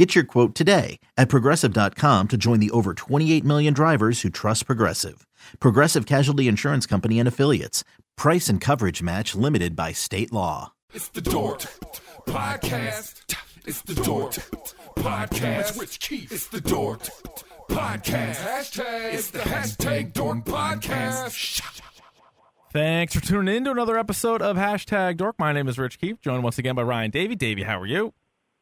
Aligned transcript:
Get 0.00 0.14
your 0.14 0.24
quote 0.24 0.54
today 0.54 0.98
at 1.18 1.28
progressive.com 1.28 2.28
to 2.28 2.36
join 2.38 2.58
the 2.58 2.70
over 2.70 2.94
28 2.94 3.44
million 3.44 3.74
drivers 3.74 4.22
who 4.22 4.30
trust 4.30 4.64
Progressive. 4.64 5.26
Progressive 5.60 6.06
Casualty 6.06 6.48
Insurance 6.48 6.86
Company 6.86 7.18
and 7.18 7.28
Affiliates. 7.28 7.84
Price 8.16 8.48
and 8.48 8.62
coverage 8.62 9.02
match 9.02 9.34
limited 9.34 9.76
by 9.76 9.92
state 9.92 10.32
law. 10.32 10.72
It's 10.94 11.08
the 11.08 11.20
Dork 11.20 11.66
Podcast. 12.26 13.34
It's 13.66 13.82
the 13.82 13.94
Dork 13.94 14.32
Podcast. 14.96 15.78
Rich 15.78 16.00
Keith. 16.00 16.32
It's 16.32 16.46
the 16.46 16.62
Dork 16.62 17.02
Podcast. 17.68 18.36
Hashtag. 18.36 19.12
It's 19.12 19.30
the 19.30 19.40
hashtag 19.40 20.14
Dork 20.14 20.46
Podcast. 20.46 21.60
Thanks 22.72 23.12
for 23.12 23.20
tuning 23.20 23.54
in 23.54 23.64
to 23.66 23.72
another 23.72 23.98
episode 23.98 24.40
of 24.40 24.56
Hashtag 24.56 25.18
Dork. 25.18 25.38
My 25.38 25.52
name 25.52 25.68
is 25.68 25.78
Rich 25.78 26.00
Keefe, 26.00 26.22
joined 26.22 26.42
once 26.42 26.56
again 26.56 26.74
by 26.74 26.84
Ryan 26.84 27.10
Davey. 27.10 27.36
Davey, 27.36 27.64
how 27.64 27.78
are 27.78 27.84
you? 27.84 28.14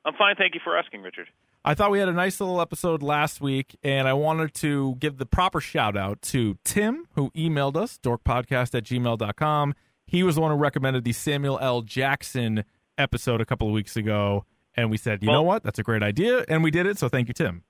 I'm 0.05 0.15
fine. 0.15 0.37
Thank 0.37 0.55
you 0.55 0.61
for 0.65 0.77
asking, 0.79 1.03
Richard. 1.03 1.29
I 1.65 1.75
thought 1.75 1.91
we 1.91 1.99
had 1.99 2.09
a 2.09 2.13
nice 2.13 2.41
little 2.41 2.61
episode 2.61 3.03
last 3.03 3.41
week, 3.41 3.77
and 3.83 4.09
I 4.09 4.13
wanted 4.15 4.55
to 4.55 4.95
give 5.01 5.19
the 5.19 5.27
proper 5.27 5.61
shout 5.61 5.97
out 5.97 6.23
to 6.23 6.57
Tim, 6.65 7.07
who 7.15 7.31
emailed 7.33 7.77
us, 7.77 7.99
dorkpodcast 8.03 8.75
at 8.75 8.85
gmail.com. 8.85 9.75
He 10.07 10.23
was 10.23 10.37
the 10.37 10.41
one 10.41 10.51
who 10.51 10.57
recommended 10.57 11.05
the 11.05 11.13
Samuel 11.13 11.59
L. 11.61 11.83
Jackson 11.83 12.65
episode 12.97 13.41
a 13.41 13.45
couple 13.45 13.67
of 13.69 13.75
weeks 13.75 13.97
ago, 13.97 14.45
and 14.75 14.91
we 14.91 14.97
said, 14.97 15.23
you 15.23 15.29
Well- 15.29 15.39
know 15.41 15.43
what? 15.43 15.63
That's 15.63 15.79
a 15.79 15.83
great 15.83 16.03
idea, 16.03 16.45
and 16.49 16.63
we 16.65 16.71
did 16.71 16.87
it, 16.87 16.97
so 16.99 17.09
thank 17.09 17.29
you, 17.29 17.35
Tim. 17.35 17.65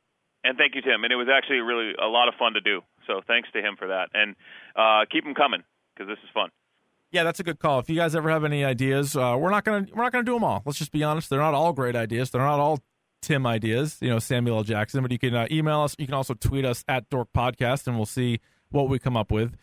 And 0.45 0.57
thank 0.57 0.77
you, 0.77 0.83
Tim. 0.83 1.03
And 1.03 1.13
it 1.13 1.17
was 1.17 1.27
actually 1.29 1.59
really 1.59 1.95
a 2.01 2.07
lot 2.07 2.29
of 2.29 2.35
fun 2.39 2.53
to 2.55 2.61
do. 2.61 2.83
So 3.09 3.21
thanks 3.27 3.51
to 3.53 3.59
him 3.61 3.75
for 3.77 3.89
that. 3.89 4.09
And 4.15 4.37
uh, 4.77 5.05
keep 5.11 5.25
them 5.25 5.35
coming 5.35 5.65
because 5.97 6.09
this 6.09 6.19
is 6.23 6.31
fun. 6.33 6.51
Yeah, 7.11 7.25
that's 7.25 7.41
a 7.41 7.43
good 7.43 7.59
call. 7.59 7.79
If 7.79 7.89
you 7.89 7.97
guys 7.97 8.15
ever 8.15 8.29
have 8.31 8.45
any 8.45 8.65
ideas, 8.65 9.17
uh, 9.17 9.37
we're 9.39 9.51
not 9.51 9.65
gonna 9.65 9.87
we're 9.95 10.03
not 10.03 10.13
gonna 10.13 10.25
do 10.25 10.35
them 10.35 10.45
all. 10.45 10.63
Let's 10.67 10.79
just 10.79 10.93
be 10.93 11.03
honest; 11.03 11.31
they're 11.31 11.39
not 11.39 11.55
all 11.55 11.73
great 11.73 11.97
ideas. 11.97 12.31
They're 12.31 12.43
not 12.43 12.61
all 12.61 12.81
Tim 13.23 13.47
ideas. 13.47 13.97
You 14.01 14.11
know, 14.11 14.19
Samuel 14.19 14.59
L. 14.59 14.63
Jackson. 14.65 15.01
But 15.03 15.11
you 15.13 15.19
can 15.19 15.35
uh, 15.35 15.47
email 15.51 15.81
us. 15.81 15.97
You 15.99 16.05
can 16.07 16.15
also 16.15 16.35
tweet 16.35 16.65
us 16.67 16.85
at 16.87 17.09
Dork 17.09 17.29
Podcast, 17.35 17.87
and 17.87 17.97
we'll 17.97 18.05
see 18.07 18.41
what 18.71 18.89
we 18.91 18.99
come 18.99 19.17
up 19.17 19.31
with. 19.33 19.55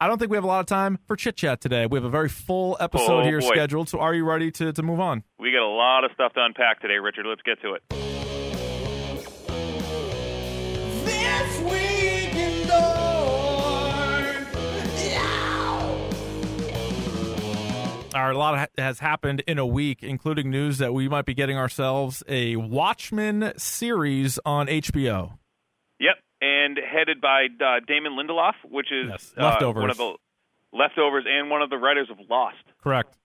I 0.00 0.08
don't 0.08 0.18
think 0.18 0.30
we 0.30 0.36
have 0.36 0.44
a 0.44 0.48
lot 0.48 0.60
of 0.60 0.66
time 0.66 0.98
for 1.06 1.16
chit 1.16 1.36
chat 1.36 1.60
today. 1.60 1.86
We 1.86 1.96
have 1.98 2.04
a 2.04 2.10
very 2.10 2.28
full 2.28 2.76
episode 2.80 3.20
Oh, 3.20 3.24
here 3.24 3.40
boy. 3.40 3.48
scheduled. 3.52 3.88
So, 3.90 3.98
are 4.00 4.14
you 4.14 4.24
ready 4.24 4.50
to 4.52 4.72
to 4.72 4.82
move 4.82 5.00
on? 5.00 5.22
We 5.38 5.52
got 5.52 5.62
a 5.62 5.68
lot 5.68 6.04
of 6.04 6.10
stuff 6.14 6.32
to 6.34 6.44
unpack 6.44 6.80
today, 6.80 6.94
Richard. 6.98 7.26
Let's 7.26 7.42
get 7.42 7.60
to 7.62 7.74
it. 7.74 8.15
Right, 18.16 18.34
a 18.34 18.38
lot 18.38 18.70
has 18.78 19.00
happened 19.00 19.42
in 19.46 19.58
a 19.58 19.66
week, 19.66 20.02
including 20.02 20.50
news 20.50 20.78
that 20.78 20.94
we 20.94 21.08
might 21.08 21.26
be 21.26 21.34
getting 21.34 21.56
ourselves 21.56 22.22
a 22.28 22.56
Watchmen 22.56 23.52
series 23.56 24.38
on 24.44 24.68
HBO. 24.68 25.38
Yep. 26.00 26.14
And 26.40 26.78
headed 26.78 27.20
by 27.20 27.46
uh, 27.60 27.80
Damon 27.86 28.12
Lindelof, 28.12 28.54
which 28.64 28.92
is 28.92 29.08
Yes, 29.10 29.34
uh, 29.36 29.72
one 29.72 29.90
of 29.90 29.96
the 29.96 30.16
leftovers 30.72 31.24
and 31.28 31.50
one 31.50 31.62
of 31.62 31.70
the 31.70 31.76
writers 31.76 32.08
of 32.10 32.18
Lost. 32.28 32.56
Correct. 32.82 33.16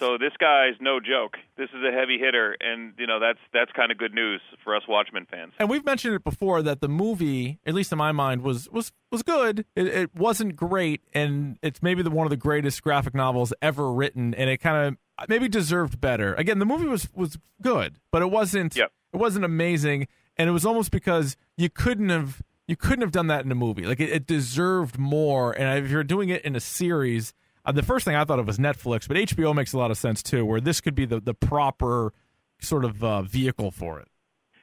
So 0.00 0.16
this 0.16 0.32
guy's 0.38 0.74
no 0.80 1.00
joke. 1.00 1.36
This 1.56 1.68
is 1.70 1.82
a 1.82 1.90
heavy 1.90 2.18
hitter, 2.18 2.56
and 2.60 2.94
you 2.98 3.06
know 3.06 3.18
that's 3.18 3.40
that's 3.52 3.72
kind 3.72 3.90
of 3.90 3.98
good 3.98 4.14
news 4.14 4.40
for 4.62 4.76
us 4.76 4.82
Watchmen 4.88 5.26
fans. 5.28 5.52
and 5.58 5.68
we've 5.68 5.84
mentioned 5.84 6.14
it 6.14 6.22
before 6.22 6.62
that 6.62 6.80
the 6.80 6.88
movie, 6.88 7.58
at 7.66 7.74
least 7.74 7.90
in 7.90 7.98
my 7.98 8.12
mind, 8.12 8.42
was 8.42 8.68
was 8.70 8.92
was 9.10 9.22
good. 9.24 9.64
It, 9.74 9.86
it 9.88 10.14
wasn't 10.14 10.54
great, 10.54 11.02
and 11.12 11.58
it's 11.62 11.82
maybe 11.82 12.02
the 12.02 12.10
one 12.10 12.26
of 12.26 12.30
the 12.30 12.36
greatest 12.36 12.82
graphic 12.82 13.12
novels 13.14 13.52
ever 13.60 13.92
written, 13.92 14.34
and 14.34 14.48
it 14.48 14.58
kind 14.58 14.96
of 15.20 15.28
maybe 15.28 15.48
deserved 15.48 16.00
better. 16.00 16.34
Again, 16.34 16.60
the 16.60 16.66
movie 16.66 16.86
was 16.86 17.08
was 17.14 17.36
good, 17.60 17.96
but 18.12 18.22
it 18.22 18.30
wasn't 18.30 18.76
Yep. 18.76 18.92
it 19.14 19.16
wasn't 19.16 19.44
amazing, 19.44 20.06
and 20.36 20.48
it 20.48 20.52
was 20.52 20.64
almost 20.64 20.92
because 20.92 21.36
you 21.56 21.68
couldn't 21.68 22.10
have 22.10 22.40
you 22.68 22.76
couldn't 22.76 23.00
have 23.02 23.12
done 23.12 23.26
that 23.26 23.44
in 23.44 23.50
a 23.50 23.56
movie. 23.56 23.84
Like 23.84 23.98
it, 23.98 24.10
it 24.10 24.26
deserved 24.26 24.96
more, 24.96 25.50
and 25.58 25.84
if 25.84 25.90
you're 25.90 26.04
doing 26.04 26.28
it 26.28 26.42
in 26.44 26.54
a 26.54 26.60
series. 26.60 27.34
Uh, 27.68 27.72
the 27.72 27.82
first 27.82 28.04
thing 28.06 28.14
I 28.16 28.24
thought 28.24 28.38
of 28.38 28.46
was 28.46 28.58
Netflix, 28.58 29.06
but 29.06 29.16
HBO 29.18 29.54
makes 29.54 29.74
a 29.74 29.78
lot 29.78 29.90
of 29.90 29.98
sense 29.98 30.22
too, 30.22 30.44
where 30.44 30.60
this 30.60 30.80
could 30.80 30.94
be 30.94 31.04
the, 31.04 31.20
the 31.20 31.34
proper 31.34 32.14
sort 32.60 32.84
of 32.84 33.04
uh, 33.04 33.22
vehicle 33.22 33.70
for 33.70 34.00
it. 34.00 34.08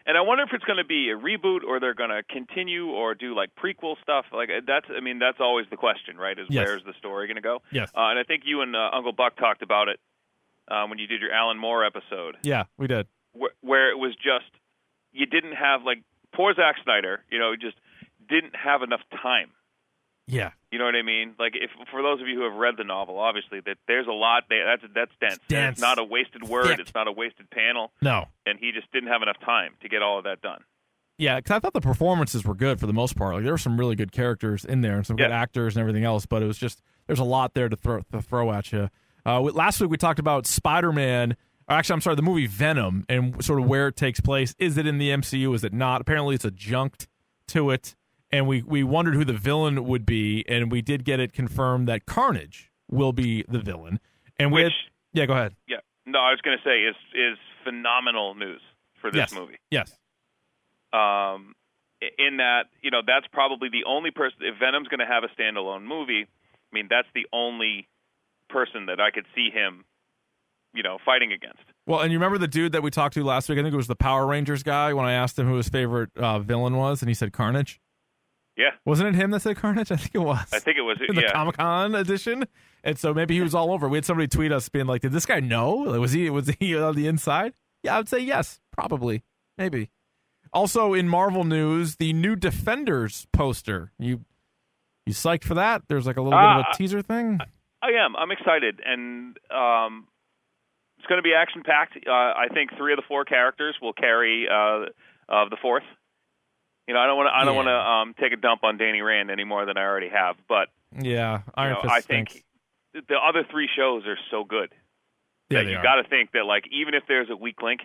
And 0.08 0.18
I 0.18 0.22
wonder 0.22 0.44
if 0.44 0.50
it's 0.54 0.64
going 0.66 0.78
to 0.78 0.86
be 0.86 1.10
a 1.10 1.18
reboot 1.18 1.64
or 1.68 1.80
they're 1.80 1.94
going 1.96 2.10
to 2.12 2.22
continue 2.30 2.88
or 2.88 3.16
do 3.16 3.36
like 3.36 3.50
prequel 3.56 3.96
stuff. 4.04 4.26
Like 4.34 4.50
uh, 4.50 4.62
that's, 4.66 4.86
I 4.96 5.02
mean, 5.02 5.20
that's 5.20 5.38
always 5.40 5.66
the 5.70 5.78
question, 5.78 6.18
right? 6.18 6.38
Is 6.38 6.48
Yes. 6.50 6.68
where's 6.68 6.84
the 6.84 6.94
story 7.00 7.28
going 7.28 7.36
to 7.38 7.42
go? 7.42 7.60
Yes. 7.72 7.90
Uh, 7.96 8.10
and 8.10 8.20
I 8.20 8.24
think 8.24 8.44
you 8.46 8.62
and 8.62 8.76
uh, 8.76 8.90
Uncle 8.94 9.14
Buck 9.14 9.36
talked 9.38 9.62
about 9.62 9.88
it 9.88 10.00
um, 10.68 10.90
when 10.90 11.00
you 11.00 11.08
did 11.08 11.22
your 11.22 11.32
Alan 11.32 11.58
Moore 11.58 11.86
episode, 11.86 12.38
Yeah, 12.44 12.64
we 12.78 12.88
did. 12.88 13.08
where, 13.34 13.52
where 13.62 13.92
it 13.92 13.98
was 13.98 14.16
just 14.16 14.50
you 15.12 15.26
didn't 15.26 15.54
have 15.54 15.84
like 15.84 16.04
poor 16.34 16.54
Zack 16.56 16.76
Snyder, 16.84 17.24
you 17.32 17.40
know, 17.40 17.56
just 17.56 17.78
didn't 18.30 18.56
have 18.56 18.82
enough 18.84 19.02
time. 19.22 19.52
Yeah, 20.28 20.52
You 20.72 20.80
know 20.80 20.86
what 20.86 20.96
I 20.96 21.04
mean? 21.04 21.36
Like 21.38 21.54
if 21.56 21.70
for 21.92 22.02
those 22.02 22.20
of 22.20 22.28
you 22.28 22.36
who 22.36 22.44
have 22.46 22.54
read 22.56 22.76
the 22.78 22.84
novel, 22.84 23.20
obviously 23.20 23.60
that 23.66 23.78
there's 23.88 24.08
a 24.08 24.12
lot 24.12 24.46
there. 24.50 24.66
That's 24.66 24.94
that's 24.94 25.12
dense. 25.22 25.34
And 25.38 25.48
dense. 25.48 25.72
It's 25.74 25.82
not 25.82 26.00
a 26.00 26.04
wasted 26.04 26.44
word. 26.48 26.68
Thick. 26.68 26.80
It's 26.80 26.94
not 26.96 27.08
a 27.08 27.12
wasted 27.12 27.50
panel. 27.52 27.92
no, 28.02 28.26
And 28.46 28.58
he 28.60 28.72
just 28.72 28.92
didn't 28.92 29.10
have 29.10 29.22
enough 29.22 29.40
time 29.46 29.74
to 29.82 29.90
get 29.90 30.02
all 30.02 30.18
of 30.18 30.24
that 30.24 30.42
done. 30.42 30.64
Yeah, 31.18 31.38
because 31.38 31.52
I 31.52 31.60
thought 31.60 31.74
the 31.74 31.80
performances 31.82 32.44
were 32.44 32.56
good 32.56 32.80
for 32.80 32.88
the 32.88 32.94
most 32.94 33.16
part. 33.16 33.36
Like 33.36 33.44
there 33.44 33.54
were 33.54 33.58
some 33.58 33.80
really 33.80 33.96
good 33.96 34.12
characters 34.12 34.66
in 34.66 34.82
there 34.82 34.98
and 34.98 35.06
some 35.06 35.16
good 35.16 35.32
actors 35.32 35.76
and 35.76 35.82
everything 35.82 36.04
else. 36.04 36.26
But 36.26 36.42
it 36.42 36.46
was 36.46 36.58
just 36.58 36.82
there's 37.08 37.20
a 37.20 37.24
lot 37.24 37.54
there 37.54 37.70
to 37.70 37.76
throw 37.76 38.02
to 38.12 38.22
throw 38.22 38.52
at 38.52 38.72
you. 38.72 38.90
Uh, 39.26 39.42
last 39.42 39.80
week 39.80 39.90
we 39.90 39.98
talked 39.98 40.20
about 40.20 40.46
Spider 40.48 40.92
Man. 40.92 41.38
Actually, 41.70 41.94
I'm 41.94 42.02
sorry, 42.02 42.16
the 42.16 42.22
movie 42.22 42.48
Venom 42.48 43.06
and 43.10 43.44
sort 43.44 43.60
of 43.60 43.66
where 43.66 43.88
it 43.88 43.96
takes 43.96 44.20
place. 44.20 44.54
Is 44.60 44.78
it 44.78 44.86
in 44.86 44.98
the 44.98 45.10
MCU? 45.10 45.56
Is 45.56 45.64
it 45.64 45.74
not? 45.74 46.02
Apparently, 46.02 46.36
it's 46.36 46.46
adjunct 46.46 47.08
to 47.50 47.70
it. 47.72 47.96
And 48.36 48.48
we 48.48 48.62
we 48.64 48.84
wondered 48.84 49.16
who 49.16 49.24
the 49.24 49.32
villain 49.34 49.86
would 49.86 50.06
be, 50.06 50.44
and 50.50 50.70
we 50.70 50.82
did 50.82 51.06
get 51.06 51.22
it 51.22 51.32
confirmed 51.32 51.88
that 51.88 52.06
Carnage 52.06 52.70
will 52.92 53.14
be 53.14 53.46
the 53.48 53.60
villain. 53.60 54.02
And 54.38 54.52
we 54.52 54.62
had- 54.62 54.66
Which 54.68 54.74
yeah, 55.14 55.26
go 55.26 55.34
ahead. 55.34 55.56
Yeah. 55.70 55.78
No, 56.06 56.20
I 56.20 56.32
was 56.32 56.42
going 56.42 56.58
to 56.58 56.64
say 56.64 56.82
is 56.82 56.96
is 57.14 57.38
phenomenal 57.64 58.36
news 58.36 58.60
for 59.00 59.10
this 59.10 59.32
yes, 59.32 59.34
movie. 59.34 59.58
Yes. 59.72 59.98
Um, 60.92 61.56
in 62.18 62.38
that 62.38 62.64
you 62.82 62.92
know 62.92 63.02
that's 63.08 63.26
probably 63.32 63.70
the 63.70 63.86
only 63.88 64.12
person. 64.12 64.40
If 64.42 64.60
Venom's 64.60 64.90
going 64.90 65.00
to 65.00 65.06
have 65.06 65.24
a 65.24 65.30
standalone 65.30 65.84
movie, 65.84 66.24
I 66.26 66.72
mean 66.74 66.88
that's 66.90 67.08
the 67.16 67.28
only 67.32 67.88
person 68.50 68.88
that 68.88 69.00
I 69.00 69.12
could 69.12 69.26
see 69.34 69.50
him, 69.50 69.86
you 70.74 70.84
know, 70.84 70.98
fighting 71.06 71.32
against. 71.32 71.64
Well, 71.88 72.02
and 72.02 72.12
you 72.12 72.18
remember 72.18 72.38
the 72.38 72.50
dude 72.50 72.74
that 72.74 72.84
we 72.84 72.92
talked 72.92 73.14
to 73.14 73.24
last 73.24 73.48
week? 73.48 73.58
I 73.60 73.62
think 73.62 73.74
it 73.74 73.78
was 73.78 73.88
the 73.88 73.96
Power 73.96 74.28
Rangers 74.28 74.62
guy 74.62 74.94
when 74.94 75.06
I 75.06 75.14
asked 75.14 75.40
him 75.40 75.48
who 75.48 75.56
his 75.56 75.70
favorite 75.70 76.10
uh, 76.18 76.40
villain 76.40 76.76
was, 76.76 77.02
and 77.02 77.08
he 77.10 77.14
said 77.16 77.32
Carnage. 77.32 77.80
Yeah, 78.58 78.70
Wasn't 78.86 79.08
it 79.10 79.16
him 79.16 79.32
that 79.32 79.42
said 79.42 79.58
Carnage? 79.58 79.92
I 79.92 79.98
think 79.98 80.16
it 80.16 80.20
was. 80.20 80.48
I 80.54 80.60
think 80.60 80.78
it 80.78 80.82
was. 80.82 80.98
in 81.08 81.16
the 81.16 81.24
yeah, 81.24 81.32
Comic 81.34 81.58
Con 81.58 81.94
edition. 81.96 82.46
And 82.84 82.98
so 82.98 83.14
maybe 83.14 83.34
he 83.34 83.42
was 83.42 83.54
all 83.56 83.72
over. 83.74 83.90
We 83.90 83.98
had 83.98 84.06
somebody 84.06 84.28
tweet 84.28 84.52
us 84.52 84.70
being 84.70 84.86
like, 84.86 85.02
"Did 85.02 85.12
this 85.12 85.26
guy 85.26 85.40
know? 85.40 85.74
Like, 85.74 86.00
was 86.00 86.12
he 86.14 86.30
was 86.30 86.50
he 86.60 86.76
on 86.80 86.96
the 86.96 87.08
inside?" 87.08 87.54
Yeah, 87.84 87.96
I 87.96 87.98
would 87.98 88.08
say 88.10 88.20
yes, 88.20 88.60
probably, 88.72 89.24
maybe. 89.58 89.90
Also 90.54 90.94
in 90.94 91.10
Marvel 91.10 91.44
news, 91.44 91.98
the 91.98 92.14
new 92.14 92.36
Defenders 92.36 93.28
poster. 93.34 93.92
You 94.00 94.24
you 95.06 95.14
psyched 95.14 95.44
for 95.44 95.56
that? 95.56 95.84
There's 95.90 96.08
like 96.08 96.18
a 96.18 96.22
little 96.22 96.40
bit 96.40 96.46
of 96.48 96.58
Uh, 96.66 96.70
a 96.72 96.78
teaser 96.78 97.02
thing. 97.02 97.40
I 97.82 97.90
am. 98.04 98.16
I'm 98.16 98.32
excited, 98.32 98.80
and 98.86 99.38
um, 99.54 100.08
it's 100.98 101.08
going 101.08 101.20
to 101.20 101.24
be 101.24 101.34
action 101.34 101.62
packed. 101.64 101.98
Uh, 102.08 102.12
I 102.12 102.48
think 102.54 102.72
three 102.78 102.94
of 102.94 102.98
the 102.98 103.04
four 103.08 103.26
characters 103.26 103.76
will 103.82 103.94
carry 103.94 104.48
uh, 104.50 104.86
of 105.30 105.50
the 105.50 105.58
fourth. 105.62 105.84
You 106.88 106.94
know, 106.94 107.00
I 107.00 107.08
don't 107.08 107.18
want 107.18 107.28
to. 107.30 107.36
I 107.36 107.46
don't 107.46 107.54
Yeah. 107.54 107.58
want 107.58 107.68
to 107.68 107.74
um, 107.76 108.16
take 108.20 108.34
a 108.34 108.40
dump 108.42 108.64
on 108.64 108.78
Danny 108.78 109.02
Rand 109.02 109.32
any 109.32 109.44
more 109.44 109.66
than 109.66 109.78
I 109.78 109.82
already 109.84 110.10
have. 110.10 110.36
But 110.48 110.70
Yeah, 111.02 111.42
you 111.58 111.64
know, 111.70 111.82
I 111.84 112.00
stinks. 112.02 112.34
think 112.34 112.44
the 113.08 113.16
other 113.18 113.44
three 113.50 113.68
shows 113.76 114.06
are 114.06 114.18
so 114.32 114.44
good 114.44 114.74
yeah, 115.50 115.64
that 115.64 115.70
you 115.70 115.76
got 115.82 115.96
to 115.96 116.04
think 116.08 116.32
that 116.34 116.46
like 116.46 116.66
even 116.72 116.94
if 116.94 117.04
there's 117.08 117.30
a 117.30 117.36
weak 117.36 117.62
link, 117.62 117.82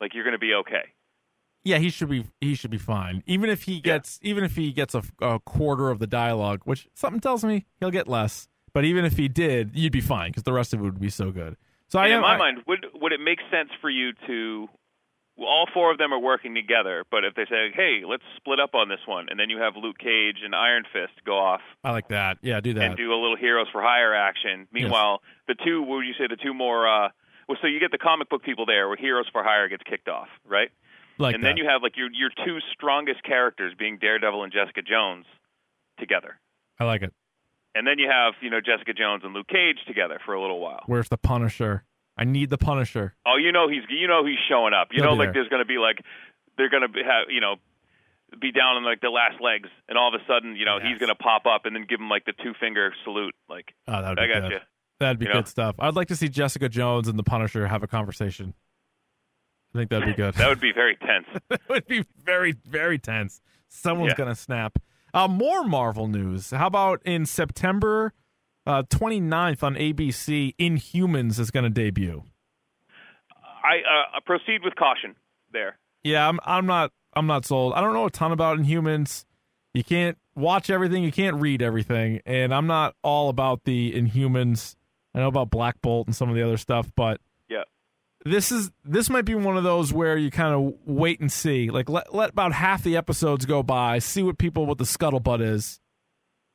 like 0.00 0.14
you're 0.14 0.24
going 0.24 0.32
to 0.32 0.38
be 0.38 0.54
okay. 0.54 0.84
Yeah, 1.64 1.78
he 1.78 1.90
should 1.90 2.08
be. 2.08 2.24
He 2.40 2.54
should 2.54 2.70
be 2.70 2.78
fine. 2.78 3.22
Even 3.26 3.50
if 3.50 3.64
he 3.64 3.80
gets, 3.80 4.18
even 4.22 4.44
if 4.44 4.56
he 4.56 4.72
gets 4.72 4.94
a, 4.94 5.02
a 5.20 5.38
quarter 5.40 5.90
of 5.90 5.98
the 5.98 6.06
dialogue, 6.06 6.60
which 6.64 6.88
something 6.94 7.20
tells 7.20 7.44
me 7.44 7.66
he'll 7.80 7.90
get 7.90 8.08
less. 8.08 8.48
But 8.72 8.84
even 8.84 9.04
if 9.04 9.16
he 9.16 9.28
did, 9.28 9.72
you'd 9.74 9.92
be 9.92 10.00
fine 10.00 10.30
because 10.30 10.44
the 10.44 10.52
rest 10.52 10.72
of 10.72 10.80
it 10.80 10.84
would 10.84 11.00
be 11.00 11.10
so 11.10 11.30
good. 11.32 11.56
So 11.88 11.98
I 11.98 12.04
And 12.04 12.12
am. 12.12 12.18
in 12.18 12.22
my 12.22 12.34
I- 12.34 12.38
mind, 12.38 12.58
would 12.66 12.86
would 12.94 13.12
it 13.12 13.20
make 13.20 13.40
sense 13.50 13.70
for 13.80 13.90
you 13.90 14.12
to 14.26 14.68
all 15.38 15.66
four 15.72 15.92
of 15.92 15.98
them 15.98 16.12
are 16.12 16.18
working 16.18 16.54
together. 16.54 17.04
But 17.10 17.24
if 17.24 17.34
they 17.34 17.44
say, 17.46 17.70
"Hey, 17.74 18.02
let's 18.06 18.22
split 18.36 18.60
up 18.60 18.74
on 18.74 18.88
this 18.88 19.00
one," 19.06 19.28
and 19.30 19.38
then 19.38 19.50
you 19.50 19.58
have 19.58 19.76
Luke 19.76 19.98
Cage 19.98 20.38
and 20.44 20.54
Iron 20.54 20.84
Fist 20.92 21.12
go 21.24 21.38
off 21.38 21.60
I 21.84 21.92
like 21.92 22.08
that. 22.08 22.38
Yeah, 22.42 22.60
do 22.60 22.74
that. 22.74 22.82
and 22.82 22.96
do 22.96 23.12
a 23.12 23.18
little 23.20 23.36
Heroes 23.36 23.68
for 23.70 23.80
Hire 23.82 24.14
action. 24.14 24.66
Meanwhile, 24.72 25.22
the 25.46 25.54
two, 25.54 25.82
what 25.82 25.96
would 25.96 26.06
you 26.06 26.14
say, 26.14 26.26
the 26.28 26.36
two 26.36 26.54
more? 26.54 26.88
uh 26.88 27.10
Well, 27.48 27.58
so 27.60 27.66
you 27.66 27.80
get 27.80 27.90
the 27.92 27.98
comic 27.98 28.28
book 28.28 28.42
people 28.42 28.66
there, 28.66 28.88
where 28.88 28.96
Heroes 28.96 29.26
for 29.32 29.42
Hire 29.44 29.68
gets 29.68 29.82
kicked 29.84 30.08
off, 30.08 30.28
right? 30.46 30.70
like 31.20 31.34
and 31.34 31.42
that. 31.42 31.48
then 31.48 31.56
you 31.56 31.66
have 31.68 31.82
like 31.82 31.96
your 31.96 32.08
your 32.12 32.30
two 32.44 32.58
strongest 32.72 33.22
characters 33.22 33.74
being 33.78 33.98
Daredevil 33.98 34.42
and 34.44 34.52
Jessica 34.52 34.82
Jones 34.82 35.26
together. 35.98 36.38
I 36.78 36.84
like 36.84 37.02
it. 37.02 37.12
And 37.74 37.86
then 37.86 37.98
you 37.98 38.08
have, 38.10 38.34
you 38.40 38.50
know, 38.50 38.60
Jessica 38.60 38.92
Jones 38.92 39.22
and 39.24 39.34
Luke 39.34 39.46
Cage 39.48 39.78
together 39.86 40.18
for 40.24 40.34
a 40.34 40.40
little 40.40 40.58
while. 40.60 40.82
Where's 40.86 41.08
the 41.08 41.18
Punisher? 41.18 41.84
I 42.18 42.24
need 42.24 42.50
the 42.50 42.58
Punisher. 42.58 43.14
Oh, 43.24 43.36
you 43.36 43.52
know 43.52 43.68
he's 43.68 43.82
you 43.88 44.08
know 44.08 44.24
he's 44.26 44.38
showing 44.48 44.74
up. 44.74 44.88
You 44.90 45.02
He'll 45.02 45.12
know, 45.12 45.16
like 45.16 45.28
there. 45.28 45.34
there's 45.34 45.48
going 45.48 45.62
to 45.62 45.66
be 45.66 45.78
like 45.78 46.02
they're 46.56 46.68
going 46.70 46.82
to 46.82 46.88
be, 46.88 47.00
have 47.04 47.30
you 47.30 47.40
know 47.40 47.56
be 48.40 48.52
down 48.52 48.76
on 48.76 48.84
like 48.84 49.00
the 49.00 49.08
last 49.10 49.40
legs, 49.40 49.68
and 49.88 49.96
all 49.96 50.14
of 50.14 50.20
a 50.20 50.24
sudden, 50.26 50.54
you 50.56 50.64
know, 50.66 50.78
he's 50.82 50.98
going 50.98 51.08
to 51.08 51.14
pop 51.14 51.46
up 51.46 51.64
and 51.64 51.74
then 51.74 51.86
give 51.88 52.00
him 52.00 52.08
like 52.10 52.24
the 52.26 52.32
two 52.42 52.52
finger 52.60 52.92
salute. 53.04 53.34
Like 53.48 53.72
Oh, 53.86 54.02
that 54.02 54.08
would 54.10 54.16
be 54.16 54.22
I 54.22 54.26
got 54.26 54.40
good. 54.42 54.50
you. 54.52 54.58
That'd 55.00 55.18
be 55.18 55.26
You 55.26 55.32
good 55.32 55.38
know? 55.44 55.44
stuff. 55.46 55.76
I'd 55.78 55.94
like 55.96 56.08
to 56.08 56.16
see 56.16 56.28
Jessica 56.28 56.68
Jones 56.68 57.06
and 57.08 57.18
the 57.18 57.22
Punisher 57.22 57.68
have 57.68 57.82
a 57.82 57.86
conversation. 57.86 58.52
I 59.74 59.78
think 59.78 59.90
that'd 59.90 60.06
be 60.08 60.14
good. 60.14 60.34
That 60.36 60.48
would 60.48 60.60
be 60.60 60.72
very 60.72 60.96
tense. 60.96 61.26
that 61.50 61.60
would 61.68 61.86
be 61.86 62.04
very, 62.22 62.52
very 62.66 62.98
tense. 62.98 63.40
Someone's 63.68 64.10
Yeah. 64.12 64.16
gonna 64.24 64.34
snap. 64.34 64.78
Uh, 65.14 65.28
more 65.28 65.64
Marvel 65.64 66.06
news. 66.08 66.50
How 66.50 66.66
about 66.66 67.00
in 67.04 67.24
September 67.26 68.12
uh, 68.68 68.82
29th 68.84 69.62
on 69.64 69.74
ABC, 69.74 70.54
Inhumans 70.56 71.40
is 71.40 71.50
going 71.50 71.64
to 71.64 71.70
debut. 71.70 72.22
I 73.64 73.78
uh, 74.16 74.20
proceed 74.24 74.60
with 74.62 74.74
caution 74.76 75.16
there. 75.52 75.78
Yeah, 76.04 76.28
I'm. 76.28 76.38
I'm 76.44 76.66
not. 76.66 76.92
I'm 77.14 77.26
not 77.26 77.44
sold. 77.44 77.72
I 77.74 77.80
don't 77.80 77.92
know 77.94 78.04
a 78.06 78.10
ton 78.10 78.30
about 78.32 78.58
Inhumans. 78.58 79.24
You 79.74 79.82
can't 79.82 80.16
watch 80.36 80.70
everything. 80.70 81.02
You 81.02 81.10
can't 81.12 81.36
read 81.40 81.62
everything, 81.62 82.20
and 82.24 82.54
I'm 82.54 82.66
not 82.66 82.94
all 83.02 83.28
about 83.28 83.64
the 83.64 83.92
Inhumans. 83.92 84.76
I 85.14 85.20
know 85.20 85.28
about 85.28 85.50
Black 85.50 85.80
Bolt 85.82 86.06
and 86.06 86.14
some 86.14 86.28
of 86.28 86.36
the 86.36 86.42
other 86.42 86.56
stuff, 86.56 86.90
but 86.94 87.20
Yeah. 87.48 87.62
this 88.24 88.52
is 88.52 88.70
this 88.84 89.10
might 89.10 89.24
be 89.24 89.34
one 89.34 89.56
of 89.56 89.64
those 89.64 89.92
where 89.92 90.16
you 90.16 90.30
kind 90.30 90.54
of 90.54 90.74
wait 90.86 91.18
and 91.20 91.32
see. 91.32 91.70
Like 91.70 91.88
let 91.88 92.14
let 92.14 92.30
about 92.30 92.52
half 92.52 92.84
the 92.84 92.96
episodes 92.96 93.44
go 93.46 93.62
by, 93.62 93.98
see 93.98 94.22
what 94.22 94.38
people 94.38 94.66
what 94.66 94.78
the 94.78 94.84
scuttlebutt 94.84 95.40
is. 95.40 95.80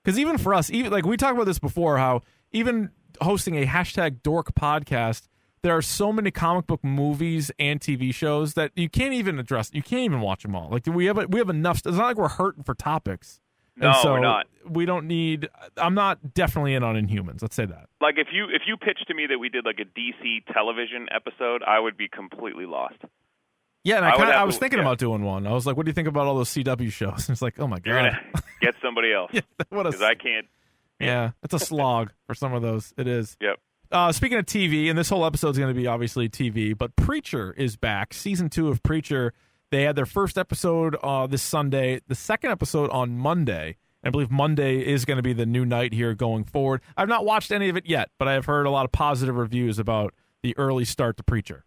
Because 0.04 0.20
even 0.20 0.38
for 0.38 0.54
us, 0.54 0.70
even 0.70 0.92
like 0.92 1.06
we 1.06 1.18
talked 1.18 1.36
about 1.36 1.46
this 1.46 1.60
before, 1.60 1.98
how 1.98 2.22
even 2.52 2.90
hosting 3.22 3.56
a 3.56 3.66
hashtag 3.66 4.22
Dork 4.22 4.54
podcast, 4.54 5.28
there 5.62 5.76
are 5.76 5.82
so 5.82 6.12
many 6.12 6.30
comic 6.30 6.68
book 6.68 6.84
movies 6.84 7.52
and 7.58 7.80
TV 7.80 8.14
shows 8.14 8.54
that 8.56 8.72
you 8.76 8.90
can't 8.90 9.14
even 9.14 9.40
address. 9.40 9.72
You 9.74 9.82
can't 9.82 10.02
even 10.02 10.20
watch 10.20 10.44
them 10.44 10.56
all. 10.56 10.70
Like 10.70 10.86
we 10.86 11.06
have 11.06 11.18
we 11.30 11.40
have 11.40 11.50
enough. 11.50 11.78
It's 11.78 11.98
not 11.98 12.06
like 12.06 12.18
we're 12.18 12.28
hurting 12.28 12.64
for 12.64 12.76
topics. 12.76 13.40
No, 13.76 13.88
And 13.88 13.98
so 13.98 14.14
we're 14.14 14.20
not. 14.20 14.46
We 14.68 14.86
don't 14.86 15.08
need. 15.08 15.50
I'm 15.78 15.96
not 15.96 16.34
definitely 16.34 16.76
in 16.76 16.84
on 16.84 16.96
Inhumans. 16.96 17.42
Let's 17.42 17.56
say 17.56 17.66
that. 17.66 17.88
Like 18.02 18.16
if 18.18 18.28
you 18.32 18.46
if 18.46 18.64
you 18.68 18.78
pitched 18.78 19.08
to 19.08 19.14
me 19.14 19.26
that 19.28 19.40
we 19.40 19.50
did 19.50 19.66
like 19.66 19.80
a 19.80 19.86
DC 19.86 20.46
television 20.54 21.08
episode, 21.12 21.64
I 21.64 21.80
would 21.80 21.98
be 21.98 22.08
completely 22.08 22.66
lost. 22.66 22.98
Yeah, 23.84 23.98
and 23.98 24.06
I, 24.06 24.12
I 24.12 24.16
kinda, 24.18 24.34
I 24.34 24.44
was 24.44 24.56
to- 24.56 24.60
thinking 24.62 24.80
yeah. 24.80 24.86
about 24.86 24.98
doing 24.98 25.24
one. 25.24 25.46
I 25.46 25.52
was 25.52 25.66
like, 25.66 25.76
"What 25.76 25.86
do 25.86 25.90
you 25.90 25.94
think 25.94 26.08
about 26.08 26.26
all 26.28 26.36
those 26.36 26.50
CW 26.50 26.92
shows?" 26.92 27.28
And 27.28 27.30
it's 27.36 27.42
like, 27.42 27.60
"Oh 27.60 27.68
my 27.68 27.80
You're 27.86 28.02
god, 28.02 28.20
get 28.62 28.76
somebody 28.82 29.12
else 29.14 29.32
yeah, 29.34 29.42
what 29.70 29.86
a 29.86 30.06
I 30.06 30.16
can't. 30.16 30.48
yeah, 31.00 31.32
it's 31.44 31.54
a 31.54 31.60
slog 31.60 32.12
for 32.28 32.34
some 32.34 32.54
of 32.54 32.62
those. 32.62 32.94
It 32.98 33.08
is. 33.08 33.36
Yep. 33.42 33.60
Uh, 33.92 34.12
speaking 34.12 34.40
of 34.40 34.46
TV, 34.46 34.90
and 34.90 34.98
this 34.98 35.10
whole 35.10 35.26
episode 35.26 35.50
is 35.50 35.58
going 35.60 35.74
to 35.74 35.80
be 35.80 35.86
obviously 35.86 36.28
TV, 36.28 36.76
but 36.76 36.96
Preacher 36.96 37.54
is 37.58 37.76
back. 37.76 38.14
Season 38.14 38.50
two 38.50 38.70
of 38.70 38.82
Preacher. 38.84 39.34
They 39.70 39.84
had 39.84 39.96
their 39.96 40.06
first 40.06 40.38
episode 40.38 40.96
uh, 41.04 41.28
this 41.28 41.42
Sunday, 41.44 42.02
the 42.08 42.16
second 42.16 42.52
episode 42.52 42.90
on 42.92 43.18
Monday. 43.18 43.78
I 44.04 44.10
believe 44.10 44.30
Monday 44.32 44.80
is 44.80 45.06
going 45.06 45.18
to 45.18 45.24
be 45.24 45.34
the 45.34 45.46
new 45.46 45.66
night 45.66 45.94
here 45.94 46.14
going 46.14 46.44
forward. 46.44 46.82
I've 46.98 47.08
not 47.08 47.24
watched 47.26 47.52
any 47.52 47.70
of 47.70 47.78
it 47.78 47.86
yet, 47.86 48.10
but 48.20 48.28
I 48.28 48.34
have 48.34 48.46
heard 48.46 48.66
a 48.66 48.70
lot 48.70 48.86
of 48.86 48.92
positive 48.92 49.36
reviews 49.36 49.80
about 49.80 50.14
the 50.42 50.56
early 50.58 50.86
start 50.86 51.18
to 51.18 51.24
Preacher. 51.24 51.64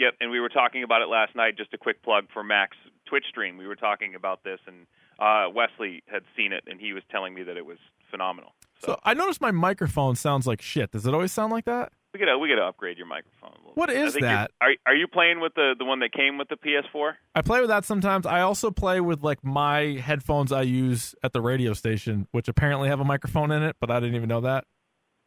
Yep, 0.00 0.14
and 0.18 0.30
we 0.30 0.40
were 0.40 0.48
talking 0.48 0.82
about 0.82 1.02
it 1.02 1.08
last 1.08 1.36
night. 1.36 1.58
Just 1.58 1.74
a 1.74 1.78
quick 1.78 2.02
plug 2.02 2.24
for 2.32 2.42
Mac's 2.42 2.78
Twitch 3.06 3.24
stream. 3.28 3.58
We 3.58 3.66
were 3.66 3.76
talking 3.76 4.14
about 4.14 4.42
this, 4.42 4.58
and 4.66 4.86
uh, 5.18 5.50
Wesley 5.54 6.02
had 6.06 6.22
seen 6.34 6.54
it, 6.54 6.64
and 6.66 6.80
he 6.80 6.94
was 6.94 7.02
telling 7.10 7.34
me 7.34 7.42
that 7.42 7.58
it 7.58 7.66
was 7.66 7.76
phenomenal. 8.10 8.52
So, 8.80 8.92
So 8.92 9.00
I 9.04 9.12
noticed 9.12 9.42
my 9.42 9.50
microphone 9.50 10.16
sounds 10.16 10.46
like 10.46 10.62
shit. 10.62 10.92
Does 10.92 11.06
it 11.06 11.12
always 11.12 11.32
sound 11.32 11.52
like 11.52 11.66
that? 11.66 11.92
we 12.12 12.18
gotta 12.18 12.38
we 12.38 12.48
gotta 12.48 12.62
upgrade 12.62 12.96
your 12.96 13.06
microphone. 13.06 13.50
A 13.50 13.58
little 13.58 13.72
What 13.74 13.88
bit. 13.88 13.98
Is 13.98 14.14
that? 14.14 14.50
Are 14.60 14.70
are 14.86 14.96
you 14.96 15.06
playing 15.06 15.38
with 15.38 15.54
the 15.54 15.74
the 15.78 15.84
one 15.84 16.00
that 16.00 16.12
came 16.12 16.38
with 16.38 16.48
the 16.48 16.56
PS4? 16.56 17.12
I 17.34 17.42
play 17.42 17.60
with 17.60 17.68
that 17.68 17.84
sometimes. 17.84 18.26
I 18.26 18.40
also 18.40 18.70
play 18.70 19.00
with 19.00 19.22
like 19.22 19.44
my 19.44 20.00
headphones 20.02 20.50
I 20.50 20.62
use 20.62 21.14
at 21.22 21.32
the 21.32 21.40
radio 21.40 21.72
station, 21.72 22.26
which 22.32 22.48
apparently 22.48 22.88
have 22.88 23.00
a 23.00 23.04
microphone 23.04 23.52
in 23.52 23.62
it, 23.62 23.76
but 23.80 23.90
I 23.90 24.00
didn't 24.00 24.16
even 24.16 24.28
know 24.28 24.40
that. 24.40 24.64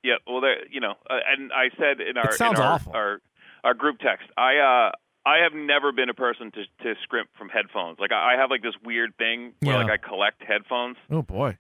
Yeah, 0.04 0.16
well, 0.28 0.42
there, 0.42 0.68
you 0.70 0.82
know, 0.82 0.96
uh, 1.10 1.20
and 1.32 1.54
I 1.54 1.70
said 1.78 2.02
in 2.02 2.18
our 2.18 2.34
sounds 2.34 2.60
in 2.60 2.66
our, 2.66 2.74
awful. 2.74 2.92
our 2.94 3.22
our 3.64 3.74
group 3.74 4.00
text, 4.00 4.28
I 4.38 4.58
uh 4.58 4.92
I 5.26 5.38
have 5.44 5.54
never 5.54 5.92
been 5.92 6.10
a 6.10 6.14
person 6.14 6.52
to 6.52 6.64
to 6.84 6.96
scrimp 7.04 7.30
from 7.38 7.50
headphones. 7.50 7.98
Like 8.00 8.12
I 8.12 8.34
I 8.36 8.38
have 8.40 8.50
like 8.50 8.62
this 8.62 8.76
weird 8.84 9.16
thing 9.18 9.54
where 9.62 9.76
Yeah. 9.78 9.84
like 9.84 9.92
I 9.92 9.98
collect 9.98 10.44
headphones. 10.44 10.98
Oh 11.12 11.22
boy. 11.22 11.58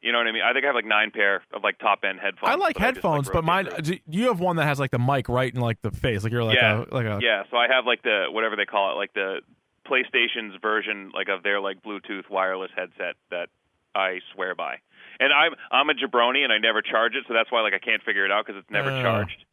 You 0.00 0.12
know 0.12 0.18
what 0.18 0.26
I 0.26 0.32
mean? 0.32 0.42
I 0.42 0.52
think 0.52 0.64
I 0.64 0.68
have 0.68 0.74
like 0.74 0.84
nine 0.84 1.10
pair 1.10 1.42
of 1.54 1.62
like 1.62 1.78
top 1.78 2.00
end 2.06 2.20
headphones. 2.20 2.50
I 2.52 2.56
like 2.56 2.76
that 2.76 2.94
just, 2.94 2.96
headphones, 2.96 3.26
but 3.28 3.36
rotate 3.36 3.44
mine 3.46 3.64
through. 3.70 3.78
do- 3.96 3.98
you 4.10 4.26
have 4.28 4.38
one 4.38 4.56
that 4.56 4.66
has 4.66 4.78
like 4.78 4.90
the 4.90 4.98
mic 4.98 5.30
right 5.30 5.52
in 5.54 5.60
like 5.62 5.80
the 5.80 5.90
face, 5.90 6.22
like 6.24 6.32
you're 6.32 6.44
like 6.44 6.56
Yeah. 6.56 6.84
a 6.90 6.94
like 6.94 7.06
a 7.06 7.18
Yeah, 7.22 7.44
so 7.50 7.56
I 7.56 7.68
have 7.68 7.86
like 7.86 8.02
the 8.02 8.26
whatever 8.30 8.54
they 8.56 8.66
call 8.66 8.92
it, 8.92 8.96
like 8.96 9.14
the 9.14 9.40
PlayStation's 9.86 10.56
version 10.62 11.10
like 11.14 11.28
of 11.28 11.42
their 11.42 11.60
like 11.60 11.82
Bluetooth 11.82 12.28
wireless 12.30 12.70
headset 12.76 13.16
that 13.30 13.48
I 13.94 14.20
swear 14.34 14.54
by. 14.54 14.76
And 15.20 15.32
I'm 15.32 15.52
I'm 15.70 15.88
a 15.90 15.94
jabroni 15.94 16.42
and 16.42 16.52
I 16.52 16.58
never 16.58 16.82
charge 16.82 17.14
it, 17.14 17.24
so 17.28 17.34
that's 17.34 17.50
why 17.52 17.60
like 17.62 17.74
I 17.74 17.78
can't 17.78 18.02
figure 18.02 18.24
it 18.24 18.30
out 18.32 18.46
because 18.46 18.60
it's 18.60 18.70
never 18.70 18.90
Oh. 18.90 19.02
charged. 19.02 19.44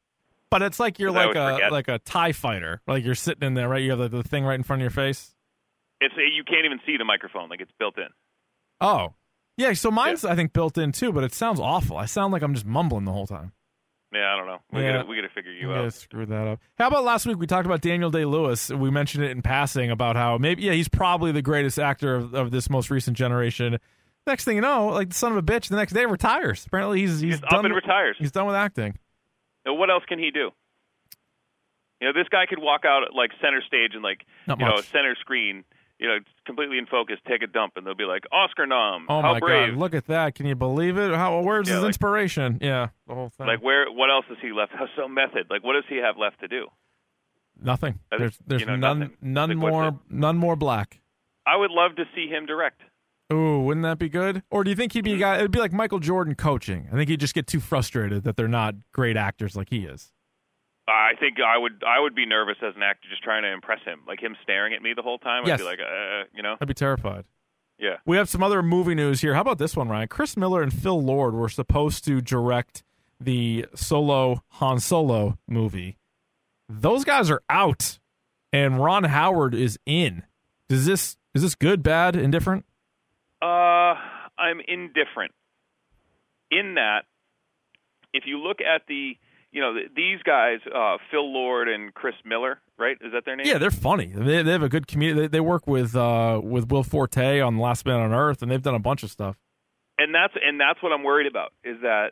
But 0.51 0.61
it's 0.61 0.79
like 0.79 0.99
you're 0.99 1.09
like 1.11 1.35
a 1.35 1.53
forget. 1.53 1.71
like 1.71 1.87
a 1.87 1.97
tie 1.99 2.33
fighter. 2.33 2.81
Like 2.85 3.03
you're 3.03 3.15
sitting 3.15 3.47
in 3.47 3.53
there, 3.55 3.67
right? 3.69 3.81
You 3.81 3.91
have 3.91 3.99
the, 3.99 4.09
the 4.09 4.23
thing 4.23 4.43
right 4.43 4.53
in 4.55 4.63
front 4.63 4.81
of 4.81 4.83
your 4.83 4.91
face. 4.91 5.33
It's 6.01 6.13
you 6.17 6.43
can't 6.43 6.65
even 6.65 6.79
see 6.85 6.97
the 6.97 7.05
microphone, 7.05 7.49
like 7.49 7.61
it's 7.61 7.71
built 7.79 7.97
in. 7.97 8.07
Oh. 8.79 9.13
Yeah, 9.57 9.73
so 9.73 9.91
mine's 9.91 10.25
I 10.25 10.35
think 10.35 10.53
built 10.53 10.77
in 10.77 10.91
too, 10.91 11.11
but 11.11 11.23
it 11.23 11.33
sounds 11.33 11.59
awful. 11.59 11.97
I 11.97 12.05
sound 12.05 12.33
like 12.33 12.41
I'm 12.41 12.53
just 12.53 12.65
mumbling 12.65 13.05
the 13.05 13.11
whole 13.11 13.27
time. 13.27 13.51
Yeah, 14.13 14.33
I 14.33 14.37
don't 14.37 14.47
know. 14.47 14.57
We 14.73 14.81
Yeah. 14.81 14.93
gotta 14.97 15.07
we 15.07 15.15
gotta 15.15 15.29
figure 15.29 15.51
you 15.53 15.67
gonna 15.67 15.85
out. 15.85 15.93
screw 15.93 16.25
that 16.25 16.47
up. 16.47 16.59
How 16.77 16.87
about 16.87 17.03
last 17.05 17.25
week 17.25 17.37
we 17.37 17.47
talked 17.47 17.65
about 17.65 17.79
Daniel 17.81 18.09
Day 18.09 18.25
Lewis? 18.25 18.69
We 18.69 18.89
mentioned 18.91 19.23
it 19.23 19.31
in 19.31 19.41
passing 19.41 19.89
about 19.89 20.15
how 20.17 20.37
maybe 20.37 20.63
yeah 20.63 20.73
he's 20.73 20.89
probably 20.89 21.31
the 21.31 21.41
greatest 21.41 21.79
actor 21.79 22.15
of, 22.15 22.33
of 22.33 22.51
this 22.51 22.69
most 22.69 22.89
recent 22.89 23.15
generation. 23.15 23.77
Next 24.27 24.43
thing 24.43 24.55
you 24.55 24.61
know, 24.61 24.87
like 24.87 25.09
the 25.09 25.15
son 25.15 25.31
of 25.31 25.37
a 25.37 25.43
bitch, 25.43 25.69
the 25.69 25.75
next 25.77 25.93
day 25.93 26.05
retires. 26.05 26.65
Apparently 26.65 26.99
he's 27.01 27.21
he's 27.21 27.41
up 27.43 27.49
done 27.49 27.65
and 27.65 27.73
retires. 27.75 28.17
he's 28.19 28.31
done 28.31 28.47
with 28.47 28.55
acting. 28.55 28.97
Now, 29.65 29.73
what 29.73 29.89
else 29.89 30.03
can 30.07 30.19
he 30.19 30.31
do? 30.31 30.51
You 31.99 32.07
know, 32.07 32.13
this 32.13 32.27
guy 32.29 32.45
could 32.47 32.59
walk 32.59 32.81
out 32.85 33.03
at, 33.03 33.13
like 33.15 33.31
center 33.41 33.61
stage 33.65 33.91
and 33.93 34.01
like 34.03 34.25
Not 34.47 34.59
you 34.59 34.65
know 34.65 34.75
much. 34.77 34.85
center 34.89 35.15
screen, 35.19 35.63
you 35.99 36.07
know, 36.07 36.17
completely 36.47 36.79
in 36.79 36.87
focus, 36.87 37.17
take 37.27 37.43
a 37.43 37.47
dump, 37.47 37.73
and 37.75 37.85
they'll 37.85 37.93
be 37.93 38.05
like 38.05 38.23
Oscar 38.31 38.65
nom. 38.65 39.05
Oh 39.07 39.21
How 39.21 39.33
my 39.33 39.39
brave! 39.39 39.73
god, 39.73 39.77
look 39.79 39.93
at 39.93 40.07
that! 40.07 40.33
Can 40.33 40.47
you 40.47 40.55
believe 40.55 40.97
it? 40.97 41.13
How 41.13 41.39
where's 41.41 41.67
Yeah, 41.67 41.75
his 41.75 41.83
like- 41.83 41.89
inspiration? 41.89 42.57
Yeah, 42.59 42.87
the 43.07 43.13
whole 43.13 43.29
thing. 43.29 43.45
Like 43.45 43.61
where? 43.61 43.85
What 43.91 44.09
else 44.09 44.25
does 44.27 44.39
he 44.41 44.51
left? 44.51 44.71
How 44.73 44.87
so 44.95 45.07
method? 45.07 45.45
Like 45.51 45.63
what 45.63 45.73
does 45.73 45.83
he 45.89 45.97
have 45.97 46.17
left 46.17 46.39
to 46.41 46.47
do? 46.47 46.67
nothing. 47.63 47.99
There's 48.17 48.39
there's 48.47 48.61
you 48.61 48.65
know, 48.67 48.75
none 48.75 48.99
nothing. 48.99 49.17
none 49.21 49.49
Like, 49.49 49.57
more 49.71 49.99
none 50.09 50.37
more 50.37 50.55
black. 50.55 50.99
I 51.45 51.55
would 51.57 51.69
love 51.69 51.95
to 51.97 52.05
see 52.15 52.27
him 52.27 52.47
direct. 52.47 52.81
Ooh, 53.31 53.59
wouldn't 53.61 53.83
that 53.83 53.97
be 53.97 54.09
good? 54.09 54.43
Or 54.49 54.63
do 54.63 54.69
you 54.69 54.75
think 54.75 54.93
he'd 54.93 55.03
be 55.03 55.13
a 55.13 55.17
guy? 55.17 55.37
It'd 55.37 55.51
be 55.51 55.59
like 55.59 55.71
Michael 55.73 55.99
Jordan 55.99 56.35
coaching. 56.35 56.87
I 56.91 56.95
think 56.95 57.09
he'd 57.09 57.19
just 57.19 57.33
get 57.33 57.47
too 57.47 57.59
frustrated 57.59 58.23
that 58.23 58.35
they're 58.35 58.47
not 58.47 58.75
great 58.91 59.15
actors 59.17 59.55
like 59.55 59.69
he 59.69 59.85
is. 59.85 60.11
I 60.87 61.11
think 61.19 61.37
I 61.39 61.57
would 61.57 61.83
I 61.87 62.01
would 62.01 62.15
be 62.15 62.25
nervous 62.25 62.57
as 62.61 62.75
an 62.75 62.83
actor 62.83 63.07
just 63.09 63.23
trying 63.23 63.43
to 63.43 63.51
impress 63.53 63.79
him, 63.85 64.01
like 64.07 64.21
him 64.21 64.35
staring 64.43 64.73
at 64.73 64.81
me 64.81 64.93
the 64.95 65.01
whole 65.03 65.19
time. 65.19 65.43
Yes. 65.45 65.59
I'd 65.59 65.63
be 65.63 65.65
like, 65.65 65.79
uh, 65.79 66.23
you 66.35 66.43
know, 66.43 66.55
I'd 66.59 66.67
be 66.67 66.73
terrified. 66.73 67.23
yeah. 67.79 67.97
We 68.05 68.17
have 68.17 68.27
some 68.27 68.43
other 68.43 68.61
movie 68.61 68.95
news 68.95 69.21
here. 69.21 69.33
How 69.35 69.41
about 69.41 69.57
this 69.59 69.75
one, 69.77 69.87
Ryan? 69.87 70.07
Chris 70.09 70.35
Miller 70.35 70.61
and 70.61 70.73
Phil 70.73 71.01
Lord 71.01 71.33
were 71.33 71.47
supposed 71.49 72.03
to 72.05 72.19
direct 72.19 72.83
the 73.19 73.67
solo 73.75 74.43
Han 74.53 74.79
Solo 74.79 75.37
movie. 75.47 75.97
Those 76.67 77.03
guys 77.05 77.29
are 77.29 77.43
out, 77.49 77.99
and 78.51 78.83
Ron 78.83 79.03
Howard 79.05 79.53
is 79.53 79.77
in. 79.85 80.23
Is 80.69 80.85
this 80.85 81.15
is 81.33 81.43
this 81.43 81.55
good, 81.55 81.83
bad, 81.83 82.15
indifferent? 82.15 82.65
Uh, 83.41 83.95
I'm 84.37 84.59
indifferent. 84.67 85.33
In 86.51 86.75
that, 86.75 87.03
if 88.13 88.23
you 88.25 88.39
look 88.39 88.57
at 88.59 88.81
the, 88.87 89.13
you 89.51 89.61
know, 89.61 89.73
th- 89.73 89.91
these 89.95 90.21
guys, 90.23 90.59
uh, 90.73 90.97
Phil 91.09 91.31
Lord 91.31 91.69
and 91.69 91.93
Chris 91.93 92.15
Miller, 92.25 92.59
right? 92.77 92.97
Is 93.01 93.13
that 93.13 93.23
their 93.25 93.35
name? 93.37 93.47
Yeah, 93.47 93.57
they're 93.57 93.71
funny. 93.71 94.07
They, 94.07 94.43
they 94.43 94.51
have 94.51 94.63
a 94.63 94.69
good 94.69 94.85
community. 94.85 95.21
They, 95.21 95.27
they 95.27 95.39
work 95.39 95.65
with 95.65 95.95
uh, 95.95 96.41
with 96.43 96.69
Will 96.69 96.83
Forte 96.83 97.39
on 97.39 97.57
Last 97.57 97.85
Man 97.85 97.99
on 97.99 98.13
Earth, 98.13 98.41
and 98.41 98.51
they've 98.51 98.61
done 98.61 98.75
a 98.75 98.79
bunch 98.79 99.03
of 99.03 99.09
stuff. 99.11 99.37
and 99.97 100.13
that's 100.13 100.33
and 100.43 100.59
that's 100.59 100.81
what 100.83 100.91
I'm 100.91 101.03
worried 101.03 101.27
about 101.27 101.53
is 101.63 101.77
that, 101.81 102.11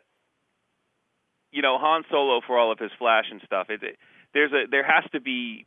you 1.52 1.60
know, 1.62 1.76
Han 1.78 2.04
Solo 2.10 2.40
for 2.46 2.58
all 2.58 2.72
of 2.72 2.78
his 2.78 2.90
flash 2.98 3.24
and 3.30 3.40
stuff. 3.44 3.66
It, 3.68 3.82
it, 3.82 3.96
there's 4.32 4.52
a 4.52 4.64
there 4.70 4.84
has 4.84 5.04
to 5.12 5.20
be 5.20 5.66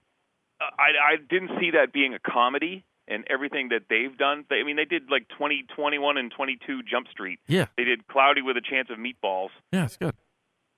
I 0.60 1.14
I 1.14 1.16
didn't 1.18 1.60
see 1.60 1.72
that 1.72 1.94
being 1.94 2.14
a 2.14 2.20
comedy 2.20 2.84
and 3.08 3.26
everything 3.30 3.70
that 3.70 3.84
they've 3.90 4.18
done. 4.18 4.46
They, 4.50 4.58
I 4.58 4.64
mean, 4.64 4.76
they 4.76 4.86
did 4.86 5.04
like 5.10 5.28
20, 5.38 5.66
and 5.78 6.32
22 6.32 6.84
Jump 6.84 7.08
Street. 7.08 7.40
Yeah. 7.48 7.66
They 7.78 7.84
did 7.84 8.08
Cloudy 8.08 8.42
with 8.42 8.58
a 8.58 8.62
Chance 8.62 8.90
of 8.90 8.98
Meatballs. 8.98 9.50
Yeah, 9.72 9.86
it's 9.86 9.98
good. 9.98 10.14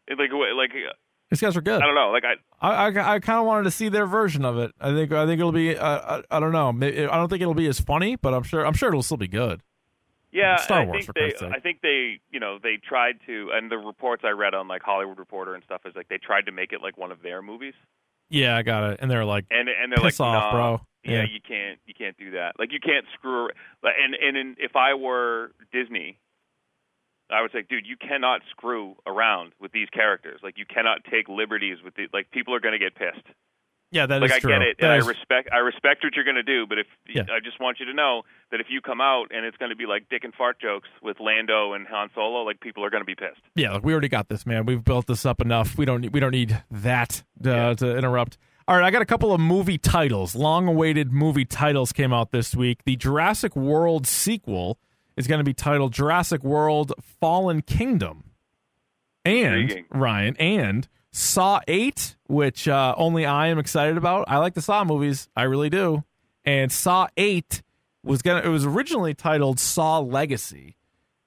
It, 0.07 0.17
like 0.17 0.29
like 0.31 0.71
These 1.29 1.41
guys 1.41 1.57
are 1.57 1.61
good. 1.61 1.81
I 1.81 1.85
don't 1.85 1.95
know. 1.95 2.11
Like 2.11 2.23
I 2.23 2.35
I, 2.61 2.87
I, 2.87 3.15
I 3.15 3.19
kind 3.19 3.39
of 3.39 3.45
wanted 3.45 3.63
to 3.63 3.71
see 3.71 3.89
their 3.89 4.05
version 4.05 4.45
of 4.45 4.57
it. 4.57 4.71
I 4.79 4.93
think 4.93 5.11
I 5.11 5.25
think 5.25 5.39
it'll 5.39 5.51
be. 5.51 5.75
Uh, 5.75 6.21
I, 6.31 6.37
I 6.37 6.39
don't 6.39 6.51
know. 6.51 6.71
Maybe, 6.71 7.05
I 7.05 7.17
don't 7.17 7.29
think 7.29 7.41
it'll 7.41 7.53
be 7.53 7.67
as 7.67 7.79
funny, 7.79 8.15
but 8.15 8.33
I'm 8.33 8.43
sure 8.43 8.65
I'm 8.65 8.73
sure 8.73 8.89
it'll 8.89 9.03
still 9.03 9.17
be 9.17 9.27
good. 9.27 9.61
Yeah, 10.31 10.57
Star 10.57 10.81
I 10.81 10.85
Wars, 10.85 11.05
think 11.05 11.05
for 11.05 11.47
they, 11.47 11.55
I 11.55 11.61
think 11.61 11.79
they, 11.81 12.19
you 12.29 12.41
know, 12.41 12.59
they 12.61 12.77
tried 12.85 13.19
to, 13.25 13.51
and 13.53 13.71
the 13.71 13.77
reports 13.77 14.23
I 14.25 14.31
read 14.31 14.53
on 14.53 14.67
like 14.67 14.81
Hollywood 14.83 15.17
Reporter 15.17 15.55
and 15.55 15.63
stuff 15.63 15.83
is 15.85 15.95
like 15.95 16.09
they 16.09 16.17
tried 16.17 16.47
to 16.47 16.51
make 16.51 16.73
it 16.73 16.81
like 16.81 16.97
one 16.97 17.13
of 17.13 17.21
their 17.21 17.41
movies, 17.41 17.73
Yeah, 18.29 18.55
I 18.57 18.63
got 18.63 18.91
it. 18.91 18.99
And 19.01 19.09
they're 19.09 19.25
like, 19.25 19.45
and 19.51 19.69
and 19.69 19.91
they're 19.91 20.03
Piss 20.03 20.19
like, 20.19 20.27
off, 20.27 20.43
nah, 20.43 20.51
bro. 20.51 20.81
Yeah, 21.03 21.11
Yeah. 21.11 21.25
you 21.31 21.39
can't, 21.47 21.79
you 21.85 21.93
can't 21.93 22.17
do 22.17 22.31
that. 22.31 22.53
Like 22.57 22.71
you 22.71 22.79
can't 22.79 23.05
screw. 23.13 23.49
And 23.83 24.15
and 24.15 24.35
in, 24.37 24.55
if 24.59 24.75
I 24.75 24.95
were 24.95 25.51
Disney, 25.71 26.17
I 27.29 27.41
would 27.41 27.51
say, 27.51 27.63
dude, 27.67 27.85
you 27.85 27.95
cannot 27.97 28.41
screw 28.49 28.95
around 29.05 29.53
with 29.59 29.71
these 29.71 29.89
characters. 29.89 30.39
Like 30.43 30.57
you 30.57 30.65
cannot 30.65 31.03
take 31.09 31.29
liberties 31.29 31.77
with 31.83 31.95
the 31.95 32.07
like 32.13 32.31
people 32.31 32.53
are 32.55 32.59
going 32.59 32.73
to 32.73 32.79
get 32.79 32.95
pissed. 32.95 33.25
Yeah, 33.95 34.05
that 34.05 34.21
is 34.21 34.29
like 34.29 34.37
I 34.37 34.39
true. 34.39 34.51
get 34.51 34.61
it, 34.61 34.77
That 34.79 34.91
and 34.91 34.99
is- 34.99 35.05
I 35.05 35.09
respect 35.09 35.49
I 35.51 35.57
respect 35.57 36.03
what 36.03 36.13
you're 36.15 36.25
going 36.25 36.35
to 36.35 36.43
do, 36.43 36.67
but 36.67 36.77
if 36.77 36.87
Yeah. 37.07 37.23
I 37.33 37.39
just 37.43 37.59
want 37.59 37.79
you 37.79 37.85
to 37.87 37.93
know 37.93 38.23
that 38.51 38.59
if 38.59 38.67
you 38.69 38.81
come 38.81 39.01
out 39.01 39.31
and 39.31 39.45
it's 39.45 39.57
going 39.57 39.69
to 39.71 39.75
be 39.75 39.85
like 39.85 40.09
dick 40.09 40.23
and 40.23 40.33
fart 40.33 40.59
jokes 40.59 40.89
with 41.01 41.19
Lando 41.19 41.73
and 41.73 41.87
Han 41.87 42.09
Solo, 42.13 42.43
like 42.43 42.59
people 42.59 42.83
are 42.85 42.89
going 42.89 43.01
to 43.01 43.05
be 43.05 43.15
pissed. 43.15 43.41
yeah, 43.55 43.71
look, 43.73 43.83
we 43.83 43.91
already 43.93 44.09
got 44.09 44.27
this, 44.29 44.45
man. 44.45 44.65
We've 44.65 44.83
built 44.83 45.07
this 45.07 45.25
up 45.25 45.41
enough. 45.41 45.77
We 45.77 45.85
don't 45.85 46.01
need, 46.01 46.13
we 46.13 46.19
don't 46.19 46.31
need 46.31 46.61
that 46.69 47.23
uh, 47.45 47.49
Yeah. 47.49 47.73
to 47.75 47.97
interrupt. 47.97 48.37
All 48.67 48.75
right, 48.75 48.83
I 48.85 48.89
got 48.91 49.01
a 49.01 49.05
couple 49.05 49.31
of 49.31 49.39
movie 49.39 49.77
titles. 49.77 50.35
Long-awaited 50.35 51.11
movie 51.11 51.45
titles 51.45 51.91
came 51.91 52.11
out 52.11 52.31
this 52.31 52.55
week. 52.55 52.83
The 52.83 52.95
Jurassic 52.95 53.55
World 53.55 54.07
sequel 54.07 54.79
is 55.15 55.27
going 55.27 55.37
to 55.37 55.43
be 55.43 55.53
titled 55.53 55.93
Jurassic 55.93 56.43
World: 56.43 56.91
Fallen 57.21 57.61
Kingdom. 57.61 58.23
And 59.23 59.55
Intriguing. 59.55 59.85
Ryan 59.91 60.35
and 60.37 60.87
Saw 61.15 61.61
8, 61.65 62.17
which 62.27 62.67
uh, 62.67 62.93
only 62.97 63.25
I 63.25 63.47
am 63.47 63.57
excited 63.57 63.95
about. 63.95 64.25
I 64.27 64.37
like 64.39 64.53
the 64.53 64.61
Saw 64.61 64.83
movies. 64.83 65.29
I 65.33 65.43
really 65.43 65.69
do. 65.69 66.03
And 66.43 66.69
Saw 66.69 67.07
8 67.15 67.61
was 68.03 68.21
going 68.21 68.41
to 68.41 68.45
it 68.45 68.51
was 68.51 68.65
originally 68.65 69.13
titled 69.13 69.57
Saw 69.57 69.99
Legacy. 69.99 70.75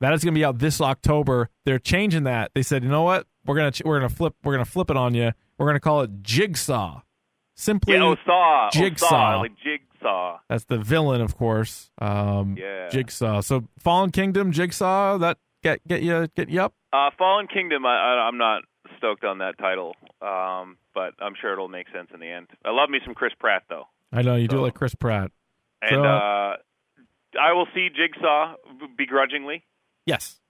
That 0.00 0.12
is 0.12 0.23
going 0.23 0.35
to 0.35 0.38
be 0.38 0.45
out 0.45 0.59
this 0.59 0.83
October. 0.83 1.49
They're 1.64 1.78
changing 1.78 2.25
that. 2.25 2.50
They 2.54 2.62
said, 2.62 2.83
"You 2.83 2.90
know 2.90 3.02
what? 3.02 3.26
We're 3.47 3.54
going 3.57 3.73
to 3.73 3.83
we're 3.87 3.99
going 3.99 4.11
to 4.11 4.14
flip 4.14 4.35
we're 4.45 4.52
going 4.52 4.64
to 4.64 4.71
flip 4.71 4.90
it 4.90 4.97
on 4.99 5.14
you. 5.14 5.33
We're 5.57 5.66
going 5.66 5.76
to 5.76 5.80
call 5.80 6.02
it 6.02 6.23
Jigsaw." 6.23 7.00
Simply 7.57 7.95
Yeah, 7.95 8.04
oh, 8.04 8.16
Saw, 8.26 8.68
Jigsaw. 8.71 9.07
oh, 9.07 9.09
Saw, 9.09 9.40
like 9.40 9.52
Jigsaw. 9.57 10.38
that's 10.50 10.64
the 10.64 10.78
villain, 10.78 11.23
of 11.23 11.35
course. 11.37 11.90
Um, 11.99 12.57
Yeah. 12.59 12.88
Jigsaw. 12.90 13.40
So 13.40 13.64
Fallen 13.78 14.11
Kingdom, 14.11 14.52
Jigsaw. 14.52 15.16
That 15.16 15.38
get 15.62 15.80
get 15.88 16.02
you 16.02 16.28
get 16.37 16.50
you 16.50 16.61
up. 16.61 16.75
Uh, 16.92 17.09
Fallen 17.18 17.47
Kingdom. 17.49 17.87
I, 17.87 17.97
I, 17.97 18.28
I'm 18.28 18.37
not 18.37 18.62
stoked 18.97 19.25
on 19.25 19.38
that 19.38 19.59
title, 19.59 19.95
um, 20.23 20.76
but 20.95 21.14
I'm 21.21 21.35
sure 21.40 21.52
it'll 21.52 21.68
make 21.68 21.87
sense 21.95 22.09
in 22.14 22.21
the 22.21 22.28
end. 22.30 22.49
I 22.64 22.71
love 22.71 22.90
me 22.90 22.99
some 23.04 23.14
Chris 23.14 23.33
Pratt 23.38 23.64
though, 23.68 23.85
I 24.12 24.23
know 24.23 24.37
you 24.37 24.49
do 24.49 24.61
like 24.61 24.75
Chris 24.75 24.95
Pratt. 24.95 25.30
and 25.83 25.90
So- 25.90 26.04
uh, 26.04 26.57
I 27.38 27.52
will 27.52 27.66
see 27.75 27.88
Jigsaw 27.95 28.54
begrudgingly. 28.97 29.64
Yes. 30.07 30.40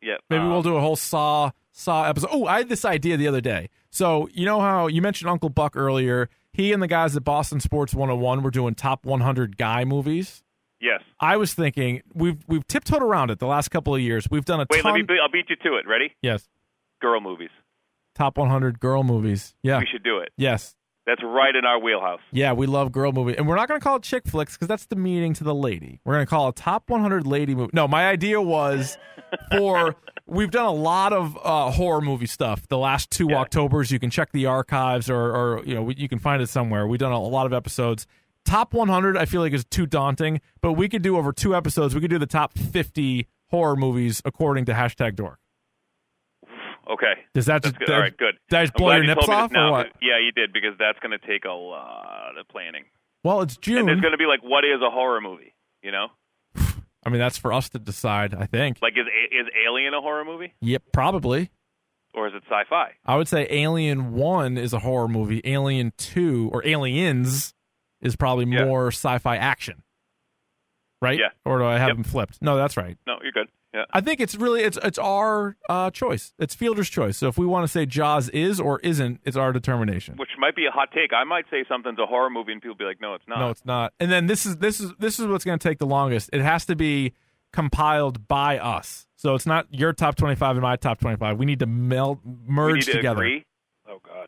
Yeah, 0.00 0.16
Maybe 0.30 0.42
um, 0.42 0.50
we'll 0.50 0.62
do 0.62 0.76
a 0.76 0.80
whole 0.80 0.96
Saw 0.96 1.50
Saw 1.72 2.04
episode. 2.08 2.28
Oh, 2.32 2.46
I 2.46 2.58
had 2.58 2.68
this 2.68 2.84
idea 2.84 3.16
the 3.16 3.28
other 3.28 3.40
day. 3.40 3.68
So 3.90 4.28
you 4.32 4.44
know 4.44 4.60
how 4.60 4.86
you 4.88 5.00
mentioned 5.02 5.30
Uncle 5.30 5.48
Buck 5.48 5.76
earlier. 5.76 6.28
He 6.52 6.72
and 6.72 6.82
the 6.82 6.86
guys 6.88 7.16
at 7.16 7.24
Boston 7.24 7.60
Sports 7.60 7.94
101 7.94 8.42
were 8.42 8.50
doing 8.50 8.74
top 8.74 9.04
100 9.06 9.56
guy 9.56 9.84
movies. 9.84 10.42
Yes. 10.80 11.00
I 11.20 11.36
was 11.36 11.54
thinking 11.54 12.02
we've 12.14 12.38
we've 12.48 12.66
tiptoed 12.66 13.02
around 13.02 13.30
it 13.30 13.38
the 13.38 13.46
last 13.46 13.68
couple 13.70 13.94
of 13.94 14.00
years. 14.00 14.26
We've 14.30 14.44
done 14.44 14.60
a 14.60 14.66
Wait, 14.70 14.82
ton. 14.82 14.92
let 14.92 14.98
me. 14.98 15.02
Be, 15.06 15.16
I'll 15.22 15.30
beat 15.30 15.48
you 15.50 15.56
to 15.56 15.76
it. 15.76 15.86
Ready? 15.86 16.12
yes, 16.20 16.48
Girl 17.00 17.20
movies. 17.20 17.50
Top 18.14 18.38
100 18.38 18.80
girl 18.80 19.02
movies. 19.04 19.54
Yeah. 19.62 19.78
We 19.78 19.86
should 19.86 20.02
do 20.04 20.18
it. 20.18 20.30
Yes. 20.36 20.74
That's 21.04 21.22
right 21.24 21.54
in 21.56 21.64
our 21.64 21.80
wheelhouse. 21.80 22.20
Yeah, 22.30 22.52
we 22.52 22.66
love 22.68 22.92
girl 22.92 23.10
movie, 23.10 23.36
and 23.36 23.48
we're 23.48 23.56
not 23.56 23.66
going 23.66 23.80
to 23.80 23.82
call 23.82 23.96
it 23.96 24.04
chick 24.04 24.24
flicks 24.28 24.54
because 24.54 24.68
that's 24.68 24.86
demeaning 24.86 25.34
to 25.34 25.42
the 25.42 25.54
lady. 25.54 26.00
We're 26.04 26.14
going 26.14 26.24
to 26.26 26.30
call 26.30 26.48
it 26.48 26.54
top 26.54 26.88
100 26.90 27.26
lady 27.26 27.56
movie. 27.56 27.70
No, 27.72 27.88
my 27.88 28.06
idea 28.06 28.40
was 28.40 28.96
for 29.50 29.96
we've 30.26 30.52
done 30.52 30.66
a 30.66 30.72
lot 30.72 31.12
of 31.12 31.36
uh, 31.42 31.72
horror 31.72 32.00
movie 32.02 32.26
stuff 32.26 32.68
the 32.68 32.78
last 32.78 33.10
two 33.10 33.26
Yeah. 33.30 33.38
Octobers. 33.38 33.90
You 33.90 33.98
can 33.98 34.10
check 34.10 34.30
the 34.30 34.46
archives, 34.46 35.10
or, 35.10 35.34
or 35.34 35.64
you 35.64 35.74
know 35.74 35.90
you 35.90 36.08
can 36.08 36.20
find 36.20 36.40
it 36.40 36.48
somewhere. 36.48 36.86
We've 36.86 37.00
done 37.00 37.10
a, 37.12 37.16
a 37.16 37.18
lot 37.18 37.46
of 37.46 37.52
episodes. 37.52 38.06
Top 38.44 38.72
100, 38.72 39.16
I 39.16 39.24
feel 39.24 39.40
like 39.40 39.52
is 39.52 39.64
too 39.64 39.86
daunting, 39.86 40.40
but 40.60 40.74
we 40.74 40.88
could 40.88 41.02
do 41.02 41.16
over 41.16 41.32
two 41.32 41.54
episodes. 41.56 41.96
We 41.96 42.00
could 42.00 42.10
do 42.10 42.18
the 42.18 42.26
top 42.26 42.56
50 42.56 43.26
horror 43.50 43.74
movies 43.76 44.22
according 44.24 44.66
to 44.66 44.72
hashtag 44.72 45.16
Dork. 45.16 45.38
Okay. 46.92 47.14
Does 47.34 47.46
that 47.46 47.62
That's 47.62 47.72
just 47.72 47.78
good. 47.78 47.88
that- 47.88 47.94
All 47.94 48.00
right, 48.00 48.16
good. 48.16 48.34
Did 48.50 48.58
I 48.58 48.62
just 48.64 48.74
I'm 48.76 48.78
blow 48.82 48.92
your 48.92 49.02
you 49.04 49.14
nips 49.14 49.28
off 49.28 49.50
or 49.54 49.70
what? 49.70 49.86
Yeah, 50.02 50.18
you 50.22 50.32
did 50.32 50.52
because 50.52 50.72
that's 50.78 50.98
going 50.98 51.18
to 51.18 51.26
take 51.26 51.44
a 51.44 51.52
lot 51.52 52.34
of 52.38 52.46
planning. 52.48 52.84
Well, 53.24 53.40
it's 53.42 53.56
And 53.66 53.88
there's 53.88 54.00
going 54.00 54.12
to 54.12 54.18
be 54.18 54.26
like, 54.26 54.42
what 54.42 54.64
is 54.64 54.80
a 54.84 54.90
horror 54.90 55.20
movie? 55.20 55.54
You 55.82 55.92
know, 55.92 56.08
I 57.04 57.08
mean, 57.08 57.18
that's 57.18 57.38
for 57.38 57.52
us 57.52 57.68
to 57.70 57.78
decide. 57.78 58.34
I 58.34 58.46
think. 58.46 58.78
like 58.82 58.92
is 58.94 59.06
is 59.30 59.46
Alien 59.66 59.94
a 59.94 60.00
horror 60.00 60.24
movie 60.24 60.52
Yep, 60.60 60.82
probably. 60.92 61.50
or 62.14 62.28
is 62.28 62.34
it 62.34 62.42
sci-fi? 62.48 62.92
I 63.06 63.16
would 63.16 63.26
say 63.28 63.46
Alien 63.50 64.12
1 64.12 64.58
is 64.58 64.72
a 64.72 64.78
horror 64.80 65.08
movie. 65.08 65.40
Alien 65.44 65.92
2 65.96 66.50
or 66.52 66.66
Aliens 66.66 67.54
is 68.02 68.16
probably 68.16 68.44
Yeah. 68.46 68.64
more 68.66 68.88
sci-fi 68.88 69.36
action. 69.36 69.82
Right? 71.02 71.18
Yeah. 71.18 71.28
Or 71.44 71.58
do 71.58 71.64
I 71.66 71.76
have 71.78 71.88
Yep. 71.88 71.96
them 71.96 72.04
flipped? 72.04 72.40
No, 72.40 72.56
that's 72.56 72.76
right. 72.76 72.96
No, 73.06 73.16
you're 73.22 73.32
good. 73.32 73.48
Yeah. 73.74 73.84
I 73.92 74.00
think 74.02 74.20
it's 74.20 74.34
really 74.36 74.62
it's 74.62 74.78
it's 74.84 74.98
our 74.98 75.56
uh, 75.68 75.90
choice. 75.90 76.32
It's 76.38 76.54
Fielder's 76.54 76.88
choice. 76.90 77.16
So 77.16 77.26
if 77.28 77.36
we 77.36 77.44
want 77.46 77.64
to 77.64 77.68
say 77.68 77.86
Jaws 77.86 78.28
is 78.28 78.60
or 78.60 78.78
isn't, 78.80 79.20
it's 79.24 79.36
our 79.36 79.52
determination. 79.52 80.16
Which 80.16 80.28
might 80.38 80.54
be 80.54 80.66
a 80.66 80.70
hot 80.70 80.90
take. 80.94 81.12
I 81.12 81.24
might 81.24 81.46
say 81.50 81.64
something's 81.68 81.98
a 81.98 82.06
horror 82.06 82.30
movie, 82.30 82.52
and 82.52 82.60
people 82.62 82.76
be 82.76 82.84
like, 82.84 83.00
"No, 83.00 83.14
it's 83.14 83.26
not." 83.26 83.38
No, 83.40 83.50
it's 83.50 83.64
not. 83.64 83.94
And 83.98 84.10
then 84.12 84.26
this 84.26 84.46
is 84.46 84.58
this 84.58 84.78
is 84.78 84.92
this 84.98 85.18
is 85.18 85.26
what's 85.26 85.44
going 85.44 85.58
to 85.58 85.68
take 85.68 85.78
the 85.78 85.86
longest. 85.86 86.30
It 86.34 86.42
has 86.42 86.64
to 86.66 86.76
be 86.76 87.14
compiled 87.52 88.28
by 88.28 88.58
us. 88.58 89.06
So 89.16 89.34
it's 89.34 89.46
not 89.46 89.66
your 89.70 89.92
top 89.92 90.16
25 90.16 90.56
and 90.56 90.62
my 90.62 90.76
top 90.76 90.98
25. 91.00 91.38
We 91.38 91.46
need 91.46 91.58
to 91.60 91.66
meld 91.66 92.18
merge 92.46 92.74
need 92.76 92.82
to 92.86 92.92
together. 92.92 93.22
agree. 93.22 93.44
Oh 93.88 93.98
God. 94.06 94.26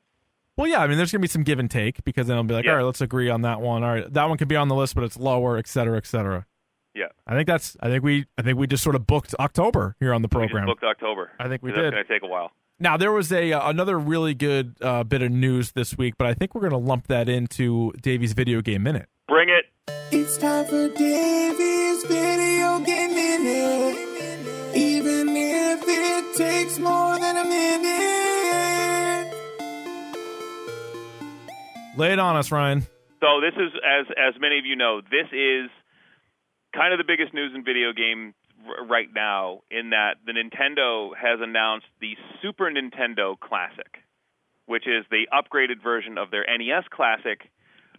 Well, 0.57 0.69
yeah, 0.69 0.79
I 0.83 0.87
mean, 0.87 0.97
there's 0.99 1.11
going 1.11 1.21
to 1.21 1.27
be 1.27 1.29
some 1.31 1.43
give 1.43 1.59
and 1.59 1.71
take 1.71 2.05
because 2.05 2.29
then 2.29 2.37
I'll 2.37 2.45
be 2.45 2.55
like, 2.55 2.65
Yeah. 2.65 2.73
all 2.73 2.77
right, 2.79 2.83
let's 2.85 3.01
agree 3.01 3.29
on 3.29 3.43
that 3.43 3.61
one. 3.61 3.83
All 3.83 3.91
right, 3.95 4.13
that 4.13 4.29
one 4.29 4.39
could 4.39 4.47
be 4.49 4.55
on 4.57 4.69
the 4.69 4.75
list, 4.75 4.95
but 4.95 5.03
it's 5.05 5.17
lower, 5.17 5.57
et 5.59 5.67
cetera, 5.67 5.97
et 5.97 6.07
cetera. 6.07 6.47
Yeah. 6.95 7.07
I 7.27 7.35
think 7.35 7.47
that's. 7.49 7.77
I 7.81 7.89
think 7.89 8.05
we. 8.05 8.27
I 8.39 8.43
think 8.43 8.59
we 8.59 8.67
just 8.67 8.83
sort 8.85 8.95
of 8.97 9.07
booked 9.07 9.35
October 9.41 9.97
here 10.01 10.13
on 10.15 10.23
the 10.23 10.29
We 10.29 10.47
program. 10.47 10.67
just 10.67 10.81
booked 10.81 10.85
October. 10.85 11.31
I 11.41 11.49
think 11.49 11.63
we 11.63 11.71
So 11.71 11.77
that's 11.77 11.85
did. 11.87 11.93
going 11.95 12.05
to 12.07 12.13
take 12.13 12.23
a 12.23 12.27
while. 12.27 12.53
Now 12.81 12.97
there 12.97 13.13
was 13.13 13.33
a 13.33 13.53
uh, 13.53 13.69
another 13.71 13.99
really 13.99 14.35
good 14.35 14.77
uh, 14.81 15.05
bit 15.05 15.23
of 15.23 15.31
news 15.31 15.73
this 15.73 15.97
week, 15.99 16.15
but 16.19 16.27
I 16.27 16.35
think 16.35 16.55
we're 16.55 16.61
going 16.61 16.73
to 16.73 16.77
lump 16.79 17.07
that 17.09 17.29
into 17.29 17.93
Davey's 18.01 18.33
video 18.33 18.61
game 18.63 18.83
minute. 18.83 19.09
Bring 19.29 19.49
it. 19.49 19.67
It's 20.11 20.37
time 20.39 20.67
for 20.67 20.89
Davey's 20.89 22.05
video 22.05 22.79
game 22.81 23.15
minute. 23.15 23.97
Even 24.77 25.29
if 25.37 25.83
it 25.87 26.37
takes 26.37 26.79
more 26.79 27.19
than 27.19 27.37
a 27.37 27.45
minute. 27.45 29.35
Lay 31.97 32.13
it 32.13 32.19
on 32.19 32.37
us, 32.37 32.51
Ryan. 32.51 32.83
So 33.21 33.41
this 33.41 33.55
is, 33.55 33.73
as 33.87 34.07
as 34.19 34.35
many 34.41 34.59
of 34.59 34.67
you 34.67 34.75
know, 34.77 35.01
this 35.01 35.29
is 35.33 35.71
kind 36.75 36.93
of 36.93 36.99
the 36.99 37.05
biggest 37.05 37.33
news 37.33 37.53
in 37.55 37.65
video 37.65 37.93
game 37.93 38.35
r- 38.67 38.85
right 38.85 39.09
now. 39.15 39.63
In 39.71 39.91
that 39.91 40.17
the 40.27 40.33
Nintendo 40.33 41.11
has 41.17 41.39
announced 41.41 41.87
the 42.01 42.17
Super 42.43 42.71
Nintendo 42.71 43.39
Classic, 43.39 44.03
which 44.67 44.87
is 44.87 45.05
the 45.11 45.27
upgraded 45.33 45.83
version 45.83 46.19
of 46.19 46.31
their 46.31 46.45
NES 46.47 46.85
Classic. 46.91 47.41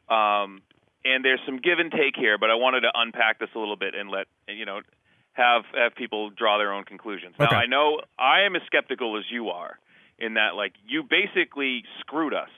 Um, 0.10 0.62
and 1.03 1.24
there's 1.24 1.39
some 1.46 1.58
give 1.58 1.79
and 1.79 1.91
take 1.91 2.15
here, 2.17 2.38
but 2.38 2.50
I 2.50 2.55
wanted 2.55 2.82
to 2.82 2.91
unpack 2.94 3.39
this 3.39 3.50
a 3.55 3.60
little 3.60 3.77
bit 3.77 3.94
and 3.96 4.10
let 4.10 4.27
you 4.48 4.65
know 4.65 4.82
have 5.34 5.63
have 5.75 5.96
people 5.96 6.29
draw 6.29 6.58
their 6.58 6.74
own 6.74 6.84
conclusions. 6.84 7.36
Okay. 7.39 7.48
Now 7.50 7.58
I 7.58 7.65
know 7.67 8.01
I 8.17 8.46
am 8.46 8.55
as 8.55 8.62
skeptical 8.65 9.17
as 9.17 9.25
you 9.29 9.50
are 9.50 9.79
in 10.17 10.36
that 10.36 10.55
like 10.55 10.74
you 10.88 11.03
basically 11.03 11.84
screwed 12.00 12.34
us 12.34 12.50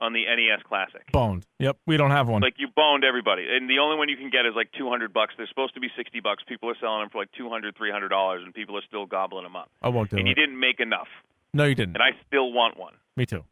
on 0.00 0.12
the 0.12 0.24
NES 0.24 0.62
Classic. 0.68 1.02
Boned. 1.12 1.44
Yep, 1.58 1.78
we 1.86 1.96
don't 1.96 2.10
have 2.12 2.28
one. 2.28 2.40
Like 2.42 2.54
you 2.58 2.68
boned 2.74 3.04
everybody, 3.04 3.46
and 3.50 3.68
the 3.68 3.78
only 3.80 3.96
one 3.98 4.08
you 4.08 4.16
can 4.16 4.30
get 4.30 4.46
is 4.46 4.52
like 4.54 4.70
two 4.78 4.88
hundred 4.88 5.12
bucks. 5.12 5.34
They're 5.36 5.46
supposed 5.48 5.74
to 5.74 5.80
be 5.80 5.88
sixty 5.96 6.20
bucks. 6.20 6.42
People 6.48 6.70
are 6.70 6.76
selling 6.80 7.00
them 7.02 7.10
for 7.10 7.18
like 7.18 7.32
two 7.36 7.48
hundred, 7.48 7.76
three 7.76 7.90
hundred 7.90 8.08
dollars, 8.10 8.42
and 8.44 8.54
people 8.54 8.76
are 8.76 8.82
still 8.86 9.06
gobbling 9.06 9.44
them 9.44 9.56
up. 9.56 9.70
I 9.82 9.88
won't 9.88 10.10
do 10.10 10.16
it. 10.16 10.20
and 10.20 10.28
you 10.28 10.34
didn't 10.34 10.58
make 10.58 10.78
enough, 10.80 11.08
No, 11.52 11.64
you 11.64 11.74
didn't. 11.74 11.96
and 11.96 12.02
I 12.02 12.10
still 12.26 12.52
want 12.52 12.76
one. 12.78 12.94
Me 13.16 13.26
too. 13.26 13.44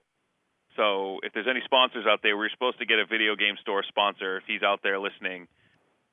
So 0.76 1.20
if 1.22 1.32
there's 1.32 1.46
any 1.48 1.60
sponsors 1.64 2.04
out 2.06 2.20
there, 2.22 2.36
we're 2.36 2.50
supposed 2.50 2.78
to 2.80 2.86
get 2.86 2.98
a 2.98 3.06
video 3.06 3.34
game 3.34 3.56
store 3.62 3.82
sponsor. 3.88 4.36
If 4.36 4.44
he's 4.46 4.62
out 4.62 4.80
there 4.82 4.98
listening, 4.98 5.48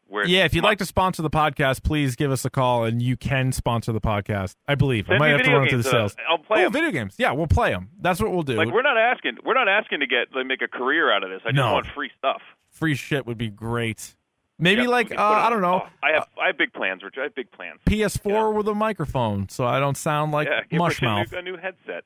Where 0.08 0.26
Yeah, 0.26 0.46
if 0.46 0.54
you'd 0.54 0.64
like 0.64 0.78
to 0.78 0.86
sponsor 0.86 1.22
the 1.22 1.30
podcast, 1.30 1.84
please 1.84 2.16
give 2.16 2.32
us 2.32 2.46
a 2.46 2.50
call, 2.50 2.84
and 2.86 3.02
you 3.02 3.18
can 3.18 3.52
sponsor 3.52 3.92
the 3.92 4.02
podcast. 4.02 4.56
I 4.68 4.76
believe. 4.76 5.10
I 5.10 5.18
might 5.18 5.30
have 5.30 5.44
to 5.44 5.52
run 5.56 5.68
through 5.68 5.82
the 5.82 5.90
uh, 5.90 5.92
sales. 5.92 6.16
I'll 6.30 6.38
play 6.38 6.66
oh, 6.66 6.70
video 6.70 6.92
games. 6.92 7.16
Yeah, 7.18 7.32
we'll 7.32 7.48
play 7.48 7.72
them. 7.72 7.90
That's 8.00 8.20
what 8.22 8.32
we'll 8.32 8.44
do. 8.44 8.54
Like 8.56 8.72
we're 8.72 8.82
not 8.84 8.98
asking, 8.98 9.38
we're 9.44 9.54
not 9.56 9.68
asking 9.68 10.02
to 10.02 10.08
get 10.08 10.28
like 10.36 10.46
make 10.46 10.62
a 10.62 10.68
career 10.68 11.12
out 11.12 11.24
of 11.24 11.30
this. 11.30 11.42
I 11.46 11.50
just 11.50 11.56
No. 11.56 11.74
want 11.74 11.88
free 11.96 12.12
stuff. 12.18 12.42
Free 12.70 12.96
shit 12.96 13.26
would 13.26 13.38
be 13.38 13.50
great. 13.50 14.16
Maybe 14.60 14.86
like 14.86 15.08
uh, 15.08 15.10
can 15.10 15.18
put 15.18 15.24
it 15.24 15.46
I 15.46 15.50
don't 15.50 15.62
know, 15.62 15.82
Oh, 15.86 15.90
I 16.04 16.12
have 16.14 16.28
I 16.42 16.48
have 16.48 16.58
big 16.60 16.74
plans, 16.74 17.02
Rich. 17.04 17.16
I 17.20 17.24
have 17.24 17.36
big 17.36 17.52
plans. 17.52 17.80
PS4 17.88 18.32
Yeah. 18.32 18.48
with 18.50 18.68
a 18.68 18.76
microphone, 18.76 19.50
so 19.50 19.66
I 19.66 19.80
don't 19.80 19.98
sound 19.98 20.32
like 20.32 20.48
yeah, 20.48 20.60
Rich 20.86 21.02
a 21.02 21.06
new, 21.06 21.38
a 21.38 21.42
new 21.42 21.58
headset. 21.58 22.04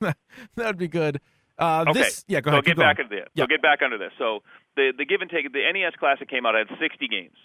That'd 0.56 0.76
be 0.78 0.88
good. 0.88 1.20
Uh, 1.58 1.84
Okay. 1.88 2.00
This, 2.00 2.24
yeah, 2.28 2.40
go 2.40 2.50
so 2.50 2.54
ahead. 2.54 2.64
get 2.66 2.76
going. 2.76 2.88
back 2.88 2.98
into 2.98 3.14
this. 3.16 3.28
Yeah. 3.34 3.44
So 3.44 3.46
get 3.48 3.62
back 3.62 3.80
under 3.82 3.98
this. 3.98 4.12
So 4.18 4.42
the 4.78 4.92
the 4.96 5.04
give 5.04 5.20
and 5.20 5.28
take. 5.30 5.50
The 5.52 5.60
NES 5.74 5.94
Classic 5.98 6.28
came 6.30 6.46
out. 6.46 6.54
It 6.54 6.68
had 6.70 6.78
60 6.78 7.08
games, 7.08 7.36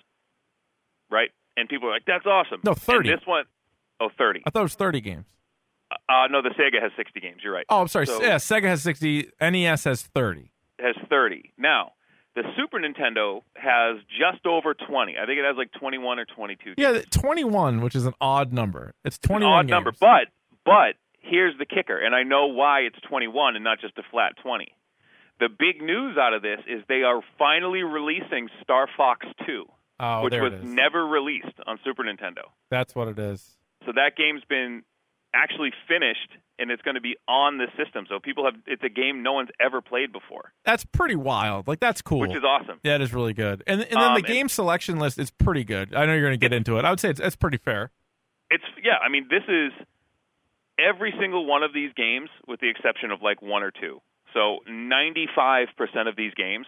right? 1.10 1.30
And 1.58 1.68
people 1.68 1.88
were 1.88 1.94
like, 1.94 2.06
"That's 2.06 2.26
awesome." 2.26 2.62
No, 2.64 2.74
30. 2.74 3.10
And 3.10 3.20
this 3.20 3.26
one, 3.28 3.46
oh, 4.00 4.10
30. 4.18 4.44
I 4.46 4.50
thought 4.50 4.60
it 4.60 4.64
was 4.64 4.76
30 4.76 5.02
games. 5.02 5.26
Uh, 6.10 6.28
no, 6.32 6.42
the 6.42 6.50
Sega 6.50 6.82
has 6.82 6.92
60 6.98 7.20
games. 7.20 7.42
You're 7.44 7.54
right. 7.54 7.66
Oh, 7.70 7.82
I'm 7.82 7.88
sorry. 7.88 8.08
So- 8.08 8.22
yeah, 8.22 8.36
Sega 8.38 8.64
has 8.64 8.82
60. 8.82 9.30
NES 9.42 9.84
has 9.84 10.02
30. 10.04 10.52
has 10.80 10.96
30. 11.10 11.54
Now, 11.58 11.92
the 12.36 12.42
Super 12.58 12.80
Nintendo 12.80 13.44
has 13.56 13.98
just 14.10 14.46
over 14.48 14.74
20. 14.74 15.18
I 15.22 15.26
think 15.28 15.38
it 15.38 15.46
has 15.46 15.56
like 15.56 15.72
21 15.80 16.18
or 16.20 16.26
22. 16.26 16.74
Yeah, 16.78 17.02
21, 17.12 17.82
which 17.82 17.94
is 17.96 18.06
an 18.08 18.14
odd 18.20 18.52
number. 18.52 18.96
It's 19.06 19.18
It's 19.18 19.28
21 19.28 19.54
odd 19.54 19.62
games. 19.64 19.70
number, 19.72 19.92
but 20.00 20.28
but 20.66 20.96
here's 21.20 21.56
the 21.60 21.66
kicker, 21.66 21.98
and 21.98 22.16
I 22.16 22.24
know 22.24 22.48
why 22.48 22.80
it's 22.82 23.00
21 23.08 23.56
and 23.56 23.64
not 23.64 23.80
just 23.80 23.96
a 24.00 24.04
flat 24.10 24.34
20. 24.42 24.74
The 25.40 25.50
big 25.50 25.82
news 25.82 26.18
out 26.18 26.34
of 26.34 26.42
this 26.42 26.60
is 26.68 26.84
they 26.88 27.04
are 27.04 27.22
finally 27.38 27.84
releasing 27.84 28.50
Star 28.62 28.88
Fox 28.96 29.26
2, 29.46 29.66
oh, 30.00 30.24
which 30.24 30.34
was 30.34 30.54
never 30.64 31.06
released 31.06 31.58
on 31.66 31.80
Super 31.84 32.04
Nintendo. 32.04 32.52
That's 32.70 32.96
what 32.96 33.08
it 33.08 33.20
is. 33.20 33.58
So 33.86 33.92
that 33.94 34.16
game's 34.16 34.44
been 34.48 34.84
actually 35.34 35.72
finished 35.88 36.30
and 36.60 36.70
it's 36.70 36.84
going 36.84 36.96
to 36.96 37.02
be 37.02 37.16
on 37.28 37.58
the 37.58 37.66
system. 37.76 38.06
So 38.08 38.20
people 38.20 38.46
have 38.46 38.54
it's 38.68 38.84
a 38.84 38.90
game 38.90 39.24
no 39.24 39.34
one's 39.34 39.50
ever 39.60 39.82
played 39.82 40.12
before, 40.14 40.54
That's 40.64 40.86
pretty 40.86 41.16
wild. 41.16 41.68
Like 41.68 41.80
that's 41.80 42.02
cool. 42.04 42.20
which 42.20 42.36
is 42.36 42.44
awesome. 42.44 42.80
That 42.84 43.02
is 43.02 43.14
really 43.14 43.34
good. 43.34 43.64
And 43.66 43.82
and 43.82 43.92
then 44.00 44.12
Um, 44.12 44.14
the 44.14 44.22
game 44.22 44.48
selection 44.48 45.00
list 45.00 45.18
is 45.18 45.32
pretty 45.32 45.64
good. 45.64 45.94
I 45.96 46.06
know 46.06 46.14
you're 46.14 46.22
going 46.22 46.34
to 46.34 46.38
get 46.38 46.54
into 46.54 46.78
it. 46.78 46.86
I 46.86 46.92
would 46.92 47.00
say 47.00 47.10
it's 47.10 47.20
it's 47.20 47.36
pretty 47.36 47.58
fair. 47.58 47.90
It's 48.52 48.64
yeah, 48.84 48.98
I 49.04 49.10
mean 49.10 49.28
this 49.30 49.44
is 49.48 49.72
every 50.80 51.14
single 51.20 51.46
one 51.46 51.64
of 51.64 51.74
these 51.74 51.92
games 51.96 52.30
with 52.48 52.60
the 52.60 52.70
exception 52.70 53.12
of 53.12 53.22
like 53.22 53.42
one 53.42 53.64
or 53.64 53.72
two. 53.72 54.00
So 54.34 54.60
95% 54.70 55.68
of 56.08 56.16
these 56.16 56.34
games 56.34 56.66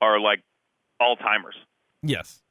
are 0.00 0.20
like 0.20 0.40
all-timers. 1.00 1.54
Yes. 2.02 2.42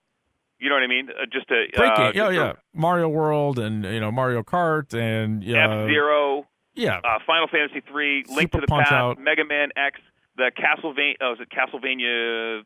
You 0.59 0.69
know 0.69 0.75
what 0.75 0.83
I 0.83 0.87
mean? 0.87 1.09
Uh, 1.09 1.25
just 1.31 1.49
a 1.51 1.65
uh, 1.79 2.11
game. 2.11 2.11
Yeah, 2.15 2.29
yeah. 2.31 2.53
Mario 2.73 3.07
World 3.07 3.59
and 3.59 3.83
you 3.83 3.99
know 3.99 4.11
Mario 4.11 4.41
Kart 4.41 4.93
and 4.93 5.43
yeah, 5.43 5.83
F-Zero, 5.83 6.47
yeah. 6.73 6.97
uh, 7.03 7.19
Final 7.27 7.47
Fantasy 7.47 7.81
3, 7.87 8.25
Link 8.35 8.51
to 8.53 8.61
the 8.61 8.67
Punch 8.67 8.85
Past, 8.87 8.93
Out. 8.93 9.19
Mega 9.19 9.45
Man 9.45 9.69
X, 9.77 9.99
the 10.35 10.51
Castlevania 10.57 11.13
oh, 11.21 11.33
is 11.33 11.39
it 11.41 11.49
Castlevania 11.49 12.63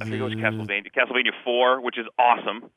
I 0.00 0.04
think 0.04 0.16
it 0.16 0.22
was 0.22 0.34
Castlevania 0.34 0.86
Castlevania 0.96 1.32
4, 1.44 1.82
which 1.82 1.98
is 1.98 2.06
awesome. 2.18 2.70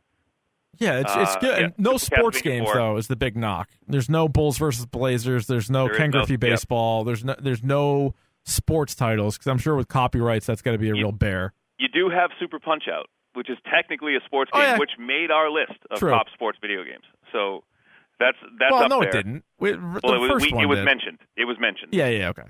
Yeah, 0.78 1.00
it's 1.00 1.16
it's 1.16 1.36
Uh, 1.38 1.40
good. 1.40 1.60
yeah, 1.62 1.70
no 1.78 1.96
sports 1.96 2.42
games 2.42 2.66
4. 2.66 2.74
though 2.74 2.98
is 2.98 3.08
the 3.08 3.16
big 3.16 3.38
knock. 3.38 3.70
There's 3.88 4.10
no 4.10 4.28
Bulls 4.28 4.58
versus 4.58 4.86
Blazers. 4.86 5.48
There's 5.48 5.70
no 5.70 5.88
There 5.88 5.96
Ken 5.96 6.10
no- 6.10 6.20
Griffey 6.20 6.34
yep. 6.34 6.42
baseball. 6.42 7.06
There's 7.06 7.24
no 7.24 7.36
there's 7.40 7.64
no 7.64 8.14
sports 8.46 8.96
titles 8.96 9.38
because 9.38 9.48
I'm 9.48 9.58
sure 9.58 9.76
with 9.76 9.88
copyrights 9.88 10.46
that's 10.46 10.62
got 10.62 10.72
to 10.72 10.78
be 10.78 10.88
a 10.90 10.96
You- 10.96 11.04
real 11.04 11.12
bear. 11.12 11.54
You 11.78 11.88
do 11.90 12.10
have 12.10 12.32
Super 12.40 12.60
Punch 12.60 12.84
Out, 12.88 13.10
which 13.34 13.50
is 13.50 13.58
technically 13.70 14.16
a 14.16 14.22
sports 14.26 14.50
Oh, 14.54 14.60
game, 14.60 14.70
yeah. 14.72 14.78
which 14.80 14.92
made 14.98 15.30
our 15.32 15.50
list 15.50 15.74
of 15.92 16.00
True. 16.00 16.12
top 16.12 16.28
sports 16.34 16.58
video 16.62 16.84
games. 16.84 17.04
So 17.34 17.64
that's 18.20 18.38
that's 18.60 18.72
well, 18.72 18.84
up 18.84 18.90
no, 18.90 19.00
there. 19.02 19.10
it 19.10 19.12
didn't. 19.12 19.44
We, 19.60 19.72
the 19.72 20.00
Well, 20.04 20.14
it 20.14 20.20
was, 20.20 20.30
first 20.32 20.46
we, 20.46 20.54
one 20.54 20.64
it 20.64 20.68
was 20.68 20.78
did. 20.80 20.86
mentioned. 20.86 21.20
It 21.36 21.44
was 21.46 21.58
mentioned. 21.60 21.94
Yeah, 21.94 22.08
yeah, 22.08 22.30
okay. 22.30 22.44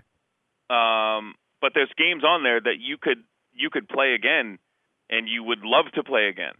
Um, 0.69 1.35
but 1.61 1.71
there's 1.73 1.89
games 1.97 2.23
on 2.23 2.43
there 2.43 2.59
that 2.61 2.75
you 2.79 2.97
could 3.01 3.23
you 3.53 3.69
could 3.71 3.87
play 3.87 4.13
again, 4.13 4.59
and 5.09 5.27
you 5.29 5.43
would 5.43 5.63
love 5.63 5.85
to 5.95 6.03
play 6.03 6.27
again. 6.27 6.53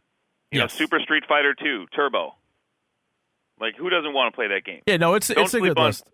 You 0.51 0.61
Yes. 0.61 0.73
know, 0.73 0.85
Super 0.85 0.99
Street 1.01 1.23
Fighter 1.27 1.53
2 1.53 1.87
Turbo. 1.95 2.35
Like, 3.59 3.75
who 3.75 3.89
doesn't 3.89 4.13
want 4.13 4.31
to 4.33 4.35
play 4.35 4.47
that 4.47 4.63
game? 4.65 4.81
Yeah, 4.87 4.97
no, 4.97 5.13
it's 5.15 5.27
Don't 5.27 5.43
it's 5.43 5.53
a 5.53 5.59
good 5.59 5.77
on 5.77 5.85
list. 5.87 6.09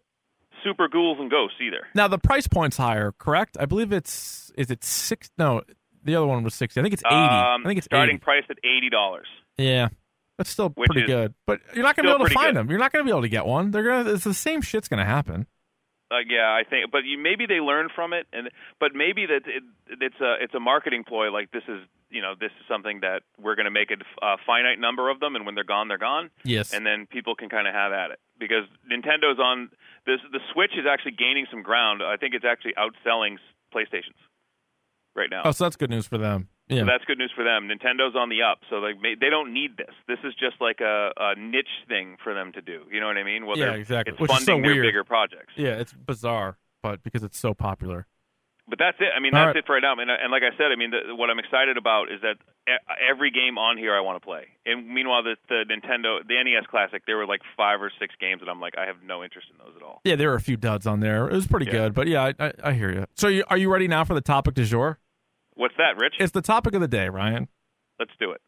Super 0.63 0.87
Ghouls 0.87 1.17
and 1.19 1.29
Ghosts 1.29 1.57
either. 1.61 1.87
Now 1.95 2.07
the 2.07 2.17
price 2.19 2.47
point's 2.47 2.77
higher, 2.77 3.13
correct? 3.17 3.57
I 3.59 3.65
believe 3.65 3.91
it's 3.91 4.51
is 4.57 4.69
it 4.71 4.83
six? 4.83 5.29
No, 5.37 5.61
the 6.03 6.15
other 6.15 6.27
one 6.27 6.43
was 6.43 6.53
sixty. 6.53 6.79
I 6.79 6.83
think 6.83 6.93
it's 6.93 7.03
eighty. 7.05 7.15
Um, 7.15 7.61
I 7.63 7.67
think 7.67 7.77
it's 7.77 7.85
starting 7.85 8.15
80. 8.15 8.23
price 8.23 8.43
at 8.49 8.57
eighty 8.63 8.89
dollars. 8.89 9.27
Yeah, 9.57 9.89
that's 10.37 10.49
still 10.49 10.69
Which 10.69 10.89
pretty 10.89 11.07
good. 11.07 11.33
But 11.45 11.61
you're 11.73 11.83
not 11.83 11.95
going 11.95 12.05
to 12.07 12.11
be 12.11 12.15
able 12.15 12.27
to 12.27 12.33
find 12.33 12.49
good. 12.49 12.55
them. 12.57 12.69
You're 12.69 12.79
not 12.79 12.91
going 12.91 13.03
to 13.03 13.07
be 13.07 13.11
able 13.11 13.21
to 13.21 13.29
get 13.29 13.45
one. 13.45 13.71
They're 13.71 13.83
gonna. 13.83 14.13
It's 14.13 14.23
the 14.23 14.33
same 14.33 14.61
shit's 14.61 14.87
going 14.87 14.99
to 14.99 15.05
happen. 15.05 15.47
Like, 16.09 16.25
yeah, 16.29 16.51
I 16.51 16.63
think, 16.69 16.91
but 16.91 17.05
you, 17.05 17.17
maybe 17.17 17.45
they 17.45 17.61
learn 17.61 17.87
from 17.95 18.11
it, 18.11 18.27
and 18.33 18.49
but 18.81 18.91
maybe 18.93 19.27
that 19.27 19.47
it, 19.47 19.63
it's 19.87 20.19
a 20.19 20.35
it's 20.43 20.53
a 20.53 20.59
marketing 20.59 21.05
ploy. 21.07 21.31
Like 21.31 21.51
this 21.51 21.63
is 21.69 21.79
you 22.09 22.21
know 22.21 22.33
this 22.37 22.51
is 22.59 22.65
something 22.67 22.99
that 22.99 23.21
we're 23.39 23.55
going 23.55 23.63
to 23.65 23.71
make 23.71 23.91
a, 23.91 24.25
a 24.25 24.35
finite 24.45 24.77
number 24.77 25.09
of 25.09 25.21
them, 25.21 25.37
and 25.37 25.45
when 25.45 25.55
they're 25.55 25.63
gone, 25.63 25.87
they're 25.87 25.97
gone. 25.97 26.29
Yes. 26.43 26.73
and 26.73 26.85
then 26.85 27.05
people 27.05 27.35
can 27.35 27.47
kind 27.47 27.65
of 27.65 27.73
have 27.73 27.93
at 27.93 28.11
it 28.11 28.19
because 28.37 28.65
Nintendo's 28.91 29.39
on 29.39 29.69
this. 30.05 30.19
The 30.31 30.39
Switch 30.53 30.71
is 30.77 30.85
actually 30.89 31.13
gaining 31.13 31.45
some 31.51 31.61
ground. 31.63 32.01
I 32.03 32.17
think 32.17 32.33
it's 32.33 32.45
actually 32.45 32.73
outselling 32.73 33.37
PlayStations 33.73 34.17
right 35.15 35.29
now. 35.29 35.41
oh, 35.45 35.51
so 35.51 35.65
that's 35.65 35.75
good 35.75 35.89
news 35.89 36.07
for 36.07 36.17
them. 36.17 36.47
Yeah. 36.69 36.81
So 36.81 36.85
that's 36.85 37.03
good 37.05 37.17
news 37.17 37.31
for 37.35 37.43
them. 37.43 37.67
Nintendo's 37.67 38.15
on 38.15 38.29
the 38.29 38.43
up, 38.43 38.59
so 38.69 38.77
like 38.77 38.95
they 39.01 39.29
don't 39.29 39.53
need 39.53 39.75
this. 39.77 39.93
This 40.07 40.19
is 40.23 40.33
just 40.39 40.55
like 40.61 40.79
a, 40.79 41.11
a 41.17 41.35
niche 41.37 41.67
thing 41.89 42.15
for 42.23 42.33
them 42.33 42.53
to 42.53 42.61
do. 42.61 42.83
You 42.89 43.01
know 43.01 43.07
what 43.07 43.17
I 43.17 43.23
mean? 43.23 43.45
Well, 43.45 43.57
Yeah, 43.57 43.73
exactly. 43.73 44.13
It's 44.13 44.21
Which 44.21 44.31
is 44.31 44.39
so 44.39 44.45
funding 44.53 44.61
their 44.63 44.73
weird. 44.75 44.85
bigger 44.85 45.03
projects. 45.03 45.53
yeah, 45.57 45.71
it's 45.71 45.91
bizarre, 45.93 46.57
but 46.81 47.03
because 47.03 47.23
it's 47.23 47.37
so 47.37 47.53
popular. 47.53 48.07
But 48.71 48.79
that's 48.79 48.95
it. 49.01 49.11
I 49.13 49.19
mean, 49.19 49.35
All 49.35 49.43
that's 49.43 49.47
right. 49.47 49.55
it 49.57 49.65
for 49.67 49.73
right 49.75 49.81
now. 49.83 49.91
And, 49.99 50.09
and 50.09 50.31
like 50.31 50.43
I 50.47 50.55
said, 50.55 50.71
I 50.71 50.77
mean, 50.79 50.91
the, 50.91 51.13
what 51.13 51.29
I'm 51.29 51.39
excited 51.39 51.75
about 51.75 52.07
is 52.09 52.21
that 52.21 52.37
every 53.03 53.29
game 53.29 53.57
on 53.57 53.77
here 53.77 53.93
I 53.93 53.99
want 53.99 54.15
to 54.21 54.25
play. 54.25 54.45
And 54.65 54.87
meanwhile, 54.87 55.23
the, 55.23 55.35
the 55.49 55.65
Nintendo, 55.67 56.25
the 56.25 56.41
NES 56.41 56.67
Classic, 56.71 57.03
there 57.05 57.17
were 57.17 57.27
like 57.27 57.41
five 57.57 57.81
or 57.81 57.91
six 57.99 58.15
games, 58.17 58.39
and 58.41 58.49
I'm 58.49 58.61
like, 58.61 58.77
I 58.77 58.85
have 58.85 59.03
no 59.05 59.25
interest 59.25 59.47
in 59.51 59.57
those 59.57 59.75
at 59.75 59.83
all. 59.83 59.99
Yeah, 60.05 60.15
there 60.15 60.29
were 60.29 60.35
a 60.35 60.41
few 60.41 60.55
duds 60.55 60.87
on 60.87 61.01
there. 61.01 61.27
It 61.27 61.33
was 61.33 61.47
pretty 61.47 61.65
Yeah. 61.65 61.71
good, 61.73 61.93
but 61.93 62.07
yeah, 62.07 62.31
I, 62.39 62.45
I, 62.47 62.53
I 62.63 62.73
hear 62.73 62.93
you. 62.93 63.05
So, 63.15 63.27
you, 63.27 63.43
are 63.49 63.57
you 63.57 63.69
ready 63.69 63.89
now 63.89 64.05
for 64.05 64.13
the 64.13 64.21
topic 64.21 64.53
du 64.55 64.63
jour? 64.63 64.99
What's 65.55 65.75
that, 65.77 65.97
Rich? 65.97 66.15
It's 66.19 66.31
the 66.31 66.41
topic 66.41 66.73
of 66.73 66.79
the 66.79 66.87
day, 66.87 67.09
Ryan. 67.09 67.49
Let's 67.99 68.13
do 68.21 68.31
it. 68.31 68.39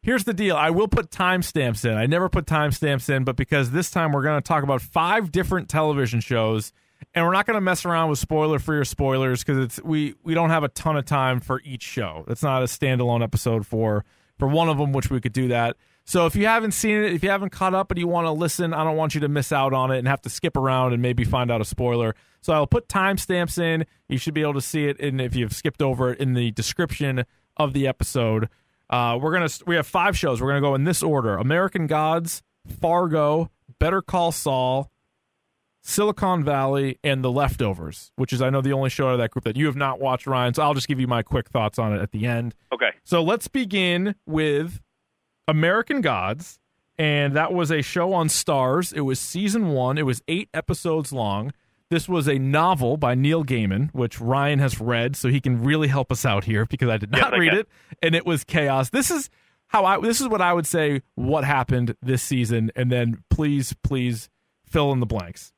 Here's 0.00 0.24
the 0.24 0.32
deal. 0.32 0.56
I 0.56 0.70
will 0.70 0.88
put 0.88 1.10
timestamps 1.10 1.84
in. 1.84 1.94
I 1.94 2.06
never 2.06 2.30
put 2.30 2.46
timestamps 2.46 3.10
in, 3.14 3.24
but 3.24 3.36
because 3.36 3.72
this 3.72 3.90
time 3.90 4.12
we're 4.12 4.22
going 4.22 4.40
to 4.40 4.46
talk 4.48 4.62
about 4.62 4.80
five 4.80 5.30
different 5.30 5.68
television 5.68 6.20
shows, 6.20 6.72
and 7.14 7.24
we're 7.24 7.32
not 7.32 7.46
going 7.46 7.54
to 7.54 7.60
mess 7.60 7.84
around 7.84 8.10
with 8.10 8.18
spoiler 8.18 8.58
free 8.58 8.78
or 8.78 8.84
spoilers 8.84 9.42
because 9.44 9.62
it's 9.62 9.82
we 9.82 10.14
we 10.22 10.34
don't 10.34 10.50
have 10.50 10.64
a 10.64 10.68
ton 10.68 10.96
of 10.96 11.04
time 11.04 11.40
for 11.40 11.60
each 11.64 11.82
show. 11.82 12.24
It's 12.28 12.42
not 12.42 12.62
a 12.62 12.66
standalone 12.66 13.22
episode 13.22 13.66
for 13.66 14.04
for 14.38 14.48
one 14.48 14.68
of 14.68 14.78
them, 14.78 14.92
which 14.92 15.10
we 15.10 15.20
could 15.20 15.32
do 15.32 15.48
that. 15.48 15.76
So 16.04 16.24
if 16.24 16.34
you 16.34 16.46
haven't 16.46 16.72
seen 16.72 16.96
it, 16.96 17.12
if 17.12 17.22
you 17.22 17.28
haven't 17.28 17.50
caught 17.50 17.74
up 17.74 17.90
and 17.90 17.98
you 18.00 18.08
want 18.08 18.26
to 18.26 18.30
listen, 18.30 18.72
I 18.72 18.82
don't 18.82 18.96
want 18.96 19.14
you 19.14 19.20
to 19.20 19.28
miss 19.28 19.52
out 19.52 19.74
on 19.74 19.90
it 19.90 19.98
and 19.98 20.08
have 20.08 20.22
to 20.22 20.30
skip 20.30 20.56
around 20.56 20.94
and 20.94 21.02
maybe 21.02 21.22
find 21.22 21.50
out 21.50 21.60
a 21.60 21.66
spoiler. 21.66 22.14
So 22.40 22.54
I'll 22.54 22.66
put 22.66 22.88
timestamps 22.88 23.58
in. 23.58 23.84
You 24.08 24.16
should 24.16 24.32
be 24.32 24.40
able 24.40 24.54
to 24.54 24.62
see 24.62 24.86
it, 24.86 24.98
and 25.00 25.20
if 25.20 25.36
you've 25.36 25.52
skipped 25.52 25.82
over 25.82 26.12
it 26.12 26.20
in 26.20 26.32
the 26.34 26.50
description 26.52 27.24
of 27.58 27.72
the 27.72 27.86
episode. 27.86 28.48
Uh, 28.88 29.18
we're 29.20 29.32
gonna 29.32 29.50
we 29.66 29.76
have 29.76 29.86
five 29.86 30.16
shows. 30.16 30.40
We're 30.40 30.48
gonna 30.48 30.60
go 30.60 30.74
in 30.74 30.84
this 30.84 31.02
order: 31.02 31.36
American 31.36 31.86
Gods, 31.86 32.42
Fargo, 32.80 33.50
Better 33.78 34.00
Call 34.00 34.32
Saul, 34.32 34.90
Silicon 35.88 36.44
Valley, 36.44 36.98
and 37.02 37.24
The 37.24 37.30
Leftovers, 37.30 38.12
which 38.16 38.34
is 38.34 38.42
I 38.42 38.50
know 38.50 38.60
the 38.60 38.74
only 38.74 38.90
show 38.90 39.08
out 39.08 39.14
of 39.14 39.18
that 39.20 39.30
group 39.30 39.44
that 39.44 39.56
you 39.56 39.64
have 39.64 39.74
not 39.74 39.98
watched, 39.98 40.26
Ryan. 40.26 40.52
So 40.52 40.62
I'll 40.62 40.74
just 40.74 40.86
give 40.86 41.00
you 41.00 41.06
my 41.06 41.22
quick 41.22 41.48
thoughts 41.48 41.78
on 41.78 41.94
it 41.94 42.02
at 42.02 42.12
the 42.12 42.26
end. 42.26 42.54
Okay. 42.70 42.90
So 43.04 43.22
let's 43.22 43.48
begin 43.48 44.14
with 44.26 44.82
American 45.48 46.02
Gods, 46.02 46.60
and 46.98 47.34
that 47.34 47.54
was 47.54 47.72
a 47.72 47.80
show 47.80 48.12
on 48.12 48.28
Starz. 48.28 48.92
It 48.92 49.00
was 49.00 49.18
season 49.18 49.70
one. 49.70 49.96
It 49.96 50.04
was 50.04 50.20
eight 50.28 50.50
episodes 50.52 51.10
long. 51.10 51.54
This 51.88 52.06
was 52.06 52.28
a 52.28 52.38
novel 52.38 52.98
by 52.98 53.14
Neil 53.14 53.42
Gaiman, 53.42 53.88
which 53.94 54.20
Ryan 54.20 54.58
has 54.58 54.78
read, 54.78 55.16
so 55.16 55.30
he 55.30 55.40
can 55.40 55.64
really 55.64 55.88
help 55.88 56.12
us 56.12 56.26
out 56.26 56.44
here 56.44 56.66
because 56.66 56.90
I 56.90 56.98
did 56.98 57.10
not 57.10 57.32
I 57.32 57.38
read 57.38 57.54
it, 57.54 57.66
and 58.02 58.14
it 58.14 58.26
was 58.26 58.44
chaos. 58.44 58.90
This 58.90 59.10
is 59.10 59.30
how 59.68 59.86
I. 59.86 59.98
This 59.98 60.20
is 60.20 60.28
what 60.28 60.42
I 60.42 60.52
would 60.52 60.66
say. 60.66 61.00
What 61.14 61.44
happened 61.44 61.96
this 62.02 62.22
season, 62.22 62.70
and 62.76 62.92
then 62.92 63.24
please, 63.30 63.74
please 63.82 64.28
fill 64.66 64.92
in 64.92 65.00
the 65.00 65.06
blanks. 65.06 65.54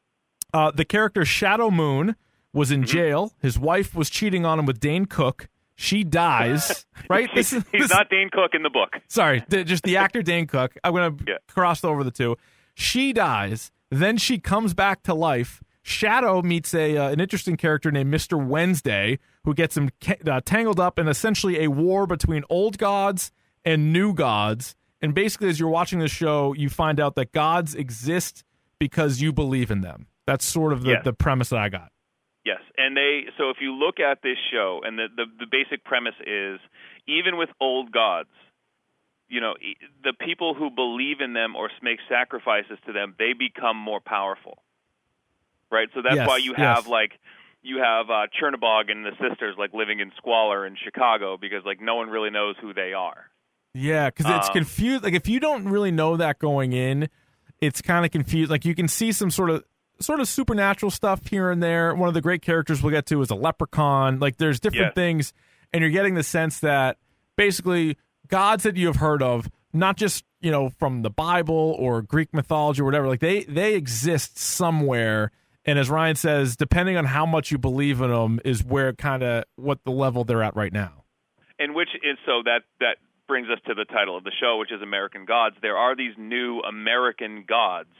Uh, 0.52 0.70
the 0.70 0.84
character 0.84 1.24
Shadow 1.24 1.70
Moon 1.70 2.16
was 2.52 2.70
Mm-hmm. 2.70 2.80
in 2.82 2.86
jail. 2.86 3.32
His 3.40 3.58
wife 3.58 3.94
was 3.94 4.10
cheating 4.10 4.44
on 4.44 4.58
him 4.58 4.66
with 4.66 4.80
Dane 4.80 5.04
Cook. 5.06 5.48
She 5.76 6.04
dies. 6.04 6.84
right. 7.08 7.28
This 7.34 7.52
is 7.52 7.64
He's 7.72 7.82
this- 7.82 7.90
not 7.90 8.10
Dane 8.10 8.28
Cook 8.32 8.50
in 8.54 8.62
the 8.62 8.70
book. 8.70 8.96
Sorry, 9.08 9.42
just 9.48 9.82
the 9.84 9.96
actor 9.96 10.22
Dane 10.22 10.46
Cook. 10.46 10.76
I'm 10.84 10.92
gonna 10.94 11.14
Yeah. 11.26 11.34
cross 11.48 11.84
over 11.84 12.04
the 12.04 12.10
two. 12.10 12.36
She 12.74 13.12
dies, 13.12 13.70
then 13.90 14.16
she 14.18 14.38
comes 14.38 14.74
back 14.74 15.02
to 15.04 15.14
life. 15.14 15.62
Shadow 15.82 16.42
meets 16.42 16.74
a 16.74 16.96
uh, 16.98 17.08
an 17.10 17.20
interesting 17.20 17.56
character 17.56 17.90
named 17.90 18.10
Mister 18.10 18.36
Wednesday, 18.36 19.18
who 19.44 19.54
gets 19.54 19.76
him 19.76 19.90
ca- 20.02 20.18
uh, 20.30 20.40
tangled 20.44 20.78
up 20.78 20.98
in 20.98 21.08
essentially 21.08 21.62
a 21.64 21.68
war 21.70 22.06
between 22.06 22.44
old 22.50 22.76
gods 22.76 23.32
and 23.64 23.92
new 23.92 24.12
gods. 24.12 24.74
And 25.00 25.14
basically, 25.14 25.48
as 25.48 25.58
you're 25.58 25.70
watching 25.70 25.98
the 25.98 26.08
show, 26.08 26.52
you 26.52 26.68
find 26.68 27.00
out 27.00 27.14
that 27.14 27.32
gods 27.32 27.74
exist 27.74 28.44
because 28.78 29.22
you 29.22 29.32
believe 29.32 29.70
in 29.70 29.80
them. 29.80 30.06
That's 30.30 30.44
sort 30.44 30.72
of 30.72 30.82
the, 30.82 30.90
Yes. 30.90 31.04
the 31.04 31.12
premise 31.12 31.48
that 31.50 31.58
I 31.58 31.68
got. 31.68 31.90
Yes, 32.44 32.60
and 32.78 32.96
they 32.96 33.24
so 33.36 33.50
if 33.50 33.58
you 33.60 33.74
look 33.74 34.00
at 34.00 34.22
this 34.22 34.38
show, 34.50 34.80
and 34.84 34.98
the, 34.98 35.08
the 35.14 35.24
the 35.40 35.46
basic 35.50 35.84
premise 35.84 36.14
is 36.26 36.58
even 37.06 37.36
with 37.36 37.50
old 37.60 37.92
gods, 37.92 38.30
you 39.28 39.40
know, 39.42 39.54
the 40.02 40.14
people 40.14 40.54
who 40.54 40.70
believe 40.70 41.20
in 41.20 41.34
them 41.34 41.54
or 41.54 41.68
make 41.82 41.98
sacrifices 42.08 42.78
to 42.86 42.92
them, 42.92 43.14
they 43.18 43.32
become 43.34 43.76
more 43.76 44.00
powerful, 44.00 44.56
right? 45.70 45.88
So 45.94 46.00
that's 46.02 46.16
Yes, 46.16 46.28
why 46.28 46.38
you 46.38 46.52
yes. 46.56 46.76
have 46.78 46.86
like 46.86 47.12
you 47.62 47.76
have 47.76 48.08
uh, 48.08 48.26
Chernobog 48.40 48.90
and 48.90 49.04
the 49.04 49.12
sisters 49.20 49.56
like 49.58 49.74
living 49.74 50.00
in 50.00 50.10
squalor 50.16 50.66
in 50.66 50.76
Chicago 50.82 51.36
because 51.36 51.62
like 51.66 51.80
no 51.82 51.96
one 51.96 52.08
really 52.08 52.30
knows 52.30 52.56
who 52.62 52.72
they 52.72 52.94
are. 52.94 53.26
Yeah, 53.74 54.08
because 54.08 54.26
it's 54.34 54.48
Um, 54.48 54.54
confused. 54.54 55.04
Like 55.04 55.14
if 55.14 55.28
you 55.28 55.40
don't 55.40 55.68
really 55.68 55.90
know 55.90 56.16
that 56.16 56.38
going 56.38 56.72
in, 56.72 57.08
it's 57.60 57.82
kind 57.82 58.06
of 58.06 58.10
confused. 58.10 58.50
Like 58.50 58.64
you 58.64 58.74
can 58.74 58.88
see 58.88 59.12
some 59.12 59.30
sort 59.30 59.50
of 59.50 59.62
sort 60.00 60.20
of 60.20 60.28
supernatural 60.28 60.90
stuff 60.90 61.26
here 61.28 61.50
and 61.50 61.62
there. 61.62 61.94
One 61.94 62.08
of 62.08 62.14
the 62.14 62.20
great 62.20 62.42
characters 62.42 62.82
we'll 62.82 62.92
get 62.92 63.06
to 63.06 63.20
is 63.22 63.30
a 63.30 63.34
leprechaun. 63.34 64.18
Like 64.18 64.36
there's 64.38 64.58
different 64.60 64.88
Yes. 64.88 64.94
things, 64.94 65.32
and 65.72 65.82
you're 65.82 65.90
getting 65.90 66.14
the 66.14 66.22
sense 66.22 66.60
that 66.60 66.96
basically 67.36 67.96
gods 68.28 68.62
that 68.64 68.76
you 68.76 68.86
have 68.86 68.96
heard 68.96 69.22
of, 69.22 69.50
not 69.72 69.96
just 69.96 70.24
you 70.40 70.50
know 70.50 70.70
from 70.70 71.02
the 71.02 71.10
Bible 71.10 71.76
or 71.78 72.02
Greek 72.02 72.32
mythology 72.32 72.80
or 72.82 72.84
whatever, 72.84 73.06
like 73.08 73.20
they 73.20 73.44
they 73.44 73.74
exist 73.74 74.38
somewhere. 74.38 75.30
And 75.66 75.78
as 75.78 75.90
Ryan 75.90 76.16
says, 76.16 76.56
depending 76.56 76.96
on 76.96 77.04
how 77.04 77.26
much 77.26 77.50
you 77.50 77.58
believe 77.58 78.00
in 78.00 78.10
them, 78.10 78.40
is 78.44 78.64
where 78.64 78.92
kind 78.94 79.22
of 79.22 79.44
what 79.56 79.84
the 79.84 79.90
level 79.90 80.24
they're 80.24 80.42
at 80.42 80.56
right 80.56 80.72
now. 80.72 81.04
and 81.58 81.74
which 81.74 81.90
is 82.02 82.16
so 82.24 82.40
that 82.44 82.62
that 82.80 82.96
brings 83.28 83.48
us 83.48 83.58
to 83.66 83.74
the 83.74 83.84
title 83.84 84.16
of 84.16 84.24
the 84.24 84.32
show, 84.40 84.56
which 84.58 84.72
is 84.72 84.80
American 84.82 85.26
Gods. 85.26 85.56
There 85.60 85.76
are 85.76 85.94
these 85.94 86.14
new 86.18 86.60
American 86.60 87.44
gods 87.46 87.90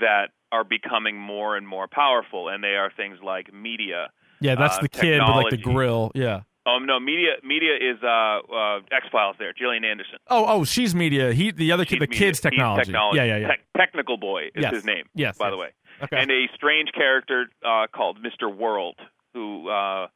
that 0.00 0.28
are 0.52 0.64
becoming 0.64 1.18
more 1.18 1.56
and 1.56 1.66
more 1.66 1.88
powerful, 1.88 2.48
and 2.48 2.62
they 2.62 2.76
are 2.76 2.90
things 2.96 3.18
like 3.22 3.52
media. 3.52 4.08
Yeah, 4.40 4.54
that's 4.54 4.78
Uh, 4.78 4.82
the 4.82 4.88
kid 4.88 5.20
with 5.20 5.28
like 5.36 5.50
the 5.50 5.56
grill. 5.56 6.12
Yeah. 6.14 6.40
Oh 6.66 6.78
no, 6.78 6.98
media 6.98 7.34
media 7.44 7.74
is 7.76 7.96
uh, 8.02 8.06
uh, 8.06 8.80
X 8.90 9.06
Files. 9.12 9.36
There, 9.38 9.52
Gillian 9.52 9.84
Anderson. 9.84 10.18
Oh, 10.28 10.44
oh, 10.46 10.64
she's 10.64 10.94
media. 10.94 11.32
He, 11.32 11.52
the 11.52 11.70
other 11.72 11.84
kid, 11.84 11.96
the 12.00 12.06
media. 12.08 12.18
kid's 12.18 12.38
He's 12.38 12.42
technology. 12.42 12.84
technology. 12.86 13.16
Yeah, 13.18 13.24
yeah, 13.24 13.36
yeah. 13.38 13.46
Tech- 13.48 13.60
technical 13.76 14.16
boy 14.16 14.46
is 14.54 14.62
Yes. 14.62 14.74
his 14.74 14.84
name. 14.84 15.04
Yes, 15.14 15.38
by 15.38 15.46
yes. 15.46 15.52
the 15.52 15.56
way. 15.58 15.68
Okay. 16.02 16.16
And 16.20 16.30
a 16.30 16.48
strange 16.54 16.90
character 16.92 17.46
uh, 17.64 17.86
called 17.94 18.18
Mr. 18.22 18.54
World, 18.54 18.96
who 19.32 19.68
uh, 19.68 20.08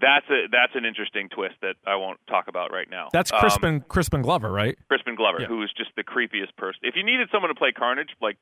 that's 0.00 0.26
a 0.30 0.46
that's 0.52 0.74
an 0.74 0.84
interesting 0.84 1.28
twist 1.30 1.56
that 1.62 1.76
I 1.86 1.96
won't 1.96 2.20
talk 2.28 2.46
about 2.48 2.70
right 2.72 2.88
now. 2.90 3.08
That's 3.12 3.32
Um, 3.32 3.40
Crispin 3.40 3.80
Crispin 3.88 4.22
Glover, 4.22 4.52
right? 4.52 4.76
Crispin 4.88 5.14
Glover, 5.16 5.38
Yeah. 5.40 5.46
who 5.46 5.62
is 5.62 5.70
just 5.76 5.90
the 5.96 6.04
creepiest 6.04 6.54
person. 6.56 6.80
If 6.82 6.94
you 6.94 7.02
needed 7.04 7.28
someone 7.32 7.48
to 7.48 7.54
play 7.54 7.72
Carnage, 7.72 8.10
like 8.20 8.36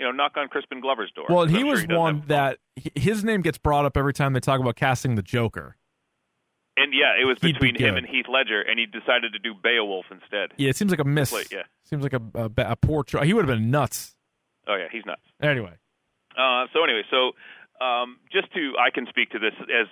you 0.00 0.06
know, 0.06 0.12
knock 0.12 0.32
on 0.36 0.48
Crispin 0.48 0.80
Glover's 0.80 1.12
door. 1.14 1.26
Well, 1.28 1.42
and 1.42 1.50
I'm 1.50 1.54
he 1.56 1.60
sure 1.62 1.70
was 1.70 1.86
one 1.86 2.22
that 2.28 2.58
his 2.96 3.22
name 3.22 3.42
gets 3.42 3.58
brought 3.58 3.84
up 3.84 3.96
every 3.98 4.14
time 4.14 4.32
they 4.32 4.40
talk 4.40 4.58
about 4.58 4.74
casting 4.74 5.14
the 5.14 5.22
Joker. 5.22 5.76
and 6.76 6.94
yeah, 6.94 7.20
it 7.20 7.26
was 7.26 7.36
he'd 7.42 7.58
be 7.60 7.72
between 7.72 7.76
him 7.76 7.96
and 7.96 8.06
Heath 8.06 8.24
Ledger, 8.28 8.62
and 8.62 8.78
he 8.78 8.86
decided 8.86 9.34
to 9.34 9.38
do 9.38 9.52
Beowulf 9.54 10.06
instead. 10.10 10.52
Yeah, 10.56 10.70
it 10.70 10.76
seems 10.76 10.90
like 10.90 11.00
a 11.00 11.04
miss. 11.04 11.30
Wait, 11.30 11.52
yeah. 11.52 11.64
Seems 11.84 12.02
like 12.02 12.14
a 12.14 12.22
a, 12.34 12.50
a 12.72 12.76
poor 12.76 13.04
choice. 13.04 13.26
He 13.26 13.34
would 13.34 13.46
have 13.46 13.54
been 13.58 13.70
nuts. 13.70 14.16
Oh 14.66 14.76
yeah, 14.76 14.86
he's 14.90 15.04
nuts. 15.04 15.22
Anyway, 15.42 15.74
Uh, 16.36 16.64
so 16.72 16.82
anyway, 16.82 17.02
so 17.10 17.32
um, 17.84 18.16
just 18.32 18.50
to 18.54 18.72
I 18.78 18.90
can 18.90 19.06
speak 19.10 19.30
to 19.30 19.38
this 19.38 19.52
as 19.60 19.86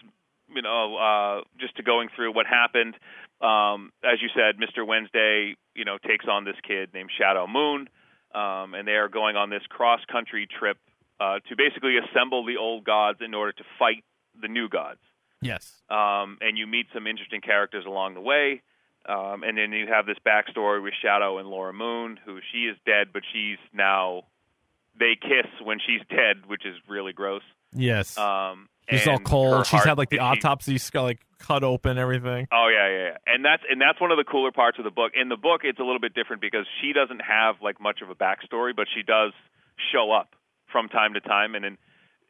you 0.54 0.62
know, 0.62 0.96
uh, 0.96 1.40
just 1.60 1.76
to 1.76 1.82
going 1.82 2.08
through 2.16 2.32
what 2.32 2.46
happened. 2.46 2.94
Um, 3.42 3.92
as 4.02 4.22
you 4.22 4.28
said, 4.34 4.56
Mr. 4.58 4.84
Wednesday, 4.86 5.54
you 5.76 5.84
know, 5.84 5.98
takes 6.06 6.24
on 6.26 6.44
this 6.44 6.56
kid 6.66 6.90
named 6.94 7.10
Shadow 7.16 7.46
Moon, 7.46 7.88
um, 8.34 8.74
and 8.74 8.86
they 8.86 8.92
are 8.96 9.08
going 9.08 9.36
on 9.36 9.50
this 9.50 9.62
cross 9.68 10.00
country 10.10 10.46
trip 10.46 10.78
uh, 11.20 11.40
to 11.48 11.56
basically 11.56 11.96
assemble 11.98 12.44
the 12.44 12.56
old 12.56 12.84
gods 12.84 13.18
in 13.24 13.34
order 13.34 13.52
to 13.52 13.64
fight 13.78 14.04
the 14.40 14.48
new 14.48 14.68
gods. 14.68 15.00
yes. 15.40 15.72
Um, 15.90 16.38
and 16.40 16.56
you 16.56 16.66
meet 16.66 16.86
some 16.94 17.06
interesting 17.06 17.40
characters 17.40 17.84
along 17.86 18.14
the 18.14 18.20
way. 18.20 18.62
Um, 19.08 19.42
and 19.42 19.56
then 19.56 19.72
you 19.72 19.86
have 19.86 20.04
this 20.04 20.18
backstory 20.26 20.82
with 20.82 20.92
Shadow 21.00 21.38
and 21.38 21.48
Laura 21.48 21.72
Moon, 21.72 22.18
who 22.24 22.40
she 22.52 22.64
is 22.64 22.76
dead, 22.84 23.08
but 23.12 23.22
she's 23.32 23.56
now 23.72 24.24
they 24.98 25.16
kiss 25.20 25.46
when 25.62 25.78
she's 25.78 26.02
dead, 26.10 26.46
which 26.46 26.66
is 26.66 26.76
really 26.88 27.12
gross. 27.12 27.42
Yes. 27.72 28.18
Um, 28.18 28.68
she's 28.90 29.06
all 29.08 29.18
cold. 29.18 29.66
She's 29.66 29.84
had 29.84 29.98
like 29.98 30.10
the 30.10 30.20
autopsy 30.20 30.78
skull 30.78 31.04
like 31.04 31.20
cut 31.38 31.62
open 31.64 31.98
everything. 31.98 32.46
Oh 32.52 32.68
yeah, 32.72 32.88
yeah, 32.88 33.04
yeah. 33.10 33.16
And 33.34 33.44
that's 33.44 33.62
and 33.70 33.80
that's 33.80 34.00
one 34.00 34.10
of 34.10 34.16
the 34.18 34.24
cooler 34.24 34.52
parts 34.52 34.78
of 34.78 34.84
the 34.84 34.90
book. 34.90 35.12
In 35.20 35.28
the 35.28 35.36
book, 35.36 35.62
it's 35.64 35.78
a 35.78 35.82
little 35.84 36.00
bit 36.00 36.14
different 36.14 36.42
because 36.42 36.66
she 36.80 36.92
doesn't 36.92 37.20
have 37.20 37.56
like 37.62 37.80
much 37.80 38.00
of 38.02 38.10
a 38.10 38.14
backstory, 38.14 38.74
but 38.74 38.86
she 38.94 39.02
does 39.02 39.32
show 39.92 40.10
up 40.12 40.34
from 40.70 40.88
time 40.88 41.14
to 41.14 41.20
time, 41.20 41.54
and 41.54 41.64
then 41.64 41.78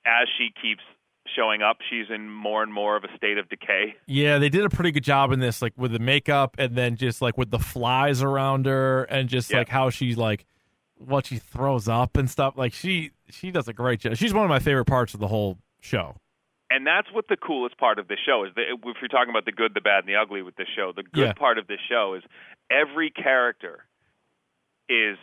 as 0.07 0.29
she 0.39 0.49
keeps 0.63 0.83
showing 1.37 1.61
up, 1.61 1.79
she's 1.91 2.07
in 2.09 2.31
more 2.31 2.63
and 2.63 2.73
more 2.73 2.97
of 2.97 3.05
a 3.05 3.15
state 3.17 3.37
of 3.37 3.49
decay. 3.51 3.95
Yeah, 4.07 4.39
they 4.39 4.49
did 4.49 4.65
a 4.65 4.71
pretty 4.71 4.93
good 4.93 5.05
job 5.05 5.31
in 5.33 5.41
this, 5.41 5.61
like 5.61 5.75
with 5.77 5.93
the 5.93 5.99
makeup 5.99 6.55
and 6.59 6.75
then 6.75 6.97
just 6.97 7.21
like 7.21 7.37
with 7.37 7.51
the 7.51 7.59
flies 7.59 8.23
around 8.23 8.65
her 8.65 9.05
and 9.05 9.29
just 9.29 9.51
Yeah. 9.51 9.59
like 9.59 9.69
how 9.69 9.91
she's 9.91 10.17
like 10.17 10.47
what 10.97 11.27
she 11.27 11.37
throws 11.37 11.87
up 11.87 12.17
and 12.17 12.31
stuff. 12.31 12.55
Like 12.57 12.73
she 12.73 13.11
she 13.29 13.51
does 13.51 13.69
a 13.69 13.75
great 13.75 14.01
job. 14.01 14.17
She's 14.17 14.33
one 14.33 14.45
of 14.45 14.49
my 14.49 14.59
favorite 14.59 14.87
parts 14.87 15.13
of 15.13 15.21
the 15.21 15.29
whole 15.29 15.59
show. 15.81 16.17
And 16.71 16.87
that's 16.87 17.09
what 17.13 17.27
the 17.29 17.37
coolest 17.37 17.79
part 17.79 17.99
of 17.99 18.09
this 18.09 18.19
show 18.25 18.45
is. 18.45 18.55
That 18.57 18.65
if 18.71 18.97
you're 19.01 19.09
talking 19.09 19.31
about 19.31 19.45
the 19.45 19.53
good, 19.53 19.73
the 19.75 19.81
bad, 19.81 20.01
and 20.05 20.09
the 20.09 20.17
ugly 20.17 20.43
with 20.43 20.57
this 20.57 20.69
show, 20.75 20.93
the 20.95 21.03
good 21.03 21.27
Yeah. 21.29 21.33
part 21.33 21.59
of 21.59 21.67
this 21.67 21.81
show 21.89 22.15
is 22.15 22.23
every 22.71 23.11
character 23.11 23.85
is 24.89 25.17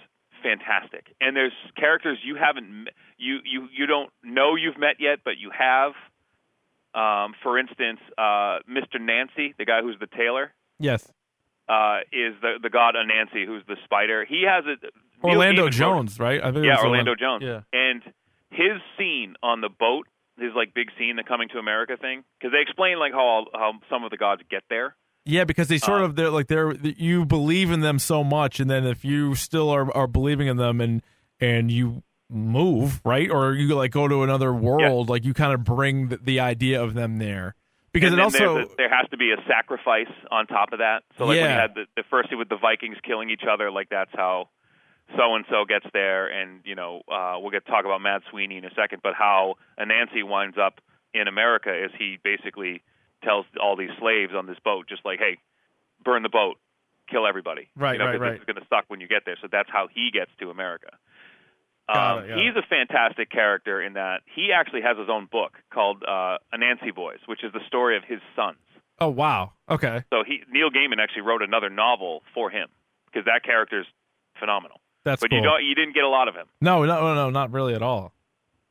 fantastic, 0.43 1.15
and 1.19 1.36
there's 1.36 1.53
characters 1.77 2.19
you 2.23 2.36
haven't 2.36 2.89
you 3.17 3.39
you 3.43 3.67
you 3.75 3.86
don't 3.88 4.12
know 4.23 4.55
you've 4.55 4.77
met 4.77 4.97
yet, 4.99 5.19
but 5.23 5.38
you 5.38 5.51
have. 5.58 5.93
Um, 6.93 7.34
for 7.43 7.60
instance, 7.60 7.99
uh, 8.17 8.60
Mr. 8.69 9.01
Nancy, 9.01 9.53
the 9.58 9.65
guy 9.65 9.81
who's 9.81 9.97
the 9.99 10.08
tailor, 10.08 10.53
Yes. 10.79 11.12
uh, 11.67 11.99
is 12.13 12.36
the 12.41 12.53
the 12.62 12.69
god 12.69 12.95
Anansi, 12.95 13.45
who's 13.45 13.63
the 13.67 13.75
spider. 13.84 14.23
He 14.23 14.43
has 14.47 14.63
a 14.65 14.77
Orlando 15.25 15.63
wrote- 15.63 15.73
Jones, 15.73 16.19
right? 16.19 16.39
I 16.41 16.51
think 16.53 16.63
it 16.63 16.65
yeah, 16.67 16.75
was 16.75 16.86
Orlando 16.86 17.15
Jones. 17.15 17.43
Yeah. 17.43 17.62
And 17.73 18.01
his 18.51 18.79
scene 18.97 19.36
on 19.43 19.60
the 19.62 19.67
boat, 19.69 20.08
his 20.38 20.52
like 20.56 20.74
big 20.74 20.89
scene, 20.98 21.15
the 21.15 21.24
coming 21.24 21.50
to 21.50 21.58
America 21.58 21.98
thing, 22.00 22.24
because 22.39 22.52
they 22.52 22.62
explain 22.62 23.00
like 23.00 23.13
how 23.13 23.45
how 23.54 23.74
some 23.89 24.04
of 24.04 24.12
the 24.12 24.17
gods 24.17 24.41
get 24.50 24.63
there. 24.69 24.95
Yeah, 25.26 25.43
because 25.43 25.67
they 25.67 25.78
sort 25.78 26.02
Uh, 26.02 26.06
of 26.06 26.15
they're 26.15 26.30
like 26.30 26.48
they're 26.48 26.74
you 26.74 27.26
believe 27.26 27.71
in 27.71 27.80
them 27.80 28.00
so 28.00 28.24
much, 28.24 28.60
and 28.60 28.69
then 28.69 28.86
if 28.86 29.04
you 29.04 29.36
still 29.36 29.69
are, 29.69 29.91
are 29.95 30.08
believing 30.08 30.48
in 30.48 30.58
them 30.58 30.82
and 30.82 31.02
and 31.39 31.71
you 31.71 32.04
move 32.30 33.02
right, 33.06 33.30
or 33.30 33.54
you 33.54 33.74
like 33.76 33.91
go 33.91 34.08
to 34.08 34.24
another 34.24 34.54
world, 34.54 35.10
like 35.10 35.26
you 35.26 35.34
kind 35.34 35.54
of 35.54 35.63
bring 35.63 36.10
the, 36.10 36.17
the 36.17 36.39
idea 36.39 36.82
of 36.82 36.93
them 36.93 37.17
there. 37.17 37.56
Because 37.91 38.12
and 38.12 38.19
it 38.19 38.24
also 38.24 38.56
there's 38.56 38.67
there 38.78 38.89
has 38.89 39.10
to 39.12 39.17
be 39.17 39.32
a 39.32 39.38
sacrifice 39.48 40.12
on 40.30 40.48
top 40.48 40.74
of 40.74 40.80
that. 40.80 41.04
So 41.17 41.26
like 41.26 41.39
when 41.39 41.50
you 41.50 41.56
had 41.56 41.76
the, 41.76 41.86
the 41.95 42.04
first 42.10 42.30
with 42.36 42.50
the 42.50 42.58
Vikings 42.58 42.98
killing 43.04 43.30
each 43.30 43.43
other, 43.50 43.71
like 43.71 43.89
that's 43.89 44.12
how 44.13 44.50
so 45.15 45.36
and 45.36 45.46
so 45.50 45.65
gets 45.65 45.86
there, 45.94 46.28
and 46.28 46.62
you 46.65 46.76
know 46.76 47.02
uh, 47.12 47.36
we'll 47.39 47.52
get 47.52 47.65
to 47.65 47.72
talk 47.72 47.86
about 47.86 48.02
Mad 48.02 48.22
Sweeney 48.32 48.58
in 48.58 48.65
a 48.65 48.74
second, 48.76 49.02
but 49.04 49.13
how 49.13 49.56
Anansi 49.80 50.24
winds 50.24 50.58
up 50.58 50.82
in 51.13 51.28
America 51.28 51.72
is 51.72 51.91
he 51.98 52.18
basically 52.24 52.82
tells 53.24 53.46
all 53.62 53.76
these 53.76 53.91
slaves 54.00 54.34
on 54.36 54.46
this 54.46 54.58
boat, 54.63 54.88
just 54.88 55.06
like, 55.06 55.20
hey, 55.20 55.38
burn 56.04 56.24
the 56.24 56.30
boat, 56.30 56.58
kill 57.10 57.26
everybody, 57.26 57.70
Right, 57.76 57.94
you 57.94 58.00
know, 58.00 58.06
right, 58.06 58.20
right. 58.20 58.32
This 58.34 58.41
is 58.41 58.46
going 58.46 58.62
to 58.62 58.68
suck 58.70 58.86
when 58.88 59.00
you 59.00 59.08
get 59.08 59.24
there. 59.26 59.38
So 59.41 59.48
that's 59.52 59.70
how 59.72 59.88
he 59.94 60.12
gets 60.12 60.32
to 60.39 60.50
America. 60.50 60.89
Um, 61.88 62.26
it, 62.26 62.28
got 62.30 62.38
he's 62.39 62.56
a 62.58 62.65
fantastic 62.68 63.30
character 63.30 63.82
in 63.82 63.94
that 63.94 64.22
he 64.36 64.52
actually 64.52 64.82
has 64.82 64.98
his 64.98 65.08
own 65.10 65.28
book 65.32 65.54
called 65.72 66.04
uh, 66.04 66.38
Anansi 66.54 66.94
Boys, 66.94 67.20
which 67.28 67.44
is 67.44 67.54
the 67.54 67.62
story 67.68 67.96
of 67.96 68.04
his 68.04 68.20
sons. 68.36 68.58
oh 69.00 69.10
wow 69.10 69.52
okay 69.70 70.04
So 70.10 70.24
he 70.26 70.41
Neil 70.50 70.70
Gaiman 70.72 71.00
actually 71.00 71.22
wrote 71.22 71.41
another 71.44 71.70
novel 71.70 72.24
for 72.34 72.50
him 72.50 72.70
because 73.06 73.26
that 73.26 73.44
character's 73.44 73.86
phenomenal. 74.39 74.80
That's 75.06 75.22
but 75.22 75.30
cool. 75.30 75.39
you 75.39 75.44
don't 75.44 75.63
you 75.63 75.74
didn't 75.76 75.94
get 75.94 76.04
a 76.04 76.10
lot 76.10 76.28
of 76.28 76.36
him. 76.36 76.48
no 76.60 76.84
no 76.84 77.02
no 77.02 77.15
no 77.15 77.30
not 77.30 77.52
really 77.54 77.74
at 77.74 77.82
all. 77.82 78.13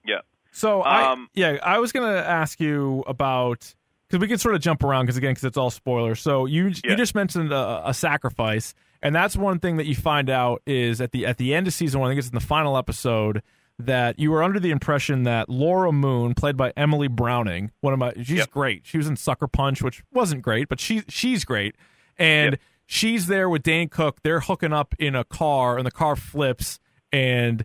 Yeah. 0.07 0.19
So 0.53 0.83
I 0.83 1.11
Um, 1.13 1.29
yeah 1.35 1.57
I 1.63 1.79
was 1.79 1.91
gonna 1.93 2.17
ask 2.19 2.61
you 2.61 3.03
about 3.07 3.75
because 4.09 4.21
we 4.21 4.29
can 4.29 4.37
sort 4.39 4.55
of 4.55 4.61
jump 4.61 4.85
around 4.85 5.07
because 5.07 5.17
again 5.17 5.31
because 5.33 5.45
it's 5.45 5.57
all 5.57 5.71
spoilers. 5.71 6.21
So 6.21 6.45
you 6.47 6.67
Yeah. 6.69 6.91
you 6.91 6.97
just 6.97 7.15
mentioned 7.15 7.53
a, 7.53 7.89
a 7.89 7.95
sacrifice, 7.95 8.75
and 9.03 9.15
that's 9.15 9.35
one 9.37 9.59
thing 9.61 9.79
that 9.79 9.87
you 9.87 9.95
find 9.95 10.29
out 10.29 10.61
is 10.67 11.01
at 11.01 11.13
the 11.13 11.25
at 11.27 11.39
the 11.39 11.55
end 11.55 11.67
of 11.67 11.73
season 11.73 12.01
one. 12.01 12.09
I 12.09 12.11
think 12.13 12.19
it's 12.19 12.29
in 12.29 12.35
the 12.35 12.41
final 12.41 12.77
episode 12.77 13.43
that 13.77 14.21
you 14.21 14.31
were 14.31 14.43
under 14.45 14.61
the 14.61 14.71
impression 14.71 15.25
that 15.25 15.49
Laura 15.49 15.91
Moon, 15.91 16.35
played 16.35 16.57
by 16.57 16.73
Emily 16.77 17.09
Browning, 17.09 17.73
one 17.81 17.93
of 17.93 17.99
my 17.99 18.13
she's 18.17 18.31
Yep. 18.39 18.51
great. 18.51 18.83
She 18.87 18.97
was 18.99 19.09
in 19.09 19.17
Sucker 19.17 19.49
Punch, 19.49 19.83
which 19.83 20.05
wasn't 20.13 20.43
great, 20.43 20.69
but 20.69 20.79
she 20.79 21.03
she's 21.09 21.45
great, 21.45 21.75
and 22.17 22.53
Yep. 22.53 22.61
She's 22.87 23.27
there 23.27 23.49
with 23.49 23.63
Dan 23.63 23.89
Cook. 23.89 24.19
They're 24.23 24.41
hooking 24.41 24.73
up 24.73 24.95
in 24.99 25.15
a 25.15 25.25
car, 25.25 25.77
and 25.77 25.87
the 25.87 25.91
car 25.91 26.17
flips, 26.17 26.79
and 27.13 27.65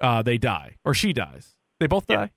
uh, 0.00 0.22
they 0.22 0.38
die, 0.38 0.76
or 0.84 0.94
she 0.94 1.12
dies. 1.12 1.54
They 1.80 1.86
both 1.86 2.04
Yeah. 2.08 2.16
die. 2.16 2.30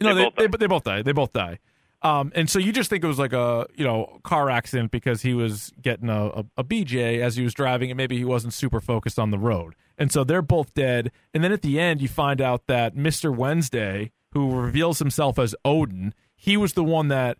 No, 0.00 0.14
They 0.14 0.20
they, 0.20 0.24
both 0.24 0.34
they, 0.36 0.46
die. 0.46 0.56
they 0.58 0.66
both 0.66 0.84
die. 0.84 1.02
They 1.02 1.12
both 1.12 1.32
die. 1.32 1.58
Um, 2.00 2.30
and 2.36 2.48
so 2.48 2.60
you 2.60 2.70
just 2.70 2.88
think 2.90 3.02
it 3.02 3.08
was 3.08 3.18
like 3.18 3.32
a 3.32 3.66
you 3.74 3.84
know 3.84 4.20
car 4.22 4.48
accident 4.50 4.92
because 4.92 5.22
he 5.22 5.34
was 5.34 5.72
getting 5.82 6.08
a, 6.08 6.26
a, 6.26 6.44
a 6.58 6.64
BJ 6.64 7.20
as 7.20 7.34
he 7.34 7.42
was 7.42 7.52
driving, 7.54 7.90
and 7.90 7.96
maybe 7.96 8.16
he 8.16 8.24
wasn't 8.24 8.52
super 8.54 8.80
focused 8.80 9.18
on 9.18 9.32
the 9.32 9.38
road. 9.38 9.74
And 9.96 10.12
so 10.12 10.22
they're 10.22 10.40
both 10.42 10.72
dead. 10.74 11.10
And 11.34 11.42
then 11.42 11.50
at 11.50 11.62
the 11.62 11.80
end, 11.80 12.00
you 12.00 12.06
find 12.06 12.40
out 12.40 12.68
that 12.68 12.94
Mister 12.94 13.32
Wednesday, 13.32 14.12
who 14.32 14.54
reveals 14.54 15.00
himself 15.00 15.40
as 15.40 15.56
Odin, 15.64 16.14
he 16.36 16.56
was 16.56 16.74
the 16.74 16.84
one 16.84 17.08
that 17.08 17.38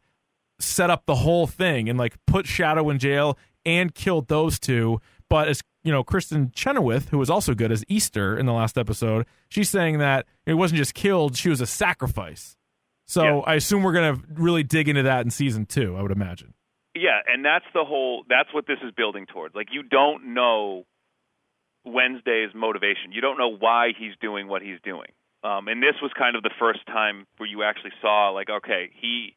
set 0.59 0.91
up 0.91 1.07
the 1.07 1.15
whole 1.15 1.47
thing 1.47 1.89
and 1.89 1.97
like 1.97 2.17
put 2.27 2.45
Shadow 2.49 2.91
in 2.91 2.99
jail 2.99 3.39
and 3.69 3.95
killed 3.95 4.29
those 4.29 4.59
two. 4.59 5.01
But 5.29 5.49
as 5.49 5.61
you 5.85 5.93
know, 5.93 6.03
Kristin 6.03 6.55
Chenoweth, 6.55 7.11
who 7.11 7.19
was 7.19 7.31
also 7.31 7.55
good 7.55 7.71
as 7.71 7.85
Easter 7.89 8.37
in 8.37 8.47
the 8.47 8.53
last 8.53 8.77
episode, 8.79 9.27
she's 9.49 9.69
saying 9.71 9.99
that 9.99 10.27
it 10.47 10.55
wasn't 10.55 10.79
just 10.79 10.95
killed; 10.95 11.37
she 11.37 11.49
was 11.51 11.61
a 11.61 11.67
sacrifice. 11.67 12.57
So 13.07 13.23
Yeah. 13.23 13.43
I 13.47 13.55
assume 13.55 13.83
we're 13.83 13.93
gonna 13.93 14.17
really 14.35 14.63
dig 14.63 14.89
into 14.89 15.03
that 15.03 15.25
in 15.25 15.31
season 15.31 15.67
two. 15.67 15.97
I 15.97 16.03
would 16.03 16.11
imagine. 16.13 16.55
Yeah, 16.95 17.21
and 17.27 17.45
that's 17.45 17.65
the 17.75 17.85
whole. 17.85 18.25
That's 18.29 18.53
what 18.53 18.67
this 18.67 18.79
is 18.83 18.93
building 18.97 19.27
towards. 19.27 19.55
Like 19.55 19.69
you 19.71 19.83
don't 19.83 20.35
know 20.35 20.85
Wednesday's 21.85 22.51
motivation. 22.55 23.13
You 23.13 23.21
don't 23.21 23.39
know 23.39 23.55
why 23.55 23.93
he's 23.99 24.13
doing 24.21 24.49
what 24.49 24.63
he's 24.63 24.81
doing. 24.83 25.09
Um, 25.45 25.69
and 25.69 25.81
this 25.83 25.95
was 26.03 26.11
kind 26.19 26.37
of 26.37 26.43
the 26.43 26.51
first 26.59 26.81
time 26.87 27.25
where 27.37 27.49
you 27.49 27.63
actually 27.63 27.93
saw, 28.03 28.31
like, 28.31 28.51
okay, 28.51 28.91
he. 29.01 29.37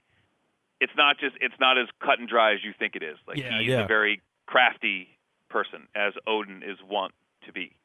It's 0.81 0.91
not 0.97 1.17
just. 1.19 1.35
It's 1.39 1.55
not 1.59 1.77
as 1.77 1.87
cut 2.03 2.19
and 2.19 2.27
dry 2.27 2.53
as 2.53 2.59
you 2.63 2.73
think 2.77 2.95
it 2.97 3.03
is. 3.03 3.15
Like 3.27 3.37
Yeah, 3.37 3.59
he's 3.59 3.69
yeah. 3.69 3.83
a 3.85 3.87
very 3.87 4.21
crafty 4.47 5.07
person, 5.49 5.87
as 5.95 6.13
Odin 6.27 6.63
is 6.63 6.77
wont 6.89 7.13
to 7.45 7.53
be. 7.53 7.77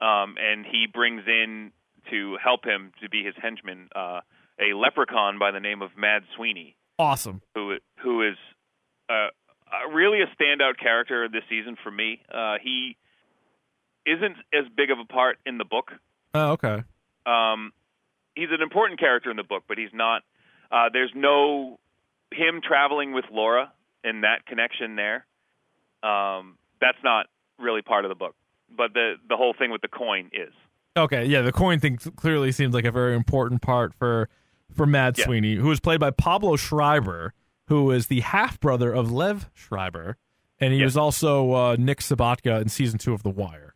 Um, 0.00 0.36
and 0.38 0.64
he 0.64 0.86
brings 0.92 1.22
in 1.26 1.72
to 2.10 2.36
help 2.42 2.64
him 2.64 2.92
to 3.02 3.08
be 3.08 3.24
his 3.24 3.34
henchman 3.40 3.88
uh, 3.96 4.20
a 4.60 4.74
leprechaun 4.76 5.38
by 5.38 5.50
the 5.50 5.60
name 5.60 5.80
of 5.82 5.90
Mad 5.96 6.22
Sweeney 6.36 6.76
Awesome. 6.98 7.40
who 7.54 7.76
who 8.02 8.22
is 8.28 8.36
uh, 9.08 9.28
really 9.92 10.20
a 10.20 10.26
standout 10.36 10.78
character 10.78 11.28
this 11.28 11.44
season 11.48 11.76
for 11.82 11.90
me. 11.90 12.20
Uh, 12.32 12.56
he 12.62 12.96
isn't 14.04 14.36
as 14.52 14.64
big 14.76 14.90
of 14.90 14.98
a 14.98 15.04
part 15.04 15.38
in 15.46 15.58
the 15.58 15.64
book. 15.64 15.92
Oh, 16.34 16.52
okay. 16.52 16.82
Um, 17.24 17.72
he's 18.34 18.48
an 18.50 18.60
important 18.62 18.98
character 18.98 19.30
in 19.30 19.36
the 19.36 19.44
book, 19.44 19.64
but 19.68 19.78
he's 19.78 19.92
not. 19.94 20.22
Uh, 20.70 20.88
there's 20.92 21.12
no 21.14 21.78
him 22.34 22.60
traveling 22.66 23.12
with 23.12 23.24
Laura 23.30 23.72
and 24.04 24.24
that 24.24 24.46
connection 24.46 24.96
there. 24.96 25.26
Um, 26.02 26.58
that's 26.80 26.98
not 27.04 27.26
really 27.58 27.82
part 27.82 28.04
of 28.04 28.08
the 28.08 28.14
book, 28.14 28.34
but 28.76 28.92
the 28.94 29.14
the 29.28 29.36
whole 29.36 29.54
thing 29.56 29.70
with 29.70 29.82
the 29.82 29.88
coin 29.88 30.30
is. 30.32 30.52
Okay, 30.96 31.24
yeah, 31.24 31.40
the 31.42 31.52
coin 31.52 31.78
thing 31.80 31.96
clearly 31.96 32.52
seems 32.52 32.74
like 32.74 32.84
a 32.84 32.90
very 32.90 33.14
important 33.14 33.62
part 33.62 33.94
for 33.94 34.28
for 34.74 34.84
Mad 34.86 35.16
Yeah. 35.18 35.24
Sweeney, 35.26 35.54
who 35.56 35.70
is 35.70 35.80
played 35.80 36.00
by 36.00 36.10
Pablo 36.10 36.56
Schreiber, 36.56 37.34
who 37.68 37.90
is 37.90 38.08
the 38.08 38.20
half 38.20 38.58
brother 38.58 38.92
of 38.92 39.08
Liev 39.08 39.46
Schreiber, 39.54 40.16
and 40.58 40.72
he 40.72 40.80
Yeah. 40.80 40.86
was 40.86 40.96
also 40.96 41.52
uh, 41.52 41.76
Nick 41.78 42.00
Sobotka 42.00 42.60
in 42.60 42.68
season 42.68 42.98
two 42.98 43.12
of 43.14 43.22
The 43.22 43.30
Wire. 43.30 43.71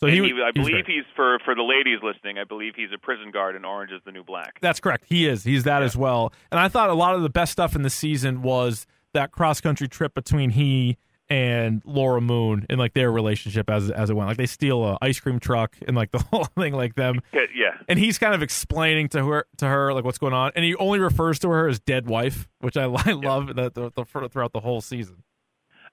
So 0.00 0.06
And 0.06 0.16
he- 0.16 0.32
I 0.42 0.46
he 0.54 0.60
believe 0.60 0.84
great. 0.84 0.86
he's 0.86 1.04
for 1.14 1.38
for 1.44 1.54
the 1.54 1.62
ladies 1.62 2.00
listening. 2.02 2.38
I 2.38 2.44
believe 2.44 2.74
he's 2.76 2.90
a 2.94 2.98
prison 2.98 3.30
guard 3.30 3.56
in 3.56 3.64
Orange 3.64 3.92
is 3.92 4.00
the 4.04 4.12
New 4.12 4.24
Black. 4.24 4.58
That's 4.60 4.80
correct. 4.80 5.04
He 5.08 5.26
is. 5.26 5.44
He's 5.44 5.64
that 5.64 5.82
as 5.82 5.96
well. 5.96 6.32
And 6.50 6.60
I 6.60 6.68
thought 6.68 6.90
a 6.90 6.94
lot 6.94 7.14
of 7.14 7.22
the 7.22 7.30
best 7.30 7.52
stuff 7.52 7.74
in 7.74 7.82
the 7.82 7.90
season 7.90 8.42
was 8.42 8.86
that 9.14 9.32
cross 9.32 9.60
country 9.60 9.88
trip 9.88 10.12
between 10.14 10.50
he 10.50 10.98
and 11.28 11.82
Laura 11.84 12.20
Moon 12.20 12.66
and 12.70 12.78
like 12.78 12.92
their 12.92 13.10
relationship 13.10 13.68
as 13.70 13.90
as 13.90 14.10
it 14.10 14.14
went. 14.14 14.28
Like 14.28 14.36
they 14.36 14.46
steal 14.46 14.84
a 14.84 14.98
ice 15.00 15.18
cream 15.18 15.40
truck 15.40 15.74
and 15.88 15.96
like 15.96 16.12
the 16.12 16.18
whole 16.30 16.44
thing 16.44 16.74
like 16.74 16.94
them. 16.94 17.20
Yeah, 17.32 17.40
yeah. 17.54 17.70
and 17.88 17.98
he's 17.98 18.18
kind 18.18 18.34
of 18.34 18.42
explaining 18.42 19.08
to 19.08 19.24
her 19.24 19.46
to 19.56 19.66
her 19.66 19.92
like 19.94 20.04
what's 20.04 20.18
going 20.18 20.34
on, 20.34 20.52
and 20.54 20.64
he 20.64 20.74
only 20.76 20.98
refers 21.00 21.38
to 21.40 21.48
her 21.48 21.68
as 21.68 21.80
dead 21.80 22.06
wife, 22.06 22.48
which 22.60 22.76
I, 22.76 22.84
I 23.06 23.12
love 23.12 23.56
that 23.56 23.74
the, 23.74 23.90
the, 23.96 24.04
throughout 24.04 24.52
the 24.52 24.60
whole 24.60 24.80
season. 24.82 25.22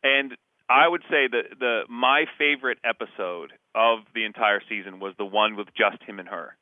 And 0.03 0.35
I 0.73 0.87
would 0.87 1.03
say 1.09 1.27
that 1.27 1.59
the 1.59 1.81
my 1.87 2.25
favorite 2.37 2.79
episode 2.83 3.53
of 3.75 3.99
the 4.15 4.25
entire 4.25 4.61
season 4.67 4.99
was 4.99 5.13
the 5.17 5.25
one 5.25 5.55
with 5.55 5.67
just 5.77 6.01
him 6.03 6.19
and 6.19 6.27
her. 6.27 6.55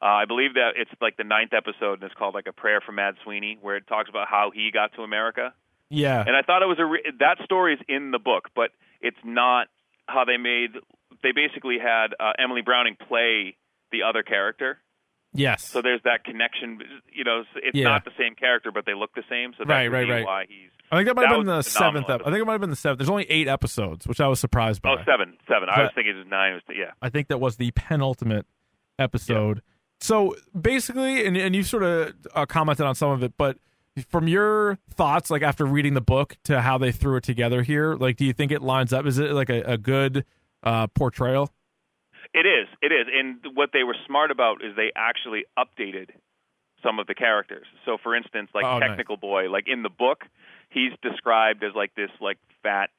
Uh, 0.00 0.06
I 0.06 0.24
believe 0.24 0.54
that 0.54 0.70
it's 0.76 0.90
like 1.00 1.16
the 1.16 1.24
ninth 1.24 1.52
episode, 1.52 1.94
and 1.94 2.04
it's 2.04 2.14
called 2.14 2.34
like 2.34 2.46
a 2.46 2.52
prayer 2.52 2.80
for 2.80 2.92
Mad 2.92 3.16
Sweeney, 3.24 3.58
where 3.60 3.76
it 3.76 3.86
talks 3.86 4.08
about 4.08 4.28
how 4.28 4.50
he 4.54 4.70
got 4.72 4.94
to 4.94 5.02
America. 5.02 5.52
Yeah, 5.90 6.22
And 6.26 6.36
I 6.36 6.42
thought 6.42 6.62
it 6.62 6.66
was 6.66 6.78
a 6.78 6.84
re- 6.84 7.12
that 7.18 7.38
story 7.44 7.74
is 7.74 7.80
in 7.88 8.10
the 8.10 8.18
book, 8.18 8.50
but 8.54 8.70
it's 9.00 9.16
not 9.24 9.68
how 10.06 10.24
they 10.24 10.36
made. 10.36 10.70
They 11.22 11.32
basically 11.32 11.78
had 11.78 12.08
uh, 12.20 12.32
Emily 12.38 12.62
Browning 12.62 12.96
play 13.08 13.56
the 13.90 14.02
other 14.02 14.22
character, 14.22 14.78
yes, 15.32 15.64
so 15.64 15.82
there's 15.82 16.00
that 16.04 16.24
connection. 16.24 16.80
You 17.12 17.24
know, 17.24 17.44
it's 17.56 17.76
Yeah. 17.76 17.84
not 17.84 18.04
the 18.04 18.12
same 18.18 18.34
character, 18.34 18.70
but 18.72 18.84
they 18.86 18.94
look 18.94 19.14
the 19.14 19.22
same. 19.28 19.52
So 19.52 19.64
that's 19.64 19.68
Right, 19.70 19.88
right, 19.90 20.08
right. 20.08 20.24
why 20.24 20.44
he's 20.48 20.70
I 20.90 20.96
think 20.96 21.06
that 21.08 21.16
might 21.16 21.28
have 21.28 21.36
been 21.38 21.46
the 21.46 21.56
was 21.56 21.66
a 21.66 21.70
phenomenal 21.70 22.06
seventh. 22.08 22.20
Ep- 22.22 22.26
I 22.26 22.30
think 22.30 22.42
it 22.42 22.46
might 22.46 22.52
have 22.52 22.60
been 22.62 22.70
the 22.70 22.76
seventh. 22.76 22.98
There's 22.98 23.10
only 23.10 23.30
eight 23.30 23.46
episodes, 23.48 24.06
which 24.06 24.20
I 24.20 24.26
was 24.28 24.40
surprised 24.40 24.80
by. 24.82 24.92
oh 24.92 24.96
seven 25.04 25.36
seven. 25.46 25.68
I 25.68 25.82
was 25.82 25.90
thinking 25.94 26.14
it 26.14 26.18
was 26.18 26.26
nine. 26.28 26.52
It 26.52 26.54
was, 26.54 26.76
yeah. 26.76 26.92
I 27.02 27.10
think 27.10 27.28
that 27.28 27.38
was 27.38 27.56
the 27.56 27.70
penultimate 27.72 28.46
episode. 28.98 29.62
So 30.00 30.36
basically, 30.58 31.26
and 31.26 31.36
and 31.36 31.54
you 31.54 31.62
sort 31.62 31.82
of 31.82 32.14
uh, 32.34 32.46
commented 32.46 32.86
on 32.86 32.94
some 32.94 33.10
of 33.10 33.22
it, 33.22 33.34
but 33.36 33.58
from 34.08 34.28
your 34.28 34.78
thoughts, 34.94 35.30
like 35.30 35.42
after 35.42 35.64
reading 35.66 35.94
the 35.94 36.00
book 36.00 36.36
to 36.44 36.60
how 36.60 36.78
they 36.78 36.92
threw 36.92 37.16
it 37.16 37.24
together 37.24 37.62
here, 37.62 37.94
like 37.96 38.16
do 38.16 38.24
you 38.24 38.32
think 38.32 38.52
it 38.52 38.62
lines 38.62 38.92
up? 38.92 39.06
Is 39.06 39.18
it 39.18 39.32
like 39.32 39.50
a, 39.50 39.60
a 39.62 39.76
good 39.78 40.24
uh, 40.62 40.86
portrayal? 40.88 41.50
It 42.34 42.46
is. 42.46 42.68
It 42.82 42.92
is. 42.92 43.06
And 43.12 43.38
what 43.56 43.70
they 43.72 43.82
were 43.84 43.96
smart 44.06 44.30
about 44.30 44.62
is 44.64 44.76
they 44.76 44.92
actually 44.96 45.44
updated 45.58 46.10
some 46.82 46.98
of 46.98 47.06
the 47.06 47.14
characters. 47.14 47.66
So 47.84 47.96
for 48.02 48.14
instance, 48.14 48.50
like 48.54 48.64
Oh, 48.64 48.78
nice. 48.78 48.88
Technical 48.90 49.16
Boy, 49.16 49.50
like 49.50 49.64
in 49.66 49.82
the 49.82 49.88
book, 49.90 50.24
he's 50.70 50.92
described 51.02 51.64
as 51.64 51.72
like 51.74 51.94
this 51.94 52.10
like 52.20 52.38
fat 52.62 52.90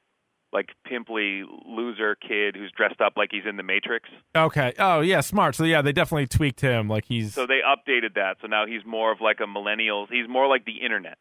like 0.52 0.70
pimply 0.84 1.44
loser 1.64 2.16
kid 2.16 2.56
who's 2.56 2.72
dressed 2.76 3.00
up 3.00 3.12
like 3.16 3.28
he's 3.30 3.44
in 3.48 3.56
the 3.56 3.62
Matrix. 3.62 4.08
Okay. 4.36 4.74
Oh 4.80 5.00
yeah, 5.00 5.20
smart. 5.20 5.54
So 5.54 5.62
yeah, 5.64 5.80
they 5.80 5.92
definitely 5.92 6.26
tweaked 6.26 6.60
him. 6.60 6.88
Like 6.88 7.04
he's 7.06 7.32
So 7.34 7.46
they 7.46 7.60
updated 7.64 8.14
that. 8.16 8.38
So 8.42 8.48
now 8.48 8.66
he's 8.66 8.84
more 8.84 9.12
of 9.12 9.20
like 9.20 9.38
a 9.40 9.46
millennial. 9.46 10.06
He's 10.10 10.28
more 10.28 10.48
like 10.48 10.64
the 10.64 10.78
internet. 10.84 11.18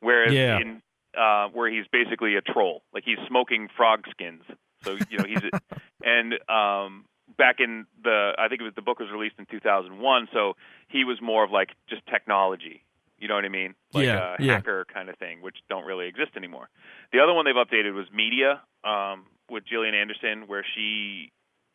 Whereas 0.00 0.32
Yeah. 0.32 0.58
in 0.60 0.82
uh 1.16 1.48
where 1.48 1.70
he's 1.70 1.84
basically 1.92 2.34
a 2.36 2.40
troll. 2.40 2.82
Like 2.94 3.04
he's 3.04 3.18
smoking 3.28 3.68
frog 3.76 4.04
skins. 4.10 4.42
So 4.82 4.96
you 5.10 5.18
know 5.18 5.24
he's 5.24 5.42
and 6.02 6.32
um 6.48 7.04
back 7.38 7.56
in 7.58 7.86
the 8.02 8.32
I 8.38 8.48
think 8.48 8.60
it 8.60 8.64
was 8.64 8.74
the 8.74 8.82
book 8.82 8.98
was 9.00 9.08
released 9.12 9.36
in 9.38 9.46
2001, 9.46 10.28
so 10.32 10.54
he 10.88 11.04
was 11.04 11.18
more 11.22 11.44
of 11.44 11.50
like 11.50 11.70
just 11.88 12.02
technology. 12.06 12.84
You 13.18 13.28
know 13.28 13.34
what 13.36 13.44
I 13.44 13.48
mean? 13.48 13.74
Like 13.92 14.06
Yeah, 14.06 14.36
a 14.38 14.42
yeah. 14.42 14.54
hacker 14.54 14.84
kind 14.92 15.08
of 15.08 15.16
thing, 15.18 15.40
which 15.40 15.56
don't 15.68 15.84
really 15.86 16.06
exist 16.08 16.32
anymore. 16.36 16.68
The 17.12 17.20
other 17.20 17.32
one 17.32 17.44
they've 17.46 17.54
updated 17.54 17.94
was 17.94 18.06
Media 18.12 18.60
um 18.84 19.24
with 19.50 19.64
Gillian 19.66 19.94
Anderson 19.94 20.44
where 20.46 20.64
she 20.74 21.30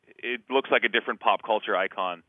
it 0.08 0.42
looks 0.50 0.70
like 0.72 0.84
a 0.84 0.90
different 0.90 1.20
pop 1.20 1.42
culture 1.44 1.76
icon 1.76 2.24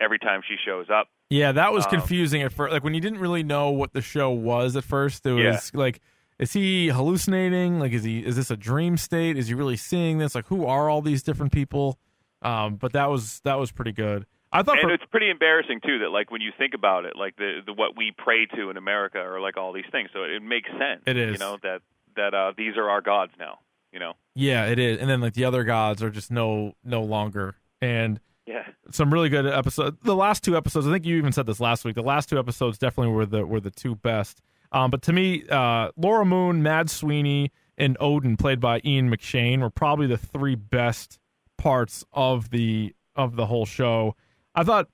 every 0.00 0.18
time 0.18 0.40
she 0.48 0.56
shows 0.64 0.86
up. 0.92 1.08
yeah, 1.30 1.52
that 1.52 1.72
was 1.72 1.84
um, 1.86 1.90
confusing 1.90 2.42
at 2.42 2.52
first. 2.52 2.72
Like 2.72 2.84
when 2.84 2.94
you 2.94 3.00
didn't 3.00 3.20
really 3.20 3.42
know 3.42 3.70
what 3.70 3.92
the 3.92 4.00
show 4.02 4.30
was 4.30 4.76
at 4.76 4.84
first, 4.84 5.24
it 5.26 5.32
was 5.32 5.42
Yeah. 5.42 5.80
like. 5.80 6.00
Is 6.38 6.54
he 6.54 6.88
hallucinating? 6.88 7.78
Like, 7.78 7.92
is 7.92 8.02
he? 8.02 8.18
Is 8.20 8.34
this 8.34 8.50
a 8.50 8.56
dream 8.56 8.96
state? 8.96 9.38
Is 9.38 9.46
he 9.46 9.54
really 9.54 9.76
seeing 9.76 10.18
this? 10.18 10.34
Like, 10.34 10.46
who 10.48 10.66
are 10.66 10.88
all 10.88 11.00
these 11.00 11.22
different 11.22 11.52
people? 11.52 11.98
Um, 12.42 12.76
but 12.76 12.92
that 12.92 13.10
was 13.10 13.40
that 13.44 13.58
was 13.58 13.72
pretty 13.72 13.92
good. 13.92 14.26
I 14.52 14.62
thought 14.62 14.78
and 14.78 14.88
for, 14.88 14.94
it's 14.94 15.04
pretty 15.10 15.30
embarrassing 15.30 15.80
too 15.84 16.00
that 16.00 16.10
like 16.10 16.30
when 16.30 16.42
you 16.42 16.52
think 16.58 16.74
about 16.74 17.06
it 17.06 17.14
like 17.16 17.36
the, 17.36 17.60
the 17.64 17.72
what 17.72 17.96
we 17.96 18.12
pray 18.18 18.44
to 18.54 18.68
in 18.68 18.76
america 18.76 19.16
are 19.16 19.40
like 19.40 19.56
all 19.56 19.72
these 19.72 19.86
things 19.90 20.10
so 20.12 20.24
it, 20.24 20.30
it 20.32 20.42
makes 20.42 20.68
sense 20.68 21.00
It 21.06 21.16
is. 21.16 21.32
you 21.32 21.38
know 21.38 21.56
that 21.62 21.80
that 22.16 22.34
uh 22.34 22.52
these 22.54 22.76
are 22.76 22.90
our 22.90 23.00
gods 23.00 23.32
now 23.38 23.60
you 23.92 23.98
know 23.98 24.12
yeah, 24.34 24.66
it 24.66 24.78
is. 24.78 24.98
And 24.98 25.08
then 25.08 25.20
like 25.20 25.34
the 25.34 25.44
other 25.44 25.64
gods 25.64 26.02
are 26.02 26.10
just 26.10 26.30
no 26.30 26.74
no 26.84 27.02
longer. 27.02 27.56
And 27.80 28.20
yeah 28.46 28.64
some 28.90 29.12
really 29.12 29.28
good 29.28 29.46
episodes. 29.46 29.96
The 30.02 30.16
last 30.16 30.42
two 30.42 30.56
episodes, 30.56 30.86
I 30.86 30.92
think 30.92 31.06
you 31.06 31.16
even 31.16 31.32
said 31.32 31.46
this 31.46 31.60
last 31.60 31.84
week. 31.84 31.94
The 31.94 32.02
last 32.02 32.28
two 32.28 32.38
episodes 32.38 32.78
definitely 32.78 33.12
were 33.14 33.26
the 33.26 33.46
were 33.46 33.60
the 33.60 33.70
two 33.70 33.94
best. 33.96 34.40
Um, 34.70 34.90
but 34.90 35.02
to 35.02 35.12
me, 35.12 35.44
uh, 35.50 35.90
Laura 35.96 36.24
Moon, 36.24 36.62
Mad 36.62 36.88
Sweeney, 36.88 37.52
and 37.76 37.96
Odin, 38.00 38.36
played 38.38 38.58
by 38.58 38.80
Ian 38.84 39.10
McShane, 39.10 39.60
were 39.60 39.70
probably 39.70 40.06
the 40.06 40.16
three 40.16 40.54
best 40.54 41.18
parts 41.62 42.04
of 42.12 42.50
the 42.50 42.94
of 43.14 43.36
the 43.36 43.46
whole 43.46 43.66
show. 43.66 44.16
I 44.54 44.64
thought 44.64 44.88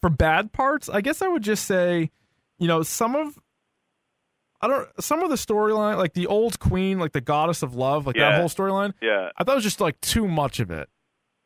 for 0.00 0.10
bad 0.10 0.52
parts, 0.52 0.88
I 0.88 1.00
guess 1.00 1.22
I 1.22 1.28
would 1.28 1.42
just 1.42 1.64
say, 1.64 2.10
you 2.58 2.68
know, 2.68 2.82
some 2.82 3.16
of 3.16 3.38
I 4.60 4.68
don't 4.68 4.88
some 5.02 5.22
of 5.22 5.30
the 5.30 5.36
storyline, 5.36 5.96
like 5.98 6.14
the 6.14 6.26
old 6.26 6.58
queen, 6.58 6.98
like 6.98 7.12
the 7.12 7.20
goddess 7.20 7.62
of 7.62 7.74
love, 7.74 8.06
like 8.06 8.16
that 8.16 8.34
whole 8.34 8.48
storyline. 8.48 8.94
yeah 9.02 9.30
I 9.36 9.44
thought 9.44 9.52
it 9.52 9.56
was 9.56 9.64
just 9.64 9.80
like 9.80 10.00
too 10.00 10.26
much 10.28 10.60
of 10.60 10.70
it. 10.70 10.88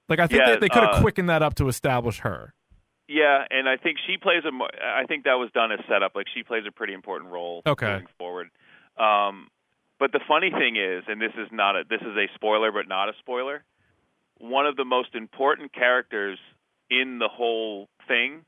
Like 0.09 0.19
I 0.21 0.27
think 0.27 0.41
Yeah, 0.41 0.55
they, 0.55 0.61
they 0.61 0.69
could 0.69 0.83
have 0.83 0.95
uh, 0.97 1.01
quickened 1.01 1.29
that 1.31 1.43
up 1.43 1.55
to 1.57 1.69
establish 1.69 2.19
her. 2.21 2.55
yeah 3.09 3.45
and 3.51 3.69
i 3.69 3.77
think 3.77 3.99
she 4.07 4.17
plays 4.17 4.43
a 4.45 4.53
i 4.85 5.05
think 5.07 5.25
that 5.25 5.35
was 5.35 5.51
done 5.53 5.73
as 5.73 5.81
setup 5.89 6.13
like 6.15 6.27
she 6.35 6.43
plays 6.45 6.63
a 6.69 6.73
pretty 6.73 6.93
important 6.95 7.31
role 7.33 7.63
Okay. 7.67 8.05
forward 8.19 8.49
um 8.97 9.49
but 9.99 10.13
the 10.13 10.21
funny 10.29 10.51
thing 10.51 10.77
is 10.77 11.03
and 11.09 11.21
this 11.21 11.33
is 11.37 11.49
not 11.51 11.75
a 11.77 11.83
this 11.91 12.01
is 12.03 12.15
a 12.17 12.27
spoiler 12.37 12.71
but 12.71 12.87
not 12.89 13.09
a 13.09 13.13
spoiler 13.19 13.65
one 14.41 14.67
of 14.67 14.75
the 14.77 14.85
most 14.85 15.15
important 15.15 15.73
characters 15.73 16.39
in 16.91 17.19
the 17.21 17.29
whole 17.29 17.89
thing 18.09 18.41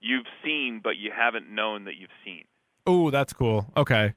you've 0.00 0.26
seen 0.44 0.80
but 0.82 0.96
you 0.96 1.10
haven't 1.14 1.50
known 1.50 1.84
that 1.84 1.94
you've 1.98 2.10
seen 2.24 2.44
Oh, 2.86 3.10
that's 3.10 3.32
cool. 3.32 3.66
Okay, 3.76 4.12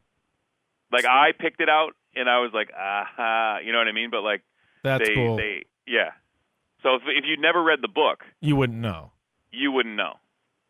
Like 0.92 1.06
I 1.06 1.32
picked 1.38 1.62
it 1.62 1.70
out 1.70 1.92
and 2.16 2.30
I 2.30 2.40
was 2.40 2.52
like, 2.54 2.70
aha, 2.78 3.60
you 3.64 3.72
know 3.72 3.78
what 3.78 3.88
I 3.88 3.94
mean? 3.94 4.10
But 4.12 4.24
like 4.24 4.42
that's 4.84 5.08
they 5.08 5.16
cool. 5.16 5.38
they 5.38 5.64
yeah. 5.86 6.12
So 6.84 6.96
if 6.96 7.02
if 7.08 7.24
you'd 7.26 7.40
never 7.40 7.64
read 7.64 7.80
the 7.82 7.88
book, 7.88 8.24
you 8.42 8.56
wouldn't 8.56 8.80
know. 8.80 9.12
you 9.52 9.72
wouldn't 9.72 9.96
know. 9.96 10.16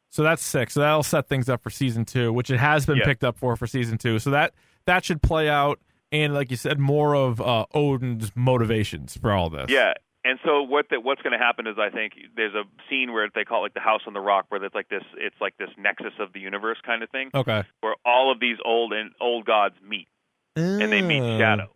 So 0.09 0.21
that's 0.23 0.43
six. 0.43 0.73
So 0.75 0.79
that'll 0.81 1.03
set 1.03 1.27
things 1.27 1.49
up 1.49 1.61
for 1.63 1.69
season 1.69 2.05
two, 2.05 2.31
which 2.31 2.49
it 2.51 2.57
has 2.59 2.85
been 2.85 2.97
Yeah. 2.97 3.05
picked 3.05 3.23
up 3.23 3.37
for 3.37 3.55
for 3.55 3.65
season 3.67 3.97
two. 3.97 4.19
So 4.19 4.29
that 4.29 4.53
that 4.85 5.03
should 5.03 5.21
play 5.23 5.49
out, 5.49 5.79
and 6.11 6.33
like 6.35 6.49
you 6.51 6.57
said, 6.57 6.79
more 6.79 7.15
of 7.15 7.41
uh, 7.41 7.65
Odin's 7.73 8.31
motivations 8.35 9.17
for 9.17 9.31
all 9.33 9.49
this. 9.49 9.65
Yeah. 9.69 9.93
And 10.27 10.39
so 10.43 10.61
what 10.63 10.87
the, 10.89 10.99
what's 10.99 11.21
going 11.21 11.31
to 11.37 11.43
happen 11.43 11.67
is 11.67 11.75
I 11.79 11.89
think 11.89 12.13
there's 12.35 12.53
a 12.53 12.63
scene 12.89 13.13
where 13.13 13.29
they 13.33 13.43
call 13.45 13.59
it 13.59 13.67
like 13.67 13.73
the 13.75 13.79
house 13.79 14.01
on 14.07 14.13
the 14.13 14.19
rock 14.19 14.45
where 14.49 14.63
it's 14.63 14.75
like 14.75 14.89
this 14.89 15.03
it's 15.15 15.35
like 15.39 15.55
this 15.57 15.69
nexus 15.77 16.13
of 16.19 16.33
the 16.33 16.39
universe 16.39 16.77
kind 16.85 17.01
of 17.03 17.09
thing 17.09 17.29
Okay. 17.33 17.63
where 17.81 17.95
all 18.05 18.31
of 18.31 18.39
these 18.39 18.57
old 18.65 18.93
and 18.93 19.11
old 19.21 19.45
gods 19.45 19.75
meet 19.87 20.07
and 20.55 20.91
they 20.91 21.01
meet 21.01 21.21
Uh, 21.21 21.37
Shadow. 21.37 21.69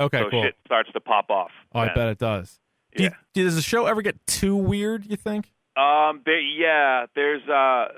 Okay, 0.00 0.18
so 0.20 0.30
cool. 0.30 0.42
shit 0.44 0.54
starts 0.64 0.90
to 0.92 1.00
pop 1.00 1.30
off. 1.30 1.50
Oh, 1.74 1.80
I 1.80 1.92
bet 1.94 2.08
it 2.08 2.18
does. 2.18 2.58
Do 2.94 3.02
you- 3.04 3.10
Yeah. 3.10 3.44
does 3.44 3.54
the 3.56 3.62
show 3.62 3.86
ever 3.86 4.02
get 4.02 4.24
too 4.26 4.56
weird? 4.56 5.04
You 5.06 5.16
think? 5.16 5.52
Um, 5.76 6.22
there, 6.24 6.40
yeah, 6.40 7.06
there's. 7.14 7.42
Uh, 7.48 7.88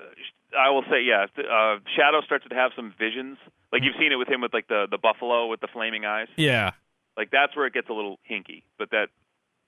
I 0.57 0.71
will 0.71 0.85
say, 0.91 1.03
yeah. 1.03 1.27
Uh, 1.37 1.79
Shadow 1.97 2.21
starts 2.23 2.45
to 2.49 2.55
have 2.55 2.71
some 2.77 2.93
visions. 2.99 3.39
Like 3.73 3.83
you've 3.83 3.97
seen 3.99 4.13
it 4.13 4.17
with 4.17 4.29
him 4.29 4.41
with 4.41 4.53
like 4.55 4.69
the 4.69 4.87
the 4.91 4.99
buffalo 4.99 5.47
with 5.49 5.61
the 5.61 5.67
flaming 5.73 6.05
eyes. 6.05 6.29
Yeah. 6.37 6.73
Like 7.17 7.31
that's 7.31 7.57
where 7.57 7.67
it 7.67 7.73
gets 7.75 7.89
a 7.89 7.93
little 7.93 8.19
hinky. 8.31 8.63
But 8.79 8.91
that, 8.91 9.09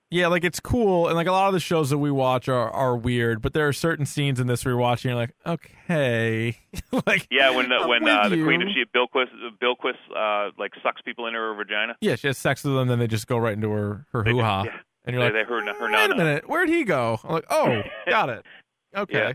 Yeah, 0.09 0.27
like 0.27 0.45
it's 0.45 0.61
cool, 0.61 1.07
and 1.07 1.15
like 1.17 1.27
a 1.27 1.31
lot 1.33 1.47
of 1.47 1.53
the 1.53 1.59
shows 1.59 1.89
that 1.89 1.97
we 1.97 2.11
watch 2.11 2.47
are 2.47 2.69
are 2.69 2.95
weird, 2.95 3.41
but 3.41 3.51
there 3.51 3.67
are 3.67 3.73
certain 3.73 4.05
scenes 4.05 4.39
in 4.39 4.47
this 4.47 4.63
where 4.63 4.71
you're 4.71 4.79
watching, 4.79 5.09
you're 5.09 5.17
like, 5.19 5.35
okay, 5.45 6.57
like 7.05 7.27
yeah, 7.29 7.49
when 7.49 7.69
uh, 7.71 7.85
when 7.87 8.07
uh, 8.07 8.29
the 8.29 8.41
Queen 8.41 8.61
of 8.61 8.69
Sheba 8.69 8.89
Bilquis 8.95 9.27
Bilquis 9.61 9.95
uh 10.15 10.51
like 10.57 10.71
sucks 10.81 11.01
people 11.01 11.27
into 11.27 11.37
her 11.39 11.53
vagina. 11.55 11.95
yeah, 11.99 12.15
she 12.15 12.27
has 12.27 12.37
sex 12.37 12.63
with 12.63 12.73
them, 12.75 12.87
then 12.87 12.99
they 12.99 13.07
just 13.07 13.27
go 13.27 13.37
right 13.37 13.53
into 13.53 13.69
her 13.69 14.05
her 14.13 14.23
hoo 14.23 14.39
ha, 14.39 14.63
yeah. 14.65 14.71
and 15.05 15.13
you're 15.13 15.23
They, 15.29 15.37
like, 15.39 15.47
they 15.47 15.53
her, 15.53 15.61
her 15.61 15.91
wait 15.91 16.11
a 16.11 16.15
minute, 16.15 16.47
where'd 16.49 16.69
he 16.69 16.85
go? 16.85 17.19
I'm 17.23 17.31
like, 17.33 17.45
oh, 17.49 17.81
got 18.09 18.29
it. 18.29 18.45
Okay. 18.95 19.13
Yeah. 19.19 19.33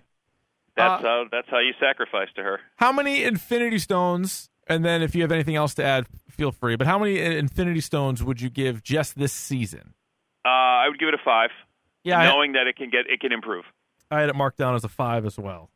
That's 0.75 1.05
Uh, 1.05 1.07
how 1.07 1.25
that's 1.31 1.49
how 1.51 1.59
you 1.59 1.75
sacrifice 1.79 2.29
to 2.37 2.43
her. 2.43 2.61
How 2.77 2.93
many 2.93 3.25
Infinity 3.25 3.79
Stones? 3.79 4.49
And 4.69 4.85
then 4.87 5.03
if 5.03 5.15
you 5.15 5.21
have 5.21 5.33
anything 5.33 5.57
else 5.57 5.75
to 5.75 5.85
add, 5.85 6.07
feel 6.31 6.51
free. 6.51 6.77
But 6.77 6.87
how 6.87 6.99
many 6.99 7.19
Infinity 7.19 7.81
Stones 7.83 8.23
would 8.25 8.41
you 8.41 8.49
give 8.49 8.83
just 8.83 9.19
this 9.19 9.33
season? 9.35 9.93
Uh, 10.45 10.49
I 10.49 10.89
would 10.89 10.99
give 10.99 11.09
it 11.09 11.15
a 11.15 11.19
five, 11.25 11.51
Yeah, 12.05 12.25
knowing 12.25 12.53
that 12.53 12.67
it 12.67 12.77
can 12.77 12.91
get 12.91 13.07
it 13.09 13.21
can 13.21 13.33
improve. 13.33 13.65
I 14.11 14.21
had 14.21 14.29
it 14.29 14.37
marked 14.37 14.59
down 14.59 14.75
as 14.75 14.85
a 14.85 14.89
five 14.89 15.25
as 15.25 15.39
well. 15.39 15.71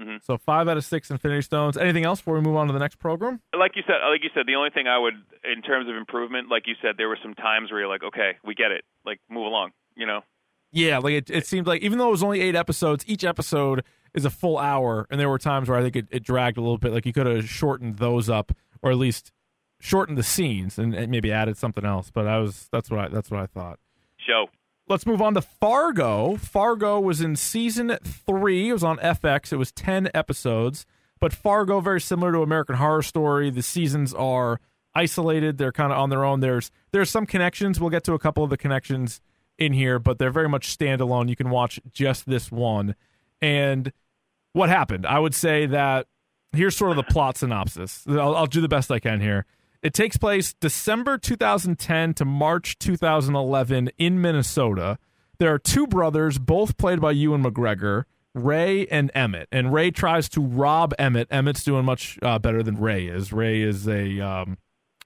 Mhm. 0.00 0.22
So 0.24 0.38
five 0.38 0.68
out 0.68 0.76
of 0.78 0.84
six 0.84 1.10
Infinity 1.10 1.42
Stones. 1.42 1.76
Anything 1.76 2.04
else 2.04 2.20
before 2.20 2.34
we 2.34 2.40
move 2.40 2.56
on 2.56 2.66
to 2.68 2.72
the 2.72 2.78
next 2.78 2.96
program? 2.96 3.40
like 3.54 3.76
you 3.76 3.82
said, 3.86 3.96
like 4.08 4.22
you 4.22 4.30
said, 4.34 4.46
the 4.46 4.54
only 4.54 4.70
thing 4.70 4.86
I 4.88 4.98
would, 4.98 5.14
in 5.44 5.60
terms 5.62 5.88
of 5.88 5.96
improvement, 5.96 6.48
like 6.48 6.66
you 6.66 6.74
said, 6.80 6.96
there 6.96 7.08
were 7.08 7.18
some 7.22 7.34
times 7.34 7.70
where 7.70 7.80
you're 7.80 7.88
like, 7.88 8.02
okay, 8.02 8.38
we 8.44 8.54
get 8.54 8.70
it, 8.72 8.84
like 9.04 9.20
move 9.28 9.44
along, 9.46 9.72
you 9.94 10.06
know. 10.06 10.22
Yeah, 10.72 10.98
like 10.98 11.12
it, 11.12 11.30
it 11.30 11.46
seemed 11.46 11.66
like 11.66 11.82
even 11.82 11.98
though 11.98 12.08
it 12.08 12.12
was 12.12 12.22
only 12.22 12.40
eight 12.40 12.54
episodes, 12.56 13.04
each 13.06 13.24
episode 13.24 13.84
is 14.14 14.24
a 14.24 14.30
full 14.30 14.56
hour, 14.56 15.06
and 15.10 15.20
there 15.20 15.28
were 15.28 15.38
times 15.38 15.68
where 15.68 15.78
I 15.78 15.82
think 15.82 15.96
it, 15.96 16.06
it 16.10 16.22
dragged 16.24 16.56
a 16.56 16.62
little 16.62 16.78
bit. 16.78 16.92
Like 16.92 17.04
you 17.04 17.12
could 17.12 17.26
have 17.26 17.46
shortened 17.48 17.98
those 17.98 18.30
up, 18.30 18.52
or 18.80 18.90
at 18.90 18.96
least 18.96 19.30
shortened 19.78 20.16
the 20.16 20.22
scenes 20.22 20.78
and, 20.78 20.94
and 20.94 21.10
maybe 21.10 21.30
added 21.30 21.58
something 21.58 21.84
else. 21.84 22.10
But 22.10 22.26
I 22.26 22.38
was 22.38 22.68
that's 22.72 22.90
what 22.90 23.00
I, 23.00 23.08
that's 23.08 23.30
what 23.30 23.40
I 23.40 23.46
thought. 23.46 23.78
Show. 24.26 24.46
Let's 24.88 25.06
move 25.06 25.22
on 25.22 25.34
to 25.34 25.42
Fargo. 25.42 26.36
Fargo 26.36 27.00
was 27.00 27.20
in 27.20 27.36
season 27.36 27.96
three. 28.04 28.70
It 28.70 28.72
was 28.72 28.84
on 28.84 28.98
FX. 28.98 29.52
It 29.52 29.56
was 29.56 29.72
ten 29.72 30.10
episodes. 30.12 30.84
But 31.20 31.32
Fargo, 31.32 31.80
very 31.80 32.00
similar 32.00 32.32
to 32.32 32.42
American 32.42 32.76
Horror 32.76 33.02
Story. 33.02 33.48
The 33.50 33.62
seasons 33.62 34.12
are 34.12 34.60
isolated. 34.94 35.56
They're 35.56 35.72
kind 35.72 35.92
of 35.92 35.98
on 35.98 36.10
their 36.10 36.24
own. 36.24 36.40
There's 36.40 36.70
there's 36.90 37.10
some 37.10 37.26
connections. 37.26 37.80
We'll 37.80 37.90
get 37.90 38.04
to 38.04 38.14
a 38.14 38.18
couple 38.18 38.42
of 38.42 38.50
the 38.50 38.56
connections 38.56 39.20
in 39.56 39.72
here, 39.72 39.98
but 39.98 40.18
they're 40.18 40.30
very 40.30 40.48
much 40.48 40.76
standalone. 40.76 41.28
You 41.28 41.36
can 41.36 41.50
watch 41.50 41.80
just 41.92 42.28
this 42.28 42.50
one. 42.50 42.94
And 43.40 43.92
what 44.52 44.68
happened? 44.68 45.06
I 45.06 45.18
would 45.18 45.34
say 45.34 45.66
that 45.66 46.06
here's 46.52 46.76
sort 46.76 46.90
of 46.90 46.96
the 46.96 47.12
plot 47.12 47.38
synopsis. 47.38 48.04
I'll, 48.08 48.34
I'll 48.36 48.46
do 48.46 48.60
the 48.60 48.68
best 48.68 48.90
I 48.90 48.98
can 48.98 49.20
here. 49.20 49.46
It 49.82 49.94
takes 49.94 50.16
place 50.16 50.52
December 50.54 51.18
2010 51.18 52.14
to 52.14 52.24
March 52.24 52.78
2011 52.78 53.90
in 53.98 54.20
Minnesota. 54.20 54.98
There 55.38 55.52
are 55.52 55.58
two 55.58 55.88
brothers, 55.88 56.38
both 56.38 56.76
played 56.76 57.00
by 57.00 57.10
Ewan 57.10 57.42
McGregor, 57.42 58.04
Ray 58.32 58.86
and 58.86 59.10
Emmett. 59.12 59.48
And 59.50 59.72
Ray 59.72 59.90
tries 59.90 60.28
to 60.30 60.40
rob 60.40 60.94
Emmett. 61.00 61.26
Emmett's 61.32 61.64
doing 61.64 61.84
much 61.84 62.16
uh, 62.22 62.38
better 62.38 62.62
than 62.62 62.76
Ray 62.76 63.06
is. 63.08 63.32
Ray 63.32 63.60
is 63.60 63.88
a 63.88 64.20
um, 64.20 64.58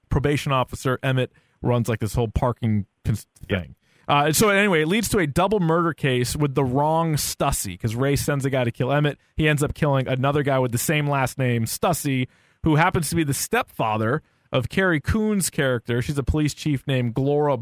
probation 0.09 0.51
officer. 0.51 0.99
Emmett 1.01 1.31
runs 1.63 1.89
like 1.89 1.99
this 1.99 2.13
whole 2.13 2.27
parking 2.27 2.85
cons- 3.03 3.25
thing. 3.49 3.75
Uh, 4.07 4.25
and 4.27 4.35
so 4.35 4.49
anyway, 4.49 4.83
it 4.83 4.87
leads 4.87 5.09
to 5.09 5.17
a 5.17 5.25
double 5.25 5.59
murder 5.59 5.91
case 5.91 6.35
with 6.35 6.53
the 6.53 6.63
wrong 6.63 7.15
Stussy 7.15 7.73
because 7.73 7.95
Ray 7.95 8.15
sends 8.15 8.45
a 8.45 8.51
guy 8.51 8.63
to 8.63 8.71
kill 8.71 8.91
Emmett. 8.93 9.17
He 9.35 9.49
ends 9.49 9.63
up 9.63 9.73
killing 9.73 10.07
another 10.07 10.43
guy 10.43 10.59
with 10.59 10.71
the 10.71 10.77
same 10.77 11.09
last 11.09 11.39
name, 11.39 11.65
Stussy, 11.65 12.27
who 12.63 12.75
happens 12.75 13.09
to 13.09 13.15
be 13.15 13.23
the 13.23 13.33
stepfather 13.33 14.21
of 14.51 14.69
Carrie 14.69 15.01
Coon's 15.01 15.49
character. 15.49 16.01
She's 16.01 16.17
a 16.17 16.23
police 16.23 16.53
chief 16.53 16.85
named 16.87 17.13
Gloria 17.13 17.57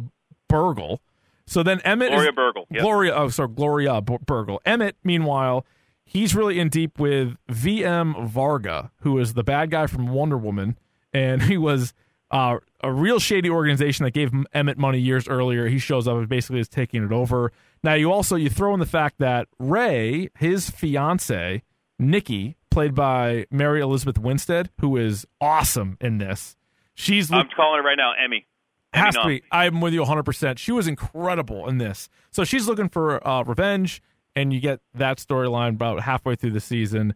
Burgle. 0.48 1.02
So 1.48 1.64
then 1.64 1.80
Emmett 1.82 2.10
Gloria 2.10 2.30
is, 2.30 2.36
Burgle. 2.36 2.68
Yep. 2.72 2.82
Gloria, 2.82 3.16
oh, 3.16 3.30
sorry, 3.30 3.50
Gloria 3.50 4.02
Burgle. 4.02 4.62
Emmett, 4.66 4.96
meanwhile, 5.04 5.66
he's 6.04 6.36
really 6.36 6.60
in 6.60 6.70
deep 6.70 7.00
with 7.00 7.36
VM 7.50 8.28
Varga, 8.28 8.92
who 9.02 9.18
is 9.20 9.34
the 9.34 9.44
bad 9.44 9.70
guy 9.72 9.88
from 9.88 10.08
Wonder 10.08 10.38
Woman, 10.38 10.78
and 11.14 11.42
he 11.44 11.58
was 11.58 11.94
uh, 12.32 12.58
a 12.82 12.92
real 12.92 13.20
shady 13.20 13.50
organization 13.50 14.04
that 14.06 14.12
gave 14.12 14.32
Emmett 14.54 14.78
money 14.78 15.00
years 15.00 15.28
earlier. 15.28 15.68
He 15.68 15.78
shows 15.78 16.08
up 16.08 16.18
and 16.18 16.28
basically 16.28 16.60
is 16.60 16.68
taking 16.68 17.04
it 17.04 17.12
over. 17.12 17.52
Now 17.84 17.94
you 17.94 18.12
also 18.12 18.36
you 18.36 18.50
throw 18.50 18.74
in 18.74 18.80
the 18.80 18.86
fact 18.86 19.20
that 19.20 19.48
Ray, 19.60 20.30
his 20.38 20.70
fiance 20.70 21.62
Nikki, 22.00 22.58
played 22.72 22.96
by 22.96 23.46
Mary 23.52 23.80
Elizabeth 23.80 24.18
Winstead, 24.18 24.70
who 24.82 24.98
is 24.98 25.26
awesome 25.40 25.98
in 26.02 26.18
this. 26.18 26.58
She's 26.96 27.32
I'm 27.32 27.48
calling 27.56 27.82
it 27.82 27.84
right 27.86 27.98
now, 27.98 28.14
Emmy. 28.14 28.48
Emmy 28.94 29.06
has 29.06 29.16
to 29.16 29.28
be. 29.28 29.44
I'm 29.52 29.82
with 29.82 29.94
you 29.94 30.02
100%. 30.04 30.58
She 30.58 30.72
was 30.72 30.88
incredible 30.88 31.68
in 31.68 31.78
this. 31.78 32.08
So 32.32 32.44
she's 32.46 32.68
looking 32.68 32.88
for 32.90 33.26
uh, 33.28 33.44
revenge, 33.44 34.02
and 34.36 34.54
you 34.54 34.62
get 34.62 34.80
that 34.94 35.18
storyline 35.18 35.72
about 35.72 36.02
halfway 36.02 36.36
through 36.36 36.52
the 36.52 36.62
season. 36.62 37.14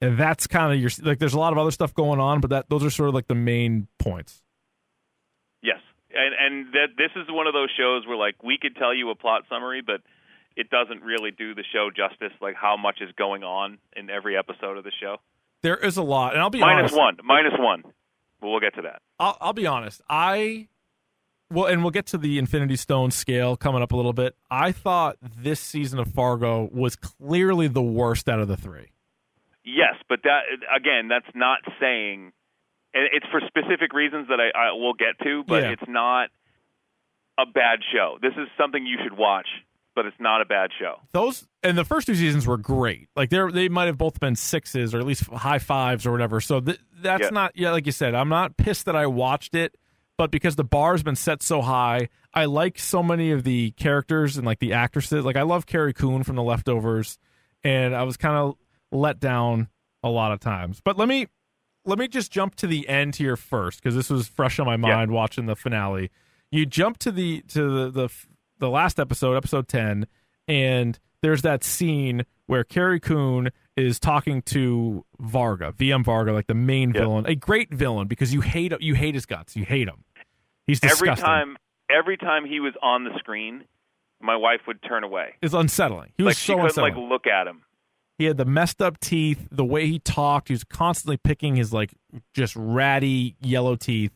And 0.00 0.16
that's 0.16 0.46
kind 0.46 0.72
of 0.72 0.78
your 0.80 0.90
like. 1.02 1.18
There's 1.18 1.34
a 1.34 1.38
lot 1.40 1.52
of 1.52 1.58
other 1.58 1.72
stuff 1.72 1.92
going 1.92 2.20
on, 2.20 2.40
but 2.40 2.50
that 2.50 2.70
those 2.70 2.84
are 2.84 2.90
sort 2.90 3.08
of 3.08 3.16
like 3.16 3.26
the 3.26 3.34
main 3.34 3.88
points. 3.98 4.42
Yes, 5.60 5.80
and 6.14 6.34
and 6.38 6.72
that 6.74 6.86
this 6.96 7.10
is 7.16 7.26
one 7.28 7.48
of 7.48 7.52
those 7.52 7.70
shows 7.76 8.06
where 8.06 8.16
like 8.16 8.40
we 8.44 8.58
could 8.62 8.76
tell 8.76 8.94
you 8.94 9.10
a 9.10 9.16
plot 9.16 9.42
summary, 9.48 9.82
but 9.84 10.02
it 10.54 10.70
doesn't 10.70 11.02
really 11.02 11.32
do 11.32 11.52
the 11.56 11.64
show 11.72 11.90
justice. 11.90 12.30
Like 12.40 12.54
how 12.54 12.76
much 12.76 13.00
is 13.00 13.10
going 13.18 13.42
on 13.42 13.78
in 13.96 14.08
every 14.08 14.36
episode 14.38 14.78
of 14.78 14.84
the 14.84 14.92
show. 15.00 15.16
There 15.62 15.76
is 15.76 15.96
a 15.96 16.02
lot, 16.04 16.34
and 16.34 16.40
I'll 16.42 16.50
be 16.50 16.60
Minus 16.60 16.92
honest. 16.92 16.96
one, 16.96 17.16
minus 17.24 17.54
one. 17.58 17.82
But 18.40 18.48
we'll 18.48 18.60
get 18.60 18.74
to 18.76 18.82
that. 18.82 19.02
I'll, 19.18 19.36
I'll 19.40 19.52
be 19.52 19.66
honest. 19.66 20.00
I 20.08 20.68
well, 21.50 21.66
and 21.66 21.82
we'll 21.82 21.90
get 21.92 22.06
to 22.06 22.18
the 22.18 22.38
Infinity 22.38 22.76
Stone 22.76 23.10
scale 23.10 23.56
coming 23.56 23.82
up 23.82 23.92
a 23.92 23.96
little 23.96 24.12
bit. 24.12 24.36
I 24.50 24.70
thought 24.72 25.16
this 25.22 25.60
season 25.60 25.98
of 25.98 26.08
Fargo 26.12 26.68
was 26.72 26.94
clearly 26.94 27.68
the 27.68 27.82
worst 27.82 28.28
out 28.28 28.38
of 28.40 28.48
the 28.48 28.56
three. 28.56 28.88
Yes, 29.64 29.94
but 30.08 30.20
that 30.24 30.40
again, 30.74 31.08
that's 31.08 31.34
not 31.34 31.58
saying. 31.80 32.32
and 32.94 33.08
It's 33.12 33.26
for 33.30 33.40
specific 33.46 33.92
reasons 33.92 34.28
that 34.28 34.38
I, 34.40 34.68
I 34.68 34.72
will 34.72 34.94
get 34.94 35.18
to, 35.24 35.42
but 35.46 35.62
Yeah. 35.62 35.70
it's 35.70 35.88
not 35.88 36.28
a 37.38 37.46
bad 37.46 37.80
show. 37.92 38.18
This 38.20 38.32
is 38.34 38.48
something 38.58 38.84
you 38.86 38.98
should 39.02 39.16
watch, 39.16 39.46
but 39.98 40.06
it's 40.06 40.20
not 40.20 40.40
a 40.40 40.44
bad 40.44 40.70
show. 40.78 41.00
those 41.12 41.44
and 41.64 41.76
the 41.76 41.84
first 41.84 42.06
two 42.06 42.14
seasons 42.14 42.46
were 42.46 42.56
great. 42.56 43.08
Like 43.16 43.30
they 43.30 43.38
they 43.50 43.68
might 43.68 43.86
have 43.86 43.98
both 43.98 44.20
been 44.20 44.36
sixes 44.36 44.94
or 44.94 45.00
at 45.00 45.06
least 45.06 45.24
high 45.26 45.58
fives 45.58 46.06
or 46.06 46.12
whatever. 46.12 46.40
So 46.40 46.60
th- 46.60 46.78
that's 47.02 47.24
Yeah. 47.24 47.30
not 47.30 47.52
yeah, 47.56 47.72
like 47.72 47.84
you 47.86 47.90
said. 47.92 48.14
I'm 48.14 48.28
not 48.28 48.56
pissed 48.56 48.84
that 48.86 48.94
I 48.94 49.06
watched 49.08 49.56
it, 49.56 49.74
but 50.16 50.30
because 50.30 50.54
the 50.54 50.62
bar's 50.64 51.02
been 51.02 51.16
set 51.16 51.42
so 51.42 51.62
high, 51.62 52.08
I 52.32 52.44
like 52.44 52.78
so 52.78 53.02
many 53.02 53.32
of 53.32 53.42
the 53.42 53.72
characters 53.72 54.36
and 54.36 54.46
like 54.46 54.60
the 54.60 54.72
actresses. 54.72 55.24
Like 55.24 55.36
I 55.36 55.42
love 55.42 55.66
Carrie 55.66 55.92
Coon 55.94 56.22
from 56.22 56.36
The 56.36 56.42
Leftovers, 56.44 57.18
and 57.64 57.94
I 57.94 58.04
was 58.04 58.16
kind 58.16 58.36
of 58.36 58.54
let 58.92 59.18
down 59.18 59.68
a 60.04 60.08
lot 60.10 60.30
of 60.30 60.38
times. 60.38 60.80
But 60.84 60.96
let 60.96 61.08
me 61.08 61.26
let 61.84 61.98
me 61.98 62.06
just 62.06 62.30
jump 62.30 62.54
to 62.56 62.66
the 62.68 62.88
end 62.88 63.16
here 63.16 63.36
first 63.36 63.82
because 63.82 63.96
this 63.96 64.10
was 64.10 64.28
fresh 64.28 64.58
on 64.60 64.66
my 64.66 64.76
mind 64.76 65.10
watching 65.10 65.46
the 65.46 65.56
finale. 65.56 66.10
You 66.52 66.66
jump 66.66 66.98
to 66.98 67.10
the 67.10 67.40
to 67.48 67.90
the, 67.90 67.90
the 67.90 68.08
the 68.58 68.70
last 68.70 68.98
episode, 69.00 69.36
episode 69.36 69.68
ten, 69.68 70.06
and 70.46 70.98
there's 71.22 71.42
that 71.42 71.64
scene 71.64 72.24
where 72.46 72.64
Carrie 72.64 73.00
Coon 73.00 73.50
is 73.76 73.98
talking 74.00 74.42
to 74.42 75.04
Varga, 75.20 75.72
VM 75.72 76.04
Varga, 76.04 76.32
like 76.32 76.46
the 76.46 76.54
main 76.54 76.90
Yeah. 76.92 77.00
villain, 77.02 77.26
a 77.26 77.34
great 77.34 77.72
villain 77.72 78.08
because 78.08 78.32
you 78.34 78.40
hate 78.40 78.72
you 78.80 78.94
hate 78.94 79.14
his 79.14 79.26
guts, 79.26 79.56
you 79.56 79.64
hate 79.64 79.88
him. 79.88 80.04
He's 80.66 80.80
disgusting. 80.80 81.08
Every 81.10 81.22
time, 81.22 81.56
every 81.90 82.16
time 82.16 82.44
he 82.44 82.60
was 82.60 82.74
on 82.82 83.04
the 83.04 83.10
screen, 83.18 83.64
my 84.20 84.36
wife 84.36 84.60
would 84.66 84.82
turn 84.82 85.04
away. 85.04 85.34
it's 85.42 85.54
unsettling. 85.54 86.12
He 86.16 86.22
was 86.24 86.32
like 86.32 86.36
she 86.38 86.46
so 86.46 86.54
couldn't 86.54 86.66
unsettling. 86.70 86.94
like 86.94 87.10
look 87.10 87.26
at 87.26 87.46
him. 87.46 87.62
He 88.18 88.24
had 88.24 88.36
the 88.36 88.44
messed 88.44 88.82
up 88.82 88.98
teeth, 88.98 89.46
the 89.52 89.64
way 89.64 89.86
he 89.86 90.00
talked. 90.00 90.48
He 90.48 90.54
was 90.54 90.64
constantly 90.64 91.16
picking 91.18 91.54
his 91.54 91.72
like 91.72 91.94
just 92.34 92.56
ratty 92.56 93.36
yellow 93.40 93.76
teeth, 93.76 94.10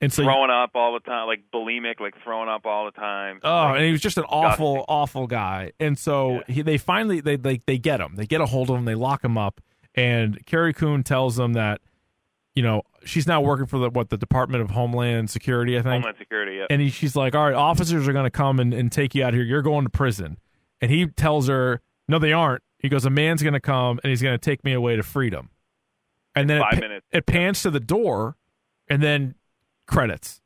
and 0.00 0.12
so 0.12 0.22
throwing 0.24 0.50
up 0.50 0.70
all 0.74 0.94
the 0.94 1.00
time, 1.00 1.26
like 1.26 1.42
bulimic, 1.52 2.00
like 2.00 2.14
throwing 2.24 2.48
up 2.48 2.64
all 2.66 2.84
the 2.86 2.90
time. 2.92 3.40
Oh, 3.42 3.48
Like, 3.50 3.76
and 3.76 3.84
he 3.86 3.92
was 3.92 4.00
just 4.00 4.16
an 4.18 4.24
awful, 4.24 4.74
disgusting. 4.76 4.84
awful 4.94 5.26
guy. 5.26 5.72
And 5.78 5.98
so 5.98 6.36
Yeah. 6.48 6.54
he, 6.54 6.62
they 6.62 6.78
finally 6.78 7.20
they, 7.20 7.36
they 7.36 7.60
they 7.66 7.78
get 7.78 8.00
him. 8.00 8.14
They 8.16 8.26
get 8.26 8.40
a 8.40 8.46
hold 8.46 8.70
of 8.70 8.76
him. 8.76 8.84
They 8.84 8.94
lock 8.94 9.24
him 9.24 9.36
up. 9.36 9.60
And 9.94 10.44
Carrie 10.46 10.72
Coon 10.72 11.02
tells 11.02 11.36
them 11.36 11.52
that, 11.54 11.80
you 12.54 12.62
know, 12.62 12.82
she's 13.04 13.26
now 13.26 13.40
working 13.40 13.66
for 13.66 13.78
the 13.78 13.90
what 13.90 14.08
the 14.10 14.16
Department 14.16 14.62
of 14.62 14.70
Homeland 14.70 15.30
Security, 15.30 15.74
I 15.76 15.82
think. 15.82 15.92
Homeland 16.04 16.16
Security. 16.18 16.56
Yeah. 16.58 16.66
And 16.70 16.80
he, 16.80 16.90
she's 16.90 17.14
like, 17.16 17.34
"All 17.34 17.44
right, 17.44 17.54
officers 17.54 18.06
are 18.08 18.12
going 18.12 18.24
to 18.24 18.30
come 18.30 18.58
and, 18.60 18.72
and 18.72 18.90
take 18.92 19.14
you 19.14 19.24
out 19.24 19.34
here. 19.34 19.42
You're 19.42 19.62
going 19.62 19.84
to 19.84 19.90
prison." 19.90 20.38
And 20.80 20.90
he 20.90 21.06
tells 21.08 21.48
her, 21.48 21.80
"No, 22.08 22.18
they 22.18 22.32
aren't." 22.32 22.62
He 22.78 22.88
goes, 22.88 23.04
"A 23.04 23.10
man's 23.10 23.42
going 23.42 23.52
to 23.54 23.60
come 23.60 24.00
and 24.02 24.10
he's 24.10 24.22
going 24.22 24.34
to 24.34 24.38
take 24.38 24.64
me 24.64 24.72
away 24.72 24.96
to 24.96 25.02
freedom." 25.02 25.50
And 26.34 26.48
then 26.48 26.60
five 26.62 26.74
pa- 26.74 26.80
minutes. 26.80 27.06
it 27.12 27.26
pans 27.26 27.62
to 27.62 27.70
the 27.70 27.80
door, 27.80 28.36
and 28.88 29.02
then 29.02 29.34
credits. 29.90 30.40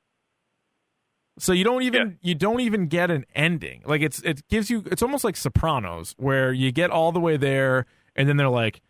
So 1.39 1.53
you 1.53 1.65
don't 1.65 1.83
even 1.83 2.19
you 2.23 2.35
don't 2.35 2.61
even 2.61 2.87
get 2.87 3.11
an 3.11 3.27
ending. 3.35 3.83
Like 3.85 4.03
it's 4.03 4.21
it 4.23 4.47
gives 4.49 4.71
you 4.71 4.85
it's 4.87 5.03
almost 5.03 5.25
like 5.25 5.37
Sopranos 5.37 6.15
where 6.17 6.53
you 6.53 6.71
get 6.73 6.91
all 6.91 7.13
the 7.13 7.21
way 7.21 7.37
there 7.37 7.87
and 8.15 8.29
then 8.29 8.37
they're 8.37 8.49
like 8.49 8.81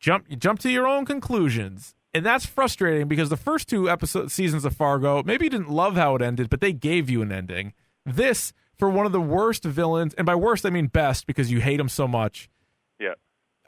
jump 0.00 0.26
you 0.28 0.36
jump 0.36 0.58
to 0.60 0.70
your 0.70 0.86
own 0.86 1.04
conclusions. 1.06 1.94
And 2.12 2.26
that's 2.26 2.44
frustrating 2.44 3.06
because 3.06 3.28
the 3.28 3.36
first 3.36 3.68
two 3.68 3.88
episode 3.88 4.32
seasons 4.32 4.64
of 4.64 4.74
Fargo, 4.74 5.22
maybe 5.22 5.44
you 5.44 5.50
didn't 5.50 5.70
love 5.70 5.94
how 5.94 6.16
it 6.16 6.22
ended, 6.22 6.50
but 6.50 6.60
they 6.60 6.72
gave 6.72 7.08
you 7.08 7.22
an 7.22 7.30
ending. 7.30 7.72
This 8.04 8.52
for 8.76 8.90
one 8.90 9.06
of 9.06 9.12
the 9.12 9.20
worst 9.20 9.62
villains, 9.62 10.14
and 10.14 10.26
by 10.26 10.34
worst 10.34 10.66
I 10.66 10.70
mean 10.70 10.88
best 10.88 11.26
because 11.26 11.52
you 11.52 11.60
hate 11.60 11.78
him 11.78 11.88
so 11.88 12.08
much. 12.08 12.48
yeah. 12.98 13.14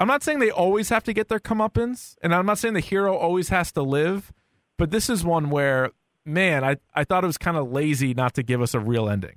I'm 0.00 0.08
not 0.08 0.24
saying 0.24 0.40
they 0.40 0.50
always 0.50 0.88
have 0.88 1.04
to 1.04 1.12
get 1.12 1.28
their 1.28 1.38
comeuppance, 1.38 2.16
and 2.22 2.34
I'm 2.34 2.46
not 2.46 2.58
saying 2.58 2.74
the 2.74 2.80
hero 2.80 3.14
always 3.14 3.50
has 3.50 3.70
to 3.72 3.82
live, 3.82 4.32
but 4.76 4.90
this 4.90 5.08
is 5.08 5.22
one 5.22 5.50
where, 5.50 5.92
man, 6.24 6.64
I, 6.64 6.76
I 6.94 7.04
thought 7.04 7.24
it 7.24 7.26
was 7.26 7.38
kind 7.38 7.56
of 7.56 7.70
lazy 7.70 8.14
not 8.14 8.34
to 8.34 8.42
give 8.42 8.60
us 8.62 8.74
a 8.74 8.80
real 8.80 9.08
ending. 9.08 9.36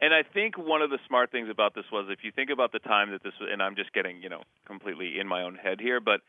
And 0.00 0.14
I 0.14 0.22
think 0.22 0.56
one 0.56 0.80
of 0.80 0.90
the 0.90 0.98
smart 1.08 1.32
things 1.32 1.48
about 1.50 1.74
this 1.74 1.84
was 1.90 2.06
if 2.08 2.20
you 2.22 2.30
think 2.30 2.50
about 2.50 2.70
the 2.70 2.78
time 2.78 3.10
that 3.10 3.22
this 3.24 3.32
and 3.40 3.60
I'm 3.62 3.74
just 3.74 3.92
getting, 3.92 4.22
you 4.22 4.28
know, 4.28 4.42
completely 4.64 5.18
in 5.18 5.26
my 5.26 5.42
own 5.42 5.56
head 5.56 5.80
here, 5.80 5.98
but 6.00 6.20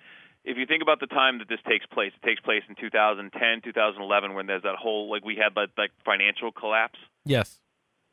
if 0.43 0.57
you 0.57 0.65
think 0.65 0.81
about 0.81 0.99
the 0.99 1.05
time 1.07 1.37
that 1.37 1.49
this 1.49 1.59
takes 1.67 1.85
place, 1.85 2.11
it 2.19 2.25
takes 2.25 2.41
place 2.41 2.63
in 2.67 2.73
2010, 2.75 3.61
2011 3.63 4.33
when 4.33 4.47
there's 4.47 4.63
that 4.63 4.75
whole 4.75 5.11
like 5.11 5.23
we 5.23 5.35
had 5.35 5.53
that 5.55 5.69
like 5.77 5.91
financial 6.03 6.51
collapse 6.51 6.97
Yes. 7.25 7.59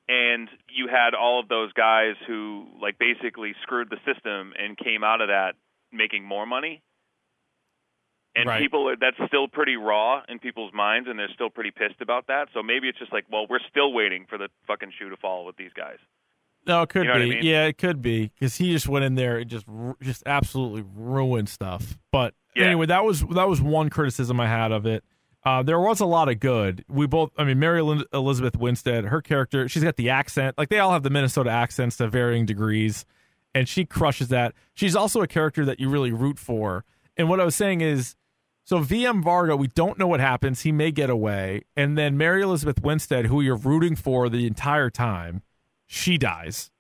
and 0.09 0.49
you 0.69 0.89
had 0.89 1.15
all 1.15 1.41
of 1.41 1.49
those 1.49 1.73
guys 1.73 2.17
who 2.27 2.67
like 2.83 2.99
basically 2.99 3.55
screwed 3.63 3.89
the 3.89 3.97
system 4.05 4.53
and 4.59 4.77
came 4.77 5.03
out 5.03 5.23
of 5.23 5.29
that 5.29 5.55
making 5.91 6.23
more 6.25 6.45
money. 6.45 6.83
And 8.37 8.47
Right. 8.47 8.61
people 8.61 8.89
are 8.89 8.97
that's 8.97 9.17
still 9.29 9.49
pretty 9.49 9.77
raw 9.77 10.23
in 10.29 10.39
people's 10.39 10.73
minds 10.75 11.09
and 11.09 11.19
they're 11.19 11.33
still 11.35 11.49
pretty 11.51 11.71
pissed 11.71 12.01
about 12.03 12.27
that. 12.27 12.49
So 12.53 12.63
maybe 12.63 12.89
it's 12.89 12.99
just 12.99 13.13
like, 13.13 13.25
well, 13.33 13.47
we're 13.49 13.61
still 13.71 13.93
waiting 13.95 14.27
for 14.29 14.37
the 14.37 14.49
fucking 14.67 14.93
shoe 14.99 15.09
to 15.09 15.17
fall 15.17 15.47
with 15.47 15.57
these 15.57 15.73
guys. 15.75 15.97
No, 16.67 16.83
it 16.83 16.89
could 16.91 17.03
You 17.03 17.09
know 17.09 17.13
what 17.15 17.23
I 17.23 17.25
be. 17.25 17.31
mean? 17.37 17.45
Yeah, 17.45 17.65
it 17.65 17.79
could 17.79 18.03
be 18.03 18.31
because 18.35 18.57
he 18.57 18.73
just 18.73 18.89
went 18.89 19.05
in 19.05 19.15
there 19.15 19.39
and 19.39 19.49
just 19.49 19.65
just 20.03 20.23
absolutely 20.27 20.85
ruined 20.95 21.49
stuff. 21.49 21.97
But 22.13 22.35
Yeah. 22.55 22.65
anyway, 22.67 22.87
that 22.87 23.05
was 23.05 23.23
that 23.23 23.49
was 23.49 23.63
one 23.63 23.89
criticism 23.89 24.39
I 24.41 24.49
had 24.49 24.71
of 24.73 24.85
it. 24.85 25.03
Uh, 25.45 25.63
there 25.63 25.79
was 25.79 26.01
a 26.01 26.07
lot 26.07 26.29
of 26.29 26.41
good. 26.41 26.85
We 26.89 27.07
both, 27.07 27.31
I 27.39 27.45
mean, 27.45 27.61
Mary 27.61 27.79
Elizabeth 28.13 28.57
Winstead, 28.57 29.05
her 29.05 29.23
character, 29.23 29.69
she's 29.69 29.85
got 29.85 29.95
the 29.95 30.11
accent. 30.11 30.59
Like 30.59 30.69
they 30.69 30.81
all 30.81 30.93
have 30.93 31.05
the 31.05 31.11
Minnesota 31.11 31.51
accents 31.51 31.97
to 31.99 32.09
varying 32.09 32.45
degrees, 32.47 33.07
and 33.55 33.69
she 33.69 33.85
crushes 33.87 34.27
that. 34.29 34.55
She's 34.75 34.97
also 34.97 35.23
a 35.23 35.29
character 35.29 35.65
that 35.65 35.79
you 35.79 35.89
really 35.89 36.11
root 36.11 36.41
for. 36.41 36.85
And 37.17 37.29
what 37.29 37.39
I 37.41 37.45
was 37.45 37.55
saying 37.55 37.81
is, 37.81 38.17
so 38.67 38.81
VM 38.81 39.23
Varga, 39.23 39.57
we 39.57 39.69
don't 39.69 39.97
know 39.99 40.07
what 40.09 40.21
happens. 40.21 40.61
He 40.63 40.73
may 40.73 40.91
get 40.91 41.09
away, 41.09 41.63
and 41.77 41.97
then 41.97 42.19
Mary 42.19 42.43
Elizabeth 42.43 42.83
Winstead, 42.83 43.27
who 43.27 43.41
you're 43.41 43.57
rooting 43.57 43.97
for 43.97 44.29
the 44.29 44.47
entire 44.47 44.91
time, 44.91 45.43
she 45.87 46.19
dies. 46.19 46.71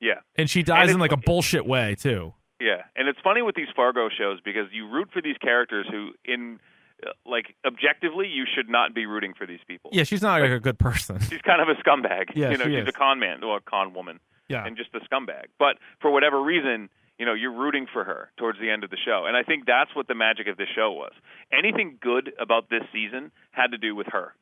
Yeah. 0.00 0.20
And 0.36 0.50
she 0.50 0.62
dies 0.62 0.88
And 0.88 0.96
in 0.96 1.00
like 1.00 1.12
a 1.12 1.16
bullshit 1.16 1.66
way 1.66 1.94
too. 1.94 2.34
Yeah, 2.60 2.82
and 2.96 3.08
it's 3.08 3.18
funny 3.22 3.42
with 3.42 3.54
these 3.56 3.68
Fargo 3.76 4.08
shows 4.08 4.40
because 4.44 4.66
you 4.72 4.88
root 4.88 5.10
for 5.12 5.20
these 5.20 5.36
characters 5.38 5.86
who, 5.90 6.12
in 6.24 6.58
uh, 7.06 7.10
like 7.26 7.54
objectively, 7.66 8.26
you 8.26 8.44
should 8.54 8.68
not 8.70 8.94
be 8.94 9.04
rooting 9.04 9.34
for 9.36 9.46
these 9.46 9.60
people. 9.68 9.90
Yeah, 9.92 10.04
she's 10.04 10.22
not 10.22 10.40
like 10.40 10.50
a 10.50 10.60
good 10.60 10.78
person. 10.78 11.18
she's 11.20 11.42
kind 11.42 11.60
of 11.60 11.68
a 11.68 11.74
scumbag. 11.82 12.30
Yeah, 12.34 12.50
you 12.52 12.56
know, 12.58 12.64
she 12.64 12.70
she's 12.72 12.82
is. 12.84 12.88
a 12.88 12.92
con 12.92 13.18
man 13.18 13.44
or 13.44 13.58
a 13.58 13.60
con 13.60 13.92
woman, 13.92 14.18
Yeah. 14.48 14.64
and 14.64 14.76
just 14.78 14.90
a 14.94 15.00
scumbag. 15.00 15.46
But 15.58 15.76
for 16.00 16.10
whatever 16.10 16.40
reason, 16.42 16.88
you 17.18 17.26
know, 17.26 17.34
you're 17.34 17.52
rooting 17.52 17.86
for 17.92 18.04
her 18.04 18.30
towards 18.36 18.58
the 18.58 18.70
end 18.70 18.84
of 18.84 18.90
the 18.90 18.96
show, 19.04 19.24
and 19.26 19.36
I 19.36 19.42
think 19.42 19.66
that's 19.66 19.94
what 19.94 20.08
the 20.08 20.14
magic 20.14 20.46
of 20.48 20.56
this 20.56 20.68
show 20.74 20.92
was. 20.92 21.12
Anything 21.52 21.98
good 22.00 22.32
about 22.40 22.68
this 22.70 22.82
season 22.92 23.30
had 23.52 23.68
to 23.72 23.78
do 23.78 23.94
with 23.94 24.08
her. 24.08 24.34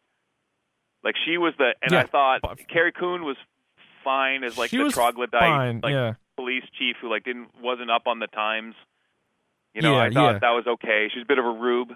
Like 1.04 1.14
she 1.26 1.36
was 1.38 1.52
the, 1.58 1.74
and 1.82 1.92
Yeah, 1.92 2.00
I 2.00 2.06
thought 2.06 2.40
but- 2.42 2.68
Carrie 2.68 2.92
Coon 2.92 3.24
was 3.24 3.36
fine 4.04 4.42
as 4.44 4.56
like 4.58 4.70
she 4.70 4.78
the 4.78 4.88
troglodyte, 4.90 5.40
fine. 5.40 5.80
like 5.82 5.92
yeah. 5.92 6.14
police 6.36 6.64
chief 6.78 6.96
who 7.00 7.10
like 7.10 7.24
didn't 7.24 7.48
wasn't 7.60 7.90
up 7.90 8.06
on 8.06 8.18
the 8.20 8.26
times. 8.28 8.74
You 9.74 9.82
know, 9.82 9.94
Yeah, 9.94 10.02
I 10.02 10.10
thought 10.10 10.32
yeah. 10.34 10.38
that 10.40 10.50
was 10.50 10.64
okay. 10.66 11.08
She's 11.12 11.22
a 11.22 11.26
bit 11.26 11.38
of 11.38 11.44
a 11.44 11.50
rube, 11.50 11.92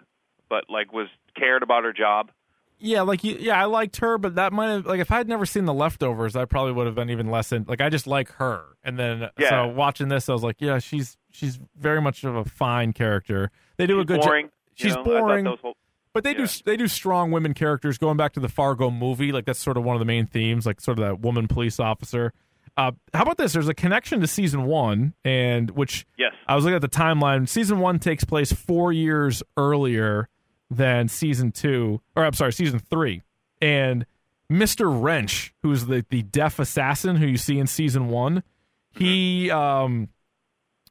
but 0.48 0.64
like 0.68 0.92
was 0.92 1.08
cared 1.36 1.62
about 1.62 1.84
her 1.84 1.92
job. 1.92 2.30
Yeah, 2.78 3.02
like 3.02 3.24
you, 3.24 3.36
yeah, 3.40 3.60
I 3.60 3.64
liked 3.64 3.96
her, 3.98 4.18
but 4.18 4.34
that 4.34 4.52
might 4.52 4.68
have 4.68 4.86
like 4.86 5.00
if 5.00 5.10
I 5.10 5.16
had 5.16 5.28
never 5.28 5.46
seen 5.46 5.64
the 5.64 5.72
leftovers, 5.72 6.36
I 6.36 6.44
probably 6.44 6.72
would 6.72 6.86
have 6.86 6.94
been 6.94 7.08
even 7.10 7.30
less 7.30 7.50
in. 7.52 7.64
Like 7.66 7.80
I 7.80 7.88
just 7.88 8.06
like 8.06 8.30
her, 8.32 8.62
and 8.84 8.98
then 8.98 9.28
Yeah. 9.38 9.48
so 9.48 9.66
watching 9.68 10.08
this, 10.08 10.28
I 10.28 10.32
was 10.32 10.42
like, 10.42 10.56
yeah, 10.60 10.78
she's 10.78 11.16
she's 11.32 11.58
very 11.78 12.00
much 12.02 12.22
of 12.24 12.36
a 12.36 12.44
fine 12.44 12.92
character. 12.92 13.50
They 13.78 13.86
do 13.86 14.00
a 14.00 14.04
good 14.04 14.20
boring. 14.20 14.46
job. 14.46 14.52
She's 14.74 14.94
know? 14.94 15.04
Boring, 15.04 15.46
whole- 15.46 15.74
but 16.12 16.22
they 16.24 16.34
do 16.34 16.46
they 16.66 16.76
do 16.76 16.86
strong 16.86 17.30
women 17.30 17.54
characters. 17.54 17.96
Going 17.96 18.18
back 18.18 18.34
to 18.34 18.40
the 18.40 18.48
Fargo 18.48 18.90
movie, 18.90 19.32
like 19.32 19.46
that's 19.46 19.58
sort 19.58 19.78
of 19.78 19.84
one 19.84 19.96
of 19.96 20.00
the 20.00 20.06
main 20.06 20.26
themes, 20.26 20.66
like 20.66 20.80
sort 20.82 20.98
of 20.98 21.04
that 21.04 21.20
woman 21.20 21.48
police 21.48 21.80
officer. 21.80 22.32
Uh, 22.76 22.92
how 23.14 23.22
about 23.22 23.38
this? 23.38 23.54
There's 23.54 23.68
a 23.68 23.74
connection 23.74 24.20
to 24.20 24.26
season 24.26 24.64
one, 24.64 25.14
and 25.24 25.70
which 25.70 26.04
yes, 26.18 26.32
I 26.46 26.54
was 26.54 26.64
looking 26.64 26.76
at 26.76 26.82
the 26.82 26.88
timeline. 26.90 27.48
Season 27.48 27.78
one 27.78 27.98
takes 27.98 28.22
place 28.24 28.52
four 28.52 28.92
years 28.92 29.42
earlier 29.56 30.28
than 30.70 31.08
season 31.08 31.52
two, 31.52 32.00
or 32.14 32.24
I'm 32.24 32.32
sorry, 32.32 32.52
season 32.52 32.78
three. 32.78 33.22
And 33.60 34.06
Mr. 34.50 35.02
Wrench, 35.02 35.54
who's 35.62 35.86
the, 35.86 36.04
the 36.10 36.22
deaf 36.22 36.58
assassin 36.58 37.16
who 37.16 37.26
you 37.26 37.36
see 37.36 37.58
in 37.58 37.66
season 37.66 38.08
one, 38.08 38.42
he 38.90 39.50
um, 39.50 40.08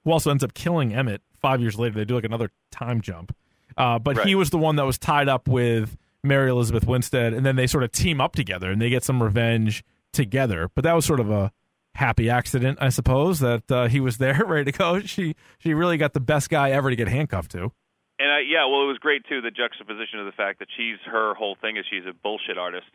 who 0.04 0.12
also 0.12 0.32
ends 0.32 0.44
up 0.44 0.54
killing 0.54 0.94
Emmett 0.94 1.22
five 1.42 1.62
years 1.62 1.78
later. 1.78 1.96
They 1.96 2.06
do 2.06 2.16
like 2.16 2.24
another 2.24 2.52
time 2.72 3.02
jump. 3.02 3.36
Uh, 3.78 4.00
but 4.00 4.26
he 4.26 4.36
was 4.36 4.52
the 4.52 4.58
one 4.58 4.78
that 4.78 4.86
was 4.86 4.98
tied 4.98 5.28
up 5.28 5.48
with 5.48 5.98
Mary 6.24 6.50
Elizabeth 6.50 6.86
Winstead, 6.86 7.34
and 7.34 7.46
then 7.46 7.56
they 7.56 7.68
sort 7.68 7.84
of 7.84 7.92
team 7.92 8.22
up 8.22 8.36
together 8.36 8.72
and 8.72 8.82
they 8.82 8.90
get 8.90 9.04
some 9.04 9.22
revenge 9.22 9.84
together. 10.14 10.70
But 10.74 10.84
that 10.84 10.94
was 10.94 11.06
sort 11.06 11.20
of 11.20 11.30
a 11.30 11.52
happy 11.96 12.30
accident, 12.30 12.78
I 12.82 12.90
suppose, 12.90 13.40
that 13.40 13.70
uh, 13.72 13.88
he 13.88 14.00
was 14.00 14.18
there 14.18 14.44
ready 14.48 14.72
to 14.72 14.78
go. 14.78 15.00
She 15.02 15.36
she 15.58 15.74
really 15.74 15.98
got 15.98 16.14
the 16.14 16.20
best 16.20 16.50
guy 16.50 16.72
ever 16.72 16.90
to 16.90 16.96
get 16.96 17.08
handcuffed 17.08 17.52
to. 17.52 17.72
And 18.20 18.32
I, 18.32 18.40
yeah, 18.48 18.66
well, 18.66 18.84
it 18.84 18.88
was 18.88 18.98
great 19.00 19.26
too. 19.28 19.42
The 19.42 19.52
juxtaposition 19.52 20.20
of 20.20 20.26
the 20.26 20.32
fact 20.32 20.60
that 20.60 20.68
she's 20.76 20.98
her 21.06 21.34
whole 21.36 21.56
thing 21.60 21.78
is 21.78 21.86
she's 21.90 22.06
a 22.10 22.14
bullshit 22.14 22.58
artist, 22.58 22.88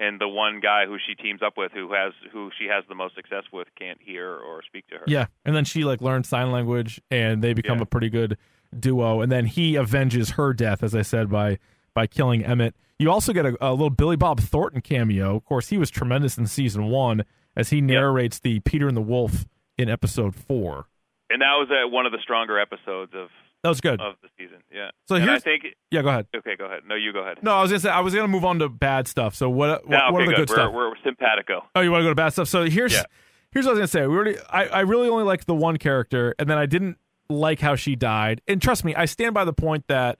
and 0.00 0.20
the 0.20 0.28
one 0.28 0.60
guy 0.60 0.86
who 0.86 0.96
she 0.98 1.14
teams 1.14 1.42
up 1.42 1.56
with, 1.56 1.72
who 1.72 1.92
has 1.92 2.12
who 2.32 2.50
she 2.58 2.66
has 2.66 2.84
the 2.88 2.94
most 2.94 3.14
success 3.14 3.44
with, 3.52 3.68
can't 3.78 3.98
hear 4.00 4.30
or 4.30 4.62
speak 4.62 4.86
to 4.88 4.96
her. 4.96 5.04
Yeah, 5.06 5.26
and 5.44 5.54
then 5.56 5.64
she 5.64 5.84
like 5.84 6.00
learns 6.00 6.28
sign 6.28 6.50
language, 6.52 7.00
and 7.10 7.42
they 7.42 7.52
become 7.54 7.78
Yeah. 7.78 7.82
a 7.84 7.86
pretty 7.86 8.10
good 8.10 8.36
duo. 8.78 9.20
And 9.20 9.32
then 9.32 9.46
he 9.46 9.76
avenges 9.78 10.30
her 10.32 10.52
death, 10.52 10.82
as 10.82 10.94
I 10.94 11.02
said, 11.02 11.30
by 11.30 11.58
by 11.94 12.06
killing 12.06 12.44
Emmett. 12.44 12.74
You 12.98 13.10
also 13.10 13.32
get 13.32 13.46
a, 13.46 13.56
a 13.60 13.70
little 13.70 13.90
Billy 13.90 14.16
Bob 14.16 14.40
Thornton 14.40 14.80
cameo. 14.80 15.36
Of 15.36 15.44
course, 15.44 15.68
he 15.68 15.78
was 15.78 15.88
tremendous 15.90 16.36
in 16.36 16.46
season 16.46 16.86
one 16.86 17.24
as 17.56 17.70
he 17.70 17.80
narrates 17.80 18.38
the 18.40 18.60
Peter 18.60 18.86
and 18.88 18.96
the 18.96 19.00
Wolf 19.00 19.46
in 19.76 19.88
episode 19.88 20.34
four. 20.34 20.86
and 21.30 21.40
that 21.42 21.54
was 21.54 21.68
uh, 21.70 21.88
one 21.88 22.06
of 22.06 22.12
the 22.12 22.18
stronger 22.22 22.58
episodes 22.58 23.12
of 23.14 23.28
That 23.62 23.70
was 23.70 23.80
good. 23.80 24.00
of 24.00 24.14
the 24.22 24.28
season. 24.38 24.58
Yeah. 24.72 24.90
So 25.08 25.16
and 25.16 25.24
I 25.24 25.26
here's- 25.26 25.42
think 25.42 25.64
yeah, 25.90 26.02
go 26.02 26.08
ahead. 26.10 26.26
okay, 26.36 26.54
go 26.56 26.66
ahead. 26.66 26.82
No, 26.86 26.94
you 26.94 27.12
go 27.12 27.20
ahead. 27.20 27.38
No, 27.42 27.54
I 27.54 27.62
was 27.62 27.70
gonna 27.70 27.80
say 27.80 27.90
I 27.90 28.00
was 28.00 28.14
gonna 28.14 28.28
move 28.28 28.44
on 28.44 28.58
to 28.60 28.68
bad 28.68 29.08
stuff. 29.08 29.34
So 29.34 29.50
what? 29.50 29.82
What, 29.86 29.90
No, 29.90 30.12
what 30.12 30.22
okay, 30.22 30.22
are 30.22 30.26
the 30.26 30.32
good, 30.36 30.48
We're, 30.50 30.54
stuff? 30.54 30.72
we're 30.72 30.92
simpatico. 31.04 31.64
Oh, 31.74 31.80
you 31.80 31.90
want 31.90 32.02
to 32.02 32.04
go 32.04 32.10
to 32.10 32.14
bad 32.14 32.30
stuff? 32.30 32.48
So 32.48 32.64
here's 32.64 32.92
Yeah. 32.92 33.02
here's 33.50 33.64
what 33.66 33.72
I 33.76 33.80
was 33.80 33.90
gonna 33.92 34.04
say. 34.04 34.06
We 34.06 34.14
already, 34.14 34.36
I, 34.50 34.66
I 34.66 34.80
really 34.80 35.08
only 35.08 35.24
liked 35.24 35.46
the 35.46 35.54
one 35.54 35.76
character, 35.76 36.34
and 36.38 36.48
then 36.48 36.56
I 36.58 36.66
didn't 36.66 36.98
like 37.28 37.60
how 37.60 37.74
she 37.74 37.96
died. 37.96 38.40
And 38.46 38.62
trust 38.62 38.84
me, 38.84 38.94
I 38.94 39.04
stand 39.06 39.34
by 39.34 39.44
the 39.44 39.52
point 39.52 39.86
that 39.88 40.18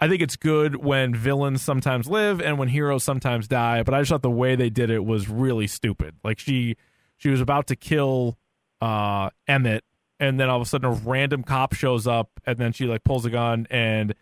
I 0.00 0.08
think 0.08 0.22
it's 0.22 0.36
good 0.36 0.76
when 0.76 1.14
villains 1.14 1.60
sometimes 1.60 2.08
live 2.08 2.40
and 2.40 2.58
when 2.58 2.68
heroes 2.68 3.04
sometimes 3.04 3.48
die. 3.48 3.82
But 3.82 3.94
I 3.94 4.00
just 4.00 4.08
thought 4.10 4.22
the 4.22 4.30
way 4.30 4.56
they 4.56 4.70
did 4.70 4.90
it 4.90 5.04
was 5.04 5.28
really 5.28 5.66
stupid. 5.66 6.14
Like 6.24 6.38
she 6.38 6.76
she 7.16 7.28
was 7.28 7.40
about 7.40 7.66
to 7.66 7.76
kill 7.76 8.38
uh, 8.80 9.30
Emmett, 9.46 9.82
and 10.20 10.38
then 10.38 10.48
all 10.50 10.56
of 10.56 10.62
a 10.62 10.66
sudden 10.66 10.90
a 10.90 10.92
random 10.92 11.42
cop 11.42 11.74
shows 11.74 12.06
up, 12.06 12.30
and 12.46 12.58
then 12.58 12.72
she 12.72 12.84
like 12.86 13.04
pulls 13.04 13.24
a 13.24 13.30
gun 13.30 13.66
and 13.70 14.14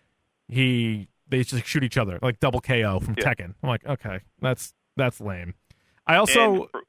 he 0.49 1.09
they 1.29 1.43
just 1.43 1.67
shoot 1.67 1.83
each 1.83 1.99
other 1.99 2.19
like 2.23 2.39
double 2.41 2.61
KO 2.61 3.01
from 3.01 3.15
Yeah. 3.19 3.25
Tekken. 3.25 3.55
I'm 3.63 3.69
like, 3.69 3.85
okay, 3.87 4.21
that's 4.41 4.75
that's 4.97 5.21
lame. 5.21 5.55
I 6.07 6.17
also 6.17 6.69
for, 6.71 6.83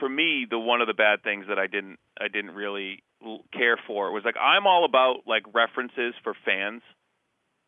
for 0.00 0.08
me, 0.08 0.46
the 0.48 0.58
one 0.58 0.80
of 0.80 0.86
the 0.88 0.94
bad 0.94 1.22
things 1.22 1.46
that 1.48 1.58
I 1.58 1.66
didn't 1.66 1.98
I 2.20 2.28
didn't 2.28 2.54
really 2.54 3.02
care 3.52 3.76
for 3.86 4.12
was 4.12 4.24
like 4.24 4.36
I'm 4.40 4.66
all 4.66 4.84
about 4.84 5.20
like 5.26 5.42
references 5.54 6.14
for 6.22 6.34
fans. 6.44 6.82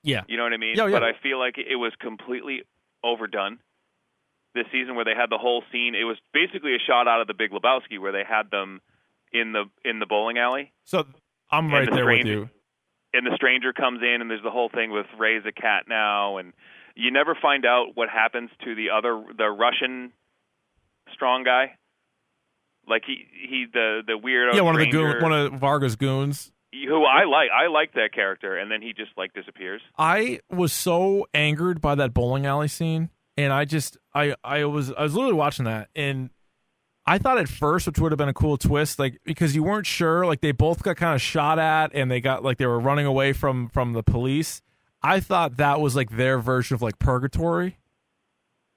Yeah. 0.02 0.22
You 0.28 0.36
know 0.36 0.44
what 0.44 0.52
I 0.52 0.56
mean? 0.58 0.74
Yeah, 0.76 0.86
yeah. 0.86 0.92
But 0.92 1.02
I 1.04 1.12
feel 1.22 1.38
like 1.38 1.56
it 1.58 1.76
was 1.76 1.92
completely 2.00 2.62
overdone 3.02 3.58
this 4.54 4.64
season 4.72 4.94
where 4.96 5.04
they 5.04 5.14
had 5.14 5.30
the 5.30 5.38
whole 5.38 5.62
scene. 5.70 5.94
It 5.94 6.04
was 6.04 6.16
basically 6.32 6.74
a 6.74 6.78
shot 6.78 7.06
out 7.06 7.20
of 7.20 7.26
the 7.26 7.34
Big 7.34 7.50
Lebowski 7.50 8.00
where 8.00 8.12
they 8.12 8.24
had 8.28 8.50
them 8.50 8.80
in 9.32 9.52
the 9.52 9.64
in 9.84 9.98
the 9.98 10.06
bowling 10.06 10.38
alley 10.38 10.72
So 10.84 11.04
I'm 11.50 11.70
right 11.70 11.88
the 11.88 11.94
there 11.96 12.06
with 12.06 12.26
you. 12.26 12.50
and 13.14 13.26
the 13.26 13.32
stranger 13.36 13.72
comes 13.72 14.00
in 14.02 14.20
and 14.20 14.30
there's 14.30 14.42
the 14.42 14.50
whole 14.50 14.68
thing 14.68 14.90
with 14.90 15.06
Ray's 15.18 15.42
a 15.46 15.52
cat 15.52 15.84
now 15.88 16.36
and 16.38 16.52
you 16.94 17.10
never 17.10 17.36
find 17.40 17.64
out 17.64 17.88
what 17.94 18.08
happens 18.08 18.50
to 18.64 18.74
the 18.74 18.90
other 18.90 19.22
the 19.36 19.48
Russian 19.48 20.12
strong 21.12 21.44
guy. 21.44 21.74
Like 22.88 23.02
he 23.06 23.24
he 23.48 23.66
the 23.72 24.00
the 24.06 24.14
weirdo 24.14 24.54
Yeah, 24.54 24.62
one 24.62 24.74
of 24.74 24.78
the 24.80 24.86
stranger 24.90 25.12
goon, 25.14 25.22
one 25.22 25.32
of 25.32 25.52
Varga's 25.60 25.96
goons. 25.96 26.50
who 26.72 27.04
I 27.04 27.24
like 27.24 27.50
I 27.50 27.66
like 27.68 27.92
that 27.94 28.12
character 28.14 28.56
and 28.56 28.70
then 28.70 28.80
he 28.82 28.92
just 28.94 29.10
like 29.16 29.32
disappears. 29.34 29.82
I 29.98 30.40
was 30.50 30.72
so 30.72 31.26
angered 31.34 31.80
by 31.80 31.94
that 31.96 32.14
bowling 32.14 32.46
alley 32.46 32.68
scene, 32.68 33.10
and 33.36 33.52
I 33.52 33.64
just 33.66 33.98
I 34.14 34.34
I 34.42 34.64
was 34.64 34.90
I 34.92 35.02
was 35.02 35.14
literally 35.14 35.34
watching 35.34 35.66
that, 35.66 35.88
and 35.94 36.30
I 37.08 37.18
thought 37.18 37.38
at 37.38 37.48
first, 37.48 37.86
which 37.86 37.98
would 37.98 38.12
have 38.12 38.18
been 38.18 38.28
a 38.28 38.34
cool 38.34 38.56
twist, 38.58 38.98
like 38.98 39.18
because 39.24 39.54
you 39.54 39.62
weren't 39.62 39.86
sure, 39.86 40.26
like 40.26 40.40
they 40.42 40.52
both 40.52 40.82
got 40.82 40.96
kind 40.96 41.14
of 41.14 41.22
shot 41.22 41.58
at, 41.58 41.90
and 41.94 42.10
they 42.10 42.20
got 42.20 42.44
like 42.44 42.58
they 42.58 42.66
were 42.66 42.78
running 42.78 43.06
away 43.06 43.32
from 43.32 43.68
from 43.70 43.94
the 43.94 44.02
police. 44.02 44.60
I 45.02 45.20
thought 45.20 45.56
that 45.56 45.80
was 45.80 45.96
like 45.96 46.10
their 46.10 46.38
version 46.38 46.74
of 46.74 46.82
like 46.82 46.98
purgatory. 46.98 47.78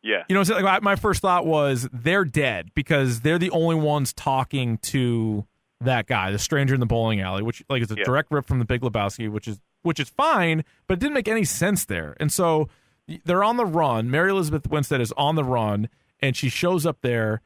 Yeah. 0.03 0.23
You 0.29 0.33
know, 0.33 0.39
what 0.41 0.49
I'm 0.49 0.53
saying? 0.55 0.65
like 0.65 0.81
my 0.81 0.95
first 0.95 1.21
thought 1.21 1.45
was 1.45 1.87
they're 1.91 2.25
dead 2.25 2.71
because 2.73 3.21
they're 3.21 3.37
the 3.37 3.51
only 3.51 3.75
ones 3.75 4.13
talking 4.13 4.77
to 4.79 5.45
that 5.81 6.07
guy, 6.07 6.31
the 6.31 6.39
stranger 6.39 6.73
in 6.73 6.79
the 6.79 6.85
bowling 6.85 7.19
alley, 7.21 7.43
which 7.43 7.63
like 7.69 7.81
is 7.81 7.91
a 7.91 7.95
Yeah. 7.97 8.03
direct 8.05 8.31
rip 8.31 8.47
from 8.47 8.59
the 8.59 8.65
Big 8.65 8.81
Lebowski, 8.81 9.29
which 9.29 9.47
is 9.47 9.59
which 9.83 9.99
is 9.99 10.09
fine, 10.09 10.63
but 10.87 10.93
it 10.95 10.99
didn't 10.99 11.15
make 11.15 11.27
any 11.27 11.43
sense 11.43 11.85
there. 11.85 12.15
And 12.19 12.31
so 12.31 12.69
they're 13.25 13.43
on 13.43 13.57
the 13.57 13.65
run. 13.65 14.09
Mary 14.11 14.29
Elizabeth 14.29 14.67
Winstead 14.69 15.01
is 15.01 15.11
on 15.17 15.35
the 15.35 15.43
run, 15.43 15.89
and 16.19 16.35
she 16.37 16.49
shows 16.49 16.85
up 16.85 16.97
there, 17.01 17.41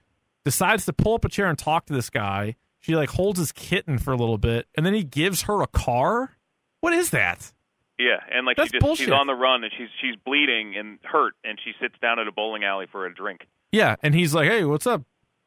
decides 0.46 0.86
to 0.86 0.94
pull 0.94 1.16
up 1.16 1.26
a 1.26 1.30
chair 1.30 1.48
and 1.48 1.58
talk 1.58 1.88
to 1.88 1.94
this 1.94 2.10
guy. 2.10 2.56
She 2.80 2.96
like 2.96 3.10
holds 3.10 3.40
his 3.40 3.52
kitten 3.52 3.98
for 3.98 4.14
a 4.14 4.16
little 4.16 4.38
bit, 4.38 4.68
and 4.78 4.86
then 4.86 4.94
he 4.94 5.04
gives 5.04 5.44
her 5.44 5.62
a 5.62 5.68
car. 5.68 6.38
What 6.80 6.94
is 6.94 7.10
that? 7.10 7.52
Yeah, 7.98 8.18
and 8.32 8.46
like 8.46 8.58
That's 8.58 8.70
she 8.70 8.74
just 8.74 8.86
bullshit. 8.86 9.06
she's 9.06 9.14
on 9.14 9.26
the 9.28 9.34
run 9.34 9.64
and 9.64 9.74
she's 9.78 9.88
she's 10.00 10.16
bleeding 10.24 10.76
and 10.78 11.00
hurt 11.04 11.34
and 11.44 11.60
she 11.64 11.72
sits 11.82 11.96
down 12.02 12.20
at 12.20 12.28
a 12.28 12.32
bowling 12.32 12.64
alley 12.64 12.86
for 12.92 13.06
a 13.06 13.14
drink. 13.14 13.48
Yeah, 13.72 13.96
and 14.04 14.14
he's 14.14 14.34
like, 14.34 14.50
"Hey, 14.50 14.64
what's 14.66 14.86
up, 14.86 15.02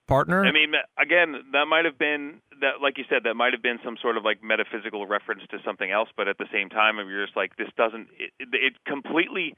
partner?" 0.09 0.45
I 0.45 0.51
mean, 0.53 0.73
again, 1.01 1.35
that 1.53 1.67
might 1.67 1.85
have 1.85 1.99
been 1.99 2.41
that, 2.61 2.83
like 2.83 2.99
you 2.99 3.05
said, 3.09 3.23
that 3.25 3.35
might 3.35 3.53
have 3.53 3.63
been 3.63 3.79
some 3.85 3.97
sort 4.01 4.17
of 4.17 4.25
like 4.25 4.43
metaphysical 4.43 5.07
reference 5.07 5.43
to 5.51 5.59
something 5.65 5.91
else. 5.91 6.09
But 6.17 6.27
at 6.27 6.39
the 6.39 6.47
same 6.53 6.71
time, 6.71 6.97
you're 7.09 7.25
just 7.25 7.37
like, 7.37 7.55
this 7.57 7.69
doesn't. 7.77 8.09
It, 8.19 8.33
it, 8.41 8.49
it 8.53 8.73
completely 8.87 9.55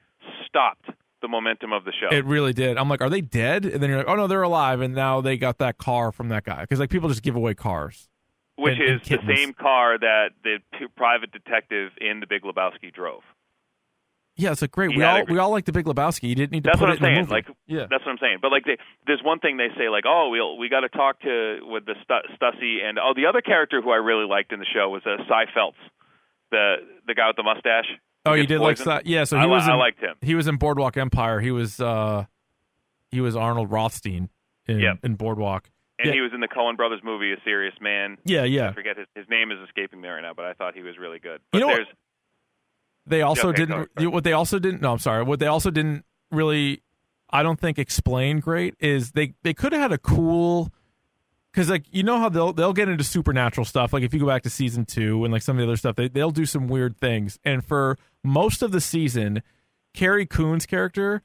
stopped 0.47 0.91
the 1.23 1.29
momentum 1.29 1.73
of 1.73 1.85
the 1.85 1.93
show. 1.93 2.14
It 2.14 2.25
really 2.25 2.53
did. 2.53 2.77
I'm 2.79 2.89
like, 2.89 3.01
are 3.01 3.11
they 3.11 3.21
dead? 3.21 3.64
And 3.64 3.83
then 3.83 3.91
you're 3.91 3.99
like, 3.99 4.09
oh 4.09 4.16
no, 4.16 4.27
they're 4.27 4.43
alive, 4.43 4.81
and 4.81 4.95
now 4.95 5.21
they 5.21 5.37
got 5.37 5.59
that 5.59 5.79
car 5.79 6.12
from 6.12 6.29
that 6.29 6.45
guy 6.45 6.61
because 6.62 6.79
like 6.81 6.91
people 6.91 7.09
just 7.09 7.23
give 7.23 7.37
away 7.37 7.55
cars. 7.55 8.09
which 8.57 8.79
and- 8.79 8.89
and 8.89 9.01
is 9.03 9.09
the 9.09 9.35
same 9.37 9.53
car 9.55 9.99
that 9.99 10.31
the 10.45 10.59
private 10.97 11.33
detective 11.33 11.93
in 12.01 12.21
the 12.21 12.27
Big 12.27 12.43
Lebowski 12.43 12.93
drove. 12.93 13.23
Yeah, 14.37 14.53
it's 14.53 14.62
like 14.62 14.71
great. 14.71 14.93
He 14.93 14.97
we 14.97 15.05
all 15.05 15.18
a- 15.21 15.25
we 15.25 15.39
all 15.39 15.51
like 15.51 15.64
the 15.66 15.73
Big 15.73 15.85
Lebowski. 15.85 16.29
You 16.29 16.35
didn't 16.35 16.53
need 16.53 16.64
to 16.64 16.68
That's 16.68 16.79
put 16.79 16.89
what 16.89 16.97
it 16.97 17.03
I'm 17.03 17.09
in 17.09 17.14
the 17.14 17.21
movie. 17.23 17.33
Like, 17.33 17.47
yeah, 17.66 17.87
that's 17.91 18.05
what 18.07 18.12
I'm 18.12 18.18
saying. 18.21 18.39
But 18.41 18.51
like, 18.53 18.64
they, 18.64 18.79
there's 19.07 19.21
one 19.23 19.39
thing 19.39 19.57
they 19.59 19.68
say, 19.77 19.89
like, 19.91 20.05
oh, 20.07 20.29
we'll 20.31 20.57
we 20.57 20.68
got 20.71 20.81
to 20.81 20.89
talk 20.89 21.21
to 21.23 21.59
with 21.62 21.85
the 21.85 21.95
Stu- 22.05 22.35
Stussy 22.41 22.83
and 22.83 22.99
oh, 22.99 23.12
the 23.14 23.27
other 23.27 23.43
character 23.43 23.83
who 23.83 23.91
I 23.91 23.97
really 23.97 24.27
liked 24.27 24.53
in 24.53 24.59
the 24.59 24.66
show 24.73 24.89
was 24.89 25.03
uh, 25.05 25.16
Sy 25.29 25.45
Feltz, 25.53 25.77
the 26.51 26.77
the 27.07 27.14
guy 27.14 27.27
with 27.29 27.37
the 27.37 27.43
mustache. 27.43 27.89
Oh, 28.27 28.35
you 28.35 28.47
did 28.47 28.61
like 28.61 28.77
poisoned. 28.79 28.91
that? 28.97 29.07
Yeah, 29.07 29.25
so 29.25 29.37
he 29.39 29.45
li- 29.45 29.51
was. 29.51 29.64
In, 29.64 29.71
I 29.71 29.75
liked 29.77 30.01
him. 30.01 30.14
He 30.21 30.35
was 30.35 30.47
in 30.47 30.57
Boardwalk 30.57 30.97
Empire. 30.97 31.41
He 31.41 31.51
was. 31.51 31.81
uh 31.81 32.25
He 33.11 33.21
was 33.21 33.35
Arnold 33.37 33.71
Rothstein 33.71 34.29
in, 34.66 34.79
Yep. 34.81 34.99
in 35.05 35.14
Boardwalk. 35.16 35.68
And 35.99 36.09
Yeah. 36.09 36.14
he 36.14 36.21
was 36.21 36.33
in 36.33 36.41
the 36.41 36.49
Coen 36.49 36.77
Brothers 36.77 37.01
movie, 37.05 37.33
A 37.33 37.37
Serious 37.45 37.75
Man. 37.81 38.16
Yeah, 38.25 38.45
yeah. 38.45 38.68
I 38.71 38.73
forget 38.73 38.97
his 38.97 39.07
his 39.14 39.27
name 39.29 39.51
is 39.51 39.59
escaping 39.66 40.01
me 40.01 40.09
right 40.09 40.23
now, 40.23 40.33
but 40.35 40.45
I 40.47 40.53
thought 40.55 40.75
he 40.75 40.83
was 40.83 40.97
really 40.99 41.18
good. 41.18 41.41
You 41.53 41.53
But 41.53 41.59
know 41.61 41.66
what- 41.68 41.89
They 43.07 43.23
also 43.23 43.49
okay, 43.49 43.57
didn't. 43.66 43.89
sorry. 43.97 44.07
What 44.07 44.25
they 44.25 44.33
also 44.33 44.59
didn't. 44.59 44.83
No, 44.83 44.93
I'm 44.93 44.99
sorry. 44.99 45.25
What 45.25 45.41
they 45.41 45.47
also 45.47 45.71
didn't 45.71 46.05
really, 46.31 46.83
I 47.31 47.43
don't 47.43 47.59
think, 47.59 47.79
explain 47.79 48.39
great 48.41 48.75
is 48.79 49.12
they 49.12 49.35
they 49.43 49.55
could 49.55 49.73
have 49.73 49.81
had 49.83 49.93
a 49.93 49.99
cool. 49.99 50.71
Because 51.53 51.68
like 51.68 51.84
you 51.90 52.03
know 52.03 52.18
how 52.18 52.28
they'll 52.28 52.53
they'll 52.53 52.72
get 52.72 52.88
into 52.88 53.05
supernatural 53.05 53.64
stuff. 53.64 53.92
Like 53.92 54.03
if 54.03 54.14
you 54.14 54.20
go 54.20 54.26
back 54.26 54.42
to 54.42 54.51
season 54.51 54.84
two 54.84 55.24
and 55.24 55.32
like 55.32 55.42
some 55.42 55.57
of 55.57 55.61
the 55.61 55.66
other 55.66 55.76
stuff, 55.76 55.96
they 55.96 56.09
they'll 56.09 56.30
do 56.30 56.46
some 56.46 56.68
weird 56.68 56.96
things. 56.96 57.38
And 57.44 57.64
for 57.64 57.98
most 58.22 58.62
of 58.62 58.70
the 58.72 58.80
season, 58.80 59.42
Carrie 59.92 60.26
Coon's 60.26 60.66
character 60.66 61.22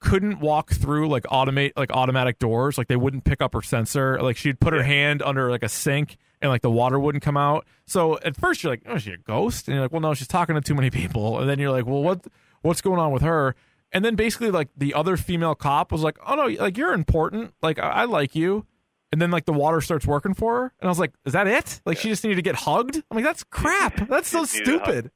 couldn't 0.00 0.38
walk 0.38 0.70
through 0.70 1.08
like 1.08 1.22
automate 1.24 1.72
like 1.76 1.90
automatic 1.90 2.38
doors. 2.38 2.76
Like 2.76 2.88
they 2.88 2.96
wouldn't 2.96 3.24
pick 3.24 3.40
up 3.40 3.54
her 3.54 3.62
sensor. 3.62 4.20
Like 4.20 4.36
she'd 4.36 4.60
put 4.60 4.74
her 4.74 4.82
hand 4.82 5.22
under 5.22 5.50
like 5.50 5.62
a 5.62 5.68
sink 5.68 6.18
and 6.42 6.50
like 6.50 6.60
the 6.60 6.70
water 6.70 6.98
wouldn't 6.98 7.24
come 7.24 7.38
out. 7.38 7.66
So 7.86 8.18
at 8.18 8.36
first 8.36 8.62
you're 8.62 8.72
like, 8.72 8.82
oh, 8.86 8.96
is 8.96 9.02
she 9.02 9.12
a 9.12 9.16
ghost? 9.16 9.66
And 9.66 9.74
you're 9.74 9.82
like, 9.82 9.92
well, 9.92 10.02
no, 10.02 10.12
she's 10.12 10.28
talking 10.28 10.54
to 10.56 10.60
too 10.60 10.74
many 10.74 10.90
people. 10.90 11.38
And 11.38 11.48
then 11.48 11.58
you're 11.58 11.70
like, 11.70 11.86
well, 11.86 12.02
what 12.02 12.26
what's 12.60 12.82
going 12.82 13.00
on 13.00 13.12
with 13.12 13.22
her? 13.22 13.56
And 13.92 14.04
then 14.04 14.14
basically 14.14 14.50
like 14.50 14.68
the 14.76 14.92
other 14.92 15.16
female 15.16 15.54
cop 15.54 15.90
was 15.90 16.02
like, 16.02 16.18
oh 16.26 16.34
no, 16.34 16.46
like 16.62 16.76
you're 16.76 16.92
important. 16.92 17.54
Like 17.62 17.78
I, 17.78 17.88
I 17.90 18.04
like 18.04 18.34
you. 18.34 18.66
And 19.14 19.22
then 19.22 19.30
like 19.30 19.44
the 19.44 19.52
water 19.52 19.80
starts 19.80 20.04
working 20.08 20.34
for 20.34 20.56
her, 20.56 20.72
and 20.80 20.88
I 20.88 20.90
was 20.90 20.98
like, 20.98 21.12
"Is 21.24 21.34
that 21.34 21.46
it? 21.46 21.80
Like 21.86 21.98
she 21.98 22.08
just 22.08 22.24
needed 22.24 22.34
to 22.34 22.42
get 22.42 22.56
hugged?" 22.56 22.96
I'm 22.96 23.14
like, 23.16 23.24
"That's 23.24 23.44
crap. 23.44 24.08
That's 24.08 24.28
so 24.28 24.40
Just 24.40 24.54
needed 24.56 24.68
a 24.74 24.78
hug. 24.78 24.82
stupid." 24.88 25.10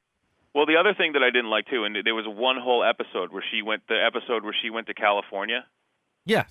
well, 0.55 0.65
the 0.65 0.77
other 0.77 0.93
thing 0.93 1.11
that 1.13 1.21
I 1.21 1.31
didn't 1.31 1.49
like 1.49 1.65
too, 1.67 1.83
and 1.83 1.97
there 2.05 2.15
was 2.15 2.23
one 2.25 2.55
whole 2.57 2.81
episode 2.81 3.33
where 3.33 3.43
she 3.51 3.61
went 3.61 3.83
the 3.89 4.01
episode 4.01 4.45
where 4.45 4.55
she 4.63 4.69
went 4.69 4.87
to 4.87 4.93
California. 4.93 5.65
Yes, 6.25 6.49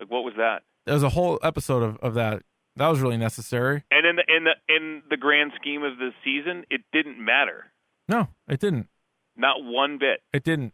Like, 0.00 0.10
what 0.10 0.24
was 0.24 0.34
that? 0.38 0.62
there 0.86 0.94
was 0.94 1.04
a 1.04 1.10
whole 1.10 1.38
episode 1.44 1.84
of, 1.84 1.96
of 1.98 2.14
that. 2.14 2.42
That 2.74 2.88
was 2.88 3.00
really 3.00 3.16
necessary. 3.16 3.84
And 3.92 4.04
in 4.04 4.16
the 4.16 4.24
in 4.36 4.44
the 4.44 4.54
in 4.74 5.02
the 5.08 5.16
grand 5.16 5.52
scheme 5.60 5.84
of 5.84 5.98
the 5.98 6.10
season, 6.24 6.64
it 6.68 6.80
didn't 6.92 7.24
matter, 7.24 7.66
No, 8.08 8.28
it 8.48 8.58
didn't. 8.58 8.88
not 9.36 9.62
one 9.62 9.98
bit. 9.98 10.20
It 10.32 10.42
didn't. 10.42 10.72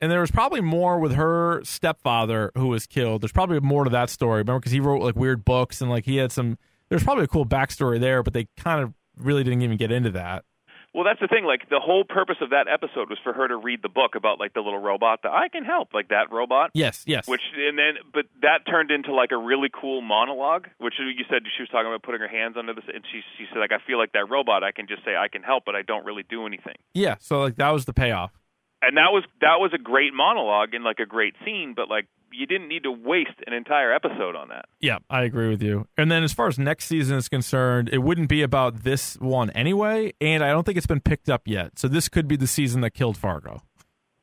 And 0.00 0.12
there 0.12 0.20
was 0.20 0.30
probably 0.30 0.60
more 0.60 0.98
with 0.98 1.14
her 1.14 1.62
stepfather 1.64 2.52
who 2.54 2.68
was 2.68 2.86
killed. 2.86 3.22
There's 3.22 3.32
probably 3.32 3.60
more 3.60 3.84
to 3.84 3.90
that 3.90 4.10
story. 4.10 4.40
Remember, 4.40 4.60
because 4.60 4.72
he 4.72 4.80
wrote 4.80 5.02
like 5.02 5.16
weird 5.16 5.44
books 5.44 5.80
and 5.80 5.90
like 5.90 6.04
he 6.04 6.16
had 6.16 6.32
some. 6.32 6.58
There's 6.88 7.02
probably 7.02 7.24
a 7.24 7.28
cool 7.28 7.46
backstory 7.46 7.98
there, 7.98 8.22
but 8.22 8.32
they 8.34 8.46
kind 8.56 8.82
of 8.82 8.92
really 9.16 9.42
didn't 9.42 9.62
even 9.62 9.76
get 9.76 9.90
into 9.90 10.10
that. 10.10 10.44
Well, 10.94 11.04
that's 11.04 11.20
the 11.20 11.28
thing. 11.28 11.44
Like 11.44 11.68
the 11.68 11.80
whole 11.80 12.04
purpose 12.04 12.36
of 12.40 12.50
that 12.50 12.68
episode 12.68 13.10
was 13.10 13.18
for 13.22 13.34
her 13.34 13.46
to 13.48 13.56
read 13.56 13.82
the 13.82 13.88
book 13.88 14.14
about 14.14 14.38
like 14.40 14.54
the 14.54 14.60
little 14.60 14.78
robot 14.78 15.20
that 15.24 15.32
I 15.32 15.48
can 15.48 15.62
help, 15.64 15.92
like 15.92 16.08
that 16.08 16.32
robot. 16.32 16.70
Yes, 16.72 17.02
yes. 17.06 17.26
Which 17.28 17.42
and 17.54 17.78
then, 17.78 17.94
but 18.14 18.24
that 18.40 18.60
turned 18.66 18.90
into 18.90 19.12
like 19.12 19.30
a 19.30 19.36
really 19.36 19.68
cool 19.72 20.00
monologue. 20.00 20.68
Which 20.78 20.94
you 20.98 21.24
said 21.28 21.42
she 21.56 21.62
was 21.62 21.68
talking 21.68 21.86
about 21.88 22.02
putting 22.02 22.20
her 22.20 22.28
hands 22.28 22.56
under 22.58 22.72
this, 22.72 22.84
and 22.92 23.04
she 23.12 23.20
she 23.36 23.44
said 23.52 23.58
like 23.58 23.72
I 23.72 23.78
feel 23.86 23.98
like 23.98 24.12
that 24.12 24.30
robot. 24.30 24.62
I 24.64 24.72
can 24.72 24.86
just 24.86 25.04
say 25.04 25.16
I 25.16 25.28
can 25.28 25.42
help, 25.42 25.64
but 25.66 25.74
I 25.74 25.82
don't 25.82 26.04
really 26.06 26.24
do 26.28 26.46
anything. 26.46 26.76
yeah. 26.94 27.16
So 27.20 27.40
like 27.40 27.56
that 27.56 27.70
was 27.70 27.84
the 27.84 27.92
payoff. 27.92 28.32
And 28.82 28.96
that 28.96 29.10
was 29.10 29.24
that 29.40 29.56
was 29.58 29.72
a 29.74 29.78
great 29.78 30.12
monologue 30.14 30.74
and 30.74 30.84
like 30.84 30.98
a 31.00 31.06
great 31.06 31.34
scene, 31.44 31.72
but 31.74 31.88
like 31.88 32.06
you 32.32 32.44
didn't 32.46 32.68
need 32.68 32.82
to 32.82 32.90
waste 32.92 33.30
an 33.46 33.52
entire 33.54 33.92
episode 33.92 34.36
on 34.36 34.48
that. 34.48 34.66
Yeah, 34.80 34.98
I 35.08 35.22
agree 35.22 35.48
with 35.48 35.62
you. 35.62 35.86
And 35.96 36.10
then 36.10 36.22
as 36.22 36.32
far 36.34 36.48
as 36.48 36.58
next 36.58 36.84
season 36.84 37.16
is 37.16 37.28
concerned, 37.28 37.88
it 37.90 37.98
wouldn't 37.98 38.28
be 38.28 38.42
about 38.42 38.82
this 38.82 39.14
one 39.16 39.48
anyway, 39.50 40.12
and 40.20 40.44
I 40.44 40.50
don't 40.50 40.64
think 40.64 40.76
it's 40.76 40.86
been 40.86 41.00
picked 41.00 41.30
up 41.30 41.42
yet. 41.46 41.78
So 41.78 41.88
this 41.88 42.08
could 42.08 42.28
be 42.28 42.36
the 42.36 42.46
season 42.46 42.82
that 42.82 42.90
killed 42.90 43.16
Fargo, 43.16 43.62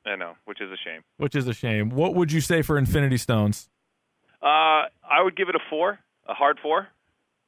I 0.06 0.16
know, 0.16 0.34
which 0.46 0.62
is 0.62 0.70
a 0.70 0.78
shame. 0.78 1.02
which 1.18 1.36
is 1.36 1.48
a 1.48 1.54
shame. 1.54 1.90
What 1.90 2.14
would 2.14 2.32
you 2.32 2.42
say 2.42 2.62
for 2.62 2.78
Infinity 2.78 3.18
Stones? 3.18 3.70
Uh, 4.42 4.46
I 5.10 5.22
would 5.24 5.36
give 5.36 5.50
it 5.50 5.56
a 5.56 5.60
four, 5.70 6.00
a 6.28 6.34
hard 6.34 6.60
four. 6.62 6.88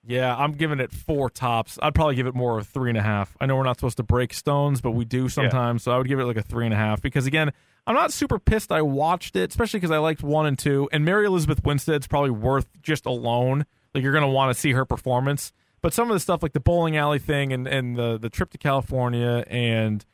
Yeah, 0.07 0.35
I'm 0.35 0.51
giving 0.51 0.79
it 0.79 0.91
four 0.91 1.29
tops. 1.29 1.79
I'd 1.81 1.95
probably 1.95 2.15
give 2.15 2.27
it 2.27 2.35
more 2.35 2.59
of 2.59 2.67
three 2.67 2.89
and 2.89 2.97
a 2.97 3.01
half. 3.01 3.35
I 3.41 3.45
know 3.47 3.55
we're 3.55 3.63
not 3.63 3.77
supposed 3.77 3.97
to 3.97 4.03
break 4.03 4.33
stones, 4.33 4.79
but 4.81 4.91
we 4.91 5.03
do 5.05 5.29
sometimes. 5.29 5.83
So 5.83 5.91
I 5.91 5.97
would 5.97 6.07
give 6.07 6.19
it 6.19 6.25
like 6.25 6.37
a 6.37 6.43
three 6.43 6.65
and 6.65 6.73
a 6.73 6.77
half 6.77 7.01
because 7.01 7.25
again, 7.25 7.51
I'm 7.87 7.95
not 7.95 8.13
super 8.13 8.39
pissed 8.39 8.71
I 8.71 8.81
watched 8.81 9.35
it, 9.35 9.49
especially 9.49 9.79
because 9.79 9.91
I 9.91 9.97
liked 9.97 10.23
one 10.23 10.45
and 10.45 10.57
two. 10.57 10.89
And 10.91 11.05
Mary 11.05 11.25
Elizabeth 11.25 11.63
Winstead's 11.63 12.07
probably 12.07 12.31
worth 12.31 12.67
just 12.81 13.05
alone. 13.05 13.65
Like 13.93 14.03
you're 14.03 14.13
gonna 14.13 14.29
want 14.29 14.53
to 14.55 14.59
see 14.59 14.73
her 14.73 14.85
performance. 14.85 15.53
But 15.81 15.93
some 15.93 16.09
of 16.09 16.15
the 16.15 16.19
stuff 16.19 16.41
like 16.41 16.53
the 16.53 16.59
bowling 16.59 16.97
alley 16.97 17.19
thing 17.19 17.53
and, 17.53 17.67
and 17.67 17.95
the 17.95 18.17
the 18.17 18.29
trip 18.29 18.51
to 18.51 18.57
California 18.57 19.43
and 19.47 20.05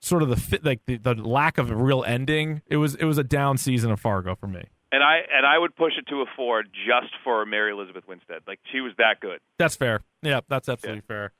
sort 0.00 0.22
of 0.22 0.28
the 0.28 0.36
fit 0.36 0.64
like 0.64 0.80
the, 0.86 0.96
the 0.96 1.14
lack 1.14 1.58
of 1.58 1.70
a 1.70 1.76
real 1.76 2.04
ending, 2.04 2.62
it 2.66 2.76
was 2.76 2.94
it 2.96 3.04
was 3.04 3.18
a 3.18 3.24
down 3.24 3.58
season 3.58 3.90
of 3.90 4.00
Fargo 4.00 4.34
for 4.34 4.46
me. 4.46 4.64
And 4.92 5.02
I 5.02 5.18
and 5.32 5.46
I 5.46 5.56
would 5.58 5.76
push 5.76 5.92
it 5.98 6.06
to 6.08 6.22
a 6.22 6.24
four 6.36 6.62
just 6.64 7.12
for 7.22 7.44
Mary 7.46 7.72
Elizabeth 7.72 8.04
Winstead. 8.08 8.42
Like 8.46 8.58
she 8.72 8.80
was 8.80 8.92
that 8.98 9.20
good. 9.20 9.38
That's 9.58 9.76
fair. 9.76 10.00
Yeah, 10.22 10.40
that's 10.48 10.68
absolutely 10.68 11.02
fair. 11.02 11.32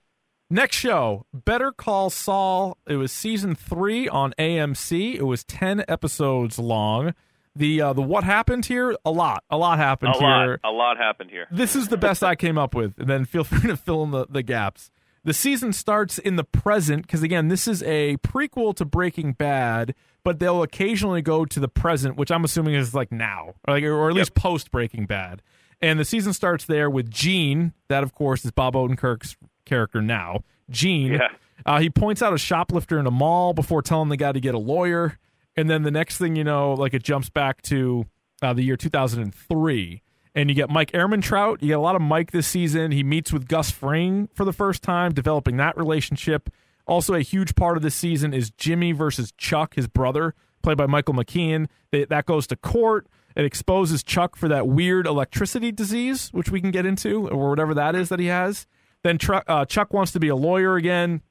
Next 0.52 0.76
show, 0.76 1.26
Better 1.32 1.70
Call 1.72 2.10
Saul. 2.10 2.76
It 2.88 2.96
was 2.96 3.12
season 3.12 3.54
three 3.54 4.08
on 4.08 4.34
AMC. 4.38 5.14
It 5.14 5.22
was 5.22 5.44
10 5.44 5.84
episodes 5.86 6.58
long. 6.58 7.14
The 7.54 7.80
uh, 7.80 7.92
the 7.92 8.02
what 8.02 8.22
happened 8.24 8.66
here? 8.66 8.94
A 9.04 9.10
lot, 9.10 9.42
a 9.50 9.56
lot 9.56 9.78
happened 9.78 10.14
A 10.14 10.18
here. 10.18 10.28
lot, 10.28 10.60
a 10.64 10.70
lot 10.70 10.96
happened 10.96 11.30
here. 11.30 11.46
This 11.50 11.74
is 11.74 11.88
the 11.88 11.96
best 11.96 12.22
I 12.22 12.36
came 12.36 12.56
up 12.58 12.74
with, 12.74 12.98
and 12.98 13.08
then 13.08 13.24
feel 13.24 13.42
free 13.44 13.68
to 13.68 13.76
fill 13.76 14.04
in 14.04 14.12
the, 14.12 14.26
the 14.28 14.42
gaps. 14.44 14.90
The 15.22 15.34
season 15.34 15.72
starts 15.72 16.18
in 16.18 16.36
the 16.36 16.44
present 16.44 17.02
because 17.02 17.22
again, 17.22 17.48
this 17.48 17.68
is 17.68 17.82
a 17.82 18.16
prequel 18.18 18.74
to 18.76 18.84
Breaking 18.84 19.32
Bad, 19.32 19.94
but 20.24 20.38
they'll 20.38 20.62
occasionally 20.62 21.20
go 21.22 21.44
to 21.44 21.60
the 21.60 21.68
present, 21.68 22.16
which 22.16 22.30
I'm 22.30 22.44
assuming 22.44 22.74
is 22.74 22.94
like 22.94 23.12
now, 23.12 23.54
or, 23.68 23.74
like, 23.74 23.84
or 23.84 24.08
at 24.08 24.14
least 24.14 24.34
post 24.34 24.70
Breaking 24.70 25.06
Bad. 25.06 25.42
And 25.82 25.98
the 25.98 26.04
season 26.04 26.32
starts 26.32 26.64
there 26.64 26.90
with 26.90 27.10
Gene. 27.10 27.72
That, 27.88 28.02
of 28.02 28.14
course, 28.14 28.44
is 28.44 28.50
Bob 28.50 28.74
Odenkirk's 28.74 29.36
character 29.64 30.02
now. 30.02 30.42
Gene. 30.68 31.12
Yeah. 31.14 31.28
Uh, 31.64 31.80
he 31.80 31.90
points 31.90 32.22
out 32.22 32.32
a 32.32 32.38
shoplifter 32.38 32.98
in 32.98 33.06
a 33.06 33.10
mall 33.10 33.52
before 33.52 33.82
telling 33.82 34.08
the 34.08 34.16
guy 34.16 34.32
to 34.32 34.40
get 34.40 34.54
a 34.54 34.58
lawyer. 34.58 35.18
And 35.56 35.68
then 35.68 35.82
the 35.82 35.90
next 35.90 36.18
thing 36.18 36.36
you 36.36 36.44
know, 36.44 36.72
like 36.74 36.94
it 36.94 37.02
jumps 37.02 37.28
back 37.28 37.60
to 37.62 38.06
uh, 38.42 38.52
the 38.52 38.62
year 38.62 38.76
2003. 38.76 40.02
And 40.34 40.48
you 40.48 40.54
get 40.54 40.70
Mike 40.70 40.92
Ehrmantraut. 40.92 41.60
You 41.60 41.68
get 41.68 41.78
a 41.78 41.80
lot 41.80 41.96
of 41.96 42.02
Mike 42.02 42.30
this 42.30 42.46
season. 42.46 42.92
He 42.92 43.02
meets 43.02 43.32
with 43.32 43.48
Gus 43.48 43.70
Fring 43.70 44.28
for 44.32 44.44
the 44.44 44.52
first 44.52 44.82
time, 44.82 45.12
developing 45.12 45.56
that 45.56 45.76
relationship. 45.76 46.50
Also, 46.86 47.14
a 47.14 47.20
huge 47.20 47.54
part 47.54 47.76
of 47.76 47.82
this 47.82 47.94
season 47.94 48.32
is 48.32 48.50
Jimmy 48.50 48.92
versus 48.92 49.32
Chuck, 49.36 49.74
his 49.74 49.88
brother, 49.88 50.34
played 50.62 50.76
by 50.76 50.86
Michael 50.86 51.14
McKean. 51.14 51.66
They, 51.90 52.04
that 52.04 52.26
goes 52.26 52.46
to 52.48 52.56
court. 52.56 53.06
It 53.36 53.44
exposes 53.44 54.02
Chuck 54.02 54.36
for 54.36 54.48
that 54.48 54.66
weird 54.66 55.06
electricity 55.06 55.72
disease, 55.72 56.30
which 56.30 56.50
we 56.50 56.60
can 56.60 56.70
get 56.70 56.86
into, 56.86 57.28
or 57.28 57.50
whatever 57.50 57.74
that 57.74 57.94
is 57.94 58.08
that 58.08 58.18
he 58.18 58.26
has. 58.26 58.66
Then 59.02 59.18
uh, 59.46 59.64
Chuck 59.64 59.92
wants 59.92 60.12
to 60.12 60.20
be 60.20 60.28
a 60.28 60.36
lawyer 60.36 60.76
again. 60.76 61.22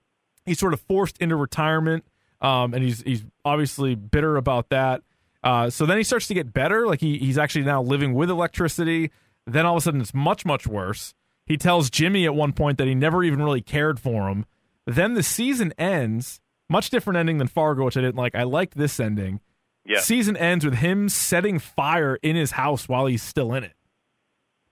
He's 0.45 0.59
sort 0.59 0.73
of 0.73 0.81
forced 0.81 1.17
into 1.19 1.35
retirement, 1.35 2.05
um, 2.41 2.73
and 2.73 2.83
he's 2.83 3.01
he's 3.01 3.23
obviously 3.45 3.95
bitter 3.95 4.37
about 4.37 4.69
that. 4.69 5.03
Uh, 5.43 5.69
so 5.69 5.85
then 5.85 5.97
he 5.97 6.03
starts 6.03 6.27
to 6.27 6.33
get 6.33 6.51
better. 6.53 6.85
Like 6.87 6.99
he 7.01 7.17
he's 7.17 7.37
actually 7.37 7.63
now 7.65 7.81
living 7.81 8.13
with 8.13 8.29
electricity. 8.29 9.11
Then 9.47 9.65
all 9.65 9.75
of 9.75 9.79
a 9.79 9.81
sudden 9.81 10.01
it's 10.01 10.13
much 10.13 10.45
much 10.45 10.67
worse. 10.67 11.13
He 11.45 11.57
tells 11.57 11.89
Jimmy 11.89 12.25
at 12.25 12.35
one 12.35 12.53
point 12.53 12.77
that 12.77 12.87
he 12.87 12.93
never 12.95 13.23
even 13.23 13.41
really 13.41 13.61
cared 13.61 13.99
for 13.99 14.29
him. 14.29 14.45
Then 14.85 15.13
the 15.13 15.23
season 15.23 15.73
ends. 15.77 16.39
Much 16.71 16.91
different 16.91 17.17
ending 17.17 17.39
than 17.39 17.47
Fargo, 17.47 17.85
which 17.85 17.97
I 17.97 18.01
didn't 18.01 18.17
like. 18.17 18.35
I 18.35 18.43
liked 18.43 18.77
this 18.77 18.99
ending. 18.99 19.39
Yeah. 19.85 20.01
Season 20.01 20.37
ends 20.37 20.63
with 20.63 20.75
him 20.75 21.09
setting 21.09 21.57
fire 21.57 22.19
in 22.21 22.35
his 22.35 22.51
house 22.51 22.87
while 22.87 23.07
he's 23.07 23.23
still 23.23 23.53
in 23.55 23.63
it. 23.63 23.73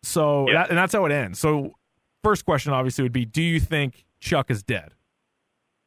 So 0.04 0.48
Yeah. 0.48 0.54
that, 0.64 0.70
and 0.70 0.78
that's 0.78 0.94
how 0.94 1.06
it 1.06 1.12
ends. 1.12 1.40
So 1.40 1.74
first 2.24 2.46
question 2.46 2.72
obviously 2.74 3.02
would 3.04 3.12
be: 3.14 3.26
Do 3.26 3.42
you 3.42 3.60
think 3.60 4.06
Chuck 4.20 4.52
is 4.52 4.62
dead? 4.62 4.94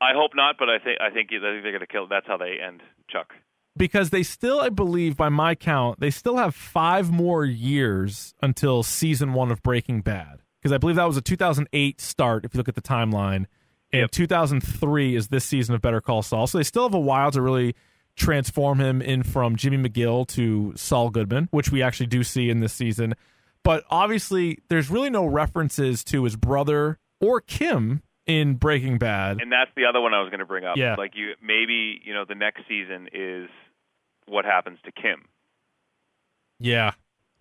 I 0.01 0.13
hope 0.15 0.33
not, 0.35 0.57
but 0.59 0.69
I 0.69 0.79
think 0.79 0.99
I 1.01 1.11
think 1.11 1.29
I 1.29 1.39
think 1.39 1.63
they're 1.63 1.71
going 1.73 1.81
to 1.81 1.87
kill. 1.87 2.09
That's 2.09 2.27
how 2.27 2.37
they 2.39 2.57
end 2.61 2.83
Chuck. 3.09 3.35
Because 3.77 4.11
they 4.11 4.23
still, 4.23 4.61
I 4.61 4.69
believe, 4.69 5.17
by 5.17 5.29
my 5.29 5.55
count, 5.55 6.01
they 6.01 6.11
still 6.11 6.37
have 6.37 6.55
five 6.55 7.11
more 7.11 7.45
years 7.45 8.35
until 8.43 8.83
season 8.83 9.33
one 9.33 9.51
of 9.51 9.63
Breaking 9.63 10.01
Bad. 10.01 10.41
Because 10.61 10.73
I 10.73 10.79
believe 10.79 10.97
that 10.97 11.07
was 11.07 11.17
a 11.17 11.23
2008 11.23 12.01
start, 12.01 12.45
if 12.45 12.55
you 12.55 12.59
look 12.59 12.69
at 12.69 12.75
the 12.75 12.83
timeline. 12.83 13.47
And 13.93 14.03
Yep. 14.03 14.11
2003 14.13 15.17
is 15.17 15.29
this 15.29 15.45
season 15.45 15.75
of 15.75 15.81
Better 15.81 16.01
Call 16.01 16.23
Saul. 16.23 16.47
So 16.47 16.59
they 16.59 16.65
still 16.65 16.85
have 16.85 16.95
a 16.95 17.01
while 17.01 17.31
to 17.31 17.41
really 17.43 17.75
transform 18.17 18.79
him 18.81 19.01
in 19.01 19.23
from 19.23 19.57
Jimmy 19.57 19.89
McGill 19.89 20.27
to 20.29 20.73
Saul 20.77 21.11
Goodman, 21.11 21.49
which 21.51 21.73
we 21.73 21.83
actually 21.83 22.07
do 22.07 22.23
see 22.23 22.51
in 22.51 22.61
this 22.61 22.73
season. 22.73 23.15
But 23.63 23.85
obviously, 23.91 24.59
there's 24.69 24.91
really 24.91 25.11
no 25.11 25.25
references 25.25 26.05
to 26.05 26.25
his 26.25 26.37
brother 26.37 26.99
or 27.21 27.41
Kim 27.41 28.03
in 28.27 28.55
Breaking 28.55 28.99
Bad. 28.99 29.41
And 29.41 29.51
that's 29.51 29.71
the 29.77 29.87
other 29.87 30.01
one 30.01 30.15
I 30.15 30.21
was 30.21 30.31
going 30.31 30.41
to 30.41 30.47
bring 30.47 30.65
up. 30.65 30.77
Yeah. 30.77 30.95
Like 30.97 31.13
you, 31.15 31.33
maybe 31.43 32.01
you 32.05 32.15
know 32.15 32.25
the 32.29 32.35
next 32.35 32.63
season 32.69 33.09
is 33.13 33.49
what 34.31 34.45
happens 34.45 34.79
to 34.85 34.93
Kim. 34.93 35.27
Yeah. 36.59 36.93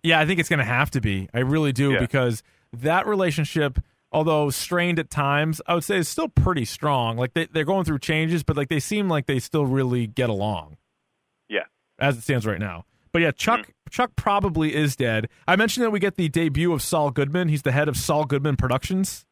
Yeah, 0.02 0.18
I 0.18 0.26
think 0.26 0.40
it's 0.40 0.48
going 0.48 0.58
to 0.58 0.64
have 0.64 0.90
to 0.92 1.00
be. 1.00 1.28
I 1.34 1.40
really 1.40 1.72
do 1.72 1.92
Yeah. 1.92 2.00
because 2.00 2.42
that 2.72 3.06
relationship, 3.06 3.78
although 4.12 4.50
strained 4.50 4.98
at 4.98 5.10
times, 5.10 5.60
I 5.66 5.74
would 5.74 5.84
say 5.84 5.98
is 5.98 6.08
still 6.08 6.28
pretty 6.28 6.64
strong. 6.64 7.16
Like 7.16 7.34
they, 7.34 7.46
they're 7.46 7.64
going 7.64 7.84
through 7.84 7.98
changes, 7.98 8.42
but 8.42 8.56
like 8.56 8.68
they 8.68 8.80
seem 8.80 9.08
like 9.08 9.26
they 9.26 9.38
still 9.38 9.66
really 9.66 10.06
get 10.06 10.30
along 10.30 10.78
Yeah. 11.48 11.64
as 11.98 12.16
it 12.16 12.22
stands 12.22 12.46
right 12.46 12.58
now. 12.60 12.84
But 13.12 13.22
yeah, 13.22 13.30
Chuck 13.32 13.60
Mm-hmm. 13.60 13.70
Chuck 13.90 14.12
probably 14.14 14.72
is 14.72 14.94
dead. 14.94 15.28
I 15.48 15.56
mentioned 15.56 15.84
that 15.84 15.90
we 15.90 15.98
get 15.98 16.14
the 16.14 16.28
debut 16.28 16.72
of 16.72 16.80
Saul 16.80 17.10
Goodman. 17.10 17.48
He's 17.48 17.62
the 17.62 17.72
head 17.72 17.88
of 17.88 17.96
Saul 17.96 18.24
Goodman 18.24 18.54
Productions. 18.56 19.26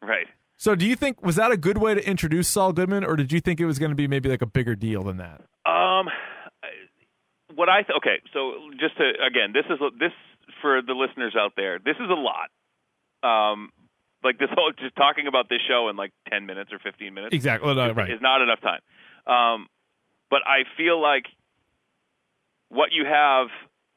Right. 0.00 0.28
So 0.56 0.76
do 0.76 0.86
you 0.86 0.94
think 0.94 1.20
was 1.20 1.34
that 1.34 1.50
a 1.50 1.56
good 1.56 1.78
way 1.78 1.94
to 1.94 2.08
introduce 2.08 2.46
Saul 2.46 2.72
Goodman 2.72 3.02
or 3.04 3.16
did 3.16 3.32
you 3.32 3.40
think 3.40 3.58
it 3.60 3.66
was 3.66 3.80
going 3.80 3.90
to 3.90 3.96
be 3.96 4.06
maybe 4.06 4.28
like 4.28 4.40
a 4.42 4.46
bigger 4.46 4.76
deal 4.76 5.02
than 5.02 5.16
that? 5.16 5.40
Um, 5.66 6.08
what 7.58 7.68
I 7.68 7.82
th- 7.82 7.96
okay. 7.98 8.22
So 8.32 8.70
just 8.78 8.96
to 8.98 9.04
again, 9.18 9.50
this 9.52 9.66
is 9.68 9.82
this 9.98 10.14
for 10.62 10.80
the 10.80 10.94
listeners 10.94 11.34
out 11.36 11.54
there. 11.56 11.80
This 11.82 11.96
is 11.96 12.08
a 12.08 12.14
lot. 12.14 12.54
Um, 13.26 13.70
like 14.22 14.38
this 14.38 14.48
whole 14.54 14.70
just 14.78 14.94
talking 14.94 15.26
about 15.26 15.48
this 15.48 15.58
show 15.66 15.88
in 15.90 15.96
like 15.96 16.12
ten 16.30 16.46
minutes 16.46 16.72
or 16.72 16.78
fifteen 16.78 17.14
minutes. 17.14 17.34
Exactly. 17.34 17.74
No, 17.74 17.92
right. 17.92 18.10
is 18.10 18.22
not 18.22 18.42
enough 18.42 18.60
time. 18.60 18.80
Um, 19.26 19.66
but 20.30 20.40
I 20.46 20.70
feel 20.76 21.02
like 21.02 21.26
what 22.68 22.90
you 22.92 23.04
have 23.04 23.48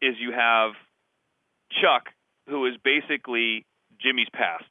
is 0.02 0.16
you 0.20 0.32
have 0.32 0.72
Chuck, 1.70 2.10
who 2.50 2.66
is 2.66 2.74
basically 2.84 3.66
Jimmy's 4.02 4.30
past, 4.34 4.66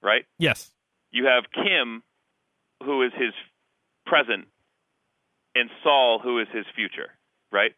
right? 0.00 0.24
Yes. 0.38 0.70
You 1.10 1.26
have 1.26 1.44
Kim, 1.52 2.04
who 2.84 3.02
is 3.02 3.10
his 3.18 3.34
present, 4.06 4.46
and 5.56 5.70
Saul, 5.82 6.20
who 6.22 6.38
is 6.38 6.46
his 6.52 6.66
future, 6.76 7.10
right? 7.50 7.72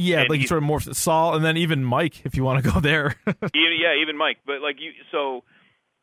Yeah, 0.00 0.20
And 0.20 0.30
like 0.30 0.38
he's- 0.40 0.48
sort 0.48 0.58
of 0.58 0.64
more 0.64 0.80
Saul 0.80 1.34
and 1.36 1.44
then 1.44 1.56
even 1.56 1.84
Mike 1.84 2.24
if 2.24 2.34
you 2.36 2.42
want 2.44 2.64
to 2.64 2.70
go 2.70 2.80
there. 2.80 3.14
even, 3.26 3.76
yeah, 3.78 3.94
even 4.02 4.16
Mike. 4.16 4.38
But 4.46 4.60
like 4.62 4.76
you, 4.80 4.92
so 5.12 5.44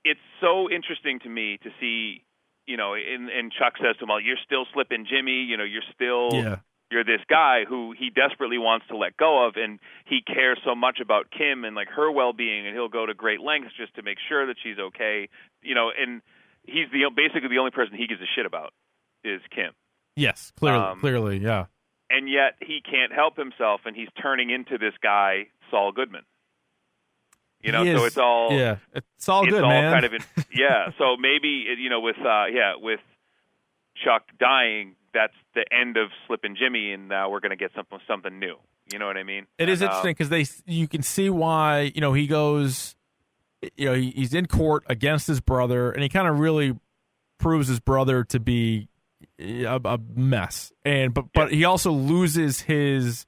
it's 0.05 0.19
so 0.41 0.69
interesting 0.69 1.19
to 1.23 1.29
me 1.29 1.57
to 1.63 1.69
see, 1.79 2.23
you 2.65 2.77
know, 2.77 2.93
and, 2.93 3.29
and 3.29 3.51
Chuck 3.51 3.73
says 3.81 3.95
to 3.97 4.03
him, 4.03 4.09
"Well, 4.09 4.21
you're 4.21 4.37
still 4.45 4.65
slipping, 4.73 5.05
Jimmy. 5.09 5.43
You 5.43 5.57
know, 5.57 5.63
you're 5.63 5.87
still, 5.93 6.29
yeah. 6.33 6.57
you're 6.91 7.03
this 7.03 7.21
guy 7.29 7.63
who 7.67 7.93
he 7.97 8.09
desperately 8.09 8.57
wants 8.57 8.85
to 8.89 8.95
let 8.97 9.17
go 9.17 9.45
of, 9.47 9.55
and 9.57 9.79
he 10.05 10.19
cares 10.21 10.59
so 10.63 10.75
much 10.75 10.99
about 11.01 11.31
Kim 11.31 11.63
and 11.65 11.75
like 11.75 11.89
her 11.89 12.11
well-being, 12.11 12.65
and 12.67 12.75
he'll 12.75 12.87
go 12.89 13.05
to 13.05 13.13
great 13.13 13.41
lengths 13.41 13.71
just 13.77 13.95
to 13.95 14.01
make 14.03 14.17
sure 14.29 14.45
that 14.47 14.55
she's 14.63 14.77
okay. 14.79 15.27
You 15.61 15.75
know, 15.75 15.91
and 15.97 16.21
he's 16.63 16.87
the 16.91 17.09
basically 17.15 17.49
the 17.49 17.57
only 17.59 17.71
person 17.71 17.95
he 17.97 18.07
gives 18.07 18.21
a 18.21 18.29
shit 18.35 18.45
about 18.45 18.73
is 19.23 19.41
Kim. 19.53 19.71
Yes, 20.15 20.51
clearly, 20.57 20.79
Um, 20.79 20.99
clearly, 20.99 21.37
yeah. 21.37 21.65
And 22.09 22.29
yet 22.29 22.55
he 22.61 22.79
can't 22.81 23.11
help 23.11 23.35
himself, 23.35 23.81
and 23.85 23.95
he's 23.95 24.07
turning 24.21 24.49
into 24.49 24.77
this 24.77 24.93
guy, 25.03 25.47
Saul 25.69 25.91
Goodman. 25.91 26.23
You 27.61 27.71
know, 27.71 27.83
He 27.83 27.93
so 27.93 28.05
it's 28.05 28.17
all 28.17 28.51
yeah, 28.51 28.77
it's 28.93 29.27
all 29.27 29.43
it's 29.43 29.51
good, 29.51 29.63
all 29.63 29.69
man. 29.69 29.91
kind 29.91 30.05
of 30.05 30.13
in, 30.13 30.21
yeah. 30.53 30.91
So 30.97 31.17
maybe 31.17 31.65
you 31.77 31.89
know, 31.89 31.99
with 31.99 32.17
uh, 32.17 32.45
yeah, 32.45 32.73
with 32.77 32.99
Chuck 34.05 34.23
dying, 34.39 34.95
that's 35.13 35.33
the 35.55 35.65
end 35.71 35.97
of 35.97 36.09
Slippin' 36.27 36.55
Jimmy, 36.55 36.91
and 36.93 37.09
now 37.09 37.29
we're 37.29 37.39
going 37.39 37.49
to 37.49 37.57
get 37.57 37.71
something 37.75 37.99
something 38.07 38.39
new. 38.39 38.55
You 38.91 38.99
know 38.99 39.07
what 39.07 39.17
I 39.17 39.23
mean? 39.23 39.47
It 39.57 39.69
is 39.69 39.81
And, 39.81 39.89
uh, 39.89 39.91
interesting 39.91 40.11
because 40.11 40.29
they 40.29 40.71
you 40.71 40.87
can 40.87 41.01
see 41.01 41.29
why 41.29 41.91
you 41.93 41.99
know 41.99 42.13
he 42.13 42.27
goes, 42.27 42.95
you 43.75 43.85
know 43.85 43.93
he, 43.95 44.11
he's 44.11 44.33
in 44.33 44.45
court 44.45 44.83
against 44.87 45.27
his 45.27 45.41
brother, 45.41 45.91
and 45.91 46.03
he 46.03 46.09
kind 46.09 46.27
of 46.27 46.39
really 46.39 46.77
proves 47.39 47.67
his 47.67 47.79
brother 47.79 48.23
to 48.25 48.39
be 48.39 48.87
a, 49.39 49.79
a 49.83 49.99
mess, 50.15 50.71
and 50.85 51.13
but 51.13 51.25
but 51.33 51.51
he 51.51 51.65
also 51.65 51.91
loses 51.91 52.61
his 52.61 53.25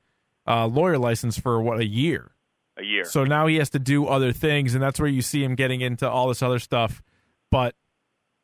uh, 0.47 0.67
lawyer 0.67 0.97
license 0.97 1.39
for 1.39 1.61
what 1.61 1.79
a 1.79 1.85
year. 1.85 2.31
a 2.77 2.83
year. 2.83 3.05
So 3.05 3.23
now 3.23 3.47
he 3.47 3.57
has 3.57 3.69
to 3.71 3.79
do 3.79 4.05
other 4.05 4.31
things, 4.31 4.73
and 4.73 4.83
that's 4.83 4.99
where 4.99 5.09
you 5.09 5.21
see 5.21 5.43
him 5.43 5.55
getting 5.55 5.81
into 5.81 6.09
all 6.09 6.27
this 6.27 6.41
other 6.41 6.59
stuff. 6.59 7.01
But 7.51 7.75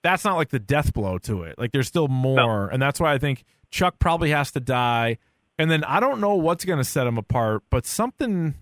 that's 0.04 0.24
not 0.24 0.36
like 0.36 0.50
the 0.50 0.60
death 0.60 0.94
blow 0.94 1.18
to 1.20 1.44
it. 1.44 1.58
Like 1.58 1.72
there's 1.72 1.88
still 1.88 2.08
more, 2.08 2.68
and 2.68 2.82
that's 2.82 3.00
why 3.00 3.14
I 3.14 3.18
think 3.18 3.44
Chuck 3.72 4.00
probably 4.00 4.30
has 4.32 4.52
to 4.52 4.60
die. 4.60 5.18
And 5.58 5.72
then 5.72 5.84
I 5.84 6.00
don't 6.00 6.20
know 6.20 6.36
what's 6.36 6.66
going 6.66 6.80
to 6.80 6.84
set 6.84 7.08
him 7.08 7.18
apart, 7.18 7.64
but 7.70 7.86
something 7.86 8.56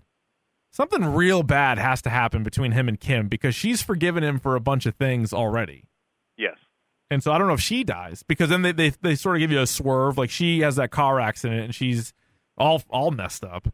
something 0.72 1.06
real 1.06 1.44
bad 1.44 1.78
has 1.78 2.02
to 2.04 2.10
happen 2.10 2.44
between 2.44 2.72
him 2.72 2.88
and 2.88 3.00
Kim 3.00 3.28
because 3.28 3.56
she's 3.56 3.82
forgiven 3.82 4.24
him 4.24 4.40
for 4.40 4.56
a 4.56 4.60
bunch 4.60 4.86
of 4.86 4.96
things 4.96 5.34
already. 5.34 5.86
And 7.14 7.24
so 7.24 7.32
I 7.32 7.38
don't 7.38 7.48
know 7.48 7.54
if 7.54 7.62
she 7.62 7.84
dies 7.84 8.24
because 8.24 8.50
then 8.50 8.64
they, 8.64 8.72
they 8.72 8.90
they 9.02 9.16
sort 9.16 9.36
of 9.36 9.40
give 9.40 9.52
you 9.52 9.62
a 9.62 9.68
swerve. 9.68 10.18
Like 10.18 10.30
she 10.30 10.62
has 10.62 10.76
that 10.78 10.92
car 10.92 11.20
accident 11.20 11.62
and 11.62 11.76
she's 11.76 12.14
all 12.58 12.82
all 12.90 13.12
messed 13.12 13.44
up, 13.44 13.68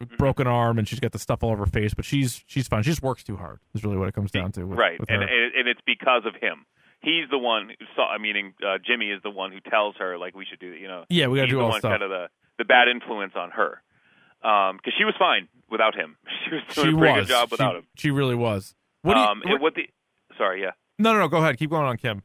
Mm-hmm. 0.00 0.14
broken 0.14 0.46
arm, 0.46 0.78
and 0.78 0.86
she's 0.86 1.00
got 1.00 1.10
the 1.10 1.18
stuff 1.18 1.42
all 1.42 1.50
over 1.50 1.64
her 1.64 1.70
face. 1.70 1.92
But 1.92 2.04
she's 2.04 2.44
she's 2.46 2.68
fine. 2.68 2.84
She 2.84 2.90
just 2.90 3.02
works 3.02 3.24
too 3.24 3.36
hard. 3.36 3.58
Is 3.74 3.82
really 3.82 3.96
what 3.96 4.06
it 4.06 4.14
comes 4.14 4.30
down 4.30 4.52
to. 4.52 4.62
With, 4.64 4.78
right, 4.78 5.00
with 5.00 5.10
and, 5.10 5.22
and 5.24 5.30
and 5.58 5.66
it's 5.68 5.80
because 5.84 6.22
of 6.24 6.36
him. 6.40 6.66
He's 7.00 7.28
the 7.30 7.38
one 7.38 7.70
who 7.76 7.84
saw. 7.96 8.08
I 8.08 8.18
mean, 8.18 8.54
uh, 8.64 8.78
Jimmy 8.86 9.10
is 9.10 9.20
the 9.24 9.30
one 9.30 9.50
who 9.50 9.58
tells 9.58 9.96
her 9.96 10.16
like 10.16 10.36
we 10.36 10.44
should 10.48 10.60
do. 10.60 10.68
You 10.68 10.86
know, 10.86 11.04
yeah, 11.08 11.26
we 11.26 11.38
got 11.38 11.46
to 11.46 11.48
do 11.48 11.56
the 11.56 11.62
all 11.64 11.70
one 11.70 11.80
stuff. 11.80 11.90
kind 11.90 12.04
of 12.04 12.10
the 12.10 12.28
the 12.58 12.64
bad 12.64 12.86
influence 12.86 13.32
on 13.34 13.50
her. 13.50 13.82
Because 14.40 14.92
she 14.96 15.04
was 15.04 15.14
fine 15.18 15.48
without 15.68 15.96
him. 15.96 16.16
She 16.48 16.54
was 16.54 16.62
doing 16.76 16.86
she 16.90 16.94
a 16.94 16.98
pretty 16.98 17.18
was. 17.18 17.26
good 17.26 17.32
job 17.34 17.50
without 17.50 17.72
she, 17.72 17.78
him. 17.78 17.86
She 17.96 18.10
really 18.12 18.34
was. 18.36 18.76
What 19.02 19.16
you? 19.16 19.22
um, 19.22 19.42
what 19.60 19.74
the? 19.74 19.82
Sorry, 20.38 20.62
yeah. 20.62 20.70
no, 20.98 21.12
no, 21.12 21.18
no. 21.18 21.28
Go 21.28 21.38
ahead. 21.38 21.58
Keep 21.58 21.70
going 21.70 21.84
on, 21.86 21.96
Kim. 21.96 22.22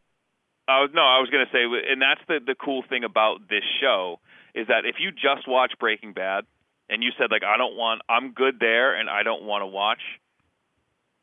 I 0.67 0.81
was 0.81 0.91
no, 0.93 1.01
I 1.01 1.19
was 1.19 1.29
going 1.29 1.45
to 1.45 1.51
say, 1.51 1.63
and 1.91 2.01
that's 2.01 2.21
the 2.27 2.39
the 2.45 2.55
cool 2.55 2.83
thing 2.87 3.03
about 3.03 3.49
this 3.49 3.63
show 3.81 4.19
is 4.55 4.67
that 4.67 4.85
if 4.85 4.95
you 4.99 5.11
just 5.11 5.47
watch 5.47 5.73
Breaking 5.79 6.13
Bad, 6.13 6.45
and 6.89 7.03
you 7.03 7.11
said 7.17 7.31
like 7.31 7.43
I 7.43 7.57
don't 7.57 7.75
want 7.75 8.01
I'm 8.07 8.31
good 8.31 8.59
there 8.59 8.95
and 8.95 9.09
I 9.09 9.23
don't 9.23 9.43
want 9.43 9.61
to 9.63 9.67
watch 9.67 9.99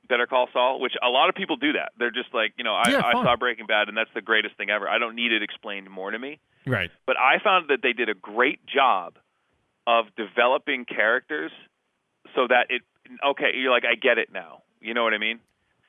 Better 0.08 0.26
Call 0.26 0.48
Saul, 0.52 0.80
which 0.80 0.92
a 1.02 1.08
lot 1.08 1.28
of 1.28 1.34
people 1.34 1.56
do 1.56 1.72
that. 1.72 1.92
They're 1.96 2.10
just 2.10 2.34
like, 2.34 2.52
you 2.58 2.64
know, 2.64 2.74
I, 2.74 2.90
Yeah, 2.90 3.02
I 3.04 3.12
saw 3.12 3.36
Breaking 3.36 3.66
Bad 3.66 3.88
and 3.88 3.96
that's 3.96 4.10
the 4.14 4.20
greatest 4.20 4.56
thing 4.56 4.68
ever. 4.68 4.88
I 4.88 4.98
don't 4.98 5.14
need 5.14 5.32
it 5.32 5.42
explained 5.42 5.88
more 5.88 6.10
to 6.10 6.18
me. 6.18 6.40
Right. 6.66 6.90
But 7.06 7.16
I 7.16 7.42
found 7.42 7.68
that 7.68 7.78
they 7.82 7.92
did 7.92 8.08
a 8.08 8.14
great 8.14 8.60
job 8.66 9.14
of 9.86 10.06
developing 10.16 10.84
characters 10.84 11.52
so 12.34 12.46
that 12.48 12.66
it 12.68 12.82
okay, 13.24 13.52
you're 13.54 13.70
like 13.70 13.84
I 13.84 13.94
get 13.94 14.18
it 14.18 14.32
now. 14.32 14.62
You 14.80 14.94
know 14.94 15.04
what 15.04 15.14
I 15.14 15.18
mean? 15.18 15.40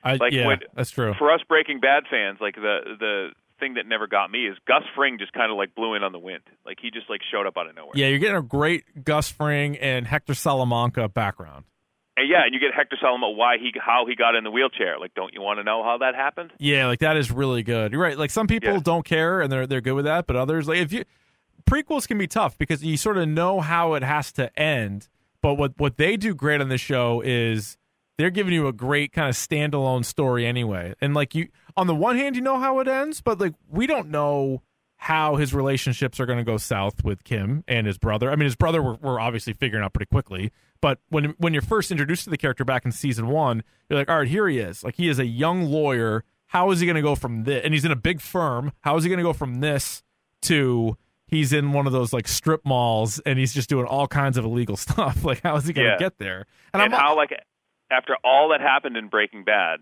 I, 0.04 0.16
Like, 0.16 0.32
yeah, 0.32 0.46
when- 0.46 0.60
that's 0.74 0.90
true. 0.90 1.14
For 1.14 1.32
us 1.32 1.40
Breaking 1.48 1.80
Bad 1.80 2.04
fans, 2.10 2.38
like 2.40 2.54
the 2.54 2.78
the 2.98 3.30
thing 3.62 3.74
that 3.74 3.86
never 3.86 4.06
got 4.08 4.30
me 4.30 4.46
is 4.46 4.56
Gus 4.66 4.82
Fring 4.96 5.18
just 5.18 5.32
kind 5.32 5.50
of 5.52 5.56
like 5.56 5.74
blew 5.74 5.94
in 5.94 6.02
on 6.02 6.10
the 6.12 6.18
wind. 6.18 6.42
Like 6.66 6.78
he 6.82 6.90
just 6.90 7.08
like 7.08 7.20
showed 7.30 7.46
up 7.46 7.56
out 7.56 7.68
of 7.68 7.76
nowhere. 7.76 7.92
Yeah, 7.94 8.08
you're 8.08 8.18
getting 8.18 8.36
a 8.36 8.42
great 8.42 9.04
Gus 9.04 9.30
Fring 9.30 9.76
and 9.76 10.06
Hector 10.06 10.34
Salamanca 10.34 11.08
background. 11.08 11.64
And 12.16 12.28
yeah, 12.28 12.44
and 12.44 12.52
you 12.52 12.60
get 12.60 12.74
Hector 12.74 12.96
Salamanca 13.00 13.36
why 13.36 13.56
he 13.58 13.72
how 13.80 14.04
he 14.06 14.14
got 14.16 14.34
in 14.34 14.44
the 14.44 14.50
wheelchair. 14.50 14.98
Like, 14.98 15.14
don't 15.14 15.32
you 15.32 15.40
want 15.40 15.60
to 15.60 15.64
know 15.64 15.82
how 15.84 15.98
that 15.98 16.14
happened? 16.14 16.50
Yeah, 16.58 16.86
like 16.88 16.98
that 16.98 17.16
is 17.16 17.30
really 17.30 17.62
good. 17.62 17.92
You're 17.92 18.02
right. 18.02 18.18
Like 18.18 18.30
some 18.30 18.46
people 18.48 18.72
Yeah. 18.74 18.80
don't 18.82 19.04
care 19.04 19.40
and 19.40 19.50
they're 19.50 19.66
they're 19.66 19.80
good 19.80 19.94
with 19.94 20.04
that, 20.04 20.26
but 20.26 20.36
others 20.36 20.68
like 20.68 20.78
if 20.78 20.92
you 20.92 21.04
prequels 21.64 22.06
can 22.08 22.18
be 22.18 22.26
tough 22.26 22.58
because 22.58 22.84
you 22.84 22.96
sort 22.96 23.16
of 23.16 23.28
know 23.28 23.60
how 23.60 23.94
it 23.94 24.02
has 24.02 24.32
to 24.32 24.56
end. 24.58 25.08
But 25.40 25.54
what 25.54 25.72
what 25.78 25.96
they 25.96 26.16
do 26.16 26.34
great 26.34 26.60
on 26.60 26.68
the 26.68 26.78
show 26.78 27.22
is 27.24 27.78
they're 28.22 28.30
giving 28.30 28.54
you 28.54 28.68
a 28.68 28.72
great 28.72 29.12
kind 29.12 29.28
of 29.28 29.34
standalone 29.34 30.04
story 30.04 30.46
anyway. 30.46 30.94
And 31.00 31.12
like 31.12 31.34
you 31.34 31.48
on 31.76 31.88
the 31.88 31.94
one 31.94 32.16
hand 32.16 32.36
you 32.36 32.42
know 32.42 32.58
how 32.58 32.78
it 32.78 32.86
ends, 32.86 33.20
but 33.20 33.40
like 33.40 33.54
we 33.68 33.86
don't 33.88 34.08
know 34.10 34.62
how 34.96 35.34
his 35.34 35.52
relationships 35.52 36.20
are 36.20 36.26
going 36.26 36.38
to 36.38 36.44
go 36.44 36.56
south 36.56 37.02
with 37.02 37.24
Kim 37.24 37.64
and 37.66 37.88
his 37.88 37.98
brother. 37.98 38.30
I 38.30 38.36
mean, 38.36 38.44
his 38.44 38.54
brother 38.54 38.80
we're, 38.80 38.94
we're 39.02 39.18
obviously 39.18 39.52
figuring 39.52 39.84
out 39.84 39.92
pretty 39.92 40.08
quickly, 40.08 40.52
but 40.80 41.00
when 41.08 41.34
when 41.38 41.52
you're 41.52 41.62
first 41.62 41.90
introduced 41.90 42.22
to 42.24 42.30
the 42.30 42.36
character 42.38 42.64
back 42.64 42.84
in 42.84 42.92
season 42.92 43.26
one, 43.26 43.64
you're 43.90 43.98
like, 43.98 44.08
all 44.08 44.18
right, 44.18 44.28
here 44.28 44.46
he 44.48 44.60
is. 44.60 44.84
Like 44.84 44.94
he 44.94 45.08
is 45.08 45.18
a 45.18 45.26
young 45.26 45.64
lawyer. 45.64 46.22
How 46.46 46.70
is 46.70 46.78
he 46.80 46.86
going 46.86 46.96
to 46.96 47.02
go 47.02 47.16
from 47.16 47.42
this? 47.44 47.62
And 47.64 47.74
he's 47.74 47.84
in 47.84 47.90
a 47.90 47.96
big 47.96 48.20
firm. 48.20 48.72
How 48.82 48.96
is 48.96 49.02
he 49.04 49.08
going 49.10 49.18
to 49.18 49.24
go 49.24 49.32
from 49.32 49.60
this 49.60 50.02
to 50.42 50.96
he's 51.26 51.52
in 51.52 51.72
one 51.72 51.86
of 51.86 51.92
those 51.92 52.12
like 52.12 52.28
strip 52.28 52.64
malls 52.66 53.18
and 53.20 53.38
he's 53.38 53.54
just 53.54 53.68
doing 53.70 53.86
all 53.86 54.06
kinds 54.06 54.36
of 54.36 54.44
illegal 54.44 54.76
stuff? 54.86 55.24
Like 55.24 55.42
how 55.42 55.56
is 55.56 55.66
he 55.66 55.72
going 55.72 55.86
to 55.86 55.92
Yeah. 55.94 55.98
get 55.98 56.18
there? 56.18 56.46
And, 56.74 56.80
I'm 56.82 56.92
how 56.92 57.16
like 57.16 57.32
after 57.92 58.16
all 58.24 58.48
that 58.50 58.60
happened 58.60 58.96
in 58.96 59.08
Breaking 59.08 59.44
Bad, 59.44 59.80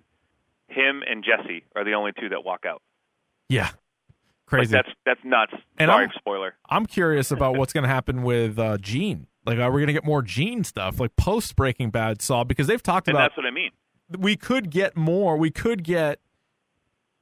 him 0.68 1.02
and 1.08 1.24
Jesse 1.24 1.64
are 1.76 1.84
the 1.84 1.92
only 1.94 2.12
two 2.18 2.28
that 2.30 2.44
walk 2.44 2.64
out. 2.66 2.82
yeah, 3.48 3.64
Like 3.64 3.74
crazy. 4.46 4.72
that's 4.72 4.88
that's 5.06 5.20
nuts. 5.24 5.52
And 5.78 5.88
Sorry, 5.88 6.04
I'm- 6.06 6.12
spoiler. 6.18 6.54
I'm 6.68 6.86
curious 6.86 7.30
about 7.30 7.56
what's 7.56 7.72
going 7.72 7.84
to 7.84 7.88
happen 7.88 8.22
with 8.22 8.58
uh, 8.58 8.78
Gene. 8.78 9.26
Like, 9.46 9.58
are 9.58 9.70
we 9.72 9.80
going 9.80 9.86
to 9.88 9.92
get 9.94 10.04
more 10.04 10.22
Gene 10.22 10.64
stuff, 10.64 11.00
like 11.00 11.16
post 11.16 11.56
Breaking 11.56 11.90
Bad 11.90 12.20
Saul? 12.20 12.44
Because 12.44 12.66
they've 12.66 12.82
talked 12.82 13.08
And 13.08 13.16
about 13.16 13.30
that's 13.30 13.36
what 13.38 13.46
I 13.46 13.50
mean. 13.50 13.70
we 14.18 14.36
could 14.36 14.70
get 14.70 14.96
more. 14.96 15.36
We 15.36 15.50
could 15.50 15.82
get 15.82 16.20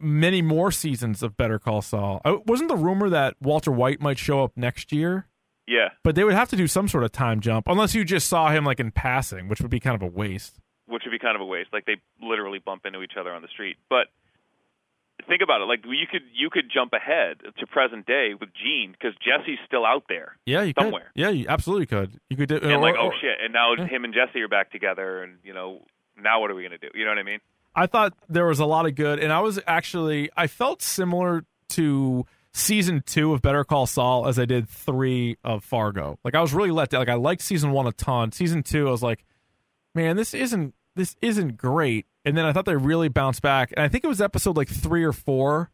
many 0.00 0.42
more 0.42 0.70
seasons 0.70 1.22
of 1.22 1.36
Better 1.36 1.58
Call 1.58 1.80
Saul. 1.82 2.20
Uh, 2.24 2.36
wasn't 2.46 2.68
the 2.68 2.76
rumor 2.76 3.08
that 3.08 3.34
Walter 3.40 3.70
White 3.72 4.00
might 4.00 4.18
show 4.18 4.42
up 4.44 4.52
next 4.56 4.92
year? 4.92 5.26
Yeah, 5.66 5.90
But 6.02 6.14
they 6.14 6.24
would 6.24 6.32
have 6.32 6.48
to 6.48 6.56
do 6.56 6.66
some 6.66 6.88
sort 6.88 7.04
of 7.04 7.12
time 7.12 7.40
jump, 7.40 7.68
unless 7.68 7.94
you 7.94 8.02
just 8.02 8.26
saw 8.26 8.48
him 8.48 8.64
like 8.64 8.80
in 8.80 8.90
passing, 8.90 9.48
which 9.48 9.60
would 9.60 9.70
be 9.70 9.80
kind 9.80 9.94
of 9.94 10.02
a 10.02 10.06
waste. 10.10 10.60
Which 10.88 11.02
would 11.04 11.12
be 11.12 11.18
kind 11.18 11.34
of 11.36 11.40
a 11.40 11.44
waste. 11.44 11.72
Like 11.72 11.84
they 11.86 11.96
literally 12.20 12.58
bump 12.58 12.86
into 12.86 13.02
each 13.02 13.12
other 13.18 13.32
on 13.32 13.42
the 13.42 13.48
street. 13.48 13.76
But 13.88 14.06
think 15.28 15.42
about 15.42 15.60
it. 15.60 15.64
Like 15.64 15.80
you 15.84 16.06
could 16.10 16.22
you 16.34 16.50
could 16.50 16.70
jump 16.72 16.92
ahead 16.92 17.38
to 17.58 17.66
present 17.66 18.06
day 18.06 18.30
with 18.38 18.50
Gene 18.54 18.92
because 18.92 19.14
Jesse's 19.16 19.58
still 19.66 19.84
out 19.84 20.04
there. 20.08 20.36
Yeah, 20.46 20.62
you 20.62 20.72
Somewhere. 20.78 21.10
could. 21.14 21.20
Yeah, 21.20 21.30
you 21.30 21.46
absolutely 21.48 21.86
could. 21.86 22.18
You 22.30 22.36
could 22.36 22.48
do. 22.48 22.56
And 22.56 22.72
or- 22.72 22.78
like, 22.78 22.94
oh, 22.98 23.06
or- 23.08 23.12
oh 23.12 23.16
shit! 23.20 23.38
And 23.42 23.52
now 23.52 23.74
Yeah. 23.76 23.86
him 23.86 24.04
and 24.04 24.14
Jesse 24.14 24.40
are 24.40 24.48
back 24.48 24.70
together, 24.70 25.22
and 25.22 25.38
you 25.44 25.52
know, 25.52 25.82
now 26.20 26.40
what 26.40 26.50
are 26.50 26.54
we 26.54 26.62
gonna 26.62 26.78
do? 26.78 26.88
You 26.94 27.04
know 27.04 27.10
what 27.10 27.18
I 27.18 27.22
mean? 27.24 27.40
I 27.74 27.86
thought 27.86 28.14
there 28.28 28.46
was 28.46 28.58
a 28.60 28.66
lot 28.66 28.86
of 28.86 28.94
good, 28.94 29.18
and 29.18 29.32
I 29.32 29.40
was 29.40 29.60
actually 29.66 30.30
I 30.36 30.46
felt 30.46 30.82
similar 30.82 31.44
to 31.70 32.24
season 32.52 33.02
two 33.04 33.34
of 33.34 33.42
Better 33.42 33.62
Call 33.62 33.86
Saul 33.86 34.26
as 34.26 34.38
I 34.38 34.44
did 34.46 34.68
three 34.68 35.36
of 35.44 35.62
Fargo. 35.62 36.18
Like 36.24 36.34
I 36.34 36.40
was 36.40 36.54
really 36.54 36.70
let 36.70 36.88
down. 36.90 37.00
Like 37.00 37.08
I 37.10 37.14
liked 37.14 37.42
season 37.42 37.72
one 37.72 37.86
a 37.86 37.92
ton. 37.92 38.32
Season 38.32 38.62
two, 38.62 38.88
I 38.88 38.90
was 38.90 39.02
like, 39.02 39.24
man, 39.94 40.16
this 40.16 40.32
isn't 40.34 40.74
this 40.98 41.16
isn't 41.22 41.56
great. 41.56 42.06
And 42.24 42.36
then 42.36 42.44
I 42.44 42.52
thought 42.52 42.66
they 42.66 42.76
really 42.76 43.08
bounced 43.08 43.40
back, 43.40 43.72
and 43.74 43.82
I 43.82 43.88
think 43.88 44.04
it 44.04 44.08
was 44.08 44.20
episode 44.20 44.56
like 44.56 44.68
three 44.68 45.02
or 45.04 45.12
four 45.14 45.70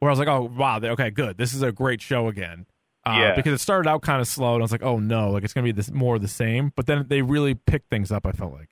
where 0.00 0.10
I 0.10 0.12
was 0.12 0.18
like, 0.18 0.28
oh 0.28 0.42
wow, 0.54 0.78
they- 0.78 0.90
okay, 0.90 1.10
good. 1.10 1.38
This 1.38 1.54
is 1.54 1.62
a 1.62 1.72
great 1.72 2.02
show 2.02 2.28
again. 2.28 2.66
Uh, 3.06 3.16
Yeah. 3.18 3.34
Because 3.36 3.54
it 3.54 3.58
started 3.60 3.88
out 3.88 4.02
kind 4.02 4.20
of 4.20 4.28
slow, 4.28 4.54
and 4.54 4.62
I 4.62 4.64
was 4.64 4.72
like, 4.72 4.82
oh 4.82 4.98
no, 4.98 5.30
like 5.30 5.44
it's 5.44 5.54
gonna 5.54 5.64
be 5.64 5.72
this 5.72 5.90
more 5.90 6.16
of 6.16 6.22
the 6.22 6.28
same. 6.28 6.72
But 6.76 6.86
then 6.86 7.06
they 7.08 7.22
really 7.22 7.54
picked 7.54 7.88
things 7.88 8.12
up. 8.12 8.26
I 8.26 8.32
felt 8.32 8.52
like. 8.52 8.68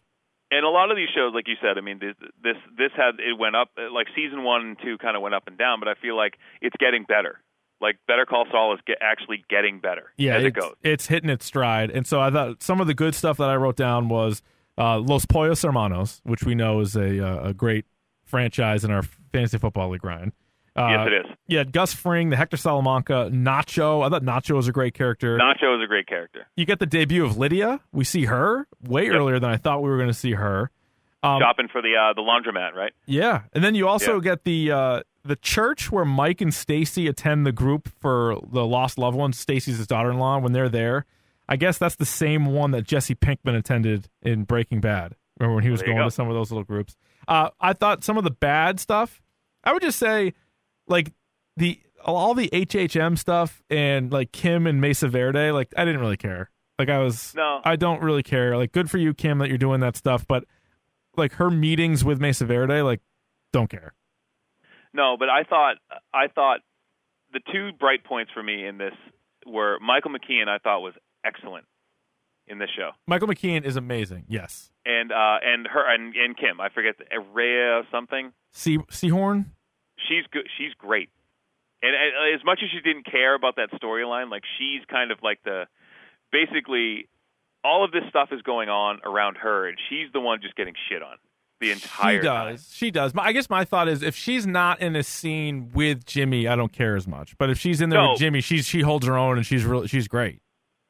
And 0.51 0.65
a 0.65 0.71
lot 0.71 0.91
of 0.91 0.97
these 0.97 1.11
shows, 1.15 1.33
like 1.35 1.47
you 1.47 1.57
said, 1.61 1.77
I 1.77 1.83
mean, 1.83 1.99
this 1.99 2.15
this, 2.43 2.57
this 2.77 2.91
had 2.97 3.21
it 3.21 3.39
went 3.39 3.55
up. 3.57 3.71
Like 3.93 4.07
season 4.15 4.45
one 4.45 4.63
and 4.63 4.77
two 4.83 4.99
kind 4.99 5.17
of 5.17 5.23
went 5.23 5.35
up 5.35 5.45
and 5.47 5.57
down, 5.59 5.79
but 5.81 5.89
I 5.89 5.95
feel 5.95 6.17
like 6.17 6.35
it's 6.61 6.77
getting 6.79 7.05
better. 7.05 7.41
Like 7.81 7.97
Better 8.09 8.27
Call 8.27 8.45
Saul 8.51 8.75
is 8.75 8.81
get, 8.87 8.99
actually 9.01 9.45
getting 9.49 9.79
better 9.79 10.13
yeah, 10.17 10.37
as 10.37 10.45
it 10.45 10.51
goes. 10.51 10.75
it's 10.83 11.07
hitting 11.07 11.31
its 11.31 11.45
stride. 11.47 11.91
And 11.93 12.05
so 12.07 12.21
I 12.21 12.29
thought 12.29 12.61
some 12.61 12.81
of 12.81 12.89
the 12.89 12.95
good 12.95 13.15
stuff 13.15 13.37
that 13.37 13.49
I 13.49 13.55
wrote 13.55 13.77
down 13.77 14.09
was 14.09 14.43
uh, 14.79 14.99
Los 15.01 15.27
Pollos 15.27 15.63
Hermanos, 15.63 16.21
which 16.25 16.45
we 16.45 16.55
know 16.55 16.81
is 16.81 16.97
a 16.97 17.25
uh, 17.27 17.49
a 17.51 17.55
great 17.55 17.85
franchise 18.25 18.85
in 18.85 18.91
our 18.91 19.03
fantasy 19.33 19.59
football 19.59 19.91
league, 19.91 20.05
Ryan. 20.05 20.33
Uh, 20.77 20.89
yes, 20.91 21.07
it 21.09 21.13
is. 21.13 21.37
Yeah, 21.49 21.65
Gus 21.65 21.93
Fring, 21.93 22.31
the 22.31 22.37
Hector 22.37 22.57
Salamanca, 22.57 23.31
Nacho. 23.33 24.07
I 24.07 24.11
thought 24.11 24.23
Nacho 24.23 24.55
was 24.55 24.69
a 24.69 24.73
great 24.73 24.95
character. 24.95 25.37
Nacho 25.37 25.77
is 25.77 25.83
a 25.83 25.89
great 25.89 26.07
character. 26.07 26.47
you 26.57 26.65
get 26.65 26.79
the 26.79 26.87
debut 26.87 27.25
of 27.25 27.37
Lydia. 27.37 27.81
We 27.93 28.05
see 28.05 28.27
her 28.27 28.69
way 28.87 29.07
Yep. 29.07 29.15
earlier 29.15 29.41
than 29.41 29.51
I 29.51 29.57
thought 29.57 29.83
we 29.83 29.91
were 29.91 29.97
going 29.97 30.09
to 30.11 30.15
see 30.15 30.33
her. 30.33 30.71
Um, 31.25 31.41
Shopping 31.41 31.67
for 31.73 31.83
the 31.83 31.97
uh, 31.97 32.13
the 32.13 32.23
laundromat, 32.23 32.75
right? 32.75 32.93
Yeah, 33.07 33.43
and 33.53 33.65
then 33.65 33.75
you 33.75 33.89
also 33.89 34.15
Yeah. 34.17 34.21
get 34.21 34.45
the 34.45 34.71
uh, 34.71 35.01
the 35.25 35.35
church 35.35 35.91
where 35.91 36.05
Mike 36.05 36.41
and 36.41 36.55
Stacy 36.55 37.09
attend 37.09 37.45
the 37.45 37.51
group 37.51 37.89
for 38.01 38.39
the 38.53 38.65
lost 38.65 38.99
loved 38.99 39.17
ones. 39.17 39.37
Stacy's 39.37 39.79
his 39.79 39.89
daughter-in-law. 39.89 40.39
When 40.39 40.53
they're 40.53 40.69
there, 40.69 41.07
I 41.49 41.57
guess 41.57 41.79
that's 41.79 41.97
the 41.97 42.05
same 42.05 42.47
one 42.47 42.73
that 42.73 42.83
Jesse 42.83 43.15
Pinkman 43.15 43.57
attended 43.57 44.09
in 44.23 44.45
Breaking 44.45 44.81
Bad. 44.81 45.15
Remember 45.39 45.55
when 45.55 45.65
he 45.65 45.71
was 45.71 45.83
going 45.83 45.97
go. 45.97 46.05
to 46.05 46.11
some 46.11 46.29
of 46.29 46.35
those 46.35 46.51
little 46.51 46.65
groups? 46.65 46.97
Uh, 47.27 47.51
I 47.61 47.73
thought 47.73 48.05
some 48.05 48.19
of 48.19 48.25
the 48.25 48.31
bad 48.31 48.81
stuff. 48.81 49.23
I 49.65 49.73
would 49.73 49.83
just 49.83 49.99
say, 49.99 50.35
like 50.87 51.13
the 51.57 51.81
all 52.05 52.35
the 52.35 52.49
HHM 52.49 53.19
stuff 53.19 53.63
and 53.71 54.13
like 54.13 54.33
Kim 54.33 54.67
and 54.67 54.81
Mesa 54.81 55.09
Verde. 55.09 55.51
Like 55.51 55.73
I 55.77 55.85
didn't 55.85 56.01
really 56.01 56.17
care. 56.17 56.51
Like 56.79 56.89
I 56.89 56.99
was 56.99 57.35
No. 57.35 57.61
I 57.65 57.77
don't 57.77 58.03
really 58.03 58.23
care. 58.23 58.57
Like 58.57 58.73
good 58.73 58.91
for 58.91 58.99
you, 58.99 59.15
Kim, 59.15 59.39
that 59.39 59.49
you're 59.49 59.59
doing 59.59 59.81
that 59.81 59.97
stuff, 59.97 60.27
but 60.27 60.45
like 61.17 61.35
her 61.35 61.51
meetings 61.51 62.05
with 62.05 62.21
Mesa 62.21 62.47
Verde, 62.47 62.83
like 62.83 63.01
don't 63.53 63.69
care. 63.69 63.95
No, 64.93 65.17
but 65.19 65.29
I 65.29 65.43
thought 65.45 65.77
I 66.15 66.29
thought 66.29 66.61
the 67.33 67.41
two 67.53 67.71
bright 67.79 68.05
points 68.05 68.31
for 68.33 68.43
me 68.43 68.67
in 68.67 68.79
this 68.79 68.95
were 69.47 69.79
Michael 69.81 70.11
McKean. 70.11 70.49
I 70.49 70.59
thought 70.59 70.81
was 70.81 70.95
excellent 71.29 71.67
in 72.47 72.59
this 72.59 72.71
show, 72.77 72.91
Michael 73.07 73.29
McKean 73.29 73.65
is 73.65 73.77
amazing. 73.77 74.25
Yes. 74.29 74.71
and 74.87 75.13
uh, 75.13 75.37
and 75.45 75.67
her 75.67 75.85
and, 75.95 76.15
and 76.17 76.37
Kim. 76.37 76.61
I 76.61 76.69
forget 76.71 76.97
the, 76.99 77.05
Rhea 77.35 77.83
something. 77.93 78.33
Seehorn? 78.55 79.47
She's 80.09 80.25
good. 80.33 80.47
She's 80.57 80.73
great. 80.79 81.11
And 81.83 81.95
uh, 81.95 82.35
as 82.35 82.45
much 82.45 82.61
as 82.65 82.71
she 82.71 82.81
didn't 82.81 83.05
care 83.07 83.35
about 83.35 83.57
that 83.57 83.69
storyline, 83.81 84.31
like 84.31 84.43
she's 84.59 84.81
kind 84.91 85.11
of 85.13 85.19
like 85.23 85.39
the 85.45 85.65
basically 86.33 87.09
all 87.65 87.85
of 87.85 87.93
this 87.93 88.03
stuff 88.09 88.29
is 88.33 88.41
going 88.43 88.69
on 88.69 89.01
around 89.05 89.37
her, 89.39 89.69
and 89.69 89.77
she's 89.89 90.11
the 90.13 90.21
one 90.21 90.41
just 90.41 90.55
getting 90.57 90.75
shit 90.89 91.03
on 91.03 91.17
the 91.61 91.73
entire 91.73 92.21
she 92.23 92.27
time. 92.27 92.53
does. 92.55 92.71
She 92.73 92.91
does. 92.91 93.13
I 93.19 93.33
guess 93.33 93.51
my 93.51 93.65
thought 93.65 93.89
is 93.89 94.03
if 94.03 94.15
she's 94.15 94.47
not 94.47 94.81
in 94.81 94.95
a 94.97 95.03
scene 95.03 95.71
with 95.75 96.05
Jimmy, 96.07 96.47
I 96.49 96.55
don't 96.57 96.73
care 96.73 96.97
as 96.97 97.07
much. 97.09 97.37
But 97.37 97.51
if 97.51 97.59
she's 97.59 97.81
in 97.81 97.91
there 97.91 98.01
No. 98.01 98.11
with 98.13 98.21
Jimmy, 98.21 98.41
she's 98.41 98.67
she 98.67 98.81
holds 98.81 99.07
her 99.07 99.19
own 99.19 99.37
and 99.37 99.45
she's 99.47 99.65
real 99.65 99.87
she's 99.87 100.09
great. 100.09 100.41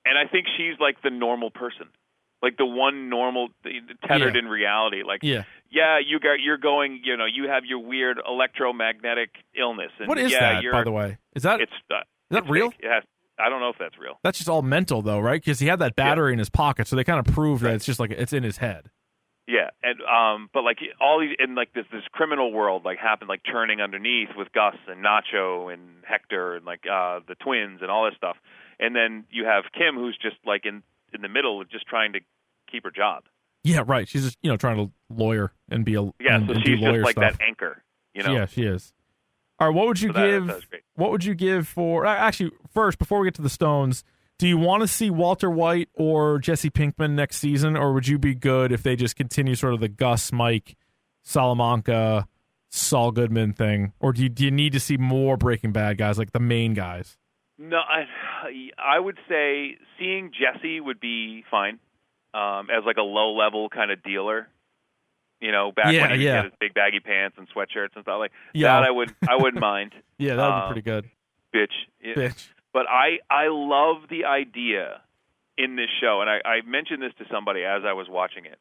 And 0.08 0.16
I 0.18 0.30
think 0.30 0.46
she's 0.56 0.78
like 0.80 1.02
the 1.02 1.10
normal 1.10 1.50
person, 1.50 1.86
like 2.42 2.56
the 2.56 2.66
one 2.66 3.08
normal 3.10 3.48
tethered 4.06 4.34
Yeah. 4.34 4.38
in 4.40 4.48
reality. 4.48 5.02
Like, 5.06 5.20
Yeah. 5.22 5.42
yeah, 5.70 5.98
you 6.04 6.18
got 6.20 6.40
you're 6.40 6.56
going, 6.58 7.00
you 7.04 7.16
know, 7.16 7.26
you 7.26 7.48
have 7.48 7.64
your 7.64 7.80
weird 7.80 8.18
electromagnetic 8.26 9.30
illness. 9.58 9.90
And 9.98 10.08
What 10.08 10.18
is 10.18 10.32
yeah, 10.32 10.60
that, 10.60 10.72
by 10.72 10.84
the 10.84 10.92
way? 10.92 11.18
Is 11.34 11.42
that 11.42 11.60
It's 11.60 11.72
uh, 11.90 12.00
that 12.30 12.42
it's 12.44 12.48
real? 12.50 12.70
Has, 12.82 13.04
I 13.38 13.48
don't 13.48 13.60
know 13.60 13.70
if 13.70 13.76
that's 13.78 13.96
real. 13.98 14.18
that's 14.24 14.38
just 14.38 14.48
all 14.50 14.62
mental 14.62 15.02
though, 15.02 15.20
right? 15.20 15.40
Because 15.40 15.60
he 15.60 15.66
had 15.68 15.78
that 15.78 15.94
battery 15.96 16.32
in 16.32 16.38
his 16.38 16.50
pocket, 16.50 16.86
so 16.88 16.96
they 16.96 17.04
kind 17.04 17.24
of 17.26 17.32
prove 17.34 17.60
that 17.60 17.74
it's 17.74 17.86
just 17.86 18.00
like 18.00 18.10
it's 18.10 18.32
in 18.32 18.42
his 18.42 18.58
head. 18.58 18.90
Yeah, 19.46 19.70
and 19.82 19.98
um, 20.02 20.50
but 20.52 20.62
like 20.62 20.76
all 21.00 21.20
these 21.20 21.34
in 21.38 21.54
like 21.54 21.72
this 21.72 21.86
this 21.90 22.02
criminal 22.12 22.52
world 22.52 22.84
like 22.84 22.98
happened 22.98 23.28
like 23.30 23.40
churning 23.44 23.80
underneath 23.80 24.28
with 24.36 24.52
Gus 24.52 24.74
and 24.88 25.02
Nacho 25.02 25.72
and 25.72 25.80
Hector 26.04 26.54
and 26.56 26.66
like 26.66 26.80
uh 26.90 27.20
the 27.26 27.34
twins 27.36 27.80
and 27.80 27.90
all 27.90 28.04
this 28.04 28.14
stuff, 28.16 28.36
and 28.80 28.94
then 28.96 29.24
you 29.30 29.44
have 29.44 29.64
Kim 29.76 29.94
who's 29.96 30.16
just 30.20 30.36
like 30.46 30.64
in 30.66 30.82
in 31.12 31.22
the 31.22 31.28
middle 31.28 31.60
of 31.60 31.70
just 31.70 31.86
trying 31.86 32.12
to 32.14 32.20
keep 32.70 32.84
her 32.84 32.90
job. 32.90 33.24
Yeah, 33.64 33.82
right. 33.86 34.08
She's 34.08 34.24
just 34.24 34.38
you 34.42 34.50
know 34.50 34.56
trying 34.56 34.76
to 34.76 34.90
lawyer 35.10 35.52
and 35.70 35.84
be 35.84 35.94
a 35.94 36.02
Yeah, 36.20 36.36
and, 36.36 36.46
so 36.48 36.54
and 36.54 36.64
she's 36.64 36.80
just 36.80 37.04
like 37.04 37.12
stuff. 37.12 37.38
that 37.38 37.44
anchor, 37.44 37.82
you 38.14 38.22
know. 38.22 38.32
Yeah, 38.34 38.46
she 38.46 38.62
is. 38.62 38.92
All 39.60 39.66
right, 39.68 39.74
what 39.74 39.88
would 39.88 40.00
you 40.00 40.10
So 40.10 40.12
that- 40.12 40.26
give? 40.30 40.46
that 40.46 40.54
was 40.56 40.64
great. 40.66 40.82
What 40.94 41.10
would 41.10 41.24
you 41.24 41.34
give 41.34 41.66
for? 41.66 42.06
Actually, 42.06 42.52
first 42.72 42.98
before 42.98 43.18
we 43.20 43.26
get 43.26 43.34
to 43.34 43.42
the 43.42 43.48
Stones, 43.50 44.04
Do 44.38 44.46
you 44.46 44.56
want 44.56 44.82
to 44.82 44.86
see 44.88 45.10
Walter 45.10 45.50
White 45.50 45.88
or 45.94 46.38
Jesse 46.38 46.70
Pinkman 46.70 47.14
next 47.16 47.38
season, 47.38 47.76
or 47.76 47.92
would 47.92 48.06
you 48.06 48.18
be 48.20 48.36
good 48.36 48.70
if 48.70 48.84
they 48.84 48.94
just 48.94 49.16
continue 49.16 49.56
sort 49.56 49.74
of 49.74 49.80
the 49.80 49.88
Gus, 49.88 50.30
Mike, 50.32 50.76
Salamanca, 51.32 52.26
Saul 52.70 53.10
Goodman 53.12 53.52
thing, 53.52 53.92
or 54.00 54.12
do 54.12 54.22
you, 54.22 54.28
do 54.28 54.44
you 54.44 54.50
need 54.50 54.72
to 54.72 54.80
see 54.80 54.96
more 54.96 55.36
Breaking 55.36 55.72
Bad 55.72 55.98
guys 55.98 56.18
like 56.18 56.32
the 56.32 56.40
main 56.40 56.74
guys? 56.74 57.16
No, 57.58 57.78
I 57.78 58.04
I 58.78 58.98
would 58.98 59.18
say 59.28 59.76
seeing 59.98 60.30
Jesse 60.32 60.80
would 60.80 61.00
be 61.00 61.44
fine 61.50 61.78
um, 62.34 62.68
as 62.70 62.84
like 62.86 62.96
a 62.98 63.02
low 63.02 63.34
level 63.36 63.68
kind 63.68 63.90
of 63.90 64.02
dealer. 64.02 64.48
You 65.40 65.52
know, 65.52 65.70
back 65.72 65.92
Yeah, 65.92 66.08
when 66.10 66.18
he 66.18 66.26
yeah. 66.26 66.36
had 66.36 66.44
his 66.46 66.54
big 66.60 66.74
baggy 66.74 67.00
pants 67.00 67.36
and 67.38 67.48
sweatshirts 67.50 67.94
and 67.94 68.02
stuff 68.04 68.18
like 68.18 68.32
Yeah. 68.54 68.80
that, 68.80 68.84
I 68.88 68.90
would 68.90 69.14
I 69.28 69.36
wouldn't 69.36 69.60
mind. 69.60 69.92
Yeah, 70.18 70.34
that 70.34 70.46
would 70.48 70.54
be 70.54 70.62
Um, 70.62 70.66
pretty 70.72 70.82
good. 70.82 71.10
Bitch. 71.54 72.16
Bitch. 72.16 72.48
But 72.72 72.86
I 72.88 73.18
I 73.30 73.46
love 73.48 74.08
the 74.10 74.24
idea 74.24 75.00
in 75.56 75.76
this 75.76 75.88
show, 76.00 76.20
and 76.20 76.28
I, 76.30 76.40
I 76.44 76.60
mentioned 76.66 77.02
this 77.02 77.12
to 77.18 77.24
somebody 77.32 77.62
as 77.64 77.82
I 77.84 77.92
was 77.92 78.08
watching 78.08 78.44
it, 78.46 78.58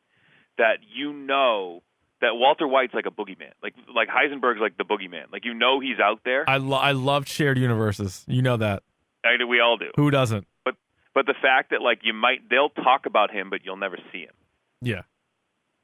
that 0.60 0.78
you 0.96 1.14
know 1.14 1.82
that 2.22 2.32
Walter 2.36 2.68
White's 2.68 2.94
like 2.94 3.06
a 3.06 3.12
boogeyman, 3.12 3.52
like 3.62 3.74
like 3.94 4.08
Heisenberg's 4.10 4.60
like 4.60 4.78
the 4.78 4.84
boogeyman, 4.84 5.32
like 5.32 5.46
you 5.46 5.54
know 5.54 5.80
he's 5.80 6.00
out 6.00 6.22
there. 6.26 6.50
I 6.50 6.58
lo- 6.58 6.78
I 6.78 6.92
love 6.94 7.28
shared 7.28 7.58
universes. 7.58 8.24
You 8.28 8.42
know 8.42 8.58
that. 8.58 8.84
I, 9.24 9.44
we 9.44 9.60
all 9.60 9.78
do. 9.78 9.92
Who 9.96 10.10
doesn't? 10.12 10.48
But 10.66 10.76
but 11.14 11.26
the 11.26 11.36
fact 11.42 11.72
that 11.72 11.82
like 11.82 12.00
you 12.04 12.14
might 12.14 12.50
they'll 12.50 12.70
talk 12.70 13.06
about 13.06 13.32
him, 13.32 13.50
but 13.50 13.62
you'll 13.66 13.78
never 13.78 13.98
see 14.12 14.22
him. 14.22 14.34
Yeah, 14.82 15.02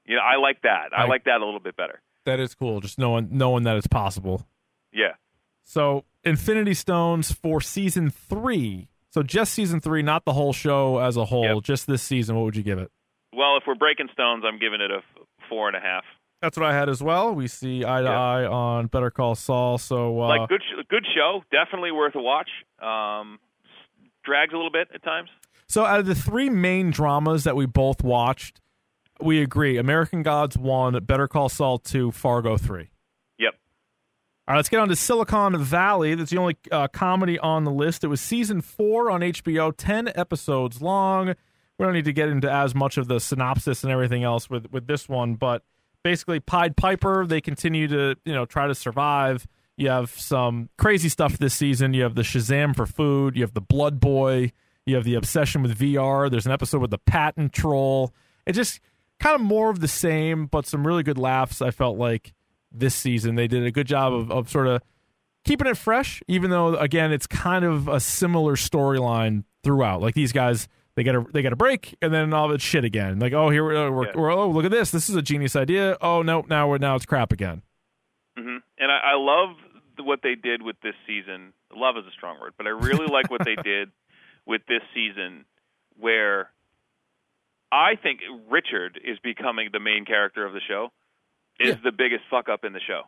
You 0.05 0.15
know, 0.17 0.21
I 0.21 0.37
like 0.39 0.61
that. 0.63 0.89
I, 0.95 1.03
I- 1.03 1.07
like 1.07 1.23
that 1.25 1.41
a 1.41 1.45
little 1.45 1.59
bit 1.59 1.75
better. 1.75 2.01
that 2.25 2.39
is 2.39 2.53
cool. 2.55 2.79
Just 2.81 2.97
knowing 2.99 3.29
knowing 3.31 3.63
that 3.63 3.75
it's 3.77 3.87
possible. 3.87 4.47
Yeah. 4.91 5.13
So 5.63 6.05
Infinity 6.23 6.73
Stones 6.73 7.31
for 7.31 7.59
season 7.61 8.09
three. 8.09 8.87
So 9.09 9.21
just 9.23 9.53
season 9.53 9.79
three, 9.79 10.01
not 10.01 10.25
the 10.25 10.33
whole 10.33 10.53
show 10.53 10.97
as 10.99 11.17
a 11.17 11.25
whole. 11.25 11.55
Yep. 11.55 11.63
Just 11.63 11.87
this 11.87 12.01
season. 12.01 12.35
What 12.35 12.45
would 12.45 12.55
you 12.55 12.63
give 12.63 12.79
it? 12.79 12.91
Well, 13.35 13.57
if 13.57 13.63
we're 13.67 13.75
breaking 13.75 14.09
stones, 14.13 14.43
I'm 14.45 14.59
giving 14.59 14.81
it 14.81 14.91
a 14.91 15.01
four 15.49 15.67
and 15.67 15.75
a 15.77 15.79
half. 15.79 16.03
That's 16.43 16.57
what 16.57 16.65
I 16.65 16.73
had 16.73 16.89
as 16.89 17.01
well. 17.01 17.33
We 17.33 17.47
see 17.47 17.85
eye 17.85 18.01
to 18.01 18.09
eye 18.09 18.45
on 18.45 18.87
Better 18.87 19.09
Call 19.09 19.33
Saul. 19.33 19.77
So 19.77 20.21
uh, 20.21 20.27
like 20.27 20.49
good 20.49 20.61
sh- 20.61 20.85
good 20.89 21.05
show, 21.15 21.41
definitely 21.53 21.91
worth 21.93 22.15
a 22.15 22.21
watch. 22.21 22.49
Um, 22.81 23.39
drags 24.25 24.51
a 24.51 24.57
little 24.57 24.69
bit 24.69 24.89
at 24.93 25.01
times. 25.03 25.29
So 25.69 25.85
out 25.85 26.01
of 26.01 26.05
the 26.05 26.15
three 26.15 26.49
main 26.49 26.91
dramas 26.91 27.45
that 27.45 27.55
we 27.55 27.65
both 27.65 28.03
watched, 28.03 28.59
we 29.21 29.41
agree: 29.41 29.77
American 29.77 30.21
Gods 30.21 30.57
one, 30.57 31.01
Better 31.05 31.29
Call 31.29 31.47
Saul 31.47 31.77
two, 31.77 32.11
Fargo 32.11 32.57
three. 32.57 32.89
Yep. 33.39 33.53
All 34.45 34.51
right, 34.51 34.57
let's 34.57 34.67
get 34.67 34.81
on 34.81 34.89
to 34.89 34.97
Silicon 34.97 35.57
Valley. 35.57 36.13
That's 36.13 36.31
the 36.31 36.39
only 36.39 36.57
uh, 36.73 36.89
comedy 36.89 37.39
on 37.39 37.63
the 37.63 37.71
list. 37.71 38.03
It 38.03 38.07
was 38.07 38.19
season 38.19 38.59
four 38.59 39.09
on 39.09 39.21
HBO, 39.21 39.73
ten 39.77 40.11
episodes 40.13 40.81
long. 40.81 41.35
We 41.79 41.85
don't 41.85 41.93
need 41.93 42.03
to 42.03 42.11
get 42.11 42.27
into 42.27 42.51
as 42.51 42.75
much 42.75 42.97
of 42.97 43.07
the 43.07 43.21
synopsis 43.21 43.81
and 43.85 43.93
everything 43.93 44.25
else 44.25 44.49
with 44.49 44.69
with 44.73 44.87
this 44.87 45.07
one, 45.07 45.35
but 45.35 45.63
basically, 46.03 46.39
Pied 46.39 46.75
Piper. 46.75 47.25
They 47.25 47.41
continue 47.41 47.87
to 47.87 48.15
you 48.25 48.33
know 48.33 48.45
try 48.45 48.67
to 48.67 48.75
survive. 48.75 49.47
You 49.75 49.89
have 49.89 50.11
some 50.11 50.69
crazy 50.77 51.09
stuff 51.09 51.37
this 51.37 51.53
season. 51.53 51.93
You 51.93 52.03
have 52.03 52.15
the 52.15 52.21
Shazam 52.21 52.75
for 52.75 52.85
food. 52.85 53.35
You 53.35 53.41
have 53.41 53.53
the 53.53 53.61
Blood 53.61 53.99
Boy. 53.99 54.51
You 54.85 54.95
have 54.95 55.03
the 55.03 55.15
obsession 55.15 55.63
with 55.63 55.77
VR. 55.77 56.29
There's 56.29 56.45
an 56.45 56.51
episode 56.51 56.81
with 56.81 56.91
the 56.91 56.97
patent 56.99 57.53
troll. 57.53 58.13
It 58.45 58.53
just 58.53 58.79
kind 59.19 59.35
of 59.35 59.41
more 59.41 59.69
of 59.69 59.79
the 59.79 59.87
same, 59.87 60.45
but 60.45 60.67
some 60.67 60.85
really 60.85 61.03
good 61.03 61.17
laughs. 61.17 61.61
I 61.61 61.71
felt 61.71 61.97
like 61.97 62.33
this 62.71 62.95
season 62.95 63.35
they 63.35 63.47
did 63.47 63.63
a 63.63 63.71
good 63.71 63.87
job 63.87 64.13
of, 64.13 64.31
of 64.31 64.49
sort 64.49 64.67
of 64.67 64.81
keeping 65.45 65.67
it 65.67 65.77
fresh, 65.77 66.21
even 66.27 66.49
though 66.49 66.75
again 66.75 67.11
it's 67.11 67.27
kind 67.27 67.63
of 67.63 67.87
a 67.87 67.99
similar 67.99 68.55
storyline 68.55 69.43
throughout. 69.63 70.01
Like 70.01 70.15
these 70.15 70.31
guys, 70.31 70.67
they 70.95 71.03
get 71.03 71.15
a 71.15 71.25
they 71.33 71.41
get 71.41 71.53
a 71.53 71.55
break, 71.55 71.95
and 72.01 72.13
then 72.13 72.33
all 72.33 72.51
it's 72.51 72.63
shit 72.63 72.83
again. 72.83 73.19
Like 73.19 73.33
oh 73.33 73.49
here 73.49 73.63
we're, 73.63 73.91
we're, 73.91 74.05
Yeah. 74.07 74.11
we're 74.15 74.31
oh 74.31 74.49
look 74.49 74.65
at 74.65 74.71
this, 74.71 74.91
this 74.91 75.09
is 75.09 75.15
a 75.15 75.21
genius 75.21 75.55
idea. 75.55 75.97
Oh 76.01 76.21
no, 76.21 76.43
now 76.47 76.67
we're 76.69 76.77
now 76.77 76.95
it's 76.95 77.05
crap 77.05 77.31
again. 77.31 77.61
hmm 78.37 78.57
And 78.77 78.91
I, 78.91 79.11
I 79.11 79.15
love 79.15 79.55
what 79.99 80.19
they 80.23 80.35
did 80.35 80.61
with 80.61 80.75
this 80.81 80.95
season. 81.07 81.53
Love 81.75 81.97
is 81.97 82.05
a 82.05 82.11
strong 82.11 82.39
word, 82.39 82.53
but 82.57 82.67
I 82.67 82.71
really 82.71 83.07
like 83.07 83.29
what 83.31 83.43
they 83.45 83.55
did 83.63 83.89
with 84.45 84.61
this 84.67 84.81
season, 84.93 85.45
where 85.99 86.49
I 87.71 87.95
think 87.95 88.19
Richard 88.49 88.99
is 89.03 89.17
becoming 89.23 89.69
the 89.71 89.79
main 89.79 90.05
character 90.05 90.45
of 90.45 90.53
the 90.53 90.61
show. 90.67 90.91
Is 91.59 91.69
Yeah. 91.69 91.75
the 91.83 91.91
biggest 91.91 92.23
fuck 92.31 92.49
up 92.49 92.65
in 92.65 92.73
the 92.73 92.79
show 92.79 93.03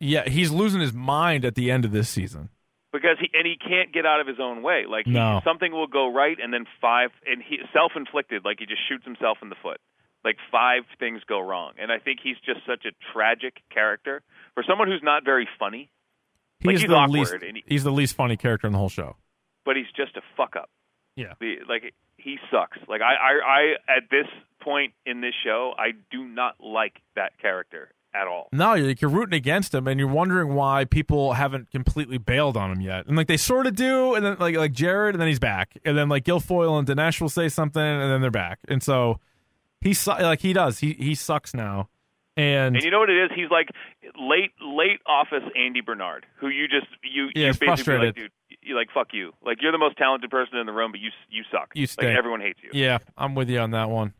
Yeah, 0.00 0.26
he's 0.28 0.50
losing 0.50 0.80
his 0.80 0.94
mind 0.94 1.44
at 1.44 1.54
the 1.54 1.70
end 1.70 1.84
of 1.84 1.92
this 1.92 2.08
season. 2.08 2.48
Because 2.92 3.16
he 3.20 3.30
and 3.34 3.46
he 3.46 3.56
can't 3.56 3.92
get 3.92 4.06
out 4.06 4.20
of 4.20 4.26
his 4.26 4.38
own 4.40 4.62
way. 4.62 4.84
Like 4.88 5.06
he, 5.06 5.12
No. 5.12 5.40
something 5.44 5.72
will 5.72 5.86
go 5.86 6.12
right, 6.12 6.36
and 6.42 6.52
then 6.52 6.64
five 6.80 7.10
and 7.26 7.42
he 7.42 7.58
self-inflicted. 7.72 8.44
Like 8.44 8.58
he 8.60 8.66
just 8.66 8.80
shoots 8.88 9.04
himself 9.04 9.38
in 9.42 9.48
the 9.48 9.56
foot. 9.62 9.78
Like 10.24 10.36
five 10.50 10.82
things 10.98 11.22
go 11.28 11.40
wrong, 11.40 11.72
and 11.78 11.92
I 11.92 11.98
think 11.98 12.20
he's 12.22 12.36
just 12.44 12.60
such 12.66 12.84
a 12.84 12.90
tragic 13.12 13.62
character 13.72 14.22
for 14.54 14.64
someone 14.68 14.88
who's 14.88 15.02
not 15.02 15.24
very 15.24 15.48
funny. 15.58 15.90
He's, 16.60 16.66
Like, 16.66 16.76
he's 16.78 16.88
the 16.88 16.94
awkward, 16.94 17.10
least 17.12 17.34
he- 17.42 17.64
he's 17.66 17.84
the 17.84 17.92
least 17.92 18.16
funny 18.16 18.36
character 18.36 18.66
in 18.66 18.72
the 18.72 18.78
whole 18.78 18.88
show. 18.88 19.16
but 19.64 19.76
he's 19.76 19.90
just 19.96 20.16
a 20.16 20.22
fuck 20.36 20.56
up. 20.56 20.70
Yeah. 21.16 21.34
The, 21.40 21.56
like 21.68 21.94
he 22.16 22.38
sucks. 22.50 22.78
Like 22.88 23.02
I, 23.02 23.14
I, 23.14 23.32
I, 23.46 23.96
at 23.98 24.10
this 24.10 24.26
point 24.60 24.94
in 25.04 25.20
this 25.20 25.34
show, 25.44 25.74
I 25.78 25.92
do 26.10 26.24
not 26.24 26.54
like 26.60 26.94
that 27.14 27.38
character 27.38 27.90
at 28.16 28.26
all. 28.26 28.48
No, 28.52 28.74
you're, 28.74 28.86
like, 28.88 29.00
you're 29.00 29.10
rooting 29.10 29.34
against 29.36 29.74
him, 29.74 29.86
and 29.86 30.00
you're 30.00 30.08
wondering 30.08 30.54
why 30.54 30.84
people 30.84 31.34
haven't 31.34 31.70
completely 31.70 32.18
bailed 32.18 32.56
on 32.56 32.70
him 32.72 32.80
yet. 32.80 33.06
And 33.06 33.16
like 33.16 33.26
they 33.26 33.36
sort 33.36 33.66
of 33.66 33.74
do, 33.74 34.14
and 34.14 34.24
then 34.24 34.36
like 34.38 34.56
like 34.56 34.72
Jared, 34.72 35.14
and 35.14 35.20
then 35.20 35.28
he's 35.28 35.38
back, 35.38 35.76
and 35.84 35.96
then 35.96 36.08
like 36.08 36.24
Gilfoyle 36.24 36.78
and 36.78 36.86
Dinesh 36.88 37.20
will 37.20 37.28
say 37.28 37.48
something, 37.48 37.82
and 37.82 38.10
then 38.10 38.20
they're 38.22 38.30
back. 38.30 38.58
And 38.68 38.82
so 38.82 39.20
he 39.80 39.92
su- 39.94 40.10
like 40.12 40.40
he 40.40 40.52
does. 40.52 40.78
He 40.78 40.94
he 40.94 41.14
sucks 41.14 41.52
now. 41.54 41.88
And, 42.38 42.76
And 42.76 42.84
you 42.84 42.90
know 42.90 42.98
what 42.98 43.08
it 43.08 43.16
is? 43.24 43.30
He's 43.34 43.50
like 43.50 43.70
late, 44.18 44.52
late 44.60 45.00
office 45.06 45.42
Andy 45.58 45.80
Bernard, 45.80 46.26
who 46.36 46.48
you 46.48 46.68
just 46.68 46.86
you 47.02 47.30
Yeah, 47.34 47.46
you 47.46 47.52
basically 47.52 47.66
frustrated. 47.68 48.06
like, 48.08 48.14
dude, 48.14 48.30
you 48.60 48.76
like 48.76 48.88
fuck 48.92 49.08
you. 49.14 49.32
Like 49.42 49.62
you're 49.62 49.72
the 49.72 49.78
most 49.78 49.96
talented 49.96 50.30
person 50.30 50.58
in 50.58 50.66
the 50.66 50.72
room, 50.72 50.90
but 50.92 51.00
you 51.00 51.08
you 51.30 51.44
suck. 51.50 51.70
You 51.74 51.86
like 51.98 52.08
everyone 52.14 52.40
hates 52.42 52.58
you. 52.62 52.70
yeah, 52.74 52.98
I'm 53.16 53.34
with 53.34 53.48
you 53.48 53.58
on 53.58 53.70
that 53.70 53.88
one. 53.88 54.12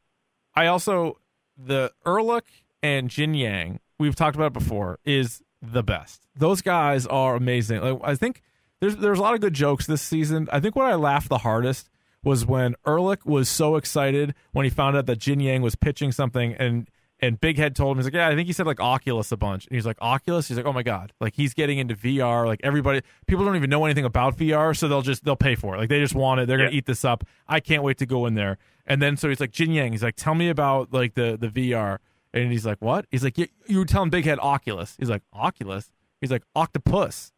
I 0.55 0.67
also 0.67 1.19
the 1.59 1.93
Ehrlich 2.07 2.65
and 2.83 3.11
Jin 3.11 3.35
Yang 3.35 3.81
we've 3.99 4.15
talked 4.17 4.37
about 4.37 4.49
it 4.49 4.53
before 4.53 4.99
is 5.05 5.43
the 5.63 5.83
best. 5.83 6.23
Those 6.37 6.61
guys 6.63 7.07
are 7.07 7.35
amazing. 7.35 7.81
Like 7.81 7.99
I 8.03 8.15
think 8.15 8.43
there's 8.81 8.97
there's 8.97 9.19
a 9.19 9.23
lot 9.23 9.35
of 9.35 9.41
good 9.41 9.55
jokes 9.55 9.87
this 9.87 10.03
season. 10.03 10.49
I 10.53 10.61
think 10.61 10.77
what 10.77 10.87
I 10.87 10.95
laughed 10.95 11.29
the 11.29 11.39
hardest 11.39 11.89
was 12.23 12.45
when 12.45 12.75
Ehrlich 12.87 13.25
was 13.25 13.49
so 13.49 13.77
excited 13.77 14.35
when 14.53 14.65
he 14.65 14.71
found 14.71 14.97
out 14.97 15.07
that 15.07 15.19
Jin 15.19 15.41
Yang 15.41 15.63
was 15.63 15.75
pitching 15.77 16.13
something 16.13 16.55
and 16.55 16.89
and 17.19 17.41
Big 17.41 17.57
Head 17.57 17.75
told 17.75 17.93
him 17.93 17.99
he's 17.99 18.05
like, 18.05 18.13
yeah, 18.13 18.29
I 18.29 18.35
think 18.35 18.47
he 18.47 18.53
said 18.53 18.67
like 18.67 18.79
Oculus 18.79 19.33
a 19.33 19.39
bunch, 19.39 19.67
and 19.67 19.75
he's 19.75 19.87
like 19.87 19.97
Oculus. 20.03 20.49
He's 20.49 20.59
like, 20.59 20.67
oh 20.67 20.73
my 20.75 20.83
god, 20.83 21.15
like 21.19 21.35
he's 21.35 21.55
getting 21.55 21.79
into 21.79 21.95
VR. 21.95 22.45
Like 22.47 22.61
everybody, 22.63 23.01
people 23.27 23.45
don't 23.47 23.57
even 23.57 23.71
know 23.71 23.87
anything 23.87 24.05
about 24.05 24.37
VR, 24.37 24.77
so 24.77 24.87
they'll 24.87 25.01
just 25.01 25.25
they'll 25.25 25.35
pay 25.37 25.55
for 25.55 25.75
it. 25.75 25.79
Like 25.79 25.89
they 25.89 25.99
just 26.01 26.15
want 26.15 26.41
it. 26.41 26.47
They're 26.47 26.59
gonna 26.59 26.71
Yeah. 26.71 26.77
eat 26.77 26.85
this 26.87 27.05
up. 27.07 27.25
I 27.49 27.61
can't 27.61 27.83
wait 27.83 27.97
to 27.99 28.07
go 28.07 28.27
in 28.27 28.35
there. 28.35 28.59
And 28.87 29.01
then 29.01 29.17
so 29.17 29.31
he's 29.31 29.41
like 29.41 29.51
Jin 29.53 29.71
Yang. 29.73 29.93
He's 29.93 30.03
like, 30.03 30.17
tell 30.17 30.35
me 30.35 30.51
about 30.51 30.93
like 30.93 31.15
the 31.15 31.39
the 31.41 31.49
VR. 31.49 31.99
And 32.37 32.53
he's 32.53 32.67
like, 32.67 32.79
what? 32.81 33.07
He's 33.11 33.25
like, 33.25 33.39
you, 33.39 33.47
you 33.67 33.79
were 33.79 33.85
telling 33.85 34.11
Big 34.11 34.25
Head 34.25 34.39
Oculus. 34.41 34.95
He's 34.99 35.11
like, 35.11 35.23
Oculus. 35.33 35.91
He's 36.21 36.31
like, 36.31 36.43
octopus. 36.55 37.33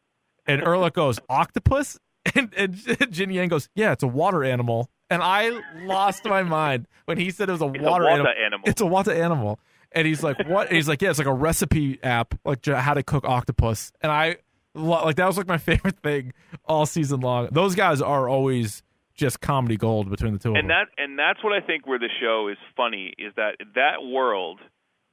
And 0.46 0.62
Ehrlich 0.62 0.94
goes, 0.94 1.18
octopus. 1.28 1.98
And, 2.34 2.52
and 2.58 2.74
Jin 3.10 3.30
Yang 3.30 3.48
goes, 3.48 3.68
yeah, 3.74 3.92
it's 3.92 4.02
a 4.02 4.06
water 4.06 4.44
animal. 4.44 4.90
And 5.08 5.22
I 5.22 5.58
lost 5.84 6.26
my 6.26 6.42
mind 6.42 6.86
when 7.06 7.16
he 7.16 7.30
said 7.30 7.48
it 7.48 7.52
was 7.52 7.62
a 7.62 7.68
It's 7.72 7.82
water 7.82 8.04
a 8.04 8.12
animal. 8.12 8.26
wata 8.26 8.44
animal. 8.44 8.68
It's 8.68 8.80
a 8.82 8.86
water 8.86 9.12
animal. 9.12 9.60
And 9.92 10.06
he's 10.06 10.22
like, 10.22 10.36
what? 10.46 10.66
And 10.66 10.76
he's 10.76 10.88
like, 10.88 11.00
yeah, 11.00 11.08
it's 11.08 11.18
like 11.18 11.28
a 11.28 11.32
recipe 11.32 11.98
app, 12.02 12.34
like 12.44 12.66
how 12.66 12.92
to 12.92 13.02
cook 13.02 13.24
octopus. 13.24 13.92
And 14.02 14.12
I 14.12 14.36
like 14.74 15.16
that 15.16 15.26
was 15.26 15.38
like 15.38 15.46
my 15.46 15.56
favorite 15.70 16.00
thing 16.02 16.34
all 16.66 16.84
season 16.84 17.20
long. 17.20 17.48
Those 17.50 17.74
guys 17.74 18.02
are 18.02 18.28
always 18.28 18.82
just 19.14 19.40
comedy 19.40 19.78
gold 19.78 20.10
between 20.10 20.34
the 20.34 20.38
two 20.38 20.50
of 20.50 20.56
and 20.56 20.68
that 20.68 20.88
and 20.98 21.18
that's 21.18 21.42
what 21.42 21.52
I 21.54 21.60
think 21.64 21.86
where 21.86 21.98
the 21.98 22.10
show 22.20 22.48
is 22.48 22.58
funny 22.76 23.14
is 23.18 23.32
that 23.36 23.56
that 23.74 24.04
world 24.04 24.60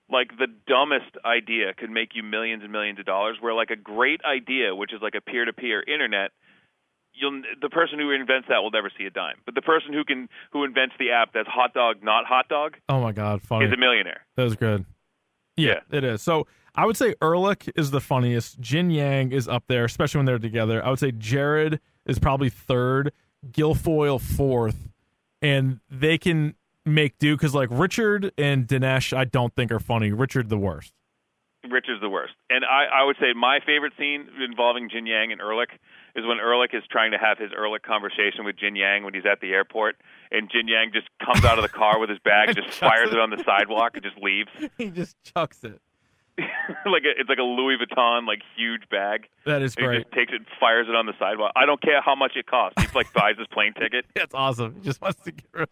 like 0.09 0.29
the 0.37 0.47
dumbest 0.67 1.17
idea 1.25 1.73
could 1.73 1.89
make 1.89 2.09
you 2.13 2.23
millions 2.23 2.63
and 2.63 2.71
millions 2.71 2.99
of 2.99 3.05
dollars 3.05 3.37
where 3.39 3.53
like 3.53 3.69
a 3.69 3.75
great 3.75 4.21
idea 4.23 4.75
which 4.75 4.93
is 4.93 5.01
like 5.01 5.15
a 5.15 5.21
peer 5.21 5.45
to 5.45 5.53
peer 5.53 5.81
internet 5.81 6.31
you'll 7.13 7.41
the 7.61 7.69
person 7.69 7.99
who 7.99 8.11
invents 8.11 8.47
that 8.49 8.59
will 8.59 8.71
never 8.71 8.91
see 8.97 9.05
a 9.05 9.09
dime 9.09 9.37
but 9.45 9.55
the 9.55 9.61
person 9.61 9.93
who 9.93 10.03
can 10.03 10.27
who 10.51 10.63
invents 10.63 10.95
the 10.99 11.11
app 11.11 11.33
that's 11.33 11.47
hot 11.47 11.73
dog 11.73 11.97
not 12.03 12.25
hot 12.25 12.47
dog 12.47 12.75
oh 12.89 13.01
my 13.01 13.11
god, 13.11 13.41
funny. 13.41 13.65
is 13.65 13.73
a 13.73 13.77
millionaire 13.77 14.25
That 14.35 14.43
was 14.43 14.55
good. 14.55 14.85
Yeah, 15.57 15.79
it 15.89 16.03
is. 16.03 16.21
So 16.21 16.47
I 16.75 16.85
would 16.85 16.97
say 16.97 17.15
Ehrlich 17.21 17.71
is 17.75 17.91
the 17.91 18.01
funniest. 18.01 18.59
Jin 18.59 18.91
Yang 18.91 19.31
is 19.31 19.47
up 19.47 19.63
there, 19.67 19.85
especially 19.85 20.19
when 20.19 20.25
they're 20.25 20.37
together. 20.37 20.85
I 20.85 20.89
would 20.89 20.99
say 20.99 21.11
Jared 21.11 21.79
is 22.05 22.19
probably 22.19 22.49
third, 22.49 23.13
Gilfoyle 23.49 24.19
fourth, 24.19 24.89
and 25.41 25.79
they 25.89 26.17
can 26.17 26.55
make 26.85 27.17
do 27.17 27.35
because 27.35 27.53
like 27.55 27.69
Richard 27.71 28.31
and 28.37 28.67
Dinesh, 28.67 29.15
I 29.15 29.25
don't 29.25 29.53
think 29.55 29.71
are 29.71 29.79
funny. 29.79 30.11
Richard 30.11 30.49
the 30.49 30.57
worst. 30.57 30.93
Richard's 31.69 31.99
the 32.01 32.09
worst. 32.09 32.33
And 32.49 32.63
I, 32.63 33.01
I 33.01 33.03
would 33.05 33.15
say 33.19 33.33
my 33.35 33.59
favorite 33.65 33.93
scene 33.97 34.27
involving 34.47 34.87
Jin 34.87 35.07
Yang 35.07 35.31
and 35.31 35.41
Ehrlich 35.41 35.71
is 36.15 36.23
when 36.23 36.37
Ehrlich 36.37 36.75
is 36.75 36.83
trying 36.91 37.09
to 37.11 37.17
have 37.17 37.39
his 37.39 37.49
Ehrlich 37.57 37.81
conversation 37.81 38.45
with 38.45 38.55
Jin 38.55 38.75
Yang 38.75 39.03
when 39.03 39.15
he's 39.15 39.25
at 39.25 39.41
the 39.41 39.51
airport, 39.51 39.95
and 40.31 40.47
Jin 40.51 40.67
Yang 40.67 40.91
just 40.93 41.07
comes 41.25 41.43
out 41.43 41.57
of 41.57 41.63
the 41.63 41.69
car 41.69 41.99
with 41.99 42.09
his 42.11 42.19
bag 42.19 42.49
and 42.49 42.57
just 42.63 42.77
fires 42.77 43.09
it. 43.09 43.13
it 43.15 43.19
on 43.19 43.31
the 43.31 43.41
sidewalk 43.43 43.93
and 43.95 44.03
just 44.03 44.15
leaves. 44.21 44.49
he 44.77 44.91
just 44.91 45.15
chucks 45.23 45.63
it. 45.63 45.81
like 46.85 47.03
a, 47.03 47.17
it's 47.17 47.29
like 47.29 47.39
a 47.39 47.43
Louis 47.43 47.77
Vuitton 47.77 48.27
like 48.27 48.41
huge 48.55 48.83
bag. 48.91 49.27
That 49.45 49.61
is 49.63 49.73
And 49.75 49.83
he 49.85 49.87
great. 49.87 50.03
just 50.03 50.13
takes 50.13 50.33
it, 50.33 50.35
and 50.35 50.45
fires 50.59 50.85
it 50.87 50.93
on 50.95 51.05
the 51.07 51.13
sidewalk. 51.17 51.53
I 51.55 51.65
don't 51.65 51.81
care 51.81 51.99
how 52.01 52.13
much 52.13 52.33
it 52.35 52.45
costs. 52.45 52.79
He 52.79 52.87
like 52.93 53.11
buys 53.13 53.37
his 53.39 53.47
plane 53.47 53.73
ticket. 53.73 54.05
That's 54.13 54.35
awesome. 54.35 54.75
He 54.75 54.81
just 54.81 55.01
wants 55.01 55.21
to 55.23 55.31
get 55.31 55.45
rid. 55.53 55.69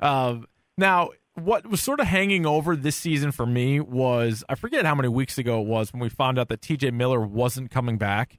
Um, 0.00 0.46
now, 0.78 1.10
what 1.34 1.66
was 1.66 1.82
sort 1.82 2.00
of 2.00 2.06
hanging 2.06 2.46
over 2.46 2.76
this 2.76 2.96
season 2.96 3.30
for 3.32 3.44
me 3.46 3.78
was 3.80 4.42
I 4.48 4.54
forget 4.54 4.84
how 4.86 4.94
many 4.94 5.08
weeks 5.08 5.36
ago 5.38 5.60
it 5.60 5.66
was 5.66 5.92
when 5.92 6.00
we 6.00 6.08
found 6.08 6.38
out 6.38 6.48
that 6.48 6.62
T.J. 6.62 6.92
Miller 6.92 7.20
wasn't 7.20 7.70
coming 7.70 7.98
back. 7.98 8.38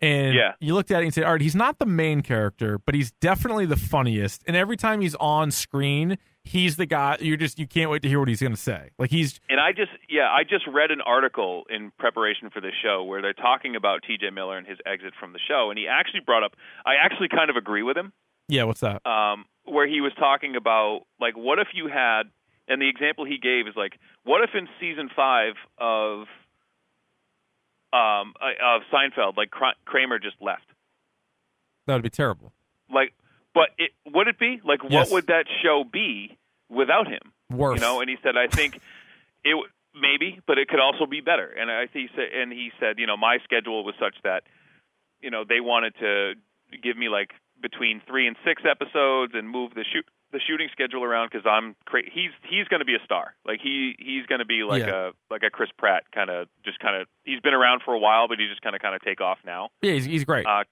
And 0.00 0.34
Yeah. 0.34 0.52
you 0.60 0.74
looked 0.74 0.90
at 0.90 1.00
it 1.02 1.04
and 1.06 1.14
said, 1.14 1.24
"All 1.24 1.32
right, 1.32 1.40
he's 1.40 1.54
not 1.54 1.78
the 1.78 1.86
main 1.86 2.22
character, 2.22 2.78
but 2.84 2.94
he's 2.94 3.12
definitely 3.12 3.66
the 3.66 3.76
funniest." 3.76 4.42
And 4.48 4.56
every 4.56 4.76
time 4.76 5.00
he's 5.00 5.14
on 5.16 5.52
screen, 5.52 6.18
he's 6.42 6.76
the 6.76 6.86
guy. 6.86 7.18
You're 7.20 7.36
just 7.36 7.56
you 7.58 7.68
can't 7.68 7.88
wait 7.88 8.02
to 8.02 8.08
hear 8.08 8.18
what 8.18 8.26
he's 8.28 8.40
going 8.40 8.52
to 8.52 8.60
say. 8.60 8.90
Like 8.98 9.10
he's 9.10 9.38
And 9.48 9.60
I 9.60 9.70
just 9.70 9.92
yeah, 10.08 10.28
I 10.28 10.42
just 10.42 10.66
read 10.66 10.90
an 10.90 11.00
article 11.02 11.62
in 11.70 11.92
preparation 12.00 12.50
for 12.50 12.60
this 12.60 12.72
show 12.82 13.04
where 13.04 13.22
they're 13.22 13.32
talking 13.32 13.76
about 13.76 14.00
T.J. 14.04 14.30
Miller 14.30 14.58
and 14.58 14.66
his 14.66 14.78
exit 14.84 15.14
from 15.20 15.32
the 15.34 15.38
show, 15.48 15.70
and 15.70 15.78
he 15.78 15.86
actually 15.86 16.20
brought 16.26 16.42
up. 16.42 16.56
I 16.84 16.94
actually 17.00 17.28
kind 17.28 17.48
of 17.48 17.54
agree 17.56 17.84
with 17.84 17.96
him. 17.96 18.12
yeah. 18.48 18.64
What's 18.64 18.80
that? 18.80 19.06
um, 19.06 19.44
where 19.64 19.86
he 19.86 20.00
was 20.00 20.12
talking 20.18 20.56
about 20.56 21.02
like 21.20 21.34
what 21.36 21.58
if 21.58 21.68
you 21.74 21.88
had 21.88 22.24
and 22.68 22.80
the 22.80 22.88
example 22.88 23.24
he 23.24 23.38
gave 23.38 23.66
is 23.66 23.74
like 23.76 23.92
what 24.24 24.42
if 24.42 24.50
in 24.54 24.68
season 24.80 25.08
five 25.14 25.54
of 25.78 26.26
um 27.92 28.32
uh, 28.40 28.76
of 28.76 28.82
Seinfeld 28.92 29.36
like 29.36 29.50
Kra- 29.50 29.78
Kramer 29.84 30.18
just 30.18 30.36
left 30.40 30.66
That 31.86 31.94
would 31.94 32.02
be 32.02 32.10
terrible. 32.10 32.52
like 32.92 33.12
but 33.54 33.68
it 33.78 33.90
would 34.06 34.28
it 34.28 34.38
be 34.38 34.60
like 34.64 34.82
what 34.82 34.90
Yes. 34.92 35.10
would 35.10 35.26
that 35.26 35.44
show 35.62 35.84
be 35.90 36.36
without 36.70 37.06
him 37.06 37.32
Worse. 37.50 37.74
you 37.76 37.80
know 37.80 38.00
and 38.00 38.08
he 38.08 38.16
said 38.22 38.36
I 38.36 38.48
think 38.48 38.80
it 39.44 39.56
maybe 39.94 40.40
but 40.46 40.58
it 40.58 40.68
could 40.68 40.80
also 40.80 41.04
be 41.06 41.20
better 41.20 41.48
and 41.50 41.70
I 41.70 41.86
think 41.86 42.10
he 42.10 42.16
said 42.16 42.28
and 42.34 42.50
he 42.52 42.70
said 42.80 42.98
you 42.98 43.06
know 43.06 43.16
my 43.16 43.38
schedule 43.44 43.84
was 43.84 43.94
such 44.00 44.14
that 44.24 44.42
you 45.20 45.30
know 45.30 45.44
they 45.48 45.60
wanted 45.60 45.94
to 46.00 46.32
give 46.82 46.96
me 46.96 47.08
like 47.10 47.30
between 47.62 48.02
three 48.06 48.26
and 48.26 48.36
six 48.44 48.62
episodes 48.68 49.32
and 49.34 49.48
move 49.48 49.72
the 49.74 49.84
shoot 49.90 50.04
the 50.32 50.40
shooting 50.48 50.68
schedule 50.72 51.04
around 51.04 51.28
because 51.30 51.46
I'm 51.46 51.76
cra- 51.86 52.02
he's 52.10 52.30
he's 52.48 52.66
going 52.68 52.80
to 52.80 52.86
be 52.86 52.94
a 52.94 53.04
star 53.04 53.34
like 53.46 53.60
he 53.62 53.94
he's 53.98 54.26
going 54.26 54.40
to 54.40 54.44
be 54.44 54.64
like 54.64 54.82
Yeah. 54.82 55.08
a 55.08 55.10
like 55.30 55.42
a 55.46 55.50
Chris 55.50 55.70
Pratt 55.78 56.04
kind 56.14 56.30
of 56.30 56.48
just 56.64 56.78
kind 56.80 57.00
of 57.00 57.06
he's 57.24 57.40
been 57.40 57.54
around 57.54 57.82
for 57.84 57.94
a 57.94 57.98
while 57.98 58.28
but 58.28 58.38
he's 58.38 58.48
just 58.50 58.62
kind 58.62 58.74
of 58.74 58.82
kind 58.82 58.94
of 58.94 59.02
take 59.02 59.20
off 59.20 59.38
now 59.46 59.68
yeah, 59.82 59.92
he's, 59.92 60.04
he's 60.04 60.24
great. 60.24 60.46
Uh, 60.46 60.64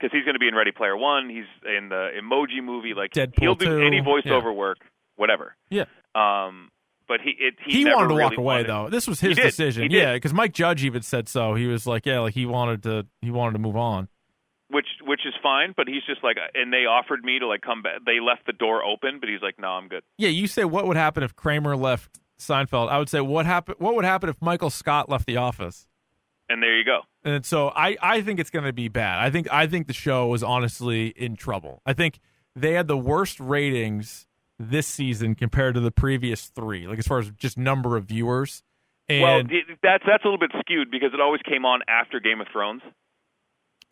because 0.00 0.10
he's 0.12 0.24
going 0.24 0.34
to 0.34 0.40
be 0.40 0.48
in 0.48 0.54
Ready 0.54 0.72
Player 0.72 0.96
One 0.96 1.28
he's 1.30 1.44
in 1.64 1.88
the 1.88 2.08
Emoji 2.20 2.62
movie 2.62 2.94
like 2.94 3.12
Deadpool 3.12 3.38
he'll 3.40 3.54
do 3.54 3.66
2, 3.66 3.80
any 3.82 3.98
yeah. 3.98 4.02
voiceover 4.02 4.54
work 4.54 4.78
whatever 5.16 5.54
yeah. 5.70 5.84
um 6.14 6.70
but 7.08 7.20
he 7.20 7.30
it, 7.38 7.54
he, 7.66 7.78
he, 7.78 7.84
wanted 7.84 8.08
to 8.08 8.14
walk 8.14 8.36
away 8.38 8.44
wanted- 8.44 8.66
though. 8.68 8.88
This 8.88 9.06
was 9.06 9.20
his 9.20 9.36
decision. 9.36 9.90
Yeah, 9.90 10.14
because 10.14 10.32
Mike 10.32 10.52
Judge 10.54 10.84
even 10.84 11.02
said 11.02 11.28
so. 11.28 11.54
He 11.54 11.66
was 11.66 11.86
like, 11.86 12.06
yeah, 12.06 12.20
like 12.20 12.32
he 12.32 12.46
wanted 12.46 12.84
to 12.84 13.06
he 13.20 13.30
wanted 13.30 13.52
to 13.54 13.58
move 13.58 13.76
on. 13.76 14.08
Which 14.72 14.86
which 15.04 15.20
is 15.26 15.34
fine 15.42 15.74
but 15.76 15.86
he's 15.86 16.02
just 16.06 16.22
like 16.24 16.36
and 16.54 16.72
they 16.72 16.86
offered 16.86 17.22
me 17.24 17.38
to 17.38 17.46
like 17.46 17.60
come 17.60 17.82
back 17.82 18.04
they 18.04 18.20
left 18.20 18.46
the 18.46 18.52
door 18.52 18.84
open 18.84 19.18
but 19.20 19.28
he's 19.28 19.42
like 19.42 19.58
no 19.58 19.68
I'm 19.68 19.88
good 19.88 20.02
Yeah, 20.18 20.28
you 20.30 20.46
say 20.46 20.64
what 20.64 20.86
would 20.86 20.96
happen 20.96 21.22
if 21.22 21.36
Kramer 21.36 21.76
left 21.76 22.18
Seinfeld? 22.38 22.88
I 22.88 22.98
would 22.98 23.08
say 23.08 23.20
what 23.20 23.46
happen 23.46 23.74
what 23.78 23.94
would 23.94 24.04
happen 24.04 24.28
if 24.28 24.40
Michael 24.40 24.70
Scott 24.70 25.08
left 25.08 25.26
The 25.26 25.36
Office? 25.36 25.86
and 26.48 26.62
there 26.62 26.76
you 26.76 26.84
go 26.84 27.00
And 27.24 27.46
so 27.46 27.68
I, 27.68 27.96
I 28.02 28.20
think 28.20 28.40
it's 28.40 28.50
going 28.50 28.64
to 28.64 28.72
be 28.72 28.88
bad. 28.88 29.20
I 29.20 29.30
think 29.30 29.50
I 29.52 29.66
think 29.66 29.86
the 29.86 29.92
show 29.92 30.34
is 30.34 30.42
honestly 30.42 31.08
in 31.08 31.36
trouble. 31.36 31.80
I 31.86 31.92
think 31.92 32.18
they 32.56 32.72
had 32.72 32.88
the 32.88 32.98
worst 32.98 33.40
ratings 33.40 34.26
this 34.58 34.86
season 34.86 35.34
compared 35.34 35.74
to 35.74 35.80
the 35.80 35.90
previous 35.90 36.46
three, 36.46 36.86
like 36.86 36.98
as 36.98 37.06
far 37.06 37.18
as 37.18 37.30
just 37.32 37.56
number 37.56 37.96
of 37.96 38.04
viewers. 38.06 38.62
And 39.08 39.22
well 39.22 39.42
that's 39.82 40.04
that's 40.06 40.24
a 40.24 40.26
little 40.26 40.38
bit 40.38 40.50
skewed 40.60 40.90
because 40.90 41.10
it 41.14 41.20
always 41.20 41.40
came 41.42 41.64
on 41.64 41.80
after 41.88 42.20
Game 42.20 42.40
of 42.40 42.48
Thrones 42.52 42.82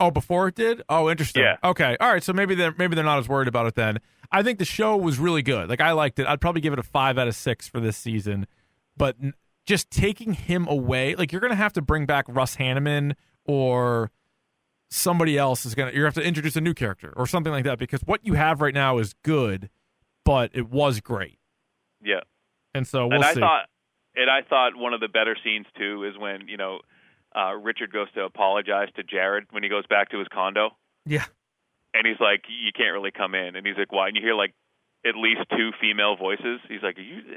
oh, 0.01 0.11
before 0.11 0.49
it 0.49 0.55
did. 0.55 0.83
Oh, 0.89 1.09
interesting. 1.11 1.43
Yeah. 1.43 1.57
Okay. 1.63 1.97
All 2.01 2.13
right. 2.13 2.23
So 2.23 2.33
maybe 2.33 2.55
they're 2.55 2.75
maybe 2.79 2.95
they're 2.95 3.05
not 3.05 3.19
as 3.19 3.29
worried 3.29 3.49
about 3.49 3.67
it 3.67 3.75
then. 3.75 3.99
I 4.33 4.43
think 4.43 4.59
the 4.59 4.65
show 4.65 4.97
was 4.97 5.19
really 5.19 5.43
good. 5.43 5.69
Like 5.69 5.81
I 5.81 5.93
liked 5.93 6.19
it. 6.19 6.27
I'd 6.27 6.41
probably 6.41 6.61
give 6.61 6.73
it 6.73 6.79
a 6.79 6.83
five 6.85 7.19
out 7.19 7.29
of 7.29 7.35
six 7.35 7.69
for 7.69 7.79
this 7.81 7.97
season. 7.97 8.47
But 8.97 9.17
just 9.67 9.91
taking 9.91 10.33
him 10.33 10.67
away, 10.67 11.15
like 11.15 11.31
you're 11.33 11.41
going 11.41 11.53
to 11.53 11.57
have 11.57 11.73
to 11.75 11.83
bring 11.83 12.07
back 12.07 12.25
Russ 12.29 12.57
Hanneman 12.57 13.15
or 13.45 14.11
somebody 14.91 15.37
else 15.39 15.65
is 15.67 15.75
going 15.75 15.91
to. 15.91 15.97
You 15.97 16.05
have 16.05 16.15
to 16.15 16.23
introduce 16.23 16.57
a 16.57 16.61
new 16.61 16.75
character 16.75 17.13
or 17.17 17.27
something 17.27 17.53
like 17.53 17.65
that 17.65 17.79
because 17.79 18.01
what 18.03 18.21
you 18.25 18.35
have 18.35 18.61
right 18.61 18.75
now 18.75 18.99
is 18.99 19.15
good, 19.23 19.69
but 20.25 20.51
it 20.55 20.69
was 20.71 21.01
great. 21.01 21.39
yeah 22.03 22.21
And 22.75 22.87
so 22.87 23.07
we'll 23.07 23.17
and 23.17 23.25
I 23.25 23.35
see. 23.35 23.41
thought 23.41 23.67
and 24.17 24.29
I 24.31 24.43
thought 24.49 24.77
one 24.77 24.93
of 24.93 25.01
the 25.01 25.09
better 25.09 25.37
scenes 25.45 25.67
too 25.79 26.05
is 26.05 26.19
when 26.19 26.49
you 26.49 26.57
know 26.57 26.81
uh 27.37 27.55
Richard 27.55 27.93
goes 27.93 28.11
to 28.15 28.25
apologize 28.25 28.89
to 28.97 29.03
Jared 29.03 29.45
when 29.51 29.63
he 29.63 29.69
goes 29.69 29.87
back 29.87 30.11
to 30.11 30.19
his 30.19 30.29
condo 30.29 30.71
yeah. 31.07 31.25
and 31.95 32.07
he's 32.07 32.21
like 32.21 32.43
you 32.49 32.73
can't 32.77 32.93
really 32.93 33.11
come 33.11 33.35
in 33.35 33.57
and 33.57 33.67
he's 33.67 33.77
like 33.77 33.93
why 33.93 34.09
and 34.09 34.17
you 34.17 34.23
hear 34.23 34.35
like 34.35 34.55
at 35.07 35.17
least 35.17 35.41
two 35.57 35.71
female 35.81 36.17
voices 36.17 36.61
he's 36.69 36.83
like 36.83 36.97
you 36.99 37.37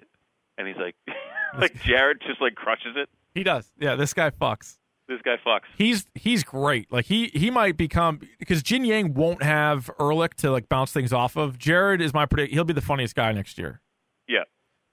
and 0.58 0.68
he's 0.68 0.78
like 0.78 0.96
like 1.58 1.82
Jared 1.84 2.22
just 2.28 2.42
like 2.42 2.56
crushes 2.56 2.96
it 2.96 3.10
He 3.34 3.44
does. 3.44 3.72
Yeah. 3.80 3.96
This 3.96 4.14
guy 4.14 4.30
fucks. 4.32 4.78
this 5.08 5.22
guy 5.24 5.36
fucks 5.46 5.62
He's 5.78 6.06
he's 6.16 6.44
great. 6.44 6.92
Like 6.92 7.06
he 7.06 7.28
he 7.34 7.50
might 7.52 7.78
become 7.78 8.20
because 8.40 8.62
Jian-Yang 8.64 9.14
won't 9.16 9.42
have 9.44 9.90
Ehrlich 10.00 10.36
to 10.38 10.52
like 10.52 10.70
bounce 10.70 10.92
things 10.92 11.12
off 11.14 11.36
of. 11.36 11.58
Jared 11.58 12.02
is 12.02 12.14
my 12.14 12.26
predict. 12.26 12.54
He'll 12.54 12.64
be 12.64 12.74
the 12.74 12.82
funniest 12.82 13.16
guy 13.16 13.32
next 13.32 13.58
year. 13.58 13.82
yeah 14.28 14.44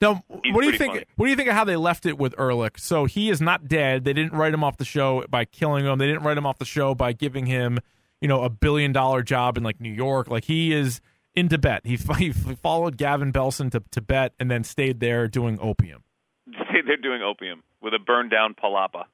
Now, 0.00 0.24
He's 0.42 0.54
what 0.54 0.62
do 0.62 0.70
you 0.70 0.78
think? 0.78 0.94
funny. 0.94 1.04
What 1.16 1.26
do 1.26 1.30
you 1.30 1.36
think 1.36 1.48
of 1.48 1.54
how 1.54 1.64
they 1.64 1.76
left 1.76 2.06
it 2.06 2.16
with 2.18 2.34
Ehrlich? 2.38 2.78
So 2.78 3.04
he 3.04 3.28
is 3.28 3.40
not 3.40 3.68
dead. 3.68 4.04
They 4.04 4.12
didn't 4.12 4.32
write 4.32 4.54
him 4.54 4.64
off 4.64 4.78
the 4.78 4.84
show 4.84 5.24
by 5.28 5.44
killing 5.44 5.84
him. 5.84 5.98
They 5.98 6.06
didn't 6.06 6.22
write 6.22 6.38
him 6.38 6.46
off 6.46 6.58
the 6.58 6.64
show 6.64 6.94
by 6.94 7.12
giving 7.12 7.46
him, 7.46 7.78
you 8.20 8.28
know, 8.28 8.42
a 8.42 8.48
billion 8.50 8.92
dollar 8.92 9.22
job 9.22 9.58
in 9.58 9.62
like 9.62 9.80
New 9.80 9.92
York. 9.92 10.28
Like 10.28 10.44
he 10.44 10.72
is 10.72 11.00
in 11.34 11.48
Tibet. 11.48 11.82
He, 11.84 11.96
he 12.18 12.32
followed 12.32 12.96
Gavin 12.96 13.32
Belson 13.32 13.70
to 13.72 13.82
Tibet 13.90 14.32
and 14.40 14.50
then 14.50 14.64
stayed 14.64 15.00
there 15.00 15.28
doing 15.28 15.58
opium. 15.60 16.02
they're 16.86 16.96
doing 16.96 17.22
opium 17.22 17.62
with 17.82 17.94
a 17.94 17.98
burned 17.98 18.30
down 18.30 18.54
palapa 18.54 19.04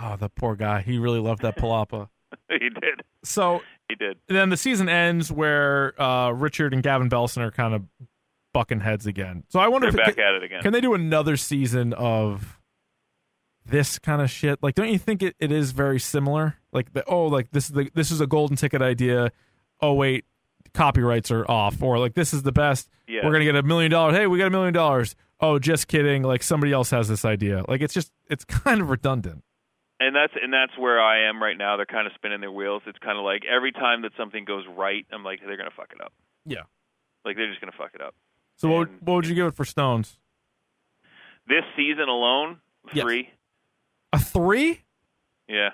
Oh, 0.00 0.16
the 0.16 0.28
poor 0.28 0.56
guy. 0.56 0.80
He 0.80 0.98
really 0.98 1.18
loved 1.18 1.42
that 1.42 1.56
palapa. 1.56 2.08
he 2.48 2.70
did 2.70 3.02
So 3.24 3.60
he 3.88 3.94
did 3.94 4.18
And 4.28 4.36
then 4.38 4.48
the 4.48 4.56
season 4.56 4.88
ends 4.88 5.30
where 5.30 6.00
uh, 6.00 6.30
Richard 6.30 6.72
and 6.72 6.82
Gavin 6.82 7.10
Belson 7.10 7.38
are 7.38 7.50
kind 7.50 7.74
of 7.74 7.82
bucking 8.52 8.80
heads 8.80 9.06
again. 9.06 9.44
So 9.48 9.60
I 9.60 9.68
wonder 9.68 9.90
they're 9.90 10.00
if 10.00 10.06
back 10.06 10.16
can, 10.16 10.24
at 10.24 10.34
it 10.34 10.42
again 10.42 10.62
can 10.62 10.72
they 10.72 10.80
do 10.80 10.94
another 10.94 11.36
season 11.36 11.92
of 11.94 12.58
this 13.64 13.98
kind 13.98 14.20
of 14.20 14.30
shit? 14.30 14.62
Like, 14.62 14.74
don't 14.74 14.88
you 14.88 14.98
think 14.98 15.22
it, 15.22 15.36
it 15.38 15.52
is 15.52 15.72
very 15.72 16.00
similar? 16.00 16.56
Like 16.72 16.92
the 16.92 17.04
oh, 17.06 17.26
like 17.26 17.50
this 17.52 17.66
is 17.66 17.72
the 17.72 17.90
this 17.94 18.10
is 18.10 18.20
a 18.20 18.26
golden 18.26 18.56
ticket 18.56 18.82
idea. 18.82 19.30
Oh 19.80 19.94
wait, 19.94 20.24
copyrights 20.74 21.30
are 21.30 21.48
off, 21.50 21.82
or 21.82 21.98
like 21.98 22.14
this 22.14 22.32
is 22.34 22.42
the 22.42 22.52
best. 22.52 22.88
Yeah. 23.06 23.24
We're 23.24 23.32
gonna 23.32 23.44
get 23.44 23.56
a 23.56 23.62
million 23.62 23.90
dollars. 23.90 24.16
Hey, 24.16 24.26
we 24.26 24.38
got 24.38 24.46
a 24.46 24.50
million 24.50 24.72
dollars. 24.74 25.14
Oh, 25.40 25.58
just 25.58 25.88
kidding. 25.88 26.22
Like 26.22 26.42
somebody 26.42 26.72
else 26.72 26.90
has 26.90 27.08
this 27.08 27.24
idea. 27.24 27.64
Like 27.68 27.80
it's 27.80 27.94
just 27.94 28.12
it's 28.28 28.44
kind 28.46 28.80
of 28.80 28.90
redundant. 28.90 29.44
and 30.00 30.14
that's 30.16 30.32
and 30.42 30.52
that's 30.52 30.76
where 30.78 31.00
I 31.00 31.28
am 31.28 31.42
right 31.42 31.56
now. 31.56 31.76
They're 31.76 31.86
kind 31.86 32.06
of 32.06 32.12
spinning 32.14 32.40
their 32.40 32.52
wheels. 32.52 32.82
It's 32.86 32.98
kind 32.98 33.18
of 33.18 33.24
like 33.24 33.42
every 33.44 33.72
time 33.72 34.02
that 34.02 34.12
something 34.16 34.44
goes 34.44 34.64
right, 34.76 35.06
I'm 35.12 35.22
like 35.24 35.40
they're 35.44 35.56
gonna 35.56 35.70
fuck 35.76 35.92
it 35.94 36.00
up. 36.00 36.12
Yeah. 36.46 36.62
Like 37.24 37.36
they're 37.36 37.48
just 37.48 37.60
gonna 37.60 37.72
fuck 37.76 37.90
it 37.94 38.00
up. 38.00 38.14
So 38.62 38.68
what, 38.68 38.88
And- 38.88 39.00
what 39.02 39.14
would 39.16 39.26
you 39.26 39.34
give 39.34 39.46
it 39.48 39.54
for 39.56 39.64
Stones? 39.64 40.18
This 41.48 41.64
season 41.76 42.08
alone, 42.08 42.60
Yes. 42.92 43.02
three. 43.02 43.30
A 44.12 44.18
three? 44.20 44.82
Yeah, 45.48 45.70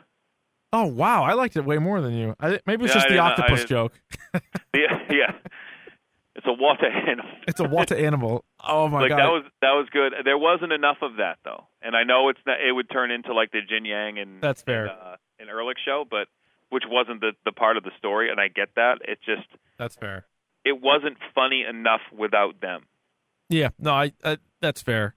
Oh 0.72 0.86
wow, 0.86 1.22
I 1.22 1.32
liked 1.34 1.56
it 1.56 1.64
way 1.64 1.76
more 1.78 2.00
than 2.00 2.12
you. 2.14 2.34
I, 2.40 2.60
maybe 2.66 2.84
it's 2.86 2.94
Yeah, 2.94 3.00
just 3.00 3.08
the 3.08 3.18
octopus 3.18 3.64
joke. 3.66 3.92
yeah, 4.74 4.98
yeah. 5.10 5.32
It's 6.34 6.46
a 6.46 6.52
water 6.52 6.86
animal. 6.86 7.30
It's 7.48 7.60
a 7.60 7.64
water 7.68 7.94
animal. 7.94 8.44
Oh 8.66 8.88
my 8.88 9.00
like 9.00 9.08
god. 9.10 9.18
that 9.18 9.28
was 9.28 9.44
that 9.62 9.72
was 9.72 9.86
good. 9.92 10.12
There 10.24 10.38
wasn't 10.38 10.72
enough 10.72 10.98
of 11.02 11.16
that 11.16 11.38
though, 11.44 11.66
and 11.82 11.94
I 11.96 12.04
know 12.04 12.28
it's 12.30 12.40
not, 12.46 12.60
it 12.60 12.72
would 12.72 12.88
turn 12.90 13.10
into 13.10 13.32
like 13.34 13.50
the 13.52 13.58
Jian-Yang 13.60 14.18
and 14.18 14.40
That's 14.42 14.62
fair. 14.62 14.86
and, 14.86 14.90
uh, 14.90 15.16
and 15.38 15.48
Ehrlich 15.50 15.76
show, 15.84 16.04
but 16.10 16.28
which 16.70 16.84
wasn't 16.88 17.20
the 17.20 17.32
the 17.44 17.52
part 17.52 17.76
of 17.76 17.82
the 17.84 17.90
story, 17.98 18.30
and 18.30 18.40
I 18.40 18.48
get 18.48 18.68
that. 18.76 18.98
It 19.06 19.18
just 19.24 19.46
That's 19.78 19.96
fair. 19.96 20.26
It 20.68 20.82
wasn't 20.82 21.16
funny 21.34 21.64
enough 21.68 22.02
without 22.16 22.60
them. 22.60 22.82
Yeah, 23.48 23.70
no, 23.78 23.92
I, 23.92 24.12
I 24.22 24.38
that's 24.60 24.82
fair. 24.82 25.14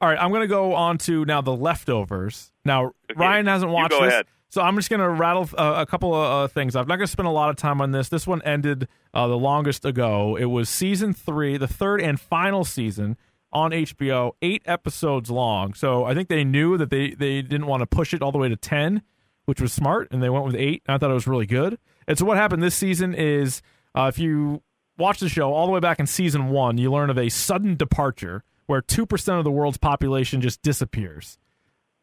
All 0.00 0.08
right, 0.08 0.18
I'm 0.18 0.32
gonna 0.32 0.46
go 0.46 0.74
on 0.74 0.98
to 0.98 1.24
now 1.24 1.40
the 1.40 1.54
leftovers. 1.54 2.52
Now 2.64 2.92
Ryan 3.16 3.46
hasn't 3.46 3.72
watched 3.72 3.90
this, 3.90 4.12
ahead. 4.12 4.26
so 4.50 4.60
I'm 4.62 4.76
just 4.76 4.90
gonna 4.90 5.08
rattle 5.08 5.48
uh, 5.56 5.74
a 5.78 5.86
couple 5.86 6.14
of 6.14 6.30
uh, 6.30 6.48
things. 6.48 6.76
I'm 6.76 6.86
not 6.86 6.96
gonna 6.96 7.06
spend 7.06 7.26
a 7.26 7.32
lot 7.32 7.50
of 7.50 7.56
time 7.56 7.80
on 7.80 7.92
this. 7.92 8.08
This 8.08 8.26
one 8.26 8.42
ended 8.42 8.88
uh, 9.14 9.26
the 9.28 9.38
longest 9.38 9.84
ago. 9.84 10.36
It 10.36 10.46
was 10.46 10.68
season 10.68 11.14
three, 11.14 11.56
the 11.56 11.68
third 11.68 12.02
and 12.02 12.20
final 12.20 12.64
season 12.64 13.16
on 13.52 13.72
HBO, 13.72 14.32
eight 14.42 14.62
episodes 14.66 15.30
long. 15.30 15.74
So 15.74 16.04
I 16.04 16.14
think 16.14 16.28
they 16.28 16.44
knew 16.44 16.76
that 16.76 16.90
they 16.90 17.12
they 17.12 17.40
didn't 17.42 17.66
want 17.66 17.80
to 17.80 17.86
push 17.86 18.12
it 18.12 18.22
all 18.22 18.32
the 18.32 18.38
way 18.38 18.48
to 18.48 18.56
ten 18.56 19.02
which 19.50 19.60
was 19.60 19.72
smart, 19.72 20.06
and 20.12 20.22
they 20.22 20.30
went 20.30 20.44
with 20.44 20.54
eight. 20.54 20.80
And 20.86 20.94
I 20.94 20.98
thought 20.98 21.10
it 21.10 21.14
was 21.14 21.26
really 21.26 21.44
good. 21.44 21.76
And 22.06 22.16
so 22.16 22.24
what 22.24 22.36
happened 22.36 22.62
this 22.62 22.76
season 22.76 23.14
is, 23.14 23.62
uh, 23.96 24.04
if 24.04 24.16
you 24.16 24.62
watch 25.00 25.20
the 25.20 25.28
show 25.28 25.52
all 25.52 25.66
the 25.66 25.72
way 25.72 25.80
back 25.80 25.98
in 25.98 26.06
season 26.06 26.50
one, 26.50 26.78
you 26.78 26.92
learn 26.92 27.10
of 27.10 27.18
a 27.18 27.28
sudden 27.28 27.74
departure 27.76 28.44
where 28.66 28.80
two 28.80 29.06
percent 29.06 29.38
of 29.38 29.44
the 29.44 29.50
world's 29.50 29.78
population 29.78 30.40
just 30.40 30.62
disappears. 30.62 31.38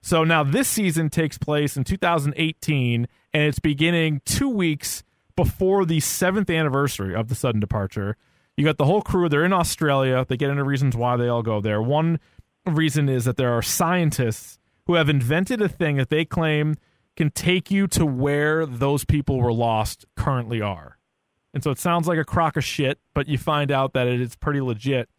So 0.02 0.24
now 0.24 0.44
this 0.44 0.68
season 0.68 1.10
takes 1.10 1.38
place 1.38 1.78
in 1.78 1.84
2018, 1.84 3.08
and 3.34 3.44
it's 3.44 3.60
beginning 3.60 4.22
two 4.26 4.50
weeks 4.50 5.04
before 5.36 5.86
the 5.86 6.00
seventh 6.00 6.50
anniversary 6.50 7.16
of 7.16 7.30
the 7.30 7.36
sudden 7.36 7.60
departure. 7.60 8.18
You 8.58 8.66
got 8.66 8.78
the 8.78 8.86
whole 8.86 9.02
crew. 9.02 9.30
They're 9.30 9.46
in 9.46 9.54
Australia. 9.54 10.26
They 10.28 10.36
get 10.36 10.50
into 10.50 10.64
reasons 10.64 10.96
why 10.96 11.16
they 11.16 11.28
all 11.28 11.44
go 11.44 11.62
there. 11.62 11.82
One 11.82 12.20
reason 12.66 13.08
is 13.08 13.26
that 13.26 13.38
there 13.38 13.54
are 13.54 13.62
scientists 13.62 14.58
who 14.88 14.96
have 14.96 15.10
invented 15.10 15.62
a 15.62 15.70
thing 15.70 15.98
that 15.98 16.10
they 16.10 16.26
claim 16.26 16.76
can 17.16 17.30
take 17.32 17.70
you 17.70 17.88
to 17.88 18.06
where 18.06 18.66
those 18.66 19.06
people 19.06 19.40
were 19.40 19.54
lost 19.54 20.06
currently 20.16 20.62
are. 20.62 20.97
And 21.54 21.64
so 21.64 21.72
it 21.72 21.80
sounds 21.80 22.08
like 22.08 22.20
a 22.20 22.26
crock 22.26 22.58
of 22.58 22.64
shit, 22.64 23.00
but 23.14 23.28
you 23.28 23.38
find 23.38 23.72
out 23.72 23.94
that 23.94 24.08
it 24.08 24.22
is 24.22 24.36
pretty 24.36 24.62
legit. 24.62 25.10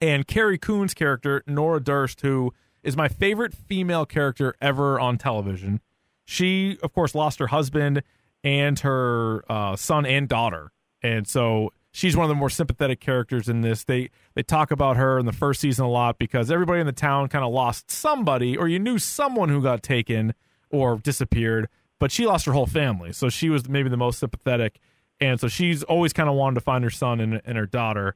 And 0.00 0.26
Carrie 0.26 0.58
Coon's 0.58 0.94
character, 0.94 1.42
Nora 1.46 1.82
Durst, 1.82 2.22
who 2.22 2.52
is 2.82 2.96
my 2.96 3.08
favorite 3.08 3.54
female 3.54 4.06
character 4.06 4.54
ever 4.60 4.98
on 4.98 5.18
television. 5.18 5.80
She, 6.24 6.78
of 6.82 6.92
course, 6.92 7.14
lost 7.14 7.38
her 7.38 7.48
husband 7.48 8.02
and 8.42 8.78
her 8.80 9.44
uh, 9.50 9.76
son 9.76 10.06
and 10.06 10.28
daughter, 10.28 10.72
and 11.02 11.26
so 11.26 11.72
she's 11.92 12.16
one 12.16 12.24
of 12.24 12.28
the 12.28 12.34
more 12.34 12.48
sympathetic 12.48 13.00
characters 13.00 13.48
in 13.48 13.60
this. 13.60 13.84
They 13.84 14.10
they 14.34 14.42
talk 14.42 14.70
about 14.70 14.96
her 14.96 15.18
in 15.18 15.26
the 15.26 15.32
first 15.32 15.60
season 15.60 15.84
a 15.84 15.90
lot 15.90 16.18
because 16.18 16.50
everybody 16.50 16.80
in 16.80 16.86
the 16.86 16.92
town 16.92 17.28
kind 17.28 17.44
of 17.44 17.52
lost 17.52 17.90
somebody, 17.90 18.56
or 18.56 18.68
you 18.68 18.78
knew 18.78 18.98
someone 18.98 19.48
who 19.48 19.62
got 19.62 19.82
taken 19.82 20.34
or 20.70 20.96
disappeared, 20.98 21.68
but 21.98 22.12
she 22.12 22.26
lost 22.26 22.46
her 22.46 22.52
whole 22.52 22.66
family, 22.66 23.12
so 23.12 23.28
she 23.28 23.50
was 23.50 23.68
maybe 23.68 23.88
the 23.88 23.96
most 23.96 24.18
sympathetic, 24.18 24.78
and 25.20 25.38
so 25.40 25.48
she's 25.48 25.82
always 25.82 26.12
kind 26.12 26.28
of 26.28 26.34
wanted 26.34 26.54
to 26.54 26.60
find 26.60 26.82
her 26.84 26.90
son 26.90 27.20
and, 27.20 27.40
and 27.44 27.58
her 27.58 27.66
daughter. 27.66 28.14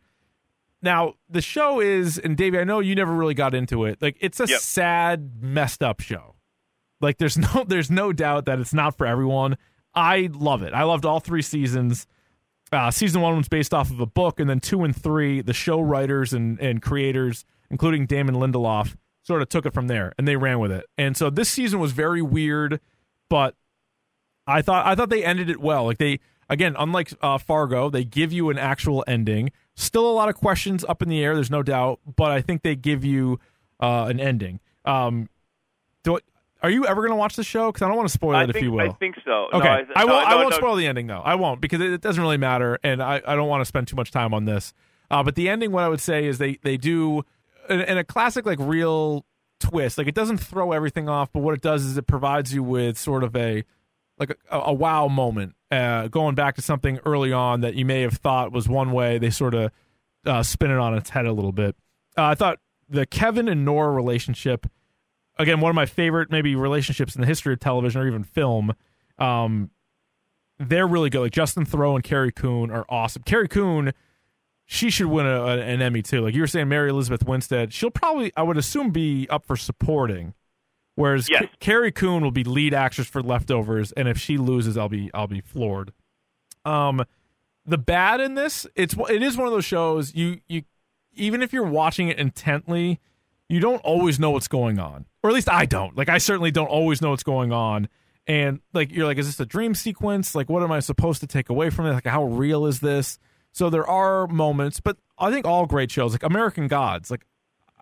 Now 0.83 1.15
the 1.29 1.41
show 1.41 1.81
is, 1.81 2.19
and 2.19 2.37
Davey, 2.37 2.59
I 2.59 2.65
know 2.65 2.81
you 2.81 2.95
never 2.95 3.13
really 3.13 3.35
got 3.35 3.55
into 3.55 3.85
it. 3.85 4.01
Like 4.03 4.17
it's 4.21 4.41
a 4.41 4.47
Yep. 4.47 4.61
sad, 4.61 5.33
messed 5.43 5.83
up 5.83 6.01
show. 6.01 6.35
Like 7.01 7.19
there's 7.19 7.39
no 7.55 7.65
there's 7.67 7.91
no 7.91 8.13
doubt 8.13 8.45
that 8.47 8.59
it's 8.61 8.75
not 8.75 8.97
for 8.97 9.07
everyone. 9.07 9.57
I 9.95 10.29
love 10.33 10.63
it. 10.63 10.73
I 10.75 10.83
loved 10.83 11.05
all 11.05 11.21
three 11.21 11.43
seasons. 11.43 12.07
Uh, 12.73 12.91
season 12.91 13.21
one 13.21 13.37
was 13.37 13.49
based 13.49 13.73
off 13.73 13.91
of 13.91 14.01
a 14.01 14.07
book, 14.07 14.41
and 14.41 14.51
then 14.51 14.59
two 14.59 14.83
and 14.83 14.97
three, 14.97 15.41
the 15.41 15.53
show 15.53 15.81
writers 15.81 16.33
and, 16.33 16.59
and 16.59 16.83
creators, 16.83 17.45
including 17.71 18.05
Damon 18.07 18.35
Lindelof, 18.35 18.97
sort 19.23 19.43
of 19.43 19.49
took 19.49 19.65
it 19.65 19.73
from 19.73 19.87
there 19.87 20.13
and 20.19 20.27
they 20.27 20.35
ran 20.37 20.59
with 20.59 20.73
it. 20.73 20.85
And 20.99 21.17
so 21.17 21.31
this 21.31 21.49
season 21.49 21.79
was 21.79 21.93
very 21.93 22.21
weird, 22.21 22.81
but 23.31 23.55
I 24.47 24.61
thought 24.61 24.87
I 24.87 24.95
thought 24.95 25.09
they 25.09 25.25
ended 25.25 25.49
it 25.49 25.61
well. 25.61 25.85
Like 25.85 25.99
they 25.99 26.19
again, 26.49 26.75
unlike 26.79 27.13
uh, 27.23 27.39
Fargo, 27.39 27.91
they 27.91 28.05
give 28.05 28.33
you 28.33 28.51
an 28.51 28.59
actual 28.59 29.05
ending. 29.07 29.51
Still 29.75 30.09
a 30.11 30.13
lot 30.13 30.29
of 30.29 30.37
questions 30.37 30.85
up 30.85 31.03
in 31.03 31.09
the 31.09 31.23
air. 31.23 31.35
There's 31.35 31.51
no 31.51 31.63
doubt, 31.63 32.01
but 32.17 32.31
I 32.31 32.41
think 32.41 32.63
they 32.63 32.77
give 32.77 33.05
you 33.05 33.41
uh, 33.81 34.07
an 34.09 34.21
ending. 34.21 34.61
Um, 34.85 35.29
do 36.03 36.19
are 36.63 36.71
you 36.71 36.87
ever 36.87 37.03
going 37.03 37.11
to 37.11 37.17
watch 37.17 37.37
the 37.37 37.45
show? 37.45 37.71
Because 37.71 37.83
I 37.83 37.89
don't 37.89 37.97
want 37.97 38.09
to 38.09 38.13
spoil 38.13 38.37
I 38.37 38.45
it, 38.45 38.47
think 38.47 38.57
if 38.57 38.63
you 38.63 38.73
will. 38.73 38.91
I 38.91 38.93
think 38.95 39.17
so. 39.23 39.49
Okay, 39.53 39.65
No, 39.65 39.93
I, 39.97 40.03
I, 40.03 40.05
no, 40.05 40.15
won't. 40.15 40.29
I 40.29 40.35
won't 40.37 40.51
no, 40.51 40.57
spoil 40.57 40.77
the 40.77 40.87
ending 40.87 41.07
though. 41.07 41.21
I 41.21 41.35
won't 41.35 41.61
because 41.61 41.83
it, 41.83 41.93
it 41.93 42.01
doesn't 42.01 42.23
really 42.23 42.39
matter, 42.39 42.79
and 42.83 43.03
I, 43.03 43.21
I 43.27 43.35
don't 43.35 43.49
want 43.49 43.61
to 43.61 43.67
spend 43.67 43.87
too 43.87 43.97
much 43.97 44.11
time 44.11 44.33
on 44.33 44.47
this. 44.47 44.73
Uh, 45.11 45.23
but 45.23 45.35
the 45.35 45.51
ending, 45.51 45.73
what 45.73 45.85
I 45.85 45.89
would 45.89 46.01
say 46.01 46.25
is 46.25 46.39
they 46.39 46.59
they 46.63 46.79
do 46.79 47.23
in, 47.69 47.83
in 47.83 47.99
a 47.99 48.05
classic 48.05 48.47
like 48.47 48.59
real 48.59 49.27
twist. 49.61 49.99
Like 49.99 50.07
it 50.07 50.15
doesn't 50.15 50.39
throw 50.39 50.73
everything 50.73 51.07
off, 51.07 51.31
but 51.35 51.41
what 51.41 51.53
it 51.53 51.61
does 51.61 51.85
is 51.85 51.99
it 51.99 52.07
provides 52.07 52.55
you 52.55 52.63
with 52.63 52.97
sort 52.97 53.25
of 53.25 53.37
a 53.37 53.65
like 54.19 54.31
a, 54.51 54.59
a 54.59 54.73
wow 54.73 55.09
moment, 55.09 55.55
uh, 55.71 56.09
going 56.09 56.35
back 56.35 56.55
to 56.57 56.63
something 56.63 56.99
early 57.05 57.33
on 57.33 57.61
that 57.63 57.75
you 57.75 57.85
may 57.85 58.03
have 58.03 58.15
thought 58.15 58.53
was 58.53 58.69
one 58.69 58.93
way. 58.93 59.19
They 59.19 59.31
sort 59.31 59.55
of 59.55 59.71
uh, 60.25 60.43
spin 60.43 60.71
it 60.71 60.79
on 60.79 60.95
its 60.95 61.11
head 61.11 61.27
a 61.27 61.33
little 61.33 61.53
bit. 61.53 61.77
Uh, 62.17 62.25
I 62.25 62.35
thought 62.35 62.59
the 62.89 63.07
Kevin 63.07 63.49
and 63.49 63.65
Nora 63.65 63.91
relationship, 63.91 64.67
again, 65.39 65.61
one 65.61 65.71
of 65.71 65.75
my 65.75 65.87
favorite 65.87 66.31
maybe 66.31 66.55
relationships 66.55 67.15
in 67.15 67.21
the 67.21 67.27
history 67.27 67.53
of 67.53 67.61
television 67.61 68.01
or 68.01 68.07
even 68.07 68.25
film. 68.25 68.75
Um, 69.19 69.71
they're 70.59 70.87
really 70.87 71.11
good. 71.11 71.21
Like 71.21 71.33
Justin 71.33 71.67
Theroux 71.67 71.97
and 71.97 72.05
Carrie 72.05 72.33
Coon 72.33 72.71
are 72.71 72.85
awesome. 72.89 73.23
Carrie 73.25 73.49
Coon, 73.49 73.93
she 74.65 74.91
should 74.91 75.07
win 75.07 75.27
a, 75.27 75.45
an 75.45 75.83
Emmy 75.83 76.03
too. 76.03 76.21
Like 76.21 76.35
you 76.35 76.41
were 76.41 76.47
saying, 76.47 76.69
Mary 76.69 76.91
Elizabeth 76.91 77.27
Winstead, 77.27 77.73
she'll 77.73 77.91
probably, 77.91 78.33
I 78.37 78.43
would 78.43 78.57
assume, 78.57 78.91
be 78.91 79.27
up 79.29 79.45
for 79.45 79.57
supporting. 79.57 80.35
Whereas 80.97 81.29
Yes. 81.29 81.43
Ca- 81.43 81.51
Carrie 81.61 81.93
Coon 81.93 82.23
will 82.23 82.31
be 82.31 82.45
lead 82.45 82.73
actress 82.75 83.09
for 83.09 83.23
Leftovers, 83.23 83.93
and 83.93 84.07
if 84.09 84.19
she 84.19 84.39
loses, 84.39 84.77
I'll 84.77 84.89
be 84.89 85.11
I'll 85.13 85.27
be 85.27 85.41
floored. 85.41 85.93
Um, 86.65 87.05
the 87.67 87.79
bad 87.79 88.21
in 88.21 88.35
this, 88.35 88.67
it's 88.77 88.95
it 89.11 89.23
is 89.23 89.37
one 89.37 89.47
of 89.47 89.53
those 89.53 89.65
shows 89.65 90.15
you 90.15 90.41
you 90.47 90.63
even 91.15 91.43
if 91.43 91.53
you're 91.53 91.63
watching 91.65 92.09
it 92.09 92.19
intently, 92.19 93.01
you 93.49 93.61
don't 93.61 93.81
always 93.81 94.19
know 94.19 94.31
what's 94.31 94.49
going 94.49 94.79
on, 94.79 95.07
or 95.23 95.31
at 95.31 95.35
least 95.35 95.51
I 95.51 95.67
don't. 95.67 95.97
Like 95.97 96.09
I 96.09 96.19
certainly 96.19 96.51
don't 96.51 96.67
always 96.69 97.01
know 97.03 97.11
what's 97.11 97.23
going 97.23 97.53
on, 97.53 97.89
and 98.27 98.61
like 98.73 98.93
you're 98.93 99.07
like, 99.07 99.19
is 99.19 99.27
this 99.27 99.41
a 99.41 99.47
dream 99.47 99.75
sequence? 99.75 100.35
Like, 100.35 100.49
what 100.49 100.63
am 100.63 100.71
I 100.73 100.81
supposed 100.81 101.21
to 101.21 101.27
take 101.27 101.49
away 101.49 101.71
from 101.71 101.87
it? 101.87 101.93
Like, 101.93 102.07
how 102.07 102.25
real 102.25 102.67
is 102.67 102.81
this? 102.81 103.19
So 103.53 103.71
there 103.71 103.87
are 103.87 104.27
moments, 104.27 104.81
but 104.81 104.97
I 105.19 105.31
think 105.31 105.47
all 105.47 105.67
great 105.67 105.91
shows, 105.91 106.13
like 106.13 106.23
American 106.25 106.67
Gods, 106.69 107.11
like 107.11 107.25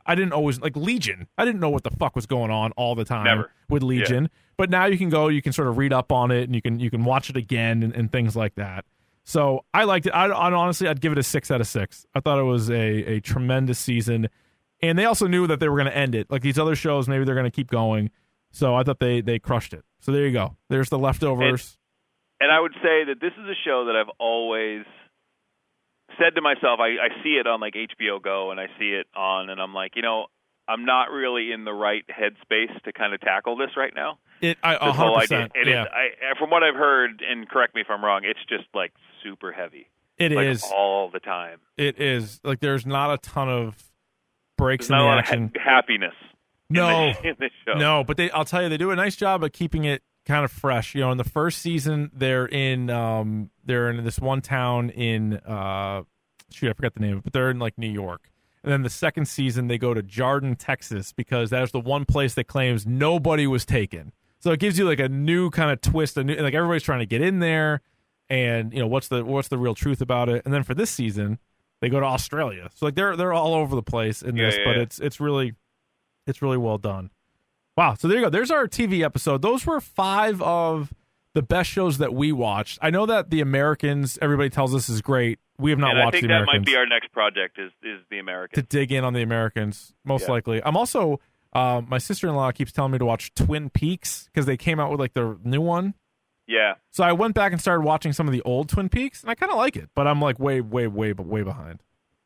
I 0.06 0.14
didn't 0.14 0.32
always 0.32 0.60
like 0.60 0.76
Legion. 0.76 1.28
I 1.38 1.44
didn't 1.44 1.60
know 1.60 1.70
what 1.70 1.84
the 1.84 1.90
fuck 1.90 2.16
was 2.16 2.26
going 2.26 2.50
on 2.50 2.72
all 2.72 2.94
the 2.94 3.04
time 3.04 3.24
Never. 3.24 3.50
with 3.68 3.82
Legion. 3.82 4.30
But 4.56 4.70
now 4.70 4.84
you 4.86 4.98
can 4.98 5.08
go, 5.08 5.28
you 5.28 5.42
can 5.42 5.52
sort 5.52 5.68
of 5.68 5.78
read 5.78 5.92
up 5.92 6.12
on 6.12 6.30
it, 6.30 6.44
and 6.44 6.54
you 6.54 6.62
can 6.62 6.78
you 6.80 6.90
can 6.90 7.04
watch 7.04 7.30
it 7.30 7.36
again 7.36 7.82
and, 7.82 7.94
and 7.94 8.10
things 8.12 8.36
like 8.36 8.54
that. 8.56 8.84
So 9.24 9.64
I 9.72 9.84
liked 9.84 10.06
it. 10.06 10.10
I, 10.10 10.26
I 10.26 10.52
honestly, 10.52 10.88
I'd 10.88 11.00
give 11.00 11.12
it 11.12 11.18
a 11.18 11.22
six 11.22 11.50
out 11.50 11.60
of 11.60 11.66
six. 11.66 12.06
I 12.14 12.20
thought 12.20 12.38
it 12.38 12.44
was 12.44 12.70
a 12.70 13.14
a 13.14 13.20
tremendous 13.20 13.78
season, 13.78 14.28
and 14.80 14.98
they 14.98 15.04
also 15.04 15.26
knew 15.26 15.46
that 15.46 15.60
they 15.60 15.68
were 15.68 15.76
going 15.76 15.90
to 15.90 15.96
end 15.96 16.14
it. 16.14 16.30
Like 16.30 16.42
these 16.42 16.58
other 16.58 16.74
shows, 16.74 17.08
maybe 17.08 17.24
they're 17.24 17.34
going 17.34 17.44
to 17.44 17.54
keep 17.54 17.70
going. 17.70 18.10
So 18.50 18.74
I 18.74 18.82
thought 18.82 18.98
they 18.98 19.20
they 19.20 19.38
crushed 19.38 19.72
it. 19.72 19.84
So 20.00 20.12
there 20.12 20.26
you 20.26 20.32
go. 20.32 20.56
There's 20.68 20.88
the 20.90 20.98
leftovers. 20.98 21.78
and 22.40 22.50
I 22.50 22.60
would 22.60 22.74
say 22.82 23.04
that 23.04 23.16
this 23.20 23.32
is 23.32 23.44
a 23.48 23.54
show 23.64 23.86
that 23.86 23.96
I've 23.96 24.12
always 24.18 24.84
said 26.18 26.34
to 26.36 26.40
myself. 26.42 26.80
I, 26.80 26.96
I 27.02 27.22
see 27.22 27.30
it 27.40 27.46
on 27.46 27.60
like 27.60 27.74
HBO 27.74 28.22
Go, 28.22 28.50
and 28.50 28.60
I 28.60 28.66
see 28.78 28.90
it 28.90 29.06
on, 29.14 29.50
and 29.50 29.60
I'm 29.60 29.74
like, 29.74 29.92
you 29.96 30.02
know, 30.02 30.26
I'm 30.68 30.84
not 30.84 31.10
really 31.10 31.52
in 31.52 31.64
the 31.64 31.72
right 31.72 32.04
headspace 32.08 32.82
to 32.84 32.92
kind 32.92 33.12
of 33.14 33.20
tackle 33.20 33.56
this 33.56 33.70
right 33.76 33.92
now. 33.94 34.18
It 34.40 34.58
I 34.62 34.74
a 34.74 34.78
This 34.86 34.96
whole 34.96 35.14
hundred 35.14 35.16
idea, 35.18 35.24
percent. 35.48 35.52
it 35.54 35.68
is. 35.68 35.72
Yeah, 35.74 35.84
I, 35.84 36.38
from 36.38 36.50
what 36.50 36.62
I've 36.62 36.74
heard, 36.74 37.22
and 37.28 37.48
correct 37.48 37.74
me 37.74 37.80
if 37.80 37.88
I'm 37.90 38.04
wrong, 38.04 38.22
it's 38.24 38.40
just 38.48 38.64
like 38.74 38.92
super 39.22 39.52
heavy, 39.52 39.88
it 40.18 40.32
like 40.32 40.46
is. 40.46 40.64
all 40.64 41.10
the 41.10 41.20
time. 41.20 41.58
It 41.76 42.00
is. 42.00 42.40
Like 42.44 42.60
there's 42.60 42.86
not 42.86 43.12
a 43.12 43.18
ton 43.18 43.48
of 43.48 43.76
breaks 44.58 44.88
There's 44.88 44.98
in 45.00 45.04
the 45.04 45.04
a 45.04 45.06
lot 45.10 45.18
action. 45.18 45.44
of 45.44 45.50
ha- 45.62 45.70
happiness. 45.76 46.14
in 46.70 46.74
No, 46.74 47.12
the, 47.22 47.28
in 47.28 47.36
the 47.38 47.50
show. 47.66 47.78
No, 47.78 48.04
but 48.04 48.16
they 48.16 48.30
I'll 48.30 48.44
tell 48.44 48.62
you 48.62 48.68
they 48.68 48.76
do 48.76 48.90
a 48.90 48.96
nice 48.96 49.16
job 49.16 49.42
of 49.44 49.52
keeping 49.52 49.84
it 49.84 50.02
kind 50.26 50.44
of 50.44 50.52
fresh. 50.52 50.94
You 50.94 51.02
know, 51.02 51.12
in 51.12 51.18
the 51.18 51.24
first 51.24 51.60
season 51.60 52.10
they're 52.14 52.46
in 52.46 52.90
um 52.90 53.50
they're 53.64 53.90
in 53.90 54.04
this 54.04 54.18
one 54.18 54.40
town 54.40 54.90
in 54.90 55.34
uh 55.38 56.02
shoot, 56.50 56.70
I 56.70 56.72
forgot 56.74 56.94
the 56.94 57.00
name 57.00 57.20
but 57.20 57.32
they're 57.32 57.50
in 57.50 57.58
like 57.58 57.78
New 57.78 57.90
York. 57.90 58.28
And 58.62 58.72
then 58.72 58.82
the 58.82 58.90
second 58.90 59.26
season 59.26 59.66
they 59.66 59.78
go 59.78 59.92
to 59.94 60.02
Jarden, 60.02 60.56
Texas 60.58 61.12
because 61.12 61.50
that 61.50 61.62
is 61.62 61.72
the 61.72 61.80
one 61.80 62.04
place 62.04 62.34
that 62.34 62.44
claims 62.44 62.86
nobody 62.86 63.46
was 63.46 63.64
taken. 63.66 64.12
So 64.38 64.52
it 64.52 64.60
gives 64.60 64.78
you 64.78 64.84
like 64.84 65.00
a 65.00 65.08
new 65.08 65.50
kind 65.50 65.70
of 65.70 65.80
twist, 65.80 66.16
a 66.16 66.24
new, 66.24 66.34
like 66.36 66.54
everybody's 66.54 66.82
trying 66.82 67.00
to 67.00 67.06
get 67.06 67.20
in 67.22 67.38
there 67.40 67.80
and 68.28 68.72
you 68.72 68.78
know 68.80 68.86
what's 68.86 69.08
the 69.08 69.24
what's 69.24 69.48
the 69.48 69.58
real 69.58 69.74
truth 69.74 70.00
about 70.00 70.28
it. 70.28 70.42
And 70.44 70.54
then 70.54 70.62
for 70.62 70.74
this 70.74 70.90
season, 70.90 71.38
they 71.80 71.88
go 71.88 71.98
to 72.00 72.06
Australia. 72.06 72.70
So 72.74 72.86
like 72.86 72.94
they're 72.94 73.16
they're 73.16 73.32
all 73.32 73.54
over 73.54 73.74
the 73.74 73.82
place 73.82 74.22
in 74.22 74.36
Yeah, 74.36 74.46
this, 74.46 74.56
yeah, 74.58 74.64
but 74.64 74.76
yeah. 74.76 74.82
it's 74.82 74.98
it's 75.00 75.20
really 75.20 75.54
it's 76.26 76.40
really 76.40 76.56
well 76.56 76.78
done. 76.78 77.10
Wow. 77.76 77.94
So 77.94 78.08
there 78.08 78.18
you 78.18 78.24
go. 78.24 78.30
There's 78.30 78.50
our 78.50 78.66
TV 78.66 79.02
episode. 79.02 79.42
Those 79.42 79.66
were 79.66 79.80
five 79.80 80.40
of 80.42 80.92
the 81.34 81.42
best 81.42 81.70
shows 81.70 81.98
that 81.98 82.12
we 82.12 82.30
watched. 82.32 82.78
I 82.82 82.90
know 82.90 83.06
that 83.06 83.30
The 83.30 83.40
Americans, 83.40 84.18
everybody 84.20 84.50
tells 84.50 84.74
us 84.74 84.88
is 84.88 85.00
great. 85.00 85.38
We 85.58 85.70
have 85.70 85.78
not 85.78 85.92
and 85.92 86.00
I 86.02 86.10
think 86.10 86.26
that 86.28 86.44
might 86.46 86.64
be 86.64 86.76
our 86.76 86.86
next 86.86 87.12
project. 87.12 87.58
Is 87.58 87.70
is 87.82 88.00
the 88.10 88.18
Americans 88.18 88.56
to 88.56 88.62
dig 88.68 88.92
in 88.92 89.04
on 89.04 89.14
The 89.14 89.22
Americans, 89.22 89.94
most 90.04 90.22
Yeah. 90.26 90.32
likely. 90.32 90.62
I'm 90.64 90.76
also, 90.76 91.20
uh, 91.54 91.80
my 91.86 91.98
sister 91.98 92.26
in 92.28 92.34
law 92.34 92.50
keeps 92.52 92.72
telling 92.72 92.92
me 92.92 92.98
to 92.98 93.04
watch 93.06 93.32
Twin 93.34 93.70
Peaks 93.70 94.24
because 94.26 94.44
they 94.46 94.56
came 94.56 94.78
out 94.80 94.90
with 94.90 94.98
like 95.00 95.14
the 95.14 95.38
new 95.44 95.60
one. 95.60 95.94
yeah. 96.46 96.74
So 96.90 97.04
I 97.04 97.12
went 97.12 97.34
back 97.34 97.52
and 97.52 97.60
started 97.60 97.82
watching 97.82 98.12
some 98.12 98.26
of 98.26 98.32
the 98.32 98.42
old 98.42 98.68
Twin 98.68 98.88
Peaks, 98.90 99.22
and 99.22 99.30
I 99.30 99.34
kind 99.34 99.50
of 99.52 99.56
like 99.56 99.76
it, 99.76 99.88
but 99.94 100.06
I'm 100.06 100.20
like 100.20 100.38
way, 100.38 100.60
way, 100.60 100.86
way, 100.88 101.12
but 101.12 101.24
way 101.26 101.42
behind. 101.42 101.80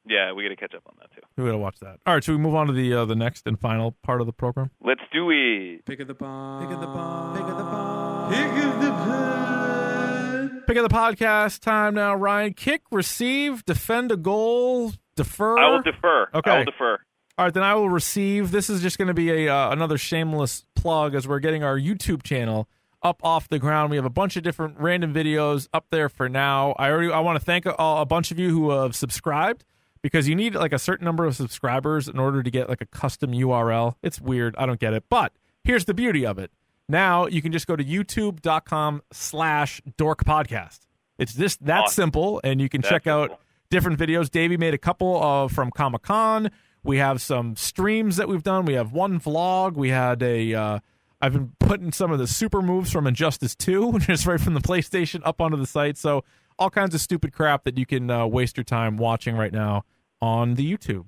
Yeah, 0.08 0.32
we 0.32 0.44
got 0.44 0.50
to 0.50 0.56
catch 0.56 0.74
up 0.74 0.82
on 0.86 0.94
that 1.00 1.10
too. 1.12 1.20
We 1.36 1.44
gotta 1.44 1.58
watch 1.58 1.78
that. 1.80 1.98
All 2.06 2.14
right, 2.14 2.22
should 2.22 2.32
we 2.32 2.38
move 2.38 2.54
on 2.54 2.68
to 2.68 2.72
the 2.72 2.94
uh, 2.94 3.04
the 3.04 3.16
next 3.16 3.46
and 3.46 3.58
final 3.58 3.92
part 4.02 4.20
of 4.20 4.26
the 4.26 4.32
program? 4.32 4.70
Let's 4.80 5.00
do 5.12 5.30
it. 5.30 5.84
Pick 5.84 6.00
of 6.00 6.08
the 6.08 6.14
bomb. 6.14 6.62
Pick 6.62 6.74
of 6.74 6.80
the 6.80 6.86
bomb. 6.86 7.36
Pick 7.36 7.42
of 7.42 7.58
the 7.58 7.64
bomb. 7.64 8.32
Pick 8.32 8.64
of 8.64 8.80
the 8.80 8.90
bomb. 8.90 10.62
Pick 10.66 10.76
of 10.76 10.82
the 10.88 10.94
podcast 10.94 11.60
time 11.60 11.94
now. 11.94 12.14
Ryan, 12.14 12.54
kick, 12.54 12.82
receive, 12.90 13.64
defend 13.64 14.10
a 14.10 14.16
goal, 14.16 14.92
defer. 15.16 15.58
I 15.58 15.70
will 15.70 15.82
defer. 15.82 16.28
Okay. 16.34 16.50
I 16.50 16.58
will 16.58 16.64
defer. 16.64 16.98
All 17.38 17.44
right, 17.44 17.54
then 17.54 17.62
I 17.62 17.74
will 17.74 17.90
receive. 17.90 18.50
This 18.50 18.70
is 18.70 18.82
just 18.82 18.98
going 18.98 19.08
to 19.08 19.14
be 19.14 19.30
a 19.30 19.54
uh, 19.54 19.70
another 19.70 19.98
shameless 19.98 20.64
plug 20.74 21.14
as 21.14 21.28
we're 21.28 21.40
getting 21.40 21.62
our 21.62 21.78
YouTube 21.78 22.22
channel 22.22 22.68
up 23.02 23.20
off 23.22 23.48
the 23.48 23.58
ground. 23.58 23.90
We 23.90 23.96
have 23.96 24.04
a 24.06 24.10
bunch 24.10 24.36
of 24.36 24.42
different 24.42 24.78
random 24.80 25.12
videos 25.12 25.68
up 25.72 25.86
there 25.90 26.08
for 26.08 26.28
now. 26.28 26.74
I 26.78 26.90
already 26.90 27.12
I 27.12 27.20
want 27.20 27.38
to 27.38 27.44
thank 27.44 27.66
a, 27.66 27.74
a 27.78 28.06
bunch 28.06 28.30
of 28.30 28.38
you 28.38 28.50
who 28.50 28.70
have 28.70 28.96
subscribed 28.96 29.64
because 30.06 30.28
you 30.28 30.36
need 30.36 30.54
like 30.54 30.72
a 30.72 30.78
certain 30.78 31.04
number 31.04 31.24
of 31.24 31.34
subscribers 31.34 32.06
in 32.06 32.16
order 32.16 32.40
to 32.40 32.48
get 32.48 32.68
like 32.68 32.80
a 32.80 32.86
custom 32.86 33.32
URL. 33.32 33.94
It's 34.04 34.20
weird. 34.20 34.54
I 34.56 34.64
don't 34.64 34.78
get 34.78 34.92
it. 34.94 35.02
But 35.08 35.32
here's 35.64 35.84
the 35.84 35.94
beauty 35.94 36.24
of 36.24 36.38
it. 36.38 36.52
Now 36.88 37.26
you 37.26 37.42
can 37.42 37.50
just 37.50 37.66
go 37.66 37.74
to 37.74 37.82
youtube.com 37.82 39.02
slash 39.12 39.82
dork 39.96 40.24
podcast. 40.24 40.80
It's 41.18 41.34
just 41.34 41.64
that 41.66 41.84
Awesome. 41.86 41.92
simple, 41.94 42.40
and 42.44 42.60
you 42.60 42.68
can 42.68 42.82
That's 42.82 42.90
check 42.92 43.06
out 43.08 43.30
simple. 43.30 43.40
different 43.68 43.98
videos. 43.98 44.30
Davey 44.30 44.56
made 44.56 44.74
a 44.74 44.78
couple 44.78 45.20
of 45.20 45.50
from 45.50 45.72
Comic 45.72 46.02
Con. 46.02 46.50
We 46.84 46.98
have 46.98 47.20
some 47.20 47.56
streams 47.56 48.16
that 48.16 48.28
we've 48.28 48.44
done. 48.44 48.64
We 48.64 48.74
have 48.74 48.92
one 48.92 49.18
vlog. 49.18 49.74
We 49.74 49.88
had 49.88 50.22
a. 50.22 50.54
Uh, 50.54 50.78
I've 51.20 51.32
been 51.32 51.52
putting 51.58 51.90
some 51.90 52.12
of 52.12 52.20
the 52.20 52.28
super 52.28 52.62
moves 52.62 52.92
from 52.92 53.06
Injustice 53.08 53.56
2, 53.56 53.98
just 54.00 54.24
right 54.26 54.40
from 54.40 54.54
the 54.54 54.60
PlayStation, 54.60 55.20
up 55.24 55.40
onto 55.40 55.56
the 55.56 55.66
site. 55.66 55.96
So 55.96 56.22
all 56.58 56.70
kinds 56.70 56.94
of 56.94 57.00
stupid 57.00 57.32
crap 57.32 57.64
that 57.64 57.76
you 57.76 57.86
can 57.86 58.08
uh, 58.10 58.26
waste 58.26 58.56
your 58.56 58.64
time 58.64 58.96
watching 58.98 59.36
right 59.36 59.52
now 59.52 59.82
on 60.20 60.54
the 60.54 60.64
YouTube. 60.70 61.06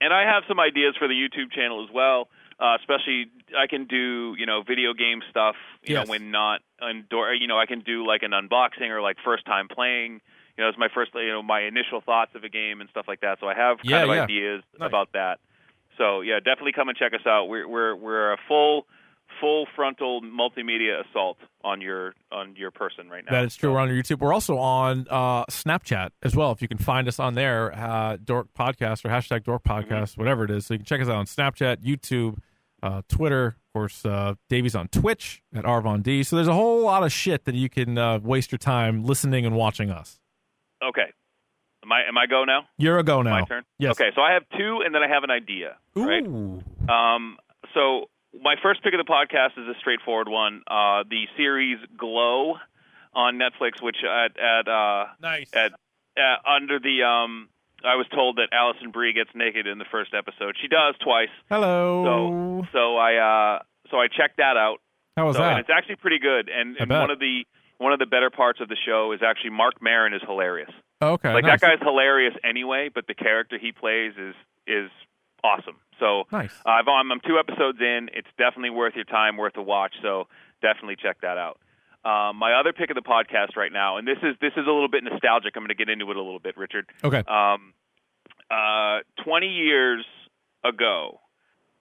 and 0.00 0.12
I 0.12 0.22
have 0.22 0.44
some 0.48 0.60
ideas 0.60 0.94
for 0.98 1.08
the 1.08 1.14
YouTube 1.14 1.50
channel 1.52 1.84
as 1.84 1.90
well. 1.92 2.28
Uh, 2.58 2.76
especially, 2.80 3.26
I 3.56 3.66
can 3.66 3.84
do 3.86 4.34
you 4.38 4.46
know 4.46 4.62
video 4.66 4.94
game 4.94 5.20
stuff. 5.30 5.56
You 5.82 5.94
Yes. 5.94 6.06
know, 6.06 6.10
when 6.10 6.30
not 6.30 6.60
indoor. 6.80 7.34
You 7.34 7.46
know, 7.46 7.58
I 7.58 7.66
can 7.66 7.80
do 7.80 8.06
like 8.06 8.22
an 8.22 8.32
unboxing 8.32 8.88
or 8.90 9.02
like 9.02 9.16
first 9.24 9.44
time 9.44 9.68
playing. 9.68 10.20
You 10.56 10.64
know, 10.64 10.68
it's 10.70 10.78
my 10.78 10.88
first. 10.92 11.10
You 11.14 11.28
know, 11.32 11.42
my 11.42 11.62
initial 11.62 12.00
thoughts 12.00 12.32
of 12.34 12.44
a 12.44 12.48
game 12.48 12.80
and 12.80 12.88
stuff 12.90 13.04
like 13.08 13.20
that. 13.20 13.38
So 13.40 13.46
I 13.48 13.54
have 13.54 13.78
kind 13.78 13.90
Yeah, 13.90 14.02
of 14.04 14.08
yeah. 14.10 14.24
ideas 14.24 14.62
Nice. 14.78 14.88
about 14.88 15.12
that. 15.12 15.38
So 15.98 16.22
yeah, 16.22 16.38
definitely 16.40 16.72
come 16.72 16.88
and 16.88 16.96
check 16.96 17.12
us 17.12 17.26
out. 17.26 17.46
We're 17.46 17.68
we're 17.68 17.94
we're 17.94 18.32
a 18.32 18.38
full 18.48 18.86
full 19.40 19.66
frontal 19.74 20.20
multimedia 20.22 21.02
assault 21.08 21.38
on 21.62 21.80
your 21.80 22.14
on 22.30 22.54
your 22.56 22.70
person 22.70 23.08
right 23.08 23.24
now. 23.24 23.32
That 23.32 23.44
is 23.44 23.56
true. 23.56 23.72
We're 23.72 23.80
on 23.80 23.88
YouTube. 23.88 24.20
We're 24.20 24.32
also 24.32 24.58
on 24.58 25.06
uh, 25.10 25.44
Snapchat 25.46 26.10
as 26.22 26.34
well. 26.36 26.52
If 26.52 26.62
you 26.62 26.68
can 26.68 26.78
find 26.78 27.08
us 27.08 27.18
on 27.18 27.34
there, 27.34 27.72
uh, 27.74 28.16
Dork 28.22 28.48
Podcast 28.58 29.04
or 29.04 29.08
hashtag 29.08 29.44
Dork 29.44 29.62
Podcast, 29.64 30.16
whatever 30.18 30.44
it 30.44 30.50
is. 30.50 30.66
So 30.66 30.74
you 30.74 30.78
can 30.78 30.86
check 30.86 31.00
us 31.00 31.08
out 31.08 31.16
on 31.16 31.26
Snapchat, 31.26 31.78
YouTube, 31.78 32.38
uh, 32.82 33.02
Twitter. 33.08 33.46
Of 33.46 33.72
course, 33.72 34.04
uh, 34.06 34.34
Davey's 34.48 34.74
on 34.74 34.88
Twitch 34.88 35.42
at 35.54 35.64
Arvon 35.64 36.02
D. 36.02 36.22
So 36.22 36.36
there's 36.36 36.48
a 36.48 36.54
whole 36.54 36.82
lot 36.82 37.02
of 37.02 37.12
shit 37.12 37.44
that 37.44 37.54
you 37.54 37.68
can 37.68 37.98
uh, 37.98 38.18
waste 38.20 38.52
your 38.52 38.58
time 38.58 39.04
listening 39.04 39.44
and 39.44 39.54
watching 39.54 39.90
us. 39.90 40.18
Okay. 40.82 41.12
Am 41.84 41.92
I 41.92 42.08
am 42.08 42.18
I 42.18 42.26
go 42.26 42.44
now? 42.44 42.62
You're 42.78 42.98
a 42.98 43.04
go 43.04 43.22
now. 43.22 43.30
My 43.30 43.44
turn. 43.44 43.62
Yes. 43.78 43.92
Okay, 43.92 44.10
so 44.14 44.20
I 44.20 44.32
have 44.32 44.42
two, 44.58 44.80
and 44.84 44.94
then 44.94 45.02
I 45.02 45.08
have 45.08 45.22
an 45.22 45.30
idea. 45.30 45.76
Right. 45.94 46.26
Ooh. 46.26 46.60
Um, 46.88 47.36
so 47.74 48.06
my 48.42 48.56
first 48.62 48.82
pick 48.82 48.94
of 48.94 49.04
the 49.04 49.10
podcast 49.10 49.58
is 49.60 49.68
a 49.68 49.78
straightforward 49.80 50.28
one. 50.28 50.62
Uh, 50.66 51.04
the 51.08 51.24
series 51.36 51.78
Glow 51.96 52.56
on 53.14 53.38
Netflix, 53.38 53.82
which 53.82 53.96
at 54.04 54.38
at 54.38 54.68
uh, 54.68 55.06
Nice. 55.20 55.50
at 55.54 55.72
uh, 56.16 56.50
under 56.50 56.78
the 56.78 57.02
um, 57.02 57.48
I 57.84 57.96
was 57.96 58.06
told 58.14 58.36
that 58.36 58.48
Alison 58.52 58.90
Brie 58.90 59.12
gets 59.12 59.30
naked 59.34 59.66
in 59.66 59.78
the 59.78 59.84
first 59.90 60.14
episode. 60.14 60.56
She 60.60 60.68
does 60.68 60.94
twice. 61.02 61.28
Hello. 61.48 62.62
So 62.64 62.68
so 62.72 62.96
I 62.96 63.16
uh, 63.16 63.62
so 63.90 63.98
I 63.98 64.08
checked 64.08 64.38
that 64.38 64.56
out. 64.56 64.78
How 65.16 65.26
was 65.26 65.36
so, 65.36 65.42
and 65.44 65.58
it's 65.58 65.70
actually 65.70 65.96
pretty 65.96 66.18
good. 66.18 66.50
And, 66.50 66.76
and 66.76 66.90
one 66.90 67.10
of 67.10 67.18
the 67.18 67.44
one 67.78 67.92
of 67.92 67.98
the 67.98 68.06
better 68.06 68.30
parts 68.30 68.60
of 68.60 68.68
the 68.68 68.76
show 68.86 69.12
is 69.12 69.20
actually 69.22 69.50
Marc 69.50 69.82
Maron 69.82 70.12
is 70.14 70.22
hilarious. 70.26 70.70
Okay. 71.00 71.32
Like 71.32 71.44
nice. 71.44 71.60
that 71.60 71.78
guy's 71.78 71.86
hilarious 71.86 72.34
anyway, 72.44 72.90
but 72.94 73.06
the 73.06 73.14
character 73.14 73.58
he 73.58 73.72
plays 73.72 74.12
is 74.18 74.34
is 74.66 74.90
awesome. 75.44 75.76
So 76.00 76.24
Nice. 76.32 76.52
uh, 76.64 76.70
I've, 76.70 76.88
I'm, 76.88 77.10
I'm 77.12 77.20
two 77.26 77.38
episodes 77.38 77.78
in. 77.80 78.08
It's 78.12 78.28
definitely 78.38 78.70
worth 78.70 78.94
your 78.94 79.04
time, 79.04 79.36
worth 79.36 79.56
a 79.56 79.62
watch. 79.62 79.94
So 80.02 80.28
definitely 80.62 80.96
check 81.02 81.20
that 81.22 81.38
out. 81.38 81.58
Um, 82.04 82.36
my 82.36 82.52
other 82.60 82.72
pick 82.72 82.90
of 82.90 82.94
the 82.94 83.02
podcast 83.02 83.56
right 83.56 83.72
now, 83.72 83.96
and 83.96 84.06
this 84.06 84.18
is 84.22 84.36
this 84.40 84.52
is 84.52 84.64
a 84.66 84.70
little 84.70 84.88
bit 84.88 85.02
nostalgic. 85.02 85.56
I'm 85.56 85.62
going 85.62 85.68
to 85.68 85.74
get 85.74 85.88
into 85.88 86.08
it 86.10 86.16
a 86.16 86.22
little 86.22 86.38
bit, 86.38 86.56
Richard. 86.56 86.86
Okay. 87.02 87.22
Um, 87.26 87.72
uh, 88.48 89.00
20 89.24 89.46
years 89.48 90.04
ago, 90.62 91.18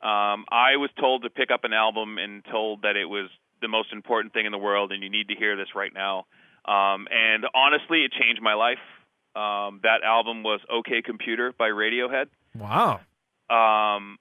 um, 0.01 0.45
I 0.49 0.77
was 0.77 0.89
told 0.99 1.23
to 1.23 1.29
pick 1.29 1.51
up 1.53 1.63
an 1.63 1.73
album 1.73 2.17
and 2.17 2.43
told 2.51 2.81
that 2.81 2.95
it 2.95 3.05
was 3.05 3.29
the 3.61 3.67
most 3.67 3.93
important 3.93 4.33
thing 4.33 4.47
in 4.47 4.51
the 4.51 4.57
world, 4.57 4.91
and 4.91 5.03
you 5.03 5.09
need 5.11 5.27
to 5.27 5.35
hear 5.35 5.55
this 5.55 5.69
right 5.75 5.91
now. 5.93 6.25
Um, 6.65 7.07
and 7.11 7.45
honestly, 7.53 7.99
it 8.03 8.11
changed 8.11 8.41
my 8.41 8.55
life. 8.55 8.81
Um, 9.35 9.81
that 9.83 10.01
album 10.03 10.41
was 10.43 10.59
OK 10.71 11.03
Computer 11.03 11.53
by 11.57 11.67
Radiohead. 11.69 12.25
Wow. 12.57 13.01
Um, 13.49 14.17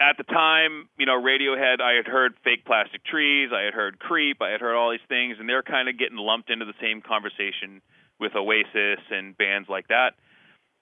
at 0.00 0.16
the 0.16 0.24
time, 0.24 0.88
you 0.96 1.06
know, 1.06 1.20
Radiohead, 1.20 1.80
I 1.80 1.94
had 1.94 2.06
heard 2.06 2.34
Fake 2.44 2.64
Plastic 2.64 3.04
Trees, 3.04 3.50
I 3.52 3.62
had 3.62 3.74
heard 3.74 3.98
Creep, 3.98 4.40
I 4.40 4.50
had 4.50 4.60
heard 4.60 4.76
all 4.76 4.90
these 4.90 5.00
things, 5.08 5.36
and 5.40 5.48
they're 5.48 5.62
kind 5.62 5.88
of 5.88 5.98
getting 5.98 6.18
lumped 6.18 6.50
into 6.50 6.64
the 6.64 6.74
same 6.80 7.02
conversation 7.02 7.82
with 8.20 8.34
Oasis 8.36 9.00
and 9.10 9.36
bands 9.36 9.68
like 9.68 9.88
that. 9.88 10.10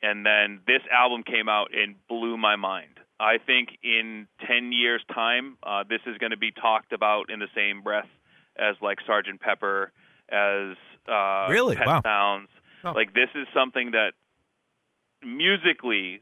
And 0.02 0.26
then 0.26 0.60
this 0.66 0.82
album 0.92 1.22
came 1.22 1.48
out 1.48 1.68
and 1.74 1.94
blew 2.08 2.36
my 2.36 2.56
mind. 2.56 3.00
I 3.18 3.38
think 3.38 3.78
in 3.82 4.28
10 4.46 4.72
years' 4.72 5.02
time, 5.14 5.56
uh, 5.62 5.84
this 5.88 6.00
is 6.06 6.18
going 6.18 6.32
to 6.32 6.36
be 6.36 6.52
talked 6.52 6.92
about 6.92 7.30
in 7.30 7.38
the 7.38 7.48
same 7.54 7.82
breath 7.82 8.08
as 8.58 8.76
like 8.82 8.98
Sergeant 9.06 9.40
Pepper, 9.40 9.92
as 10.28 10.76
uh, 11.08 11.46
Really? 11.48 11.76
Pet 11.76 11.86
Wow. 11.86 12.02
Sounds. 12.02 12.48
Oh. 12.84 12.92
Like 12.92 13.14
this 13.14 13.30
is 13.34 13.46
something 13.54 13.92
that 13.92 14.12
musically 15.24 16.20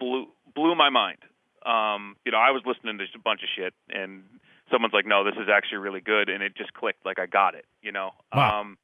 blew 0.00 0.26
blew 0.54 0.74
my 0.74 0.90
mind. 0.90 1.18
Um, 1.64 2.16
you 2.24 2.32
know, 2.32 2.38
I 2.38 2.50
was 2.52 2.62
listening 2.64 2.98
to 2.98 3.04
just 3.04 3.16
a 3.16 3.20
bunch 3.20 3.42
of 3.42 3.48
shit, 3.56 3.74
and 3.90 4.22
someone's 4.70 4.94
like, 4.94 5.06
"No, 5.06 5.24
this 5.24 5.34
is 5.34 5.48
actually 5.52 5.78
really 5.78 6.00
good," 6.00 6.28
and 6.28 6.42
it 6.42 6.54
just 6.56 6.72
clicked. 6.74 7.04
Like 7.04 7.18
I 7.18 7.26
got 7.26 7.54
it. 7.54 7.64
You 7.82 7.92
know. 7.92 8.10
Wow. 8.34 8.60
Um, 8.60 8.78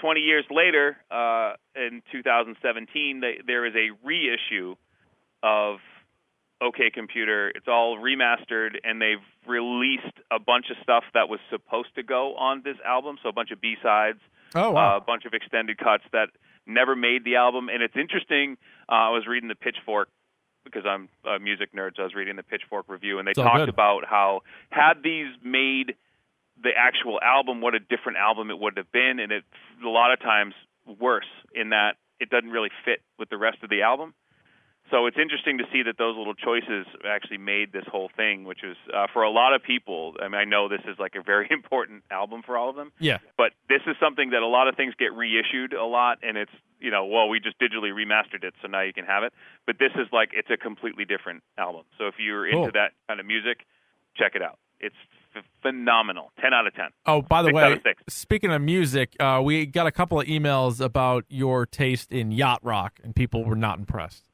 Twenty 0.00 0.20
years 0.22 0.44
later, 0.50 0.96
uh, 1.08 1.52
in 1.76 2.02
2017, 2.10 3.20
they, 3.20 3.38
there 3.46 3.64
is 3.64 3.74
a 3.76 3.90
reissue 4.04 4.74
of 5.42 5.78
OK 6.60 6.90
Computer. 6.90 7.50
It's 7.54 7.68
all 7.68 7.96
remastered, 7.96 8.70
and 8.82 9.00
they've 9.00 9.22
released 9.46 10.18
a 10.32 10.40
bunch 10.40 10.66
of 10.70 10.76
stuff 10.82 11.04
that 11.14 11.28
was 11.28 11.38
supposed 11.48 11.94
to 11.94 12.02
go 12.02 12.34
on 12.34 12.62
this 12.64 12.76
album. 12.84 13.18
So 13.22 13.28
a 13.28 13.32
bunch 13.32 13.52
of 13.52 13.60
B 13.60 13.76
sides, 13.82 14.18
Oh 14.56 14.72
wow. 14.72 14.94
uh, 14.94 14.96
a 14.96 15.00
bunch 15.00 15.26
of 15.26 15.32
extended 15.32 15.78
cuts 15.78 16.02
that 16.12 16.30
never 16.66 16.96
made 16.96 17.24
the 17.24 17.36
album. 17.36 17.68
And 17.68 17.80
it's 17.80 17.96
interesting. 17.96 18.56
Uh, 18.88 18.92
I 18.92 19.10
was 19.10 19.28
reading 19.28 19.48
the 19.48 19.54
Pitchfork 19.54 20.08
because 20.64 20.84
I'm 20.86 21.08
a 21.24 21.38
music 21.38 21.72
nerd, 21.74 21.96
so 21.96 22.02
I 22.02 22.04
was 22.04 22.14
reading 22.14 22.36
the 22.36 22.42
Pitchfork 22.42 22.86
review, 22.88 23.18
and 23.18 23.28
they 23.28 23.32
talked 23.32 23.56
good. 23.56 23.68
about 23.68 24.04
how 24.06 24.40
had 24.70 25.02
these 25.02 25.28
made 25.44 25.94
the 26.62 26.70
actual 26.76 27.20
album, 27.20 27.60
what 27.60 27.74
a 27.74 27.80
different 27.80 28.18
album 28.18 28.50
it 28.50 28.58
would 28.58 28.76
have 28.76 28.90
been, 28.92 29.18
and 29.18 29.32
it's 29.32 29.46
a 29.84 29.88
lot 29.88 30.12
of 30.12 30.20
times 30.20 30.54
worse 31.00 31.28
in 31.54 31.70
that 31.70 31.96
it 32.20 32.30
doesn't 32.30 32.50
really 32.50 32.70
fit 32.84 33.00
with 33.18 33.28
the 33.28 33.36
rest 33.36 33.58
of 33.62 33.70
the 33.70 33.82
album. 33.82 34.14
So 34.90 35.06
it's 35.06 35.16
interesting 35.18 35.58
to 35.58 35.64
see 35.72 35.82
that 35.82 35.96
those 35.96 36.16
little 36.16 36.34
choices 36.34 36.86
actually 37.08 37.38
made 37.38 37.72
this 37.72 37.84
whole 37.90 38.10
thing, 38.16 38.44
which 38.44 38.62
is 38.62 38.76
uh, 38.94 39.06
for 39.12 39.22
a 39.22 39.30
lot 39.30 39.54
of 39.54 39.62
people. 39.62 40.14
I 40.20 40.28
mean, 40.28 40.34
I 40.34 40.44
know 40.44 40.68
this 40.68 40.82
is 40.86 40.98
like 40.98 41.14
a 41.16 41.22
very 41.22 41.48
important 41.50 42.04
album 42.10 42.42
for 42.44 42.58
all 42.58 42.68
of 42.68 42.76
them, 42.76 42.92
yeah. 42.98 43.18
but 43.36 43.52
this 43.68 43.80
is 43.86 43.96
something 43.98 44.30
that 44.30 44.42
a 44.42 44.46
lot 44.46 44.68
of 44.68 44.76
things 44.76 44.94
get 44.98 45.14
reissued 45.14 45.72
a 45.72 45.84
lot, 45.84 46.18
and 46.22 46.36
it's 46.36 46.52
you 46.80 46.90
know, 46.90 47.06
well, 47.06 47.30
we 47.30 47.40
just 47.40 47.58
digitally 47.58 47.92
remastered 47.92 48.44
it, 48.44 48.52
so 48.60 48.68
now 48.68 48.82
you 48.82 48.92
can 48.92 49.06
have 49.06 49.22
it. 49.22 49.32
But 49.64 49.78
this 49.78 49.92
is 49.94 50.06
like 50.12 50.30
it's 50.34 50.50
a 50.50 50.58
completely 50.58 51.06
different 51.06 51.42
album. 51.56 51.84
So 51.96 52.06
if 52.06 52.16
you're 52.18 52.50
Cool. 52.50 52.64
into 52.64 52.72
that 52.72 52.92
kind 53.08 53.20
of 53.20 53.26
music, 53.26 53.64
check 54.16 54.32
it 54.34 54.42
out. 54.42 54.58
It's 54.80 54.94
f- 55.34 55.44
phenomenal. 55.62 56.30
Ten 56.40 56.52
out 56.52 56.66
of 56.66 56.74
ten. 56.74 56.90
Oh, 57.06 57.22
by 57.22 57.40
the 57.40 57.48
Six 57.48 57.54
way, 57.54 57.72
of 57.72 58.12
speaking 58.12 58.52
of 58.52 58.60
music, 58.60 59.16
uh, 59.18 59.40
we 59.42 59.64
got 59.64 59.86
a 59.86 59.92
couple 59.92 60.20
of 60.20 60.26
emails 60.26 60.78
about 60.78 61.24
your 61.30 61.64
taste 61.64 62.12
in 62.12 62.30
yacht 62.30 62.60
rock, 62.62 63.00
and 63.02 63.16
people 63.16 63.44
were 63.44 63.56
not 63.56 63.78
impressed. 63.78 64.24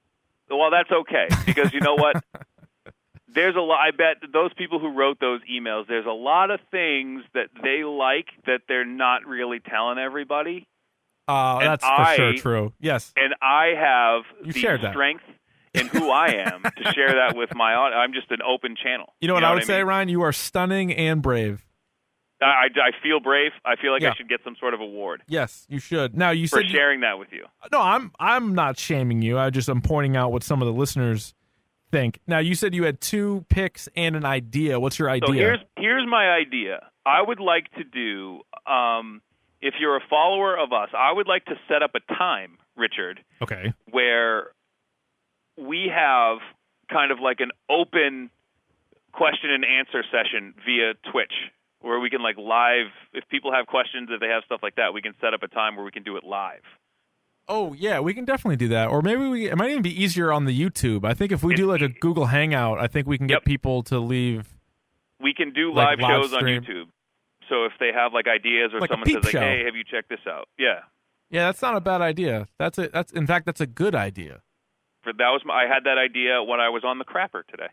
Well, 0.51 0.71
that's 0.71 0.91
okay 0.91 1.29
because 1.47 1.73
you 1.73 1.81
know 1.81 1.95
what? 1.95 2.23
There's 3.33 3.55
a 3.55 3.61
lot. 3.61 3.79
I 3.81 3.93
bet 3.93 4.17
those 4.33 4.53
people 4.55 4.81
who 4.81 4.89
wrote 4.93 5.21
those 5.21 5.41
emails. 5.51 5.87
There's 5.87 6.07
a 6.07 6.11
lot 6.11 6.51
of 6.51 6.59
things 6.73 7.23
that 7.33 7.47
they 7.63 7.85
like 7.85 8.27
that 8.47 8.63
they're 8.67 8.85
not 8.85 9.25
really 9.25 9.61
telling 9.61 9.99
everybody. 9.99 10.67
Uh, 11.29 11.59
And 11.59 11.67
that's 11.69 11.85
for 11.85 11.91
I- 11.93 12.17
sure 12.17 12.33
true. 12.35 12.73
Yes. 12.81 13.13
and 13.17 13.35
I 13.41 13.75
have 13.79 14.23
You 14.45 14.53
the 14.79 14.91
strength 14.91 15.23
in 15.75 15.87
who 15.87 16.11
I 16.11 16.43
am 16.45 16.63
to 16.65 16.93
share 16.93 17.15
that 17.15 17.37
with 17.37 17.55
my 17.55 17.75
audience. 17.75 18.01
I'm 18.03 18.13
just 18.13 18.33
an 18.33 18.41
open 18.43 18.75
channel. 18.75 19.15
You 19.21 19.29
know 19.29 19.35
what 19.35 19.45
I 19.45 19.55
would 19.55 19.65
say, 19.65 19.79
mean? 19.79 19.87
Ryan? 19.87 20.09
You 20.09 20.23
are 20.23 20.33
stunning 20.33 20.93
and 20.93 21.23
brave. 21.23 21.65
I, 22.43 22.45
I, 22.45 22.65
I 22.89 23.03
feel 23.03 23.21
brave. 23.21 23.53
I 23.65 23.77
feel 23.77 23.93
like 23.93 24.03
Yeah. 24.03 24.11
I 24.11 24.15
should 24.15 24.29
get 24.29 24.41
some 24.45 24.57
sort 24.59 24.75
of 24.75 24.81
award 24.81 25.23
Yes, 25.29 25.67
you 25.69 25.79
should. 25.79 26.17
Now 26.17 26.31
you 26.31 26.49
for 26.49 26.57
said 26.61 26.71
you- 26.71 26.77
sharing 26.77 27.01
that 27.01 27.19
with 27.19 27.29
you. 27.33 27.45
no. 27.73 27.81
I'm 27.81 28.13
I'm 28.19 28.55
not 28.55 28.79
shaming 28.79 29.23
you. 29.23 29.39
I 29.39 29.51
just 29.51 29.69
am 29.69 29.81
pointing 29.83 30.17
out 30.17 30.33
what 30.33 30.43
some 30.43 30.63
of 30.63 30.67
the 30.67 30.73
listeners 30.75 31.35
think. 31.93 32.21
Now 32.27 32.39
you 32.39 32.55
said 32.55 32.75
you 32.75 32.85
had 32.85 33.01
two 33.01 33.45
picks 33.49 33.89
and 33.97 34.17
an 34.17 34.25
idea. 34.25 34.79
What's 34.81 34.99
your 34.99 35.11
idea? 35.11 35.27
So 35.29 35.33
here's 35.33 35.61
here's 35.77 36.07
my 36.09 36.31
idea. 36.31 36.87
I 37.05 37.23
would 37.23 37.41
like 37.41 37.71
to 37.73 37.85
do. 37.85 38.41
Um, 38.71 39.23
if 39.63 39.75
you're 39.79 39.97
a 39.97 40.03
follower 40.09 40.57
of 40.57 40.73
us, 40.73 40.89
I 40.97 41.13
would 41.13 41.27
like 41.29 41.45
to 41.47 41.55
set 41.69 41.83
up 41.83 41.91
a 41.95 42.01
time, 42.15 42.57
Richard, 42.77 43.21
okay. 43.43 43.75
where 43.91 44.53
we 45.59 45.91
have 45.95 46.39
kind 46.91 47.13
of 47.13 47.19
like 47.21 47.41
an 47.41 47.51
open 47.69 48.31
question 49.13 49.51
and 49.51 49.65
answer 49.65 50.03
session 50.11 50.55
via 50.65 50.95
Twitch. 51.13 51.33
Where 51.81 51.99
we 52.01 52.11
can 52.11 52.23
like 52.23 52.37
live. 52.39 52.87
If 53.13 53.25
people 53.29 53.53
have 53.53 53.67
questions, 53.67 54.09
if 54.13 54.21
they 54.21 54.29
have 54.29 54.43
stuff 54.45 54.61
like 54.63 54.77
that, 54.77 54.93
we 54.95 55.03
can 55.03 55.15
set 55.21 55.35
up 55.35 55.43
a 55.43 55.49
time 55.49 55.77
where 55.77 55.85
we 55.85 55.91
can 55.91 56.03
do 56.03 56.17
it 56.17 56.25
live. 56.25 56.63
Oh 57.49 57.73
yeah, 57.73 58.01
we 58.01 58.15
can 58.15 58.25
definitely 58.25 58.57
do 58.57 58.69
that. 58.69 58.89
Or 58.89 59.03
maybe 59.03 59.27
we 59.27 59.49
it 59.51 59.57
might 59.57 59.71
even 59.71 59.83
be 59.83 60.03
easier 60.03 60.33
on 60.33 60.45
the 60.45 60.59
YouTube. 60.59 61.05
I 61.05 61.15
think 61.15 61.33
if 61.33 61.43
we 61.43 61.55
do 61.55 61.67
like 61.67 61.81
a 61.81 61.89
Google 61.89 62.27
Hangout, 62.27 62.79
I 62.79 62.87
think 62.87 63.07
we 63.07 63.19
can 63.19 63.27
get 63.27 63.37
Yep. 63.37 63.45
people 63.45 63.83
to 63.85 63.99
leave 63.99 64.55
We 65.21 65.35
can 65.35 65.53
do 65.53 65.73
Like 65.73 65.99
live 65.99 66.01
live 66.01 66.23
shows 66.23 66.33
on. 66.35 66.43
YouTube. 66.45 66.85
So 67.49 67.65
if 67.65 67.73
they 67.81 67.91
have 67.93 68.13
like 68.13 68.27
ideas 68.29 68.71
or 68.73 68.81
Like 68.81 68.91
someone 68.91 69.09
says 69.09 69.25
like, 69.25 69.33
show. 69.33 69.41
"Hey, 69.41 69.65
have 69.65 69.75
you 69.75 69.83
checked 69.85 70.09
this 70.09 70.21
out?" 70.29 70.49
Yeah. 70.59 70.81
Yeah, 71.31 71.47
that's 71.47 71.63
not 71.63 71.77
a 71.77 71.81
bad 71.81 72.01
idea. 72.01 72.47
That's 72.59 72.79
a 72.79 72.89
that's 72.89 73.11
in 73.13 73.27
fact 73.27 73.47
that's 73.47 73.61
a 73.61 73.67
good 73.67 73.95
idea. 73.95 74.43
For 75.03 75.13
that 75.13 75.29
was 75.31 75.43
my, 75.45 75.65
I 75.65 75.67
had 75.67 75.85
that 75.85 75.97
idea 75.99 76.43
when 76.45 76.61
I 76.61 76.69
was 76.69 76.85
on 76.85 76.99
the 76.99 77.05
crapper 77.05 77.43
today. 77.49 77.69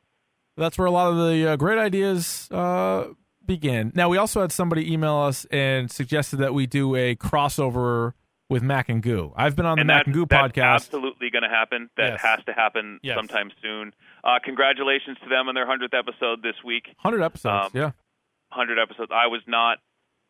That's 0.56 0.78
where 0.78 0.88
a 0.88 0.92
lot 0.92 1.12
of 1.12 1.18
the 1.18 1.50
uh, 1.52 1.56
great 1.58 1.78
ideas 1.78 2.48
uh, 2.52 3.10
begin. 3.48 3.92
Now, 3.96 4.10
we 4.10 4.18
also 4.18 4.42
had 4.42 4.52
somebody 4.52 4.92
email 4.92 5.16
us 5.18 5.46
and 5.46 5.90
suggested 5.90 6.38
that 6.38 6.54
we 6.54 6.66
do 6.68 6.96
a 6.96 7.16
crossover 7.16 8.14
with 8.50 8.64
Mac 8.64 8.88
and 8.90 9.02
Goo. 9.04 9.34
I've 9.36 9.56
been 9.56 9.66
on 9.66 9.76
the 9.78 9.82
and 9.82 9.88
Mac 9.88 10.06
and 10.06 10.14
Goo 10.14 10.26
that's 10.30 10.54
podcast. 10.54 10.74
absolutely 10.76 11.30
going 11.30 11.44
to 11.44 11.50
happen. 11.50 11.90
That 11.98 12.12
Yes. 12.14 12.22
has 12.22 12.40
to 12.46 12.54
happen 12.54 13.00
Yes. 13.04 13.16
sometime 13.18 13.52
soon. 13.62 13.94
Uh, 14.24 14.40
congratulations 14.44 15.18
to 15.24 15.30
them 15.30 15.50
on 15.50 15.56
their 15.56 15.66
hundredth 15.66 15.94
episode 15.94 16.42
this 16.44 16.56
week. 16.64 16.88
100 17.02 17.24
episodes, 17.24 17.66
Um, 17.66 17.72
yeah. 17.74 17.92
Hundred 18.52 18.80
episodes. 18.80 19.12
I 19.14 19.28
was 19.28 19.42
not 19.48 19.80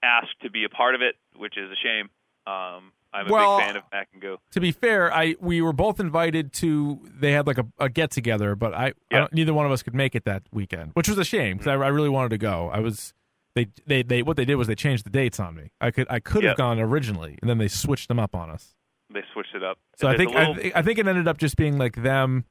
asked 0.03 0.39
to 0.41 0.49
be 0.49 0.63
a 0.63 0.69
part 0.69 0.95
of 0.95 1.01
it, 1.01 1.15
which 1.35 1.57
is 1.57 1.69
a 1.71 1.75
shame. 1.75 2.09
Um, 2.47 2.91
I'm 3.17 3.27
a 3.27 3.31
Well, 3.31 3.57
big 3.57 3.65
fan 3.65 3.77
of 3.77 3.83
Mac 3.91 4.09
and 4.13 4.21
Go. 4.21 4.37
To 4.51 4.59
be 4.59 4.71
fair, 4.71 5.11
I 5.13 5.35
we 5.39 5.61
were 5.61 5.73
both 5.73 5.99
invited 5.99 6.53
to. 6.53 6.99
They 7.19 7.31
had 7.31 7.47
like 7.47 7.57
a, 7.57 7.65
a 7.79 7.89
get 7.89 8.11
together, 8.11 8.55
but 8.55 8.73
I, 8.73 8.93
I 9.11 9.19
don't, 9.19 9.33
neither 9.33 9.53
one 9.53 9.65
of 9.65 9.71
us 9.71 9.81
could 9.81 9.95
make 9.95 10.13
it 10.15 10.25
that 10.25 10.43
weekend, 10.51 10.91
which 10.93 11.09
was 11.09 11.17
a 11.17 11.25
shame 11.25 11.57
because 11.57 11.71
mm-hmm. 11.71 11.81
I, 11.81 11.87
I 11.87 11.89
really 11.89 12.09
wanted 12.09 12.29
to 12.29 12.37
go. 12.37 12.69
I 12.71 12.79
was 12.79 13.13
they 13.55 13.67
they 13.87 14.03
they 14.03 14.21
what 14.21 14.37
they 14.37 14.45
did 14.45 14.55
was 14.55 14.67
they 14.67 14.75
changed 14.75 15.03
the 15.03 15.09
dates 15.09 15.39
on 15.39 15.55
me. 15.55 15.71
I 15.81 15.89
could 15.89 16.07
I 16.09 16.19
could 16.19 16.43
have 16.43 16.57
gone 16.57 16.79
originally, 16.79 17.39
and 17.41 17.49
then 17.49 17.57
they 17.57 17.67
switched 17.67 18.07
them 18.07 18.19
up 18.19 18.35
on 18.35 18.51
us. 18.51 18.75
They 19.11 19.23
switched 19.33 19.55
it 19.55 19.63
up. 19.63 19.79
So 19.95 20.07
I 20.07 20.15
think 20.15 20.33
little, 20.33 20.53
I, 20.53 20.57
thi- 20.57 20.75
I 20.75 20.81
think 20.83 20.99
it 20.99 21.07
ended 21.07 21.27
up 21.27 21.37
just 21.37 21.57
being 21.57 21.77
like 21.77 21.95
them. 22.03 22.45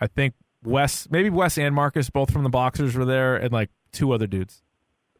I 0.00 0.06
think 0.06 0.34
Wes, 0.62 1.08
maybe 1.10 1.30
Wes 1.30 1.58
and 1.58 1.74
Marcus, 1.74 2.10
both 2.10 2.30
from 2.30 2.44
the 2.44 2.50
Boxers, 2.50 2.94
were 2.94 3.04
there, 3.04 3.36
and 3.36 3.52
like 3.52 3.70
two 3.90 4.12
other 4.12 4.26
dudes. 4.26 4.62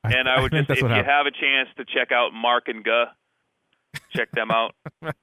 and 0.05 0.29
I 0.29 0.41
would 0.41 0.53
think 0.53 0.69
just, 0.69 0.79
if 0.79 0.83
you 0.83 0.89
happened. 0.89 1.09
have 1.09 1.27
a 1.27 1.31
chance 1.31 1.69
to 1.79 1.85
check 1.85 2.13
out 2.13 2.33
Mark 2.33 2.69
and 2.69 2.85
Guh, 2.85 3.07
check 4.11 4.31
them 4.33 4.51
out. 4.51 4.75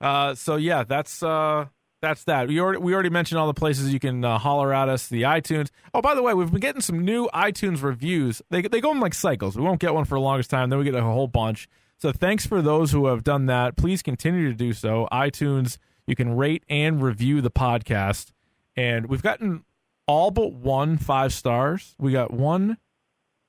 Uh, 0.00 0.34
so 0.34 0.56
yeah, 0.56 0.84
that's 0.84 1.22
uh, 1.22 1.64
that's 2.02 2.24
that. 2.24 2.48
We 2.48 2.60
already 2.60 2.78
we 2.78 2.92
already 2.92 3.08
mentioned 3.08 3.38
all 3.38 3.46
the 3.46 3.54
places 3.54 3.90
you 3.92 3.98
can 3.98 4.22
uh, 4.22 4.38
holler 4.38 4.74
at 4.74 4.90
us. 4.90 5.08
The 5.08 5.22
iTunes. 5.22 5.70
Oh, 5.94 6.02
by 6.02 6.14
the 6.14 6.22
way, 6.22 6.34
we've 6.34 6.50
been 6.50 6.60
getting 6.60 6.82
some 6.82 7.04
new 7.04 7.26
iTunes 7.32 7.82
reviews. 7.82 8.42
They 8.50 8.60
they 8.62 8.82
go 8.82 8.90
in 8.90 9.00
like 9.00 9.14
cycles. 9.14 9.56
We 9.56 9.62
won't 9.62 9.80
get 9.80 9.94
one 9.94 10.04
for 10.04 10.16
the 10.16 10.20
longest 10.20 10.50
time. 10.50 10.68
Then 10.68 10.78
we 10.78 10.84
get 10.84 10.94
a 10.94 11.02
whole 11.02 11.28
bunch. 11.28 11.68
So 11.96 12.12
thanks 12.12 12.44
for 12.44 12.60
those 12.60 12.92
who 12.92 13.06
have 13.06 13.24
done 13.24 13.46
that. 13.46 13.76
Please 13.76 14.02
continue 14.02 14.48
to 14.48 14.54
do 14.54 14.74
so. 14.74 15.08
iTunes, 15.10 15.78
you 16.06 16.14
can 16.14 16.36
rate 16.36 16.64
and 16.68 17.02
review 17.02 17.40
the 17.40 17.50
podcast, 17.50 18.32
and 18.76 19.06
we've 19.06 19.22
gotten 19.22 19.64
all 20.06 20.30
but 20.30 20.52
one 20.52 20.98
five 20.98 21.32
stars. 21.32 21.94
We 21.98 22.12
got 22.12 22.30
one 22.30 22.76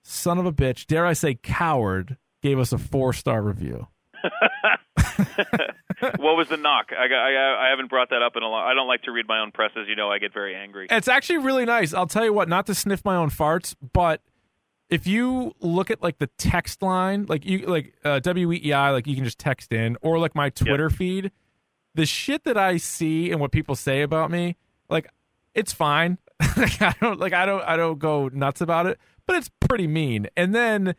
son 0.04 0.38
of 0.38 0.46
a 0.46 0.54
bitch, 0.54 0.86
dare 0.86 1.06
I 1.06 1.14
say, 1.14 1.36
coward, 1.36 2.16
gave 2.42 2.60
us 2.60 2.72
a 2.72 2.78
four 2.78 3.12
star 3.12 3.42
review. 3.42 3.88
what 6.18 6.38
was 6.38 6.50
the 6.50 6.58
knock? 6.58 6.92
I, 6.92 7.06
I 7.14 7.68
I 7.68 7.70
haven't 7.70 7.90
brought 7.90 8.10
that 8.10 8.22
up 8.22 8.36
in 8.36 8.44
a 8.44 8.48
long. 8.48 8.64
I 8.66 8.74
don't 8.74 8.88
like 8.88 9.04
to 9.04 9.12
read 9.12 9.28
my 9.28 9.40
own 9.40 9.52
press, 9.52 9.72
as 9.76 9.88
you 9.88 9.96
know. 9.96 10.10
I 10.10 10.20
get 10.20 10.34
very 10.34 10.56
angry. 10.56 10.88
It's 10.90 11.08
actually 11.08 11.40
really 11.40 11.66
nice. 11.66 11.94
I'll 11.94 12.08
tell 12.08 12.26
you 12.26 12.34
what, 12.34 12.50
not 12.50 12.66
to 12.68 12.76
sniff 12.76 13.04
my 13.06 13.16
own 13.16 13.30
farts, 13.30 13.76
but 13.94 14.22
if 14.90 15.08
you 15.08 15.54
look 15.60 15.90
at 15.90 16.02
like 16.02 16.20
the 16.20 16.28
text 16.38 16.82
line, 16.82 17.26
like 17.28 17.46
you 17.46 17.66
like 17.66 17.94
uh, 18.04 18.20
WEEI, 18.24 18.92
like 18.92 19.08
you 19.08 19.16
can 19.16 19.24
just 19.24 19.40
text 19.40 19.72
in, 19.72 19.98
or 20.02 20.20
like 20.20 20.36
my 20.36 20.50
Twitter 20.50 20.90
feed, 20.90 21.32
the 21.96 22.06
shit 22.06 22.44
that 22.44 22.58
I 22.58 22.78
see 22.78 23.32
and 23.32 23.40
what 23.40 23.52
people 23.52 23.76
say 23.76 24.02
about 24.02 24.30
me, 24.30 24.58
like 24.90 25.10
it's 25.54 25.74
fine. 25.74 26.18
like 26.58 26.82
I 26.82 26.94
don't 27.02 27.20
like 27.20 27.34
I 27.34 27.46
don't 27.46 27.64
I 27.64 27.78
don't 27.78 28.00
go 28.00 28.30
nuts 28.32 28.62
about 28.62 28.86
it, 28.86 29.00
but 29.26 29.38
it's 29.38 29.50
pretty 29.62 29.88
mean. 29.88 30.28
And 30.36 30.54
then 30.54 30.96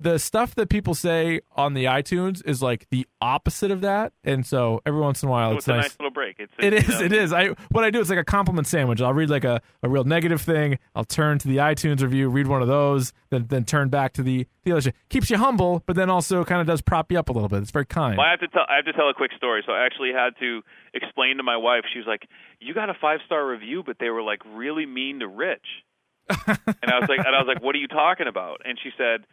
the 0.00 0.18
stuff 0.18 0.54
that 0.54 0.68
people 0.68 0.94
say 0.94 1.40
on 1.56 1.74
the 1.74 1.84
iTunes 1.86 2.40
is 2.44 2.62
like 2.62 2.86
the 2.90 3.06
opposite 3.20 3.70
of 3.70 3.80
that, 3.80 4.12
and 4.22 4.46
so 4.46 4.80
every 4.86 5.00
once 5.00 5.22
in 5.22 5.28
a 5.28 5.32
while 5.32 5.50
So 5.50 5.56
it's, 5.56 5.68
it's 5.68 5.68
a 5.68 5.76
nice. 5.76 5.96
little 5.98 6.12
break. 6.12 6.36
It's, 6.38 6.52
it 6.58 6.72
is. 6.72 6.88
Know. 6.88 7.00
It 7.00 7.12
is. 7.12 7.32
I 7.32 7.48
what 7.70 7.84
I 7.84 7.90
do 7.90 8.00
is 8.00 8.08
like 8.08 8.18
a 8.18 8.24
compliment 8.24 8.66
sandwich. 8.68 9.00
I'll 9.00 9.12
read 9.12 9.28
like 9.28 9.44
a, 9.44 9.60
a 9.82 9.88
real 9.88 10.04
negative 10.04 10.40
thing. 10.40 10.78
I'll 10.94 11.04
turn 11.04 11.38
to 11.40 11.48
the 11.48 11.56
iTunes 11.56 12.00
review, 12.00 12.28
read 12.28 12.46
one 12.46 12.62
of 12.62 12.68
those, 12.68 13.12
then 13.30 13.46
then 13.48 13.64
turn 13.64 13.88
back 13.88 14.12
to 14.14 14.22
the 14.22 14.46
the 14.64 14.72
other 14.72 14.80
shit. 14.82 14.94
Keeps 15.08 15.30
you 15.30 15.38
humble, 15.38 15.82
but 15.86 15.96
then 15.96 16.10
also 16.10 16.44
kind 16.44 16.60
of 16.60 16.66
does 16.66 16.80
prop 16.80 17.10
you 17.10 17.18
up 17.18 17.28
a 17.28 17.32
little 17.32 17.48
bit. 17.48 17.62
It's 17.62 17.72
very 17.72 17.86
kind. 17.86 18.16
Well, 18.16 18.26
I 18.26 18.30
have 18.30 18.40
to 18.40 18.48
tell. 18.48 18.66
I 18.68 18.76
have 18.76 18.84
to 18.84 18.92
tell 18.92 19.08
a 19.08 19.14
quick 19.14 19.32
story. 19.36 19.62
So 19.66 19.72
I 19.72 19.84
actually 19.84 20.12
had 20.12 20.30
to 20.38 20.62
explain 20.94 21.38
to 21.38 21.42
my 21.42 21.56
wife. 21.56 21.82
She 21.92 21.98
was 21.98 22.06
like, 22.06 22.28
"You 22.60 22.72
got 22.72 22.88
a 22.88 22.94
five 23.00 23.18
star 23.26 23.46
review, 23.46 23.82
but 23.84 23.96
they 23.98 24.10
were 24.10 24.22
like 24.22 24.42
really 24.54 24.86
mean 24.86 25.20
to 25.20 25.26
Rich." 25.28 25.66
and 26.28 26.58
I 26.92 27.00
was 27.00 27.08
like, 27.08 27.18
and 27.18 27.34
I 27.34 27.40
was 27.40 27.48
like, 27.48 27.62
"What 27.62 27.74
are 27.74 27.78
you 27.78 27.88
talking 27.88 28.28
about?" 28.28 28.60
And 28.64 28.78
she 28.80 28.90
said, 28.96 29.26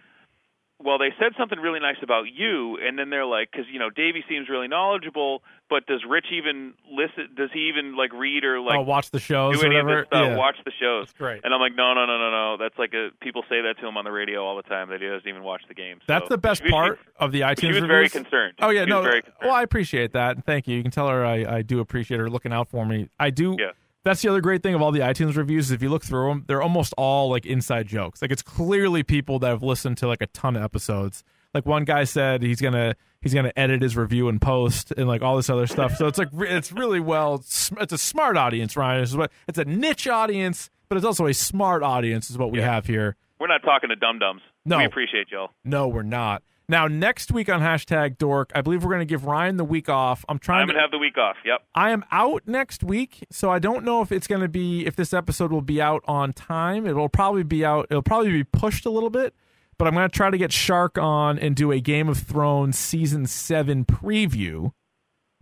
"Well, 0.83 0.97
they 0.97 1.13
said 1.19 1.33
something 1.37 1.59
really 1.59 1.79
nice 1.79 1.95
about 2.03 2.23
you, 2.33 2.77
and 2.85 2.97
then 2.99 3.09
they're 3.09 3.25
like, 3.25 3.49
because 3.51 3.65
you 3.71 3.79
know, 3.79 3.89
Davey 3.89 4.23
seems 4.29 4.49
really 4.49 4.67
knowledgeable, 4.67 5.41
but 5.69 5.85
does 5.87 6.03
Rich 6.07 6.25
even 6.31 6.73
listen? 6.91 7.29
Does 7.35 7.49
he 7.53 7.69
even 7.69 7.95
like 7.95 8.11
read 8.13 8.43
or 8.43 8.59
like 8.59 8.77
oh, 8.79 8.81
watch 8.81 9.11
the 9.11 9.19
shows 9.19 9.55
do 9.59 9.63
or 9.63 9.65
any 9.67 9.77
of 9.77 9.85
whatever. 9.85 10.01
this 10.01 10.07
stuff? 10.07 10.27
Yeah. 10.27 10.35
Watch 10.37 10.57
the 10.65 10.71
shows." 10.79 11.07
That's 11.07 11.17
great. 11.17 11.41
And 11.43 11.53
I'm 11.53 11.59
like, 11.61 11.75
no, 11.75 11.93
no, 11.93 12.05
no, 12.05 12.17
no, 12.17 12.29
no. 12.31 12.57
That's 12.59 12.77
like 12.77 12.93
a 12.93 13.09
people 13.21 13.43
say 13.49 13.61
that 13.61 13.75
to 13.79 13.87
him 13.87 13.97
on 13.97 14.03
the 14.05 14.11
radio 14.11 14.43
all 14.45 14.55
the 14.57 14.63
time 14.63 14.89
that 14.89 15.01
he 15.01 15.07
doesn't 15.07 15.27
even 15.27 15.43
watch 15.43 15.61
the 15.67 15.73
game. 15.73 15.99
That's 16.07 16.29
the 16.29 16.37
best 16.37 16.61
She- 16.61 16.67
she- 16.67 16.71
part 16.71 16.99
of 17.19 17.31
the 17.31 17.41
iTunes. 17.41 17.59
She 17.61 17.67
was 17.67 17.75
reviews. 17.81 17.87
very 17.87 18.09
concerned. 18.09 18.53
Oh 18.61 18.69
yeah, 18.69 18.83
She 18.83 18.89
no. 18.89 18.97
was 18.99 19.05
very 19.07 19.21
concerned. 19.21 19.41
Well, 19.45 19.53
I 19.55 19.63
appreciate 19.63 20.11
that, 20.13 20.35
and 20.35 20.45
thank 20.45 20.67
you. 20.67 20.75
You 20.77 20.83
can 20.83 20.91
tell 20.91 21.07
her 21.09 21.25
I, 21.25 21.57
I 21.57 21.61
do 21.61 21.79
appreciate 21.79 22.19
her 22.19 22.29
looking 22.29 22.51
out 22.53 22.67
for 22.69 22.85
me. 22.85 23.09
I 23.19 23.29
do. 23.29 23.55
Yeah. 23.59 23.71
That's 24.05 24.21
the 24.21 24.29
other 24.29 24.39
great 24.39 24.63
thing 24.63 24.73
of 24.75 24.81
all 24.81 24.91
the 24.91 24.99
iTunes 25.01 25.35
reviews. 25.35 25.65
Is 25.65 25.71
if 25.71 25.81
you 25.81 25.89
look 25.89 26.05
through 26.05 26.29
them, 26.29 26.45
they're 26.47 26.61
almost 26.61 26.93
all 26.97 27.29
like 27.29 27.45
inside 27.45 27.87
jokes. 27.87 28.21
Like 28.21 28.31
it's 28.31 28.41
clearly 28.43 29.03
people 29.03 29.39
that 29.39 29.49
have 29.49 29.63
listened 29.63 29.97
to 29.97 30.07
like 30.07 30.21
a 30.21 30.27
ton 30.27 30.55
of 30.55 30.63
episodes. 30.63 31.23
Like 31.53 31.65
one 31.65 31.83
guy 31.85 32.03
said 32.03 32.41
he's 32.43 32.61
gonna 32.61 32.95
he's 33.21 33.33
gonna 33.33 33.51
edit 33.57 33.81
his 33.81 33.97
review 33.97 34.29
and 34.29 34.39
post 34.41 34.91
and 34.95 35.07
like 35.07 35.21
all 35.21 35.35
this 35.35 35.49
other 35.49 35.67
stuff. 35.67 35.95
So 35.97 36.05
it's 36.07 36.17
like 36.19 36.29
it's 36.33 36.71
really 36.71 36.99
well. 36.99 37.35
It's 37.35 37.71
a 37.93 37.97
smart 37.97 38.37
audience, 38.37 38.77
Ryan. 38.77 39.03
It's 39.03 39.15
what 39.15 39.31
it's 39.47 39.57
a 39.57 39.65
niche 39.65 40.07
audience, 40.07 40.69
but 40.87 40.97
it's 40.97 41.05
also 41.05 41.25
a 41.25 41.33
smart 41.33 41.81
audience. 41.81 42.29
Is 42.29 42.37
what 42.37 42.51
we 42.51 42.59
Yeah. 42.59 42.71
have 42.73 42.85
here. 42.85 43.15
We're 43.39 43.47
not 43.47 43.63
talking 43.63 43.89
to 43.89 43.95
dum 43.95 44.19
dums. 44.19 44.41
No. 44.65 44.77
we 44.77 44.85
appreciate 44.85 45.27
y'all. 45.31 45.49
No, 45.63 45.87
we're 45.87 46.03
not. 46.03 46.43
Now 46.67 46.87
next 46.87 47.31
week 47.31 47.49
on 47.49 47.61
hashtag 47.61 48.17
Dork, 48.17 48.51
I 48.55 48.61
believe 48.61 48.83
we're 48.83 48.91
gonna 48.91 49.05
give 49.05 49.25
Ryan 49.25 49.57
the 49.57 49.63
week 49.63 49.87
off. 49.89 50.25
I'm 50.27 50.39
trying 50.39 50.63
I'm 50.63 50.67
to 50.67 50.73
gonna 50.73 50.81
have 50.81 50.91
the 50.91 50.97
week 50.97 51.17
off. 51.17 51.35
Yep. 51.45 51.63
I 51.75 51.91
am 51.91 52.03
out 52.11 52.43
next 52.47 52.83
week, 52.83 53.25
so 53.29 53.51
I 53.51 53.59
don't 53.59 53.83
know 53.83 54.01
if 54.01 54.11
it's 54.11 54.27
going 54.27 54.41
to 54.41 54.47
be 54.47 54.85
if 54.85 54.95
this 54.95 55.13
episode 55.13 55.51
will 55.51 55.61
be 55.61 55.81
out 55.81 56.03
on 56.07 56.33
time. 56.33 56.87
It 56.87 56.95
will 56.95 57.09
probably 57.09 57.43
be 57.43 57.63
out. 57.63 57.87
It'll 57.89 58.01
probably 58.01 58.31
be 58.31 58.43
pushed 58.43 58.85
a 58.85 58.89
little 58.89 59.09
bit, 59.09 59.35
but 59.77 59.87
I'm 59.87 59.93
going 59.93 60.09
to 60.09 60.15
try 60.15 60.29
to 60.29 60.37
get 60.37 60.51
Shark 60.51 60.97
on 60.97 61.37
and 61.37 61.55
do 61.55 61.71
a 61.71 61.79
Game 61.79 62.09
of 62.09 62.17
Thrones 62.17 62.77
season 62.79 63.27
seven 63.27 63.85
preview. 63.85 64.71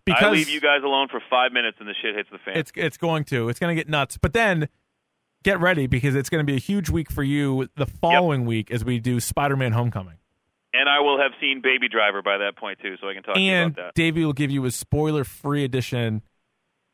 Because 0.05 0.23
I 0.23 0.31
leave 0.31 0.49
you 0.49 0.59
guys 0.59 0.81
alone 0.83 1.07
for 1.09 1.21
five 1.29 1.53
minutes 1.53 1.77
and 1.79 1.87
the 1.87 1.93
shit 2.01 2.15
hits 2.15 2.29
the 2.29 2.37
fan. 2.39 2.57
it's 2.57 2.71
it's 2.75 2.97
going 2.97 3.23
to 3.25 3.47
it's 3.47 3.59
going 3.59 3.73
to 3.73 3.79
get 3.79 3.87
nuts. 3.89 4.17
But 4.17 4.33
then 4.33 4.67
get 5.43 5.59
ready 5.61 5.87
because 5.87 6.15
it's 6.15 6.29
going 6.29 6.45
to 6.45 6.51
be 6.51 6.57
a 6.57 6.59
huge 6.59 6.89
week 6.89 7.09
for 7.09 7.23
you 7.23 7.69
the 7.77 7.85
following 7.85 8.45
week 8.45 8.69
as 8.69 8.83
we 8.83 8.99
do 8.99 9.21
Spider-Man: 9.21 9.71
Homecoming. 9.71 10.15
And 10.73 10.89
I 10.89 10.99
will 11.01 11.19
have 11.19 11.31
seen 11.39 11.61
Baby 11.61 11.87
Driver 11.89 12.21
by 12.21 12.37
that 12.39 12.57
point 12.57 12.79
too, 12.81 12.95
so 13.01 13.07
I 13.09 13.13
can 13.13 13.23
talk 13.23 13.35
to 13.35 13.41
you 13.41 13.51
And 13.51 13.71
about 13.73 13.85
that. 13.87 13.93
Davey 13.95 14.25
will 14.25 14.33
give 14.33 14.51
you 14.51 14.65
a 14.65 14.71
spoiler-free 14.71 15.63
edition 15.63 16.21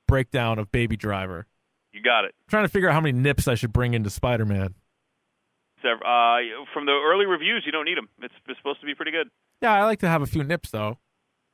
breakdown 0.08 0.60
of 0.60 0.72
Baby 0.72 0.98
Driver. 0.98 1.48
You 1.92 2.02
got 2.02 2.26
it. 2.26 2.36
trying 2.48 2.66
to 2.66 2.70
figure 2.70 2.90
out 2.90 2.94
how 2.94 3.02
many 3.02 3.18
nips 3.18 3.48
I 3.48 3.56
should 3.56 3.74
bring 3.74 3.94
into 3.94 4.10
Spider-Man. 4.10 4.76
Uh, 5.84 6.66
from 6.74 6.86
the 6.86 6.92
early 6.92 7.26
reviews, 7.26 7.64
you 7.66 7.72
don't 7.72 7.86
need 7.86 7.98
them. 7.98 8.10
It's, 8.22 8.34
it's 8.48 8.60
supposed 8.60 8.82
to 8.82 8.86
be 8.86 8.94
pretty 8.96 9.12
good. 9.12 9.30
Yeah, 9.62 9.74
I 9.74 9.84
like 9.86 10.00
to 10.00 10.08
have 10.10 10.22
a 10.22 10.26
few 10.26 10.44
nips 10.44 10.72
though. 10.72 10.98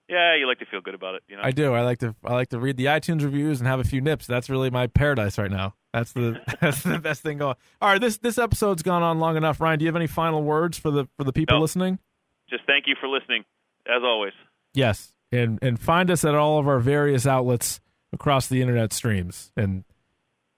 Yeah, 0.09 0.35
you 0.35 0.45
like 0.47 0.59
to 0.59 0.65
feel 0.65 0.81
good 0.81 0.93
about 0.93 1.15
it, 1.15 1.23
you 1.27 1.35
know. 1.35 1.41
I 1.43 1.51
do. 1.51 1.73
I 1.73 1.81
like 1.81 1.97
to 1.99 2.15
I 2.23 2.33
like 2.33 2.49
to 2.49 2.59
read 2.59 2.77
the 2.77 2.85
iTunes 2.85 3.23
reviews 3.23 3.59
and 3.59 3.67
have 3.67 3.79
a 3.79 3.83
few 3.83 4.01
nips. 4.01 4.27
That's 4.27 4.49
really 4.49 4.69
my 4.69 4.85
paradise 4.87 5.37
right 5.39 5.49
now. 5.49 5.73
That's 5.93 6.11
the 6.11 6.39
that's 6.61 6.83
the 6.83 6.99
best 6.99 7.21
thing 7.23 7.37
going. 7.39 7.55
All 7.81 7.89
right, 7.89 7.99
this 8.01 8.17
this 8.17 8.37
episode's 8.37 8.83
gone 8.83 9.01
on 9.03 9.19
long 9.19 9.35
enough. 9.37 9.59
Ryan, 9.61 9.79
do 9.79 9.85
you 9.85 9.89
have 9.89 9.95
any 9.95 10.07
final 10.07 10.43
words 10.43 10.77
for 10.77 10.91
the 10.91 11.07
for 11.17 11.23
the 11.23 11.33
people 11.33 11.57
No. 11.57 11.61
listening? 11.61 11.99
Just 12.49 12.63
thank 12.65 12.85
you 12.87 12.95
for 12.99 13.07
listening, 13.07 13.43
as 13.87 14.03
always. 14.03 14.33
Yes, 14.73 15.13
and 15.31 15.59
and 15.61 15.79
find 15.79 16.11
us 16.11 16.23
at 16.23 16.35
all 16.35 16.59
of 16.59 16.67
our 16.67 16.79
various 16.79 17.25
outlets 17.25 17.79
across 18.13 18.47
the 18.47 18.61
internet 18.61 18.93
streams 18.93 19.51
and 19.55 19.83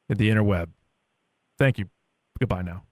at 0.09 0.17
the 0.17 0.29
interweb. 0.29 0.69
Thank 1.57 1.77
you. 1.77 1.89
Goodbye 2.39 2.61
now. 2.61 2.83